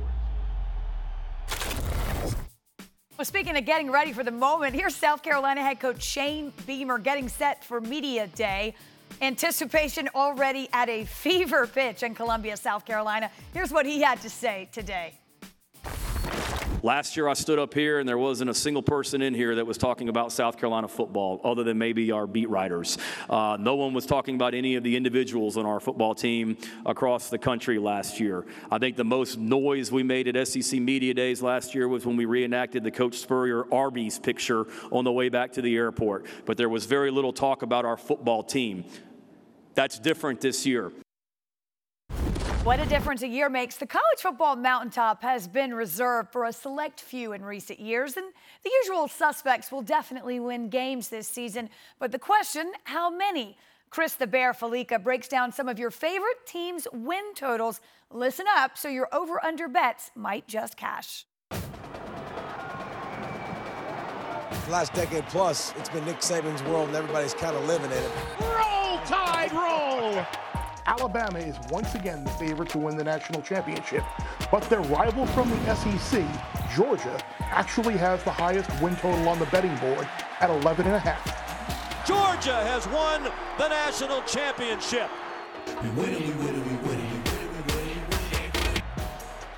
Well, 3.24 3.28
speaking 3.30 3.56
of 3.56 3.64
getting 3.64 3.90
ready 3.90 4.12
for 4.12 4.22
the 4.26 4.32
moment, 4.32 4.76
here's 4.76 4.94
South 4.94 5.24
Carolina 5.24 5.64
head 5.64 5.80
coach 5.80 6.04
Shane 6.04 6.52
Beamer 6.68 6.98
getting 6.98 7.30
set 7.30 7.64
for 7.64 7.80
Media 7.80 8.28
Day. 8.28 8.76
Anticipation 9.22 10.10
already 10.14 10.68
at 10.74 10.90
a 10.90 11.06
fever 11.24 11.66
pitch 11.66 12.04
in 12.04 12.16
Columbia, 12.16 12.58
South 12.58 12.84
Carolina. 12.84 13.32
Here's 13.54 13.72
what 13.72 13.86
he 13.86 14.02
had 14.02 14.22
to 14.24 14.30
say 14.30 14.68
today. 14.74 15.14
Last 16.84 17.16
year, 17.16 17.30
I 17.30 17.34
stood 17.34 17.60
up 17.60 17.74
here 17.74 18.00
and 18.00 18.10
there 18.10 18.18
wasn't 18.18 18.50
a 18.50 18.54
single 18.54 18.84
person 18.84 19.22
in 19.22 19.34
here 19.34 19.56
that 19.56 19.66
was 19.66 19.78
talking 19.78 20.10
about 20.10 20.34
South 20.34 20.58
Carolina 20.58 20.90
football, 20.90 21.40
other 21.42 21.64
than 21.64 21.78
maybe 21.78 22.12
our 22.12 22.28
beat 22.28 22.50
writers. 22.50 22.98
Uh, 23.30 23.56
no 23.58 23.76
one 23.76 23.94
was 23.94 24.06
talking 24.06 24.36
about 24.36 24.54
any 24.54 24.76
of 24.76 24.84
the 24.84 24.98
individuals 24.98 25.56
on 25.56 25.66
our 25.66 25.80
football 25.80 26.14
team 26.14 26.58
across 26.86 27.30
the 27.30 27.38
country 27.38 27.80
last 27.80 28.20
year. 28.20 28.46
I 28.70 28.80
think 28.80 28.98
the 28.98 29.06
most 29.06 29.38
noise 29.38 29.94
we 29.94 30.04
made 30.04 30.28
at 30.28 30.46
SEC 30.46 30.78
Media 30.82 31.14
Days 31.14 31.42
last 31.42 31.74
year 31.74 31.88
was 31.88 32.06
when 32.06 32.18
we 32.18 32.26
reenacted 32.26 32.84
the 32.84 32.92
Coach 32.92 33.16
Spurrier 33.16 33.64
Arby's 33.74 34.20
picture 34.20 34.66
on 34.92 35.06
the 35.06 35.12
way 35.14 35.30
back 35.30 35.54
to 35.54 35.62
the 35.62 35.78
airport. 35.78 36.26
But 36.46 36.58
there 36.58 36.68
was 36.68 36.86
very 36.86 37.12
little 37.12 37.32
talk 37.32 37.62
about 37.62 37.86
our 37.86 37.96
football 37.96 38.44
team. 38.44 38.84
That's 39.74 39.98
different 39.98 40.42
this 40.42 40.66
year. 40.66 40.92
What 42.64 42.80
a 42.80 42.86
difference 42.86 43.24
a 43.24 43.28
year 43.28 43.50
makes. 43.50 43.76
The 43.76 43.86
college 43.86 44.20
football 44.20 44.56
mountaintop 44.56 45.22
has 45.22 45.50
been 45.50 45.74
reserved 45.74 46.32
for 46.32 46.46
a 46.46 46.54
select 46.54 47.02
few 47.02 47.34
in 47.34 47.44
recent 47.44 47.78
years, 47.78 48.16
and 48.16 48.26
the 48.64 48.72
usual 48.84 49.10
suspects 49.10 49.70
will 49.70 49.82
definitely 49.82 50.40
win 50.40 50.70
games 50.70 51.10
this 51.10 51.28
season. 51.28 51.70
But 52.00 52.14
the 52.14 52.20
question 52.20 52.72
how 52.86 53.10
many? 53.10 53.58
Chris 53.90 54.14
the 54.14 54.28
Bear 54.28 54.54
Fallica 54.54 54.98
breaks 54.98 55.28
down 55.28 55.52
some 55.52 55.68
of 55.68 55.78
your 55.78 55.92
favorite 55.92 56.46
teams' 56.46 56.88
win 56.94 57.34
totals. 57.36 57.82
Listen 58.10 58.46
up 58.56 58.78
so 58.78 58.88
your 58.88 59.10
over 59.12 59.44
under 59.44 59.68
bets 59.68 60.12
might 60.16 60.48
just 60.48 60.78
cash. 60.78 61.26
Last 64.70 64.94
decade 64.94 65.26
plus, 65.26 65.74
it's 65.78 65.90
been 65.90 66.06
Nick 66.06 66.20
Saban's 66.20 66.64
world, 66.64 66.88
and 66.88 66.96
everybody's 66.96 67.34
kind 67.34 67.58
of 67.58 67.68
living 67.68 67.92
in 67.92 67.98
it. 67.98 68.12
Roll 68.40 69.00
Tide 69.00 69.52
Roll! 69.52 70.53
Alabama 70.86 71.40
is 71.40 71.58
once 71.70 71.96
again 71.96 72.24
the 72.26 72.30
favorite 72.32 72.68
to 72.70 72.78
win 72.78 72.98
the 72.98 73.04
national 73.04 73.42
championship, 73.42 74.04
but 74.52 74.64
their 74.70 74.82
rival 74.82 75.26
from 75.28 75.50
the 75.50 75.76
SEC, 75.76 76.26
Georgia, 76.76 77.18
actually 77.40 77.96
has 77.96 78.22
the 78.24 78.32
highest 78.32 78.70
win 78.82 78.96
total 78.98 79.30
on 79.30 79.40
the 79.40 79.46
betting 79.46 79.76
board 79.78 80.08
at 80.42 80.50
11 80.50 80.86
and 80.86 80.96
a 80.96 81.00
half. 81.00 81.26
Georgia 82.06 82.64
has 82.66 82.86
won 82.88 83.24
the 83.58 83.70
national 83.70 84.22
championship. 84.24 85.10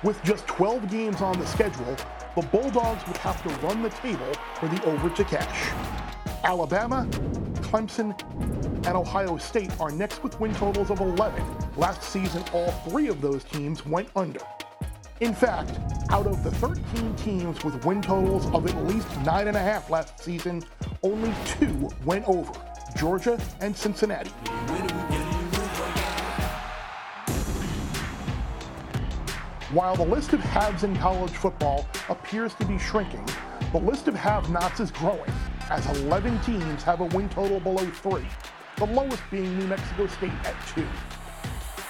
With 0.04 0.22
just 0.22 0.46
12 0.46 0.88
games 0.88 1.20
on 1.22 1.36
the 1.40 1.46
schedule, 1.46 1.96
the 2.36 2.42
Bulldogs 2.42 3.04
would 3.08 3.16
have 3.16 3.42
to 3.42 3.66
run 3.66 3.82
the 3.82 3.90
table 3.90 4.32
for 4.60 4.68
the 4.68 4.80
over 4.84 5.10
to 5.10 5.24
cash. 5.24 6.05
Alabama, 6.46 7.04
Clemson, 7.54 8.14
and 8.86 8.96
Ohio 8.96 9.36
State 9.36 9.72
are 9.80 9.90
next 9.90 10.22
with 10.22 10.38
win 10.38 10.54
totals 10.54 10.92
of 10.92 11.00
11. 11.00 11.42
Last 11.76 12.04
season, 12.04 12.44
all 12.52 12.70
three 12.88 13.08
of 13.08 13.20
those 13.20 13.42
teams 13.42 13.84
went 13.84 14.08
under. 14.14 14.38
In 15.18 15.34
fact, 15.34 15.76
out 16.08 16.28
of 16.28 16.44
the 16.44 16.52
13 16.52 17.16
teams 17.16 17.64
with 17.64 17.84
win 17.84 18.00
totals 18.00 18.46
of 18.54 18.64
at 18.64 18.86
least 18.86 19.08
9.5 19.24 19.90
last 19.90 20.22
season, 20.22 20.62
only 21.02 21.34
two 21.46 21.90
went 22.04 22.24
over 22.28 22.52
Georgia 22.96 23.40
and 23.60 23.76
Cincinnati. 23.76 24.30
While 29.72 29.96
the 29.96 30.06
list 30.06 30.32
of 30.32 30.38
haves 30.38 30.84
in 30.84 30.96
college 30.98 31.32
football 31.32 31.88
appears 32.08 32.54
to 32.54 32.64
be 32.66 32.78
shrinking, 32.78 33.26
the 33.72 33.80
list 33.80 34.06
of 34.06 34.14
have 34.14 34.48
nots 34.48 34.78
is 34.78 34.92
growing, 34.92 35.32
as 35.70 35.86
11 36.02 36.40
teams 36.40 36.82
have 36.82 37.00
a 37.00 37.04
win 37.06 37.28
total 37.28 37.60
below 37.60 37.84
three, 37.86 38.26
the 38.76 38.86
lowest 38.86 39.22
being 39.30 39.58
New 39.58 39.66
Mexico 39.66 40.06
State 40.06 40.32
at 40.44 40.54
two. 40.74 40.86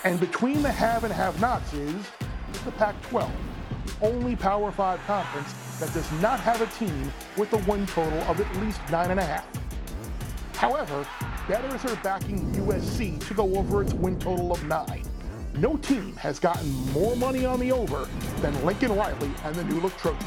And 0.05 0.19
between 0.19 0.63
the 0.63 0.71
have 0.71 1.05
and 1.05 1.13
have 1.13 1.41
nots 1.41 1.73
is 1.75 2.11
the 2.65 2.73
Pac 2.73 3.01
12, 3.09 3.31
the 3.85 4.07
only 4.07 4.37
Power 4.37 4.71
5 4.71 5.01
conference 5.07 5.53
that 5.79 5.93
does 5.93 6.11
not 6.23 6.41
have 6.41 6.61
a 6.61 6.67
team 6.79 7.13
with 7.37 7.53
a 7.53 7.59
win 7.71 7.87
total 7.87 8.19
of 8.21 8.41
at 8.41 8.57
least 8.57 8.81
9.5. 8.87 9.43
However, 10.55 11.07
bettors 11.49 11.85
are 11.85 11.97
backing 11.97 12.51
USC 12.53 13.27
to 13.29 13.35
go 13.35 13.57
over 13.57 13.83
its 13.83 13.93
win 13.93 14.19
total 14.19 14.53
of 14.53 14.65
9. 14.65 15.03
No 15.59 15.77
team 15.77 16.15
has 16.17 16.39
gotten 16.39 16.71
more 16.93 17.15
money 17.17 17.45
on 17.45 17.61
the 17.61 17.73
over 17.73 18.09
than 18.41 18.65
Lincoln 18.65 18.95
Riley 18.95 19.31
and 19.45 19.55
the 19.55 19.65
New 19.65 19.81
Look 19.81 19.97
Trojans. 19.99 20.23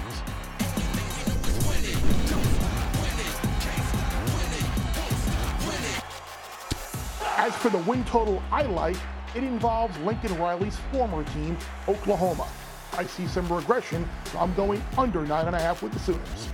As 7.49 7.55
for 7.55 7.69
the 7.69 7.79
win 7.79 8.05
total 8.05 8.43
I 8.51 8.61
like, 8.61 8.95
it 9.33 9.43
involves 9.43 9.97
Lincoln 10.01 10.37
Riley's 10.37 10.77
former 10.91 11.23
team, 11.33 11.57
Oklahoma. 11.87 12.47
I 12.95 13.07
see 13.07 13.25
some 13.25 13.51
regression, 13.51 14.07
so 14.25 14.37
I'm 14.37 14.53
going 14.53 14.83
under 14.99 15.21
9.5 15.21 15.81
with 15.81 15.91
the 15.93 15.97
Sooners. 15.97 16.49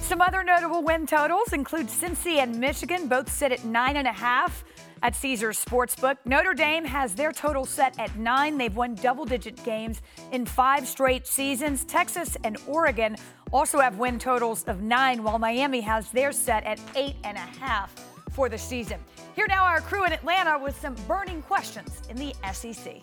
Some 0.00 0.20
other 0.20 0.42
notable 0.42 0.82
win 0.82 1.06
totals 1.06 1.52
include 1.52 1.86
Cincy 1.86 2.38
and 2.38 2.58
Michigan, 2.58 3.06
both 3.06 3.30
sit 3.30 3.52
at 3.52 3.64
nine 3.64 3.96
and 3.96 4.08
a 4.08 4.12
half 4.12 4.64
at 5.02 5.14
Caesars 5.16 5.64
Sportsbook. 5.64 6.16
Notre 6.24 6.54
Dame 6.54 6.84
has 6.84 7.14
their 7.14 7.32
total 7.32 7.64
set 7.64 7.98
at 7.98 8.16
nine. 8.16 8.58
They've 8.58 8.74
won 8.74 8.94
double 8.94 9.24
digit 9.24 9.62
games 9.64 10.02
in 10.32 10.46
five 10.46 10.86
straight 10.86 11.26
seasons. 11.26 11.84
Texas 11.84 12.36
and 12.44 12.56
Oregon 12.66 13.16
also 13.52 13.80
have 13.80 13.98
win 13.98 14.18
totals 14.18 14.64
of 14.64 14.82
nine, 14.82 15.22
while 15.22 15.38
Miami 15.38 15.80
has 15.80 16.10
theirs 16.10 16.36
set 16.36 16.64
at 16.64 16.80
eight 16.94 17.16
and 17.24 17.36
a 17.36 17.40
half 17.40 17.94
for 18.30 18.48
the 18.48 18.58
season. 18.58 19.00
Here 19.34 19.46
now, 19.48 19.64
our 19.64 19.80
crew 19.80 20.04
in 20.04 20.12
Atlanta 20.12 20.58
with 20.58 20.78
some 20.80 20.94
burning 21.06 21.42
questions 21.42 22.02
in 22.08 22.16
the 22.16 22.34
SEC. 22.52 23.02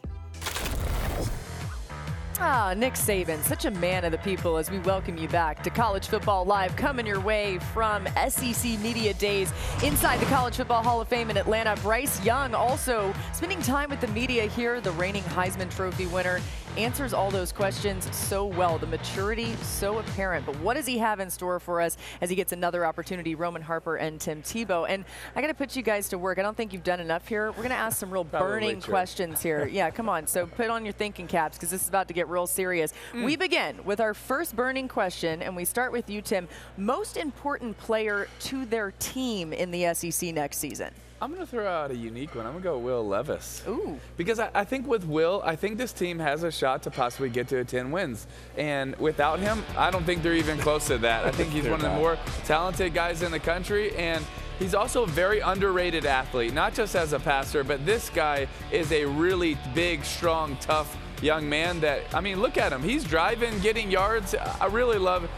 Ah, 2.38 2.74
Nick 2.76 2.96
Saban, 2.96 3.42
such 3.44 3.64
a 3.64 3.72
man 3.72 4.04
of 4.04 4.12
the 4.12 4.18
people 4.18 4.58
as 4.58 4.70
we 4.70 4.78
welcome 4.80 5.18
you 5.18 5.28
back 5.30 5.64
to 5.64 5.70
College 5.70 6.10
Football 6.10 6.44
Live, 6.44 6.76
coming 6.76 7.08
your 7.08 7.22
way 7.22 7.60
from 7.74 8.06
SEC 8.28 8.78
Media 8.82 9.14
Days 9.14 9.54
inside 9.84 10.20
the 10.20 10.26
College 10.26 10.58
Football 10.58 10.84
Hall 10.84 11.00
of 11.00 11.08
Fame 11.08 11.30
in 11.30 11.38
Atlanta. 11.38 11.80
Bryce 11.82 12.24
Young 12.26 12.54
also 12.54 13.14
spending 13.32 13.62
time 13.62 13.90
with 13.90 14.02
the 14.02 14.10
media 14.10 14.48
here, 14.48 14.82
the 14.82 14.92
reigning 14.92 15.24
Heisman 15.24 15.74
Trophy 15.74 16.08
winner. 16.08 16.42
Answers 16.78 17.14
all 17.14 17.32
those 17.32 17.54
questions 17.54 18.14
so 18.14 18.46
well. 18.46 18.78
The 18.78 18.88
maturity 18.88 19.56
so 19.62 20.00
apparent. 20.00 20.46
But 20.46 20.60
what 20.60 20.74
does 20.74 20.86
he 20.86 20.98
have 20.98 21.22
in 21.22 21.30
store 21.30 21.58
for 21.58 21.80
us 21.80 21.96
as 22.20 22.30
he 22.30 22.36
gets 22.36 22.52
another 22.52 22.86
opportunity? 22.86 23.34
Roman 23.34 23.62
Harper 23.62 23.96
and 23.96 24.20
Tim 24.20 24.42
Tebow. 24.42 24.86
And 24.90 25.06
I 25.38 25.42
got 25.42 25.48
to 25.48 25.54
put 25.54 25.78
you 25.78 25.82
guys 25.82 26.10
to 26.10 26.18
work. 26.18 26.38
I 26.38 26.42
don't 26.42 26.58
think 26.58 26.74
you've 26.74 26.84
done 26.84 27.00
enough 27.00 27.30
here. 27.30 27.48
We're 27.52 27.58
going 27.58 27.70
to 27.70 27.76
ask 27.76 27.98
some 27.98 28.12
real 28.12 28.26
burning 28.26 28.82
questions 28.82 29.42
here. 29.42 29.66
yeah, 29.72 29.90
come 29.90 30.10
on. 30.10 30.28
So 30.28 30.48
put 30.48 30.70
on 30.70 30.84
your 30.84 30.92
thinking 30.92 31.28
caps 31.28 31.58
because 31.58 31.70
this 31.70 31.84
is 31.84 31.88
about 31.88 32.10
to 32.10 32.14
get 32.14 32.28
real 32.28 32.46
serious. 32.46 32.94
Mm. 33.14 33.24
We 33.24 33.38
begin 33.38 33.82
with 33.86 34.02
our 34.02 34.14
first 34.14 34.54
burning 34.54 34.90
question, 34.90 35.42
and 35.42 35.56
we 35.56 35.64
start 35.64 35.94
with 35.94 36.10
you, 36.10 36.22
Tim. 36.22 36.50
Most 36.76 37.16
important 37.16 37.78
player 37.78 38.28
to 38.42 38.66
their 38.66 38.92
team 39.00 39.54
in 39.54 39.72
the 39.72 39.94
SEC 39.94 40.34
next 40.34 40.58
season? 40.58 40.92
I'm 41.22 41.30
going 41.34 41.42
to 41.42 41.48
throw 41.48 41.66
out 41.66 41.92
a 41.92 41.96
unique 41.96 42.36
one. 42.36 42.46
I'm 42.46 42.52
going 42.52 42.64
to 42.64 42.70
go 42.70 42.78
Will 42.78 43.08
Levis. 43.08 43.64
Ooh. 43.68 43.98
Because 44.18 44.38
I, 44.40 44.50
I 44.54 44.64
think 44.66 44.86
with 44.86 45.06
Will, 45.06 45.42
I 45.46 45.56
think 45.56 45.78
this 45.78 45.94
team 45.94 46.20
has 46.20 46.44
a 46.44 46.52
shot 46.52 46.84
to 46.84 46.92
possibly 46.92 47.30
get 47.30 47.48
to 47.50 47.64
10 47.64 47.92
wins. 47.92 48.28
And 48.58 48.96
without 48.98 49.40
him, 49.40 49.64
I 49.78 49.92
don't 49.92 50.04
think 50.04 50.24
they're 50.24 50.34
even 50.34 50.58
close 50.58 50.88
to 50.88 50.98
that. 51.00 51.26
I 51.26 51.32
think 51.32 51.50
he's 51.54 51.64
They're 51.64 51.72
one 51.72 51.86
of 51.86 51.90
the 51.90 51.98
more 51.98 52.18
talented 52.44 52.94
guys 52.94 53.22
in 53.22 53.32
the 53.32 53.40
country. 53.40 53.96
And 53.96 54.26
he's 54.60 54.74
also 54.74 55.04
a 55.04 55.08
very 55.08 55.40
underrated 55.40 56.06
athlete, 56.06 56.54
not 56.54 56.74
just 56.74 56.96
as 56.96 57.14
a 57.14 57.20
passer, 57.20 57.64
but 57.64 57.86
this 57.86 58.10
guy 58.10 58.48
is 58.72 58.92
a 58.92 59.06
really 59.06 59.58
big, 59.74 60.04
strong, 60.04 60.58
tough 60.58 60.98
young 61.22 61.48
man 61.48 61.80
that, 61.80 62.02
I 62.14 62.22
mean, 62.22 62.42
look 62.42 62.58
at 62.58 62.72
him. 62.72 62.84
He's 62.84 63.04
driving, 63.04 63.58
getting 63.60 63.90
yards. 63.90 64.36
I 64.36 64.68
really 64.68 64.98
love 64.98 65.30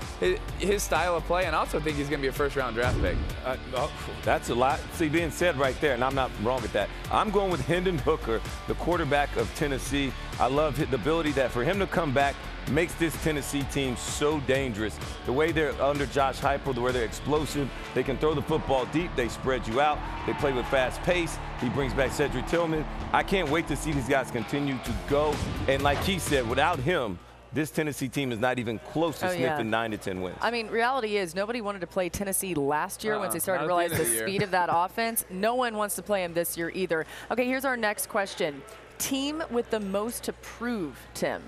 his, 0.60 0.84
style 0.84 1.16
of 1.16 1.24
play, 1.26 1.46
and 1.46 1.56
also 1.56 1.80
think 1.80 1.98
he's 1.98 2.10
going 2.10 2.20
to 2.20 2.26
be 2.26 2.28
a 2.28 2.32
first 2.32 2.56
round 2.56 2.76
draft 2.76 3.00
pick. 3.02 3.18
Uh, 3.46 3.58
oh, 3.76 3.92
that's 4.24 4.50
a 4.50 4.56
lot. 4.56 4.80
See, 4.94 5.10
being 5.10 5.32
said 5.32 5.58
right 5.58 5.80
there, 5.82 5.94
and 5.94 6.04
I'm 6.04 6.16
not 6.16 6.32
wrong 6.44 6.62
with 6.62 6.74
that. 6.74 6.90
I'm 7.12 7.32
going 7.32 7.52
with 7.52 7.66
Hendon 7.66 7.98
Hooker, 8.00 8.42
the 8.68 8.76
quarterback 8.76 9.36
of 9.38 9.54
Tennessee. 9.56 10.12
I 10.40 10.48
love 10.48 10.78
the 10.78 10.96
ability 10.96 11.32
that 11.34 11.52
for 11.52 11.64
him 11.64 11.80
to 11.80 11.88
come 11.88 12.14
back 12.14 12.36
makes 12.70 12.94
this 12.96 13.16
Tennessee 13.24 13.64
team 13.72 13.96
so 13.96 14.40
dangerous. 14.42 14.98
The 15.26 15.34
way 15.34 15.52
they're 15.52 15.80
under 15.82 16.06
Josh 16.08 16.40
Heupel, 16.40 16.74
the 16.76 16.82
way 16.82 16.92
they're 16.92 17.04
explosive, 17.06 17.70
they 17.94 18.04
can 18.04 18.18
throw 18.18 18.34
the 18.34 18.42
football 18.42 18.86
deep, 18.88 19.12
they 19.16 19.30
spread 19.30 19.68
you 19.68 19.80
out, 19.82 19.98
they 20.26 20.34
play 20.34 20.54
with 20.54 20.66
fast 20.68 21.02
pace. 21.04 21.38
He 21.62 21.70
brings 21.70 21.94
back 21.94 22.12
Cedric 22.12 22.48
Tillman. 22.48 22.86
I 23.14 23.24
can't 23.24 23.50
wait 23.50 23.68
to 23.68 23.76
see 23.76 23.92
these 23.92 24.08
guys 24.10 24.30
continue 24.32 24.78
to 24.84 24.94
go. 25.10 25.34
And 25.68 25.82
like 25.84 25.98
he 26.04 26.20
said, 26.20 26.48
without 26.50 26.80
him, 26.80 27.18
this 27.54 27.72
Tennessee 27.72 28.10
team 28.10 28.34
is 28.34 28.40
not 28.40 28.60
even 28.60 28.78
close 28.92 29.20
to 29.20 29.30
Oh, 29.30 29.32
yeah. 29.32 29.38
sniffing 29.56 29.70
nine 29.70 29.92
to 29.92 29.98
ten 29.98 30.22
wins. 30.22 30.38
I 30.42 30.52
mean, 30.52 30.68
reality 30.68 31.16
is 31.18 31.34
nobody 31.34 31.62
wanted 31.62 31.80
to 31.80 31.88
play 31.88 32.10
Tennessee 32.10 32.54
last 32.54 33.04
year 33.06 33.18
once 33.18 33.28
Uh-uh, 33.30 33.34
they 33.34 33.40
started 33.40 33.62
to 33.62 33.68
realize 33.68 33.92
the 33.92 33.98
the, 33.98 34.04
end 34.04 34.08
of 34.10 34.12
the 34.12 34.18
year. 34.20 34.28
speed 34.28 34.42
of 34.44 34.52
that 34.52 34.70
offense. 34.72 35.26
No 35.30 35.56
one 35.56 35.78
wants 35.78 35.96
to 35.96 36.04
play 36.04 36.24
him 36.26 36.34
this 36.34 36.58
year 36.58 36.70
either. 36.76 37.06
Okay, 37.32 37.46
here's 37.46 37.64
our 37.66 37.78
next 37.78 38.10
question. 38.10 38.62
Team 39.00 39.42
with 39.50 39.70
the 39.70 39.80
most 39.80 40.24
to 40.26 40.34
prove, 40.34 41.00
Tim. 41.14 41.42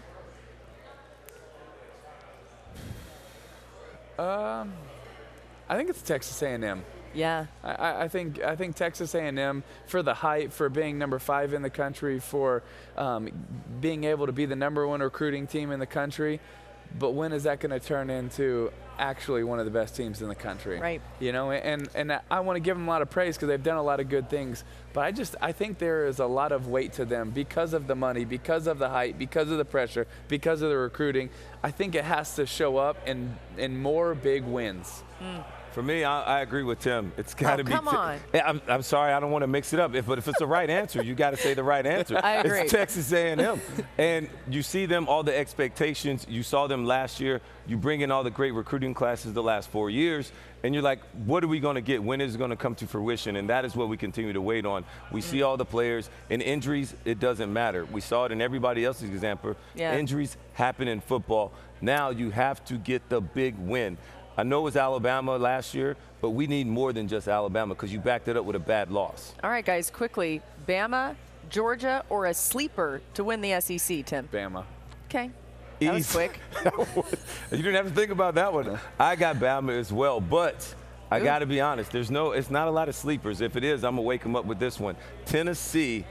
Um, 4.19 4.73
I 5.69 5.77
think 5.77 5.89
it's 5.89 6.01
Texas 6.01 6.41
A&M. 6.41 6.83
Yeah. 7.13 7.45
I, 7.63 8.03
I 8.03 8.07
think 8.09 8.41
I 8.43 8.55
think 8.55 8.75
Texas 8.75 9.15
A&M 9.15 9.63
for 9.87 10.03
the 10.03 10.13
hype, 10.13 10.51
for 10.51 10.67
being 10.67 10.97
number 10.97 11.19
five 11.19 11.53
in 11.53 11.61
the 11.61 11.69
country, 11.69 12.19
for 12.19 12.61
um, 12.97 13.29
being 13.79 14.03
able 14.03 14.25
to 14.25 14.33
be 14.33 14.45
the 14.45 14.57
number 14.57 14.85
one 14.85 14.99
recruiting 14.99 15.47
team 15.47 15.71
in 15.71 15.79
the 15.79 15.85
country. 15.85 16.41
But 16.97 17.11
when 17.11 17.33
is 17.33 17.43
that 17.43 17.59
going 17.59 17.71
to 17.71 17.79
turn 17.79 18.09
into 18.09 18.71
actually 18.97 19.43
one 19.43 19.59
of 19.59 19.65
the 19.65 19.71
best 19.71 19.95
teams 19.95 20.21
in 20.21 20.27
the 20.27 20.35
country? 20.35 20.79
Right. 20.79 21.01
You 21.19 21.31
know, 21.31 21.51
and 21.51 21.87
and 21.93 22.19
I 22.31 22.39
want 22.39 22.55
to 22.55 22.59
give 22.59 22.75
them 22.75 22.87
a 22.87 22.91
lot 22.91 23.01
of 23.01 23.09
praise 23.09 23.35
because 23.35 23.47
they've 23.47 23.61
done 23.61 23.77
a 23.77 23.83
lot 23.83 23.99
of 23.99 24.09
good 24.09 24.29
things. 24.29 24.63
But 24.93 25.01
I 25.01 25.11
just 25.11 25.35
I 25.41 25.51
think 25.51 25.77
there 25.77 26.07
is 26.07 26.19
a 26.19 26.25
lot 26.25 26.51
of 26.51 26.67
weight 26.67 26.93
to 26.93 27.05
them 27.05 27.29
because 27.31 27.73
of 27.73 27.87
the 27.87 27.95
money, 27.95 28.25
because 28.25 28.67
of 28.67 28.79
the 28.79 28.89
hype, 28.89 29.17
because 29.17 29.49
of 29.51 29.57
the 29.57 29.65
pressure, 29.65 30.07
because 30.27 30.61
of 30.61 30.69
the 30.69 30.77
recruiting. 30.77 31.29
I 31.63 31.71
think 31.71 31.95
it 31.95 32.05
has 32.05 32.35
to 32.35 32.45
show 32.45 32.77
up 32.77 33.07
in 33.07 33.37
in 33.57 33.81
more 33.81 34.15
big 34.15 34.43
wins. 34.43 35.03
Mm. 35.21 35.43
For 35.71 35.83
me, 35.83 36.03
I, 36.03 36.39
I, 36.39 36.41
agree 36.41 36.63
with 36.63 36.79
Tim. 36.79 37.11
It's 37.15 37.33
got 37.33 37.57
to 37.57 37.61
oh, 37.61 37.65
be. 37.65 37.71
Come 37.71 37.87
on. 37.87 38.19
I'm, 38.33 38.61
I'm 38.67 38.81
sorry, 38.81 39.13
I 39.13 39.19
don't 39.19 39.31
want 39.31 39.43
to 39.43 39.47
mix 39.47 39.71
it 39.71 39.79
up. 39.79 39.93
If, 39.93 40.07
but 40.07 40.17
if 40.17 40.27
it's 40.27 40.39
the 40.39 40.47
right 40.47 40.69
answer, 40.69 41.03
you 41.03 41.13
got 41.13 41.31
to 41.31 41.37
say 41.37 41.53
the 41.53 41.63
right 41.63 41.85
answer. 41.85 42.19
I 42.23 42.35
agree. 42.37 42.61
It's 42.61 42.71
Texas 42.71 43.11
A&M, 43.11 43.61
and 43.97 44.29
you 44.49 44.63
see 44.63 44.85
them 44.87 45.07
all 45.07 45.21
the 45.21 45.35
expectations. 45.35 46.25
You 46.27 46.43
saw 46.43 46.67
them 46.67 46.85
last 46.85 47.19
year. 47.19 47.41
You 47.67 47.77
bring 47.77 48.01
in 48.01 48.09
all 48.09 48.23
the 48.23 48.31
great 48.31 48.51
recruiting 48.51 48.95
classes 48.95 49.33
the 49.33 49.43
last 49.43 49.69
four 49.69 49.91
years, 49.91 50.31
and 50.63 50.73
you're 50.73 50.83
like, 50.83 50.99
what 51.25 51.43
are 51.43 51.47
we 51.47 51.59
going 51.59 51.75
to 51.75 51.81
get? 51.81 52.01
When 52.03 52.19
is 52.19 52.35
it 52.35 52.37
going 52.39 52.49
to 52.49 52.55
come 52.55 52.73
to 52.75 52.87
fruition? 52.87 53.35
And 53.35 53.49
that 53.49 53.63
is 53.63 53.75
what 53.75 53.89
we 53.89 53.97
continue 53.97 54.33
to 54.33 54.41
wait 54.41 54.65
on. 54.65 54.83
We 55.11 55.21
see 55.21 55.43
all 55.43 55.55
the 55.55 55.65
players. 55.65 56.09
In 56.29 56.41
injuries, 56.41 56.95
it 57.05 57.19
doesn't 57.19 57.51
matter. 57.53 57.85
We 57.85 58.01
saw 58.01 58.25
it 58.25 58.31
in 58.31 58.41
everybody 58.41 58.83
else's 58.83 59.09
example. 59.09 59.55
Yeah. 59.75 59.95
Injuries 59.95 60.35
happen 60.53 60.87
in 60.87 60.99
football. 60.99 61.53
Now 61.81 62.09
you 62.09 62.29
have 62.31 62.63
to 62.65 62.77
get 62.77 63.07
the 63.09 63.21
big 63.21 63.57
win. 63.57 63.97
I 64.39 64.43
know 64.43 64.59
it 64.59 64.63
was 64.63 64.77
Alabama 64.77 65.35
last 65.35 65.73
year, 65.73 65.97
but 66.21 66.29
we 66.29 66.47
need 66.47 66.65
more 66.65 66.93
than 66.93 67.09
just 67.09 67.27
Alabama 67.27 67.75
because 67.75 67.91
you 67.91 67.99
backed 67.99 68.29
it 68.29 68.37
up 68.37 68.45
with 68.45 68.55
a 68.55 68.59
bad 68.59 68.89
loss. 68.89 69.33
All 69.43 69.49
right, 69.49 69.65
guys, 69.65 69.89
quickly 69.89 70.41
Bama, 70.65 71.17
Georgia, 71.49 72.05
or 72.09 72.27
a 72.27 72.33
sleeper 72.33 73.01
to 73.15 73.25
win 73.25 73.41
the 73.41 73.59
SEC, 73.59 74.05
Tim? 74.05 74.29
Bama. 74.31 74.63
Okay. 75.09 75.29
That 75.81 75.93
was 75.93 76.09
quick. 76.09 76.39
you 77.51 77.57
didn't 77.57 77.75
have 77.75 77.89
to 77.89 77.93
think 77.93 78.11
about 78.11 78.35
that 78.35 78.53
one. 78.53 78.79
I 78.97 79.17
got 79.17 79.35
Bama 79.35 79.77
as 79.77 79.91
well, 79.91 80.21
but 80.21 80.73
I 81.11 81.19
got 81.19 81.39
to 81.39 81.45
be 81.45 81.59
honest. 81.59 81.91
There's 81.91 82.09
no, 82.09 82.31
it's 82.31 82.49
not 82.49 82.69
a 82.69 82.71
lot 82.71 82.87
of 82.87 82.95
sleepers. 82.95 83.41
If 83.41 83.57
it 83.57 83.65
is, 83.65 83.83
I'm 83.83 83.95
gonna 83.97 84.03
wake 84.03 84.23
them 84.23 84.37
up 84.37 84.45
with 84.45 84.59
this 84.59 84.79
one. 84.79 84.95
Tennessee 85.25 86.05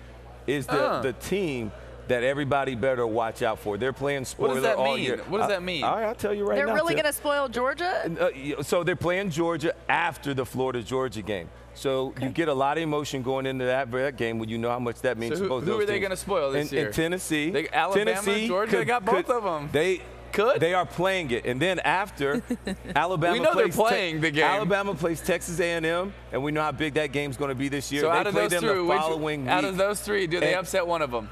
is 0.47 0.67
the, 0.67 0.85
Uh. 0.87 1.01
the 1.01 1.15
team 1.15 1.73
that 2.09 2.23
everybody 2.23 2.75
better 2.75 3.07
watch 3.07 3.43
out 3.43 3.59
for. 3.59 3.77
They're 3.79 3.93
playing 3.93 4.25
spoiler 4.25 4.49
What 4.49 4.55
does 4.55 4.63
that 4.65 4.77
all 4.77 4.95
mean? 4.95 5.05
year. 5.05 5.17
What 5.29 5.39
does 5.39 5.49
that 5.49 5.63
mean? 5.63 5.85
All 5.85 5.97
right, 5.97 6.05
I'll 6.07 6.15
tell 6.15 6.35
you 6.35 6.45
right 6.47 6.59
now. 6.59 6.67
They're 6.67 6.75
really 6.75 6.95
going 6.95 7.05
to 7.07 7.13
spoil 7.13 7.49
Georgia? 7.49 8.11
Uh, 8.59 8.63
so 8.63 8.83
they're 8.83 8.97
playing 8.97 9.31
Georgia 9.31 9.75
after 9.89 10.35
the 10.35 10.45
Florida 10.47 10.83
Georgia 10.83 11.23
game. 11.23 11.49
So 11.75 12.13
you 12.21 12.31
get 12.31 12.49
a 12.49 12.55
lot 12.55 12.77
of 12.77 12.83
emotion 12.83 13.23
going 13.23 13.47
into 13.47 13.65
that, 13.67 13.91
that 13.93 14.17
game 14.17 14.39
when 14.41 14.49
you 14.49 14.59
know 14.59 14.71
how 14.71 14.81
much 14.81 15.01
that 15.03 15.17
means 15.17 15.35
So 15.35 15.39
to 15.39 15.43
who- 15.45 15.49
both 15.49 15.65
who 15.65 15.71
those 15.71 15.83
are 15.85 15.87
they 15.87 16.01
gonna 16.01 16.17
spoil 16.17 16.51
this 16.51 16.73
in, 16.73 16.77
year? 16.79 16.87
In 16.89 16.93
Tennessee, 16.93 17.51
They- 17.51 17.69
Alabama, 17.69 18.05
Tennessee 18.21 18.49
Georgia, 18.49 18.71
could- 18.73 18.81
they 18.81 18.85
got 18.85 19.05
both 19.05 19.27
could- 19.27 19.45
them. 19.45 19.69
They 19.73 20.01
could. 20.33 20.61
They 20.61 20.75
are 20.75 20.85
playing 20.85 21.31
it, 21.31 21.47
and 21.47 21.61
then 21.63 21.79
after 21.79 22.43
Alabama, 22.97 23.33
We 23.35 23.39
know 23.39 23.55
they're 23.55 23.69
plays 23.69 23.75
Te- 23.77 23.81
playing 23.83 24.21
the 24.21 24.31
game. 24.33 24.45
Alabama 24.45 24.95
plays 24.95 25.21
Texas 25.21 25.59
A&M, 25.61 26.13
and 26.33 26.43
we 26.43 26.51
know 26.51 26.63
how 26.63 26.73
big 26.73 26.95
that 26.95 27.13
game's 27.13 27.37
going 27.37 27.49
to 27.51 27.55
be 27.55 27.69
this 27.69 27.93
year. 27.93 28.03
So 28.03 28.11
they 28.11 28.17
out 28.19 28.27
of 28.27 28.33
play 28.35 28.43
those 28.43 28.51
them 28.51 28.61
three, 28.61 28.75
the 28.79 28.85
which- 28.85 28.99
following 28.99 29.49
out 29.49 29.63
week. 29.63 29.71
of 29.73 29.77
those 29.79 30.01
three, 30.01 30.27
do 30.27 30.41
they 30.41 30.49
And- 30.55 30.61
upset 30.61 30.87
one 30.87 31.01
of 31.01 31.11
them? 31.13 31.31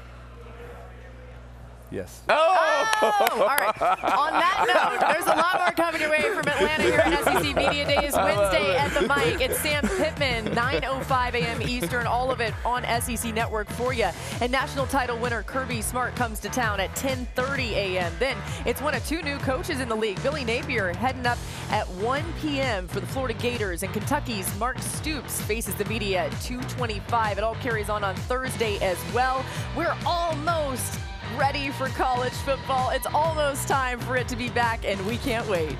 Yes. 1.89 2.21
Oh! 2.27 2.67
Oh, 3.01 3.27
all 3.33 3.47
right. 3.47 3.81
On 3.81 4.31
that 4.33 4.65
note, 4.67 5.07
there's 5.07 5.25
a 5.25 5.35
lot 5.35 5.59
more 5.59 5.71
coming 5.71 6.01
your 6.01 6.09
way 6.09 6.21
from 6.21 6.47
Atlanta 6.47 6.83
here 6.83 6.99
at 6.99 7.23
SEC 7.23 7.55
Media 7.55 7.85
Days 7.85 8.13
Wednesday 8.15 8.75
at 8.75 8.93
the 8.93 9.01
mic. 9.01 9.39
It's 9.39 9.59
Sam 9.59 9.87
Pittman, 9.87 10.47
9:05 10.47 11.33
a.m. 11.35 11.61
Eastern. 11.61 12.07
All 12.07 12.31
of 12.31 12.41
it 12.41 12.53
on 12.65 12.83
SEC 13.01 13.33
Network 13.33 13.69
for 13.69 13.93
you. 13.93 14.09
And 14.41 14.51
national 14.51 14.87
title 14.87 15.17
winner 15.17 15.43
Kirby 15.43 15.81
Smart 15.81 16.15
comes 16.15 16.39
to 16.39 16.49
town 16.49 16.79
at 16.79 16.93
10:30 16.95 17.71
a.m. 17.71 18.11
Then 18.19 18.35
it's 18.65 18.81
one 18.81 18.95
of 18.95 19.05
two 19.07 19.21
new 19.21 19.37
coaches 19.39 19.79
in 19.79 19.87
the 19.87 19.95
league. 19.95 20.21
Billy 20.23 20.43
Napier 20.43 20.93
heading 20.93 21.25
up 21.25 21.37
at 21.69 21.87
1 21.87 22.23
p.m. 22.41 22.87
for 22.87 22.99
the 22.99 23.07
Florida 23.07 23.37
Gators, 23.39 23.83
and 23.83 23.93
Kentucky's 23.93 24.53
Mark 24.57 24.79
Stoops 24.79 25.41
faces 25.41 25.75
the 25.75 25.85
media 25.85 26.25
at 26.25 26.31
2:25. 26.33 27.37
It 27.37 27.43
all 27.43 27.55
carries 27.55 27.89
on 27.89 28.03
on 28.03 28.15
Thursday 28.15 28.77
as 28.79 28.97
well. 29.13 29.45
We're 29.75 29.95
almost 30.05 30.99
ready 31.35 31.69
for 31.69 31.87
college 31.89 32.33
football. 32.33 32.91
It's 32.91 33.07
almost 33.07 33.67
time 33.67 33.99
for 33.99 34.15
it 34.17 34.27
to 34.29 34.35
be 34.35 34.49
back, 34.49 34.85
and 34.85 35.03
we 35.05 35.17
can't 35.17 35.47
wait. 35.47 35.75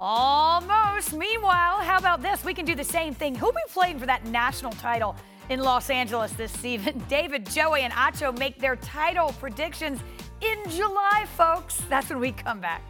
Almost. 0.00 1.14
Meanwhile, 1.14 1.78
how 1.78 1.98
about 1.98 2.22
this? 2.22 2.44
We 2.44 2.54
can 2.54 2.64
do 2.64 2.74
the 2.74 2.84
same 2.84 3.14
thing. 3.14 3.34
Who'll 3.34 3.52
be 3.52 3.60
playing 3.68 3.98
for 3.98 4.06
that 4.06 4.26
national 4.26 4.72
title 4.72 5.16
in 5.48 5.60
Los 5.60 5.90
Angeles 5.90 6.32
this 6.32 6.52
season? 6.52 7.02
David, 7.08 7.48
Joey, 7.50 7.82
and 7.82 7.92
Acho 7.92 8.36
make 8.38 8.58
their 8.58 8.76
title 8.76 9.34
predictions 9.40 10.00
in 10.40 10.58
July, 10.70 11.26
folks. 11.36 11.80
That's 11.88 12.10
when 12.10 12.20
we 12.20 12.32
come 12.32 12.60
back. 12.60 12.82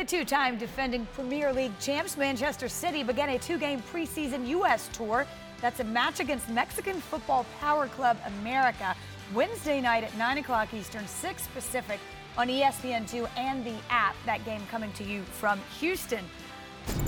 The 0.00 0.06
two 0.06 0.24
time 0.24 0.56
defending 0.56 1.04
Premier 1.12 1.52
League 1.52 1.78
champs 1.78 2.16
Manchester 2.16 2.70
City 2.70 3.02
began 3.02 3.28
a 3.28 3.38
two 3.38 3.58
game 3.58 3.82
preseason 3.82 4.48
U.S. 4.48 4.88
tour. 4.94 5.26
That's 5.60 5.80
a 5.80 5.84
match 5.84 6.20
against 6.20 6.48
Mexican 6.48 7.02
Football 7.02 7.44
Power 7.60 7.86
Club 7.86 8.16
America 8.40 8.96
Wednesday 9.34 9.78
night 9.78 10.02
at 10.02 10.16
9 10.16 10.38
o'clock 10.38 10.72
Eastern, 10.72 11.06
6 11.06 11.46
Pacific 11.48 12.00
on 12.38 12.48
E 12.48 12.62
ESPN2 12.62 13.28
and 13.36 13.62
the 13.62 13.74
app. 13.90 14.16
That 14.24 14.42
game 14.46 14.62
coming 14.70 14.90
to 14.92 15.04
you 15.04 15.20
from 15.20 15.60
Houston. 15.80 16.24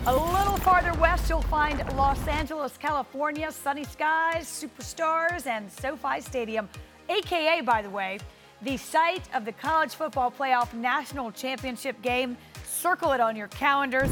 A 0.04 0.14
little 0.14 0.58
farther 0.58 0.92
west, 1.00 1.30
you'll 1.30 1.40
find 1.40 1.78
Los 1.96 2.28
Angeles, 2.28 2.76
California, 2.76 3.50
sunny 3.52 3.84
skies, 3.84 4.44
superstars, 4.44 5.46
and 5.46 5.72
SoFi 5.72 6.20
Stadium, 6.20 6.68
aka, 7.08 7.62
by 7.62 7.80
the 7.80 7.88
way, 7.88 8.18
the 8.62 8.76
site 8.76 9.22
of 9.34 9.44
the 9.44 9.52
College 9.52 9.94
Football 9.94 10.30
Playoff 10.30 10.72
National 10.72 11.32
Championship 11.32 12.00
game. 12.02 12.36
Circle 12.64 13.12
it 13.12 13.20
on 13.20 13.36
your 13.36 13.48
calendars, 13.48 14.10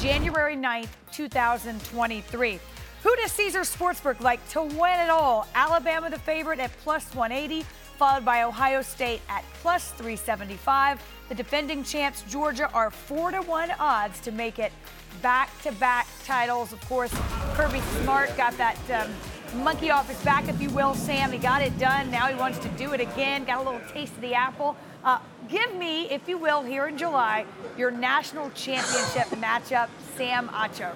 January 0.00 0.56
9th, 0.56 0.88
2023. 1.12 2.58
Who 3.02 3.16
does 3.16 3.32
Caesar 3.32 3.60
Sportsbook 3.60 4.20
like 4.20 4.46
to 4.50 4.62
win 4.62 5.00
it 5.00 5.10
all? 5.10 5.46
Alabama, 5.54 6.10
the 6.10 6.18
favorite, 6.18 6.60
at 6.60 6.70
plus 6.78 7.14
180, 7.14 7.62
followed 7.98 8.24
by 8.24 8.42
Ohio 8.42 8.82
State 8.82 9.20
at 9.28 9.44
plus 9.54 9.90
375. 9.92 11.02
The 11.28 11.34
defending 11.34 11.84
champs, 11.84 12.22
Georgia, 12.22 12.70
are 12.72 12.90
4 12.90 13.32
to 13.32 13.42
1 13.42 13.70
odds 13.78 14.20
to 14.20 14.32
make 14.32 14.58
it 14.58 14.72
back 15.22 15.50
to 15.62 15.72
back 15.72 16.06
titles. 16.24 16.72
Of 16.72 16.80
course, 16.88 17.12
Kirby 17.54 17.80
Smart 18.02 18.34
got 18.36 18.56
that 18.58 18.76
um, 18.90 19.10
monkey 19.54 19.90
off 19.90 20.08
his 20.08 20.22
back, 20.24 20.48
if 20.48 20.60
you 20.60 20.70
will, 20.70 20.94
Sam. 20.94 21.32
He 21.32 21.38
got 21.38 21.62
it 21.62 21.78
done. 21.78 22.10
Now 22.10 22.26
he 22.26 22.34
wants 22.34 22.58
to 22.58 22.68
do 22.70 22.92
it 22.92 23.00
again. 23.00 23.44
Got 23.44 23.66
a 23.66 23.70
little 23.70 23.88
taste 23.92 24.14
of 24.14 24.20
the 24.20 24.34
apple. 24.34 24.76
Uh, 25.04 25.18
give 25.48 25.74
me, 25.74 26.10
if 26.10 26.28
you 26.28 26.38
will, 26.38 26.62
here 26.62 26.86
in 26.86 26.98
July, 26.98 27.46
your 27.76 27.90
national 27.90 28.50
championship 28.50 29.26
matchup, 29.40 29.88
Sam 30.16 30.48
Acho. 30.48 30.94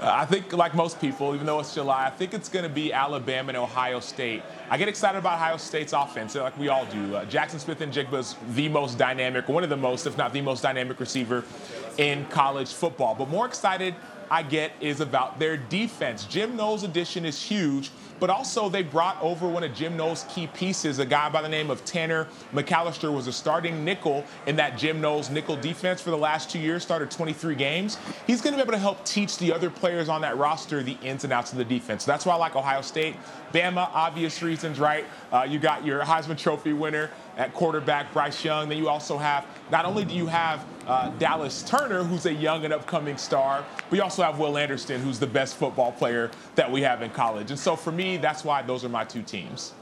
Uh, 0.00 0.10
I 0.14 0.24
think, 0.24 0.52
like 0.54 0.74
most 0.74 0.98
people, 0.98 1.34
even 1.34 1.46
though 1.46 1.60
it's 1.60 1.74
July, 1.74 2.06
I 2.06 2.10
think 2.10 2.32
it's 2.32 2.48
going 2.48 2.62
to 2.62 2.70
be 2.70 2.90
Alabama 2.90 3.50
and 3.50 3.58
Ohio 3.58 4.00
State. 4.00 4.42
I 4.70 4.78
get 4.78 4.88
excited 4.88 5.18
about 5.18 5.34
Ohio 5.34 5.58
State's 5.58 5.92
offense, 5.92 6.34
like 6.34 6.58
we 6.58 6.68
all 6.68 6.86
do. 6.86 7.16
Uh, 7.16 7.26
Jaxon 7.26 7.60
Smith-Njigba 7.60 8.18
is 8.18 8.34
the 8.54 8.68
most 8.70 8.96
dynamic, 8.96 9.48
one 9.48 9.62
of 9.62 9.68
the 9.68 9.76
most, 9.76 10.06
if 10.06 10.16
not 10.16 10.32
the 10.32 10.40
most 10.40 10.62
dynamic 10.62 10.98
receiver 11.00 11.44
in 11.98 12.24
college 12.26 12.72
football. 12.72 13.14
But 13.14 13.28
more 13.28 13.44
excited 13.44 13.94
I 14.30 14.42
get 14.44 14.72
is 14.80 15.00
about 15.00 15.38
their 15.38 15.56
defense. 15.56 16.24
Jim 16.24 16.56
Knowles' 16.56 16.84
addition 16.84 17.24
is 17.24 17.42
huge, 17.42 17.90
but 18.20 18.30
also 18.30 18.68
they 18.68 18.82
brought 18.82 19.20
over 19.20 19.48
one 19.48 19.64
of 19.64 19.74
Jim 19.74 19.96
Knowles' 19.96 20.24
key 20.28 20.46
pieces, 20.46 20.98
a 20.98 21.06
guy 21.06 21.28
by 21.30 21.42
the 21.42 21.48
name 21.48 21.70
of 21.70 21.84
Tanner 21.84 22.28
McCalister, 22.52 23.12
was 23.12 23.26
a 23.26 23.32
starting 23.32 23.84
nickel 23.84 24.24
in 24.46 24.54
that 24.56 24.78
Jim 24.78 25.00
Knowles 25.00 25.30
nickel 25.30 25.56
defense 25.56 26.00
for 26.00 26.10
the 26.10 26.18
last 26.18 26.50
two 26.50 26.60
years, 26.60 26.82
started 26.82 27.10
23 27.10 27.54
games. 27.56 27.98
He's 28.26 28.40
going 28.40 28.52
to 28.52 28.58
be 28.58 28.62
able 28.62 28.72
to 28.72 28.78
help 28.78 29.04
teach 29.04 29.38
the 29.38 29.52
other 29.52 29.70
players 29.70 30.08
on 30.08 30.20
that 30.20 30.36
roster 30.36 30.82
the 30.82 30.96
ins 31.02 31.24
and 31.24 31.32
outs 31.32 31.50
of 31.50 31.58
the 31.58 31.64
defense. 31.64 32.04
That's 32.04 32.24
why 32.24 32.34
I 32.34 32.36
like 32.36 32.54
Ohio 32.54 32.82
State. 32.82 33.16
Bama, 33.52 33.88
obvious 33.92 34.42
reasons, 34.42 34.78
right? 34.78 35.04
Uh, 35.32 35.46
you 35.48 35.58
got 35.58 35.84
your 35.84 36.02
Heisman 36.02 36.38
Trophy 36.38 36.72
winner 36.72 37.10
at 37.36 37.54
quarterback, 37.54 38.12
Bryce 38.12 38.44
Young. 38.44 38.68
Then 38.68 38.78
you 38.78 38.88
also 38.88 39.18
have, 39.18 39.46
not 39.70 39.84
only 39.84 40.04
do 40.04 40.14
you 40.14 40.26
have 40.26 40.64
uh, 40.86 41.10
Dallas 41.18 41.62
Turner, 41.62 42.02
who's 42.02 42.26
a 42.26 42.32
young 42.32 42.64
and 42.64 42.74
upcoming 42.74 43.16
star, 43.16 43.64
but 43.88 43.96
you 43.96 44.02
also 44.02 44.22
have 44.22 44.38
Will 44.38 44.56
Anderson, 44.56 45.00
who's 45.00 45.18
the 45.18 45.26
best 45.26 45.56
football 45.56 45.92
player 45.92 46.30
that 46.54 46.70
we 46.70 46.82
have 46.82 47.02
in 47.02 47.10
college. 47.10 47.50
And 47.50 47.58
so 47.58 47.76
for 47.76 47.92
me, 47.92 48.16
that's 48.16 48.44
why 48.44 48.62
those 48.62 48.84
are 48.84 48.88
my 48.88 49.04
two 49.04 49.22
teams. 49.22 49.72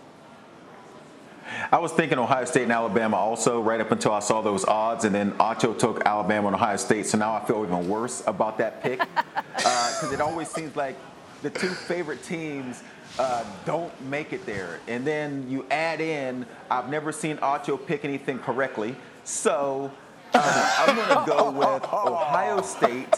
I 1.73 1.79
was 1.79 1.93
thinking 1.93 2.19
Ohio 2.19 2.45
State 2.45 2.65
and 2.65 2.73
Alabama 2.73 3.16
also 3.16 3.61
right 3.61 3.81
up 3.81 3.91
until 3.91 4.12
I 4.12 4.20
saw 4.20 4.43
those 4.43 4.65
odds, 4.66 5.05
and 5.05 5.15
then 5.15 5.33
Acho 5.33 5.77
took 5.79 6.05
Alabama 6.05 6.49
and 6.49 6.57
Ohio 6.57 6.77
State. 6.77 7.07
So 7.07 7.16
now 7.19 7.35
I 7.35 7.45
feel 7.45 7.65
even 7.65 7.89
worse 7.89 8.23
about 8.27 8.59
that 8.59 8.83
pick 8.83 8.99
because 9.57 10.12
it 10.12 10.20
always 10.20 10.49
seems 10.49 10.77
like 10.77 10.97
the 11.43 11.51
two 11.51 11.69
favorite 11.69 12.23
teams 12.23 12.83
uh, 13.19 13.45
don't 13.65 13.93
make 14.09 14.32
it 14.32 14.47
there. 14.47 14.81
And 14.89 15.07
then 15.07 15.49
you 15.49 15.66
add 15.70 16.01
in, 16.01 16.47
I've 16.70 16.89
never 16.89 17.12
seen 17.12 17.36
Acho 17.39 17.85
pick 17.85 18.05
anything 18.05 18.39
correctly. 18.39 18.97
So 19.24 19.90
uh, 20.35 20.85
I'm 20.86 20.97
going 20.97 21.09
to 21.09 21.24
go 21.27 21.51
with 21.51 21.85
Ohio 21.93 22.62
State. 22.62 23.15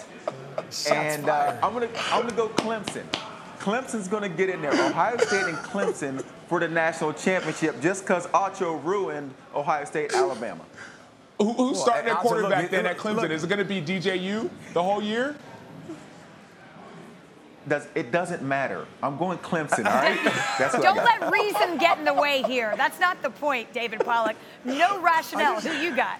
and 0.90 1.28
uh, 1.28 1.56
I'm 1.62 1.72
going 1.74 1.88
to 1.88 2.00
I'm 2.12 2.22
going 2.22 2.30
to 2.30 2.36
go 2.36 2.48
Clemson. 2.48 3.04
Clemson's 3.58 4.08
going 4.08 4.22
to 4.22 4.28
get 4.28 4.48
in 4.48 4.62
there. 4.62 4.72
Ohio 4.72 5.16
State 5.18 5.44
and 5.44 5.56
Clemson 5.58 6.24
for 6.48 6.60
the 6.60 6.68
national 6.68 7.12
championship 7.12 7.80
just 7.82 8.02
because 8.04 8.26
Acho 8.28 8.82
ruined 8.82 9.34
Ohio 9.54 9.84
State, 9.84 10.14
Alabama. 10.14 10.64
Who, 11.38 11.52
who's 11.52 11.76
Well, 11.76 11.86
starting 11.86 12.10
at 12.10 12.18
quarterback 12.18 12.62
look, 12.62 12.70
then 12.70 12.84
look, 12.84 12.92
at 12.92 12.98
Clemson? 12.98 13.16
look. 13.22 13.30
Is 13.30 13.44
it 13.44 13.48
going 13.48 13.58
to 13.58 13.64
be 13.64 13.80
DJU 13.82 14.48
the 14.72 14.82
whole 14.82 15.02
year? 15.02 15.36
Does, 17.70 17.86
it 17.94 18.10
doesn't 18.10 18.42
matter. 18.42 18.84
I'm 19.00 19.16
going 19.16 19.38
Clemson, 19.38 19.86
all 19.86 19.92
right? 20.02 20.18
That's 20.58 20.74
what 20.74 20.82
Don't 20.82 20.96
got. 20.96 21.20
let 21.20 21.32
reason 21.32 21.78
get 21.78 21.98
in 21.98 22.04
the 22.04 22.12
way 22.12 22.42
here. 22.42 22.74
That's 22.76 22.98
not 22.98 23.22
the 23.22 23.30
point, 23.30 23.72
David 23.72 24.00
Pollack. 24.00 24.36
No 24.64 25.00
rationale. 25.00 25.60
Who 25.60 25.72
you 25.80 25.94
got? 25.94 26.18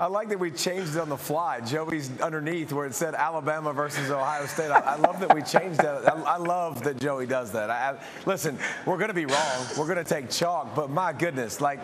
I 0.00 0.06
like 0.06 0.28
that 0.30 0.38
we 0.40 0.50
changed 0.50 0.96
it 0.96 1.00
on 1.00 1.08
the 1.08 1.16
fly. 1.16 1.60
Joey's 1.60 2.10
underneath 2.20 2.72
where 2.72 2.86
it 2.86 2.94
said 2.94 3.14
Alabama 3.14 3.72
versus 3.72 4.10
Ohio 4.10 4.46
State. 4.46 4.70
I, 4.72 4.80
I 4.80 4.96
love 4.96 5.20
that 5.20 5.32
we 5.32 5.42
changed 5.42 5.78
that. 5.80 6.12
I, 6.12 6.20
I 6.22 6.36
love 6.38 6.82
that 6.82 6.98
Joey 6.98 7.26
does 7.26 7.52
that. 7.52 7.70
I, 7.70 7.90
I- 7.90 7.98
listen, 8.26 8.58
we're 8.84 8.96
going 8.98 9.08
to 9.08 9.14
be 9.14 9.26
wrong. 9.26 9.66
We're 9.78 9.86
going 9.86 9.96
to 9.96 10.04
take 10.04 10.28
chalk, 10.28 10.74
but 10.74 10.90
my 10.90 11.12
goodness, 11.12 11.60
like 11.60 11.78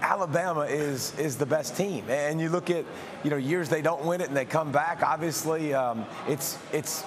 Alabama 0.00 0.62
is 0.62 1.18
is 1.18 1.36
the 1.36 1.46
best 1.46 1.76
team. 1.76 2.04
And 2.08 2.40
you 2.40 2.48
look 2.48 2.70
at 2.70 2.84
you 3.22 3.28
know 3.30 3.36
years 3.36 3.68
they 3.68 3.82
don't 3.82 4.04
win 4.04 4.20
it 4.22 4.28
and 4.28 4.36
they 4.36 4.44
come 4.46 4.72
back. 4.72 5.02
Obviously, 5.02 5.72
um, 5.74 6.04
it's 6.26 6.58
it's 6.72 7.04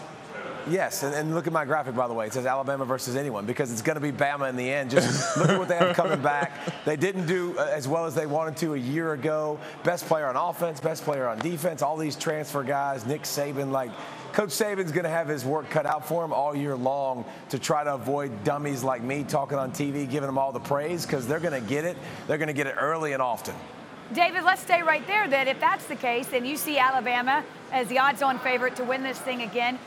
Yes, 0.69 1.03
and, 1.03 1.14
and 1.14 1.34
look 1.34 1.48
at 1.48 1.53
my 1.53 1.65
graphic, 1.65 1.95
by 1.95 2.07
the 2.07 2.14
way. 2.14 2.27
It 2.27 2.34
says 2.34 2.45
Alabama 2.45 2.85
versus 2.85 3.15
anyone 3.15 3.45
because 3.45 3.72
it's 3.72 3.81
going 3.81 3.95
to 3.95 4.02
be 4.02 4.11
Bama 4.11 4.49
in 4.49 4.56
the 4.56 4.69
end. 4.69 4.91
Just 4.91 5.38
look 5.38 5.49
at 5.49 5.60
what 5.60 5.68
they 5.68 5.77
have 5.77 5.95
coming 5.95 6.22
back. 6.22 6.85
They 6.85 6.95
didn't 6.95 7.26
do 7.26 7.57
uh, 7.57 7.69
as 7.73 7.88
well 7.88 8.06
as 8.06 8.15
they 8.15 8.26
wanted 8.26 8.57
to 8.57 8.73
a 8.73 8.77
year 8.77 9.14
ago. 9.14 9.60
Best 9.84 10.06
player 10.06 10.27
on 10.27 10.35
offense, 10.35 10.80
best 10.80 11.03
player 11.03 11.27
on 11.27 11.39
defense, 11.39 11.81
all 11.81 11.98
these 11.98 12.15
transfer 12.15 12.64
guys, 12.64 13.06
Nick 13.06 13.23
Saban. 13.23 13.72
Like, 13.72 13.91
Coach 14.34 14.49
Saban's 14.49 14.91
going 14.91 15.06
to 15.06 15.10
have 15.10 15.27
his 15.27 15.44
work 15.44 15.69
cut 15.69 15.85
out 15.85 16.07
for 16.07 16.23
him 16.23 16.31
all 16.31 16.56
year 16.56 16.76
long 16.76 17.26
to 17.49 17.57
try 17.57 17.84
to 17.84 17.95
avoid 17.95 18.44
dummies 18.44 18.84
like 18.84 19.02
me 19.02 19.23
talking 19.23 19.57
on 19.57 19.72
TV, 19.72 20.10
giving 20.10 20.27
them 20.27 20.38
all 20.38 20.52
the 20.52 20.60
praise 20.60 21.06
because 21.06 21.27
they're 21.27 21.39
going 21.39 21.60
to 21.60 21.68
get 21.68 21.85
it. 21.85 21.98
They're 22.27 22.38
going 22.38 22.48
to 22.48 22.53
get 22.53 22.68
it 22.68 22.76
early 22.77 23.14
and 23.14 23.22
often. 23.22 23.56
David, 24.14 24.44
let's 24.44 24.61
stay 24.61 24.84
right 24.84 25.06
there 25.06 25.27
then. 25.27 25.48
If 25.48 25.60
that's 25.60 25.85
the 25.85 25.95
case, 25.95 26.27
then 26.27 26.45
you 26.45 26.56
see 26.56 26.77
Alabama 26.77 27.44
as 27.72 27.88
the 27.88 27.99
odds 27.99 28.22
on 28.22 28.39
favorite 28.39 28.76
to 28.77 28.84
win 28.84 29.03
this 29.03 29.19
thing 29.19 29.41
again. 29.41 29.80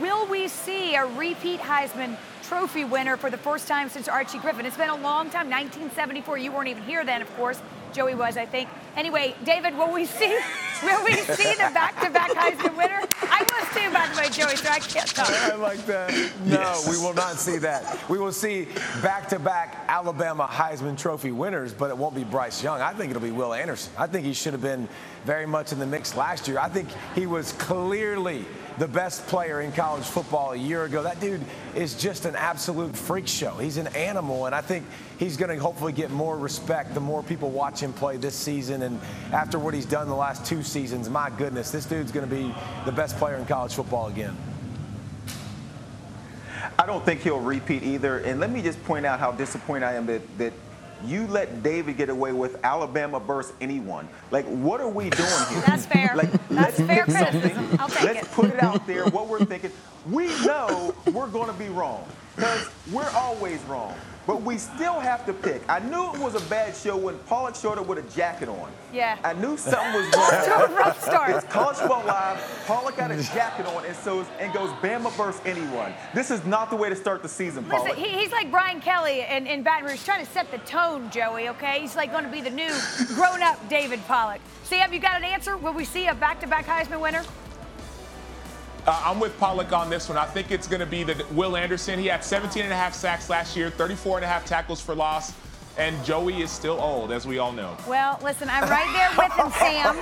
Will 0.00 0.26
we 0.26 0.48
see 0.48 0.94
a 0.96 1.06
repeat 1.06 1.60
Heisman 1.60 2.16
Trophy 2.42 2.84
winner 2.84 3.16
for 3.16 3.30
the 3.30 3.38
first 3.38 3.68
time 3.68 3.88
since 3.88 4.08
Archie 4.08 4.38
Griffin? 4.38 4.66
It's 4.66 4.76
been 4.76 4.88
a 4.88 4.96
long 4.96 5.30
time, 5.30 5.48
1974. 5.48 6.38
You 6.38 6.52
weren't 6.52 6.68
even 6.68 6.82
here 6.82 7.04
then, 7.04 7.22
of 7.22 7.36
course. 7.36 7.60
Joey 7.92 8.14
was, 8.14 8.36
I 8.36 8.46
think. 8.46 8.68
Anyway, 8.96 9.34
David, 9.44 9.76
will 9.76 9.92
we 9.92 10.04
see 10.04 10.28
will 10.82 11.04
we 11.04 11.14
see 11.14 11.52
the 11.52 11.70
back-to-back 11.72 12.30
Heisman 12.32 12.76
winner? 12.76 13.00
I 13.22 13.42
was 13.42 13.68
too, 13.74 13.90
by 13.92 14.08
the 14.12 14.20
way, 14.20 14.28
Joey, 14.28 14.56
so 14.56 14.68
I 14.68 14.80
can't 14.80 15.08
talk. 15.08 15.30
I 15.30 15.54
like 15.54 15.86
that. 15.86 16.12
No, 16.44 16.82
we 16.90 16.98
will 16.98 17.14
not 17.14 17.36
see 17.36 17.58
that. 17.58 18.08
We 18.10 18.18
will 18.18 18.32
see 18.32 18.66
back-to-back 19.02 19.84
Alabama 19.88 20.46
Heisman 20.50 20.98
Trophy 20.98 21.30
winners, 21.30 21.72
but 21.72 21.90
it 21.90 21.96
won't 21.96 22.14
be 22.14 22.24
Bryce 22.24 22.62
Young. 22.62 22.80
I 22.80 22.92
think 22.92 23.10
it'll 23.10 23.22
be 23.22 23.30
Will 23.30 23.54
Anderson. 23.54 23.92
I 23.96 24.08
think 24.08 24.26
he 24.26 24.34
should 24.34 24.52
have 24.52 24.62
been 24.62 24.88
very 25.24 25.46
much 25.46 25.72
in 25.72 25.78
the 25.78 25.86
mix 25.86 26.16
last 26.16 26.48
year. 26.48 26.58
I 26.58 26.68
think 26.68 26.88
he 27.14 27.26
was 27.26 27.52
clearly 27.52 28.44
the 28.78 28.88
best 28.88 29.26
player 29.26 29.62
in 29.62 29.72
college 29.72 30.04
football 30.04 30.52
a 30.52 30.56
year 30.56 30.84
ago. 30.84 31.02
That 31.02 31.20
dude 31.20 31.42
is 31.74 31.94
just 31.94 32.26
an 32.26 32.36
absolute 32.36 32.96
freak 32.96 33.26
show. 33.26 33.52
He's 33.52 33.76
an 33.78 33.88
animal, 33.88 34.46
and 34.46 34.54
I 34.54 34.60
think 34.60 34.84
he's 35.18 35.36
going 35.36 35.54
to 35.54 35.62
hopefully 35.62 35.92
get 35.92 36.10
more 36.10 36.36
respect 36.36 36.94
the 36.94 37.00
more 37.00 37.22
people 37.22 37.50
watch 37.50 37.80
him 37.80 37.92
play 37.92 38.16
this 38.16 38.34
season. 38.34 38.82
And 38.82 39.00
after 39.32 39.58
what 39.58 39.74
he's 39.74 39.86
done 39.86 40.08
the 40.08 40.14
last 40.14 40.44
two 40.44 40.62
seasons, 40.62 41.08
my 41.08 41.30
goodness, 41.30 41.70
this 41.70 41.86
dude's 41.86 42.12
going 42.12 42.28
to 42.28 42.34
be 42.34 42.54
the 42.84 42.92
best 42.92 43.16
player 43.16 43.36
in 43.36 43.46
college 43.46 43.74
football 43.74 44.08
again. 44.08 44.36
I 46.78 46.84
don't 46.84 47.04
think 47.04 47.22
he'll 47.22 47.40
repeat 47.40 47.82
either. 47.82 48.18
And 48.18 48.38
let 48.38 48.50
me 48.50 48.60
just 48.60 48.82
point 48.84 49.06
out 49.06 49.18
how 49.18 49.32
disappointed 49.32 49.86
I 49.86 49.94
am 49.94 50.06
that, 50.06 50.38
that 50.38 50.52
you 51.06 51.26
let 51.26 51.62
David 51.62 51.96
get 51.96 52.08
away 52.08 52.32
with 52.32 52.62
Alabama 52.64 53.20
versus 53.20 53.52
anyone. 53.60 54.08
Like, 54.30 54.46
what 54.46 54.80
are 54.80 54.88
we 54.88 55.10
doing 55.10 55.28
here? 55.50 55.62
That's 55.66 55.86
fair. 55.86 56.12
Like, 56.14 56.30
That's 56.48 56.78
let's 56.78 56.80
fair 56.80 57.04
pick 57.06 57.14
something. 57.16 57.40
criticism. 57.40 57.76
I'll 57.80 57.88
take 57.88 58.02
let's 58.04 58.26
it. 58.26 58.32
put 58.32 58.50
it 58.50 58.62
out 58.62 58.86
there, 58.86 59.04
what 59.06 59.28
we're 59.28 59.44
thinking. 59.44 59.72
We 60.10 60.26
know 60.44 60.94
we're 61.12 61.28
going 61.28 61.48
to 61.48 61.58
be 61.58 61.68
wrong 61.68 62.06
because 62.36 62.68
we're 62.92 63.10
always 63.10 63.60
wrong. 63.64 63.94
But 64.26 64.42
we 64.42 64.58
still 64.58 64.98
have 64.98 65.24
to 65.26 65.32
pick. 65.32 65.62
I 65.68 65.78
knew 65.78 66.12
it 66.12 66.18
was 66.18 66.34
a 66.34 66.44
bad 66.48 66.74
show 66.74 66.96
when 66.96 67.16
Pollack 67.20 67.54
showed 67.54 67.78
up 67.78 67.86
with 67.86 67.98
a 67.98 68.14
jacket 68.16 68.48
on. 68.48 68.72
Yeah. 68.92 69.18
I 69.22 69.34
knew 69.34 69.56
something 69.56 69.92
was 69.94 70.12
wrong. 70.16 70.44
to 70.44 70.72
a 70.72 70.76
rough 70.76 71.00
start. 71.00 71.30
It's 71.30 71.46
college 71.46 71.76
football 71.76 72.04
live. 72.04 72.38
Pollack 72.66 72.96
got 72.96 73.12
a 73.12 73.22
jacket 73.22 73.66
on 73.66 73.84
and 73.84 73.94
so 73.94 74.26
and 74.40 74.52
goes 74.52 74.70
Bama 74.80 75.12
versus 75.12 75.40
anyone. 75.44 75.94
This 76.12 76.32
is 76.32 76.44
not 76.44 76.70
the 76.70 76.76
way 76.76 76.88
to 76.88 76.96
start 76.96 77.22
the 77.22 77.28
season, 77.28 77.64
Pollack. 77.64 77.96
Listen, 77.96 78.04
he, 78.04 78.18
he's 78.18 78.32
like 78.32 78.50
Brian 78.50 78.80
Kelly 78.80 79.24
in, 79.30 79.46
in 79.46 79.62
Baton 79.62 79.88
Rouge, 79.88 80.04
trying 80.04 80.26
to 80.26 80.32
set 80.32 80.50
the 80.50 80.58
tone, 80.58 81.08
Joey, 81.10 81.48
okay? 81.50 81.80
He's 81.80 81.94
like 81.94 82.10
going 82.10 82.24
to 82.24 82.30
be 82.30 82.40
the 82.40 82.50
new 82.50 82.72
grown 83.14 83.42
up 83.42 83.68
David 83.68 84.04
Pollack. 84.08 84.40
Sam, 84.64 84.92
you 84.92 84.98
got 84.98 85.14
an 85.14 85.24
answer? 85.24 85.56
Will 85.56 85.72
we 85.72 85.84
see 85.84 86.08
a 86.08 86.14
back 86.16 86.40
to 86.40 86.48
back 86.48 86.66
Heisman 86.66 87.00
winner? 87.00 87.22
Uh, 88.86 89.02
I'm 89.04 89.18
with 89.18 89.36
Pollack 89.40 89.72
on 89.72 89.90
this 89.90 90.08
one. 90.08 90.16
I 90.16 90.26
think 90.26 90.52
it's 90.52 90.68
going 90.68 90.78
to 90.78 90.86
be 90.86 91.02
the 91.02 91.24
Will 91.32 91.56
Anderson. 91.56 91.98
He 91.98 92.06
had 92.06 92.22
17 92.22 92.62
and 92.62 92.72
a 92.72 92.76
half 92.76 92.94
sacks 92.94 93.28
last 93.28 93.56
year, 93.56 93.68
34 93.68 94.18
and 94.18 94.24
a 94.24 94.28
half 94.28 94.44
tackles 94.46 94.80
for 94.80 94.94
loss, 94.94 95.32
and 95.76 96.02
Joey 96.04 96.40
is 96.40 96.52
still 96.52 96.80
old, 96.80 97.10
as 97.10 97.26
we 97.26 97.38
all 97.38 97.50
know. 97.50 97.76
Well, 97.88 98.20
listen, 98.22 98.48
I'm 98.48 98.62
right 98.70 98.86
there 98.94 99.10
with 99.18 99.32
him, 99.32 99.50
Sam. 99.58 99.96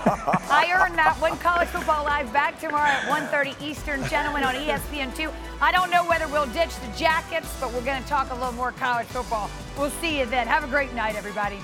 I 0.51 0.71
earned 0.79 0.99
that 0.99 1.17
one. 1.19 1.39
College 1.39 1.69
Football 1.69 2.05
Live 2.05 2.31
back 2.31 2.61
tomorrow 2.61 2.91
at 2.91 3.05
1.30 3.05 3.59
Eastern, 3.63 4.05
gentlemen, 4.09 4.45
on 4.45 4.55
E 4.55 4.67
ESPN2. 4.67 5.33
I 5.63 5.73
don't 5.73 5.91
know 5.91 6.05
whether 6.05 6.29
we'll 6.29 6.47
ditch 6.49 6.77
the 6.81 6.95
jackets, 6.99 7.57
but 7.59 7.73
we're 7.73 7.85
going 7.87 8.03
to 8.03 8.09
talk 8.09 8.33
a 8.33 8.35
little 8.35 8.53
more 8.53 8.73
college 8.73 9.07
football. 9.07 9.49
We'll 9.79 9.91
see 9.93 10.19
you 10.19 10.27
then. 10.27 10.47
Have 10.47 10.63
a 10.63 10.69
great 10.69 10.93
night, 10.93 11.17
everybody. 11.17 11.59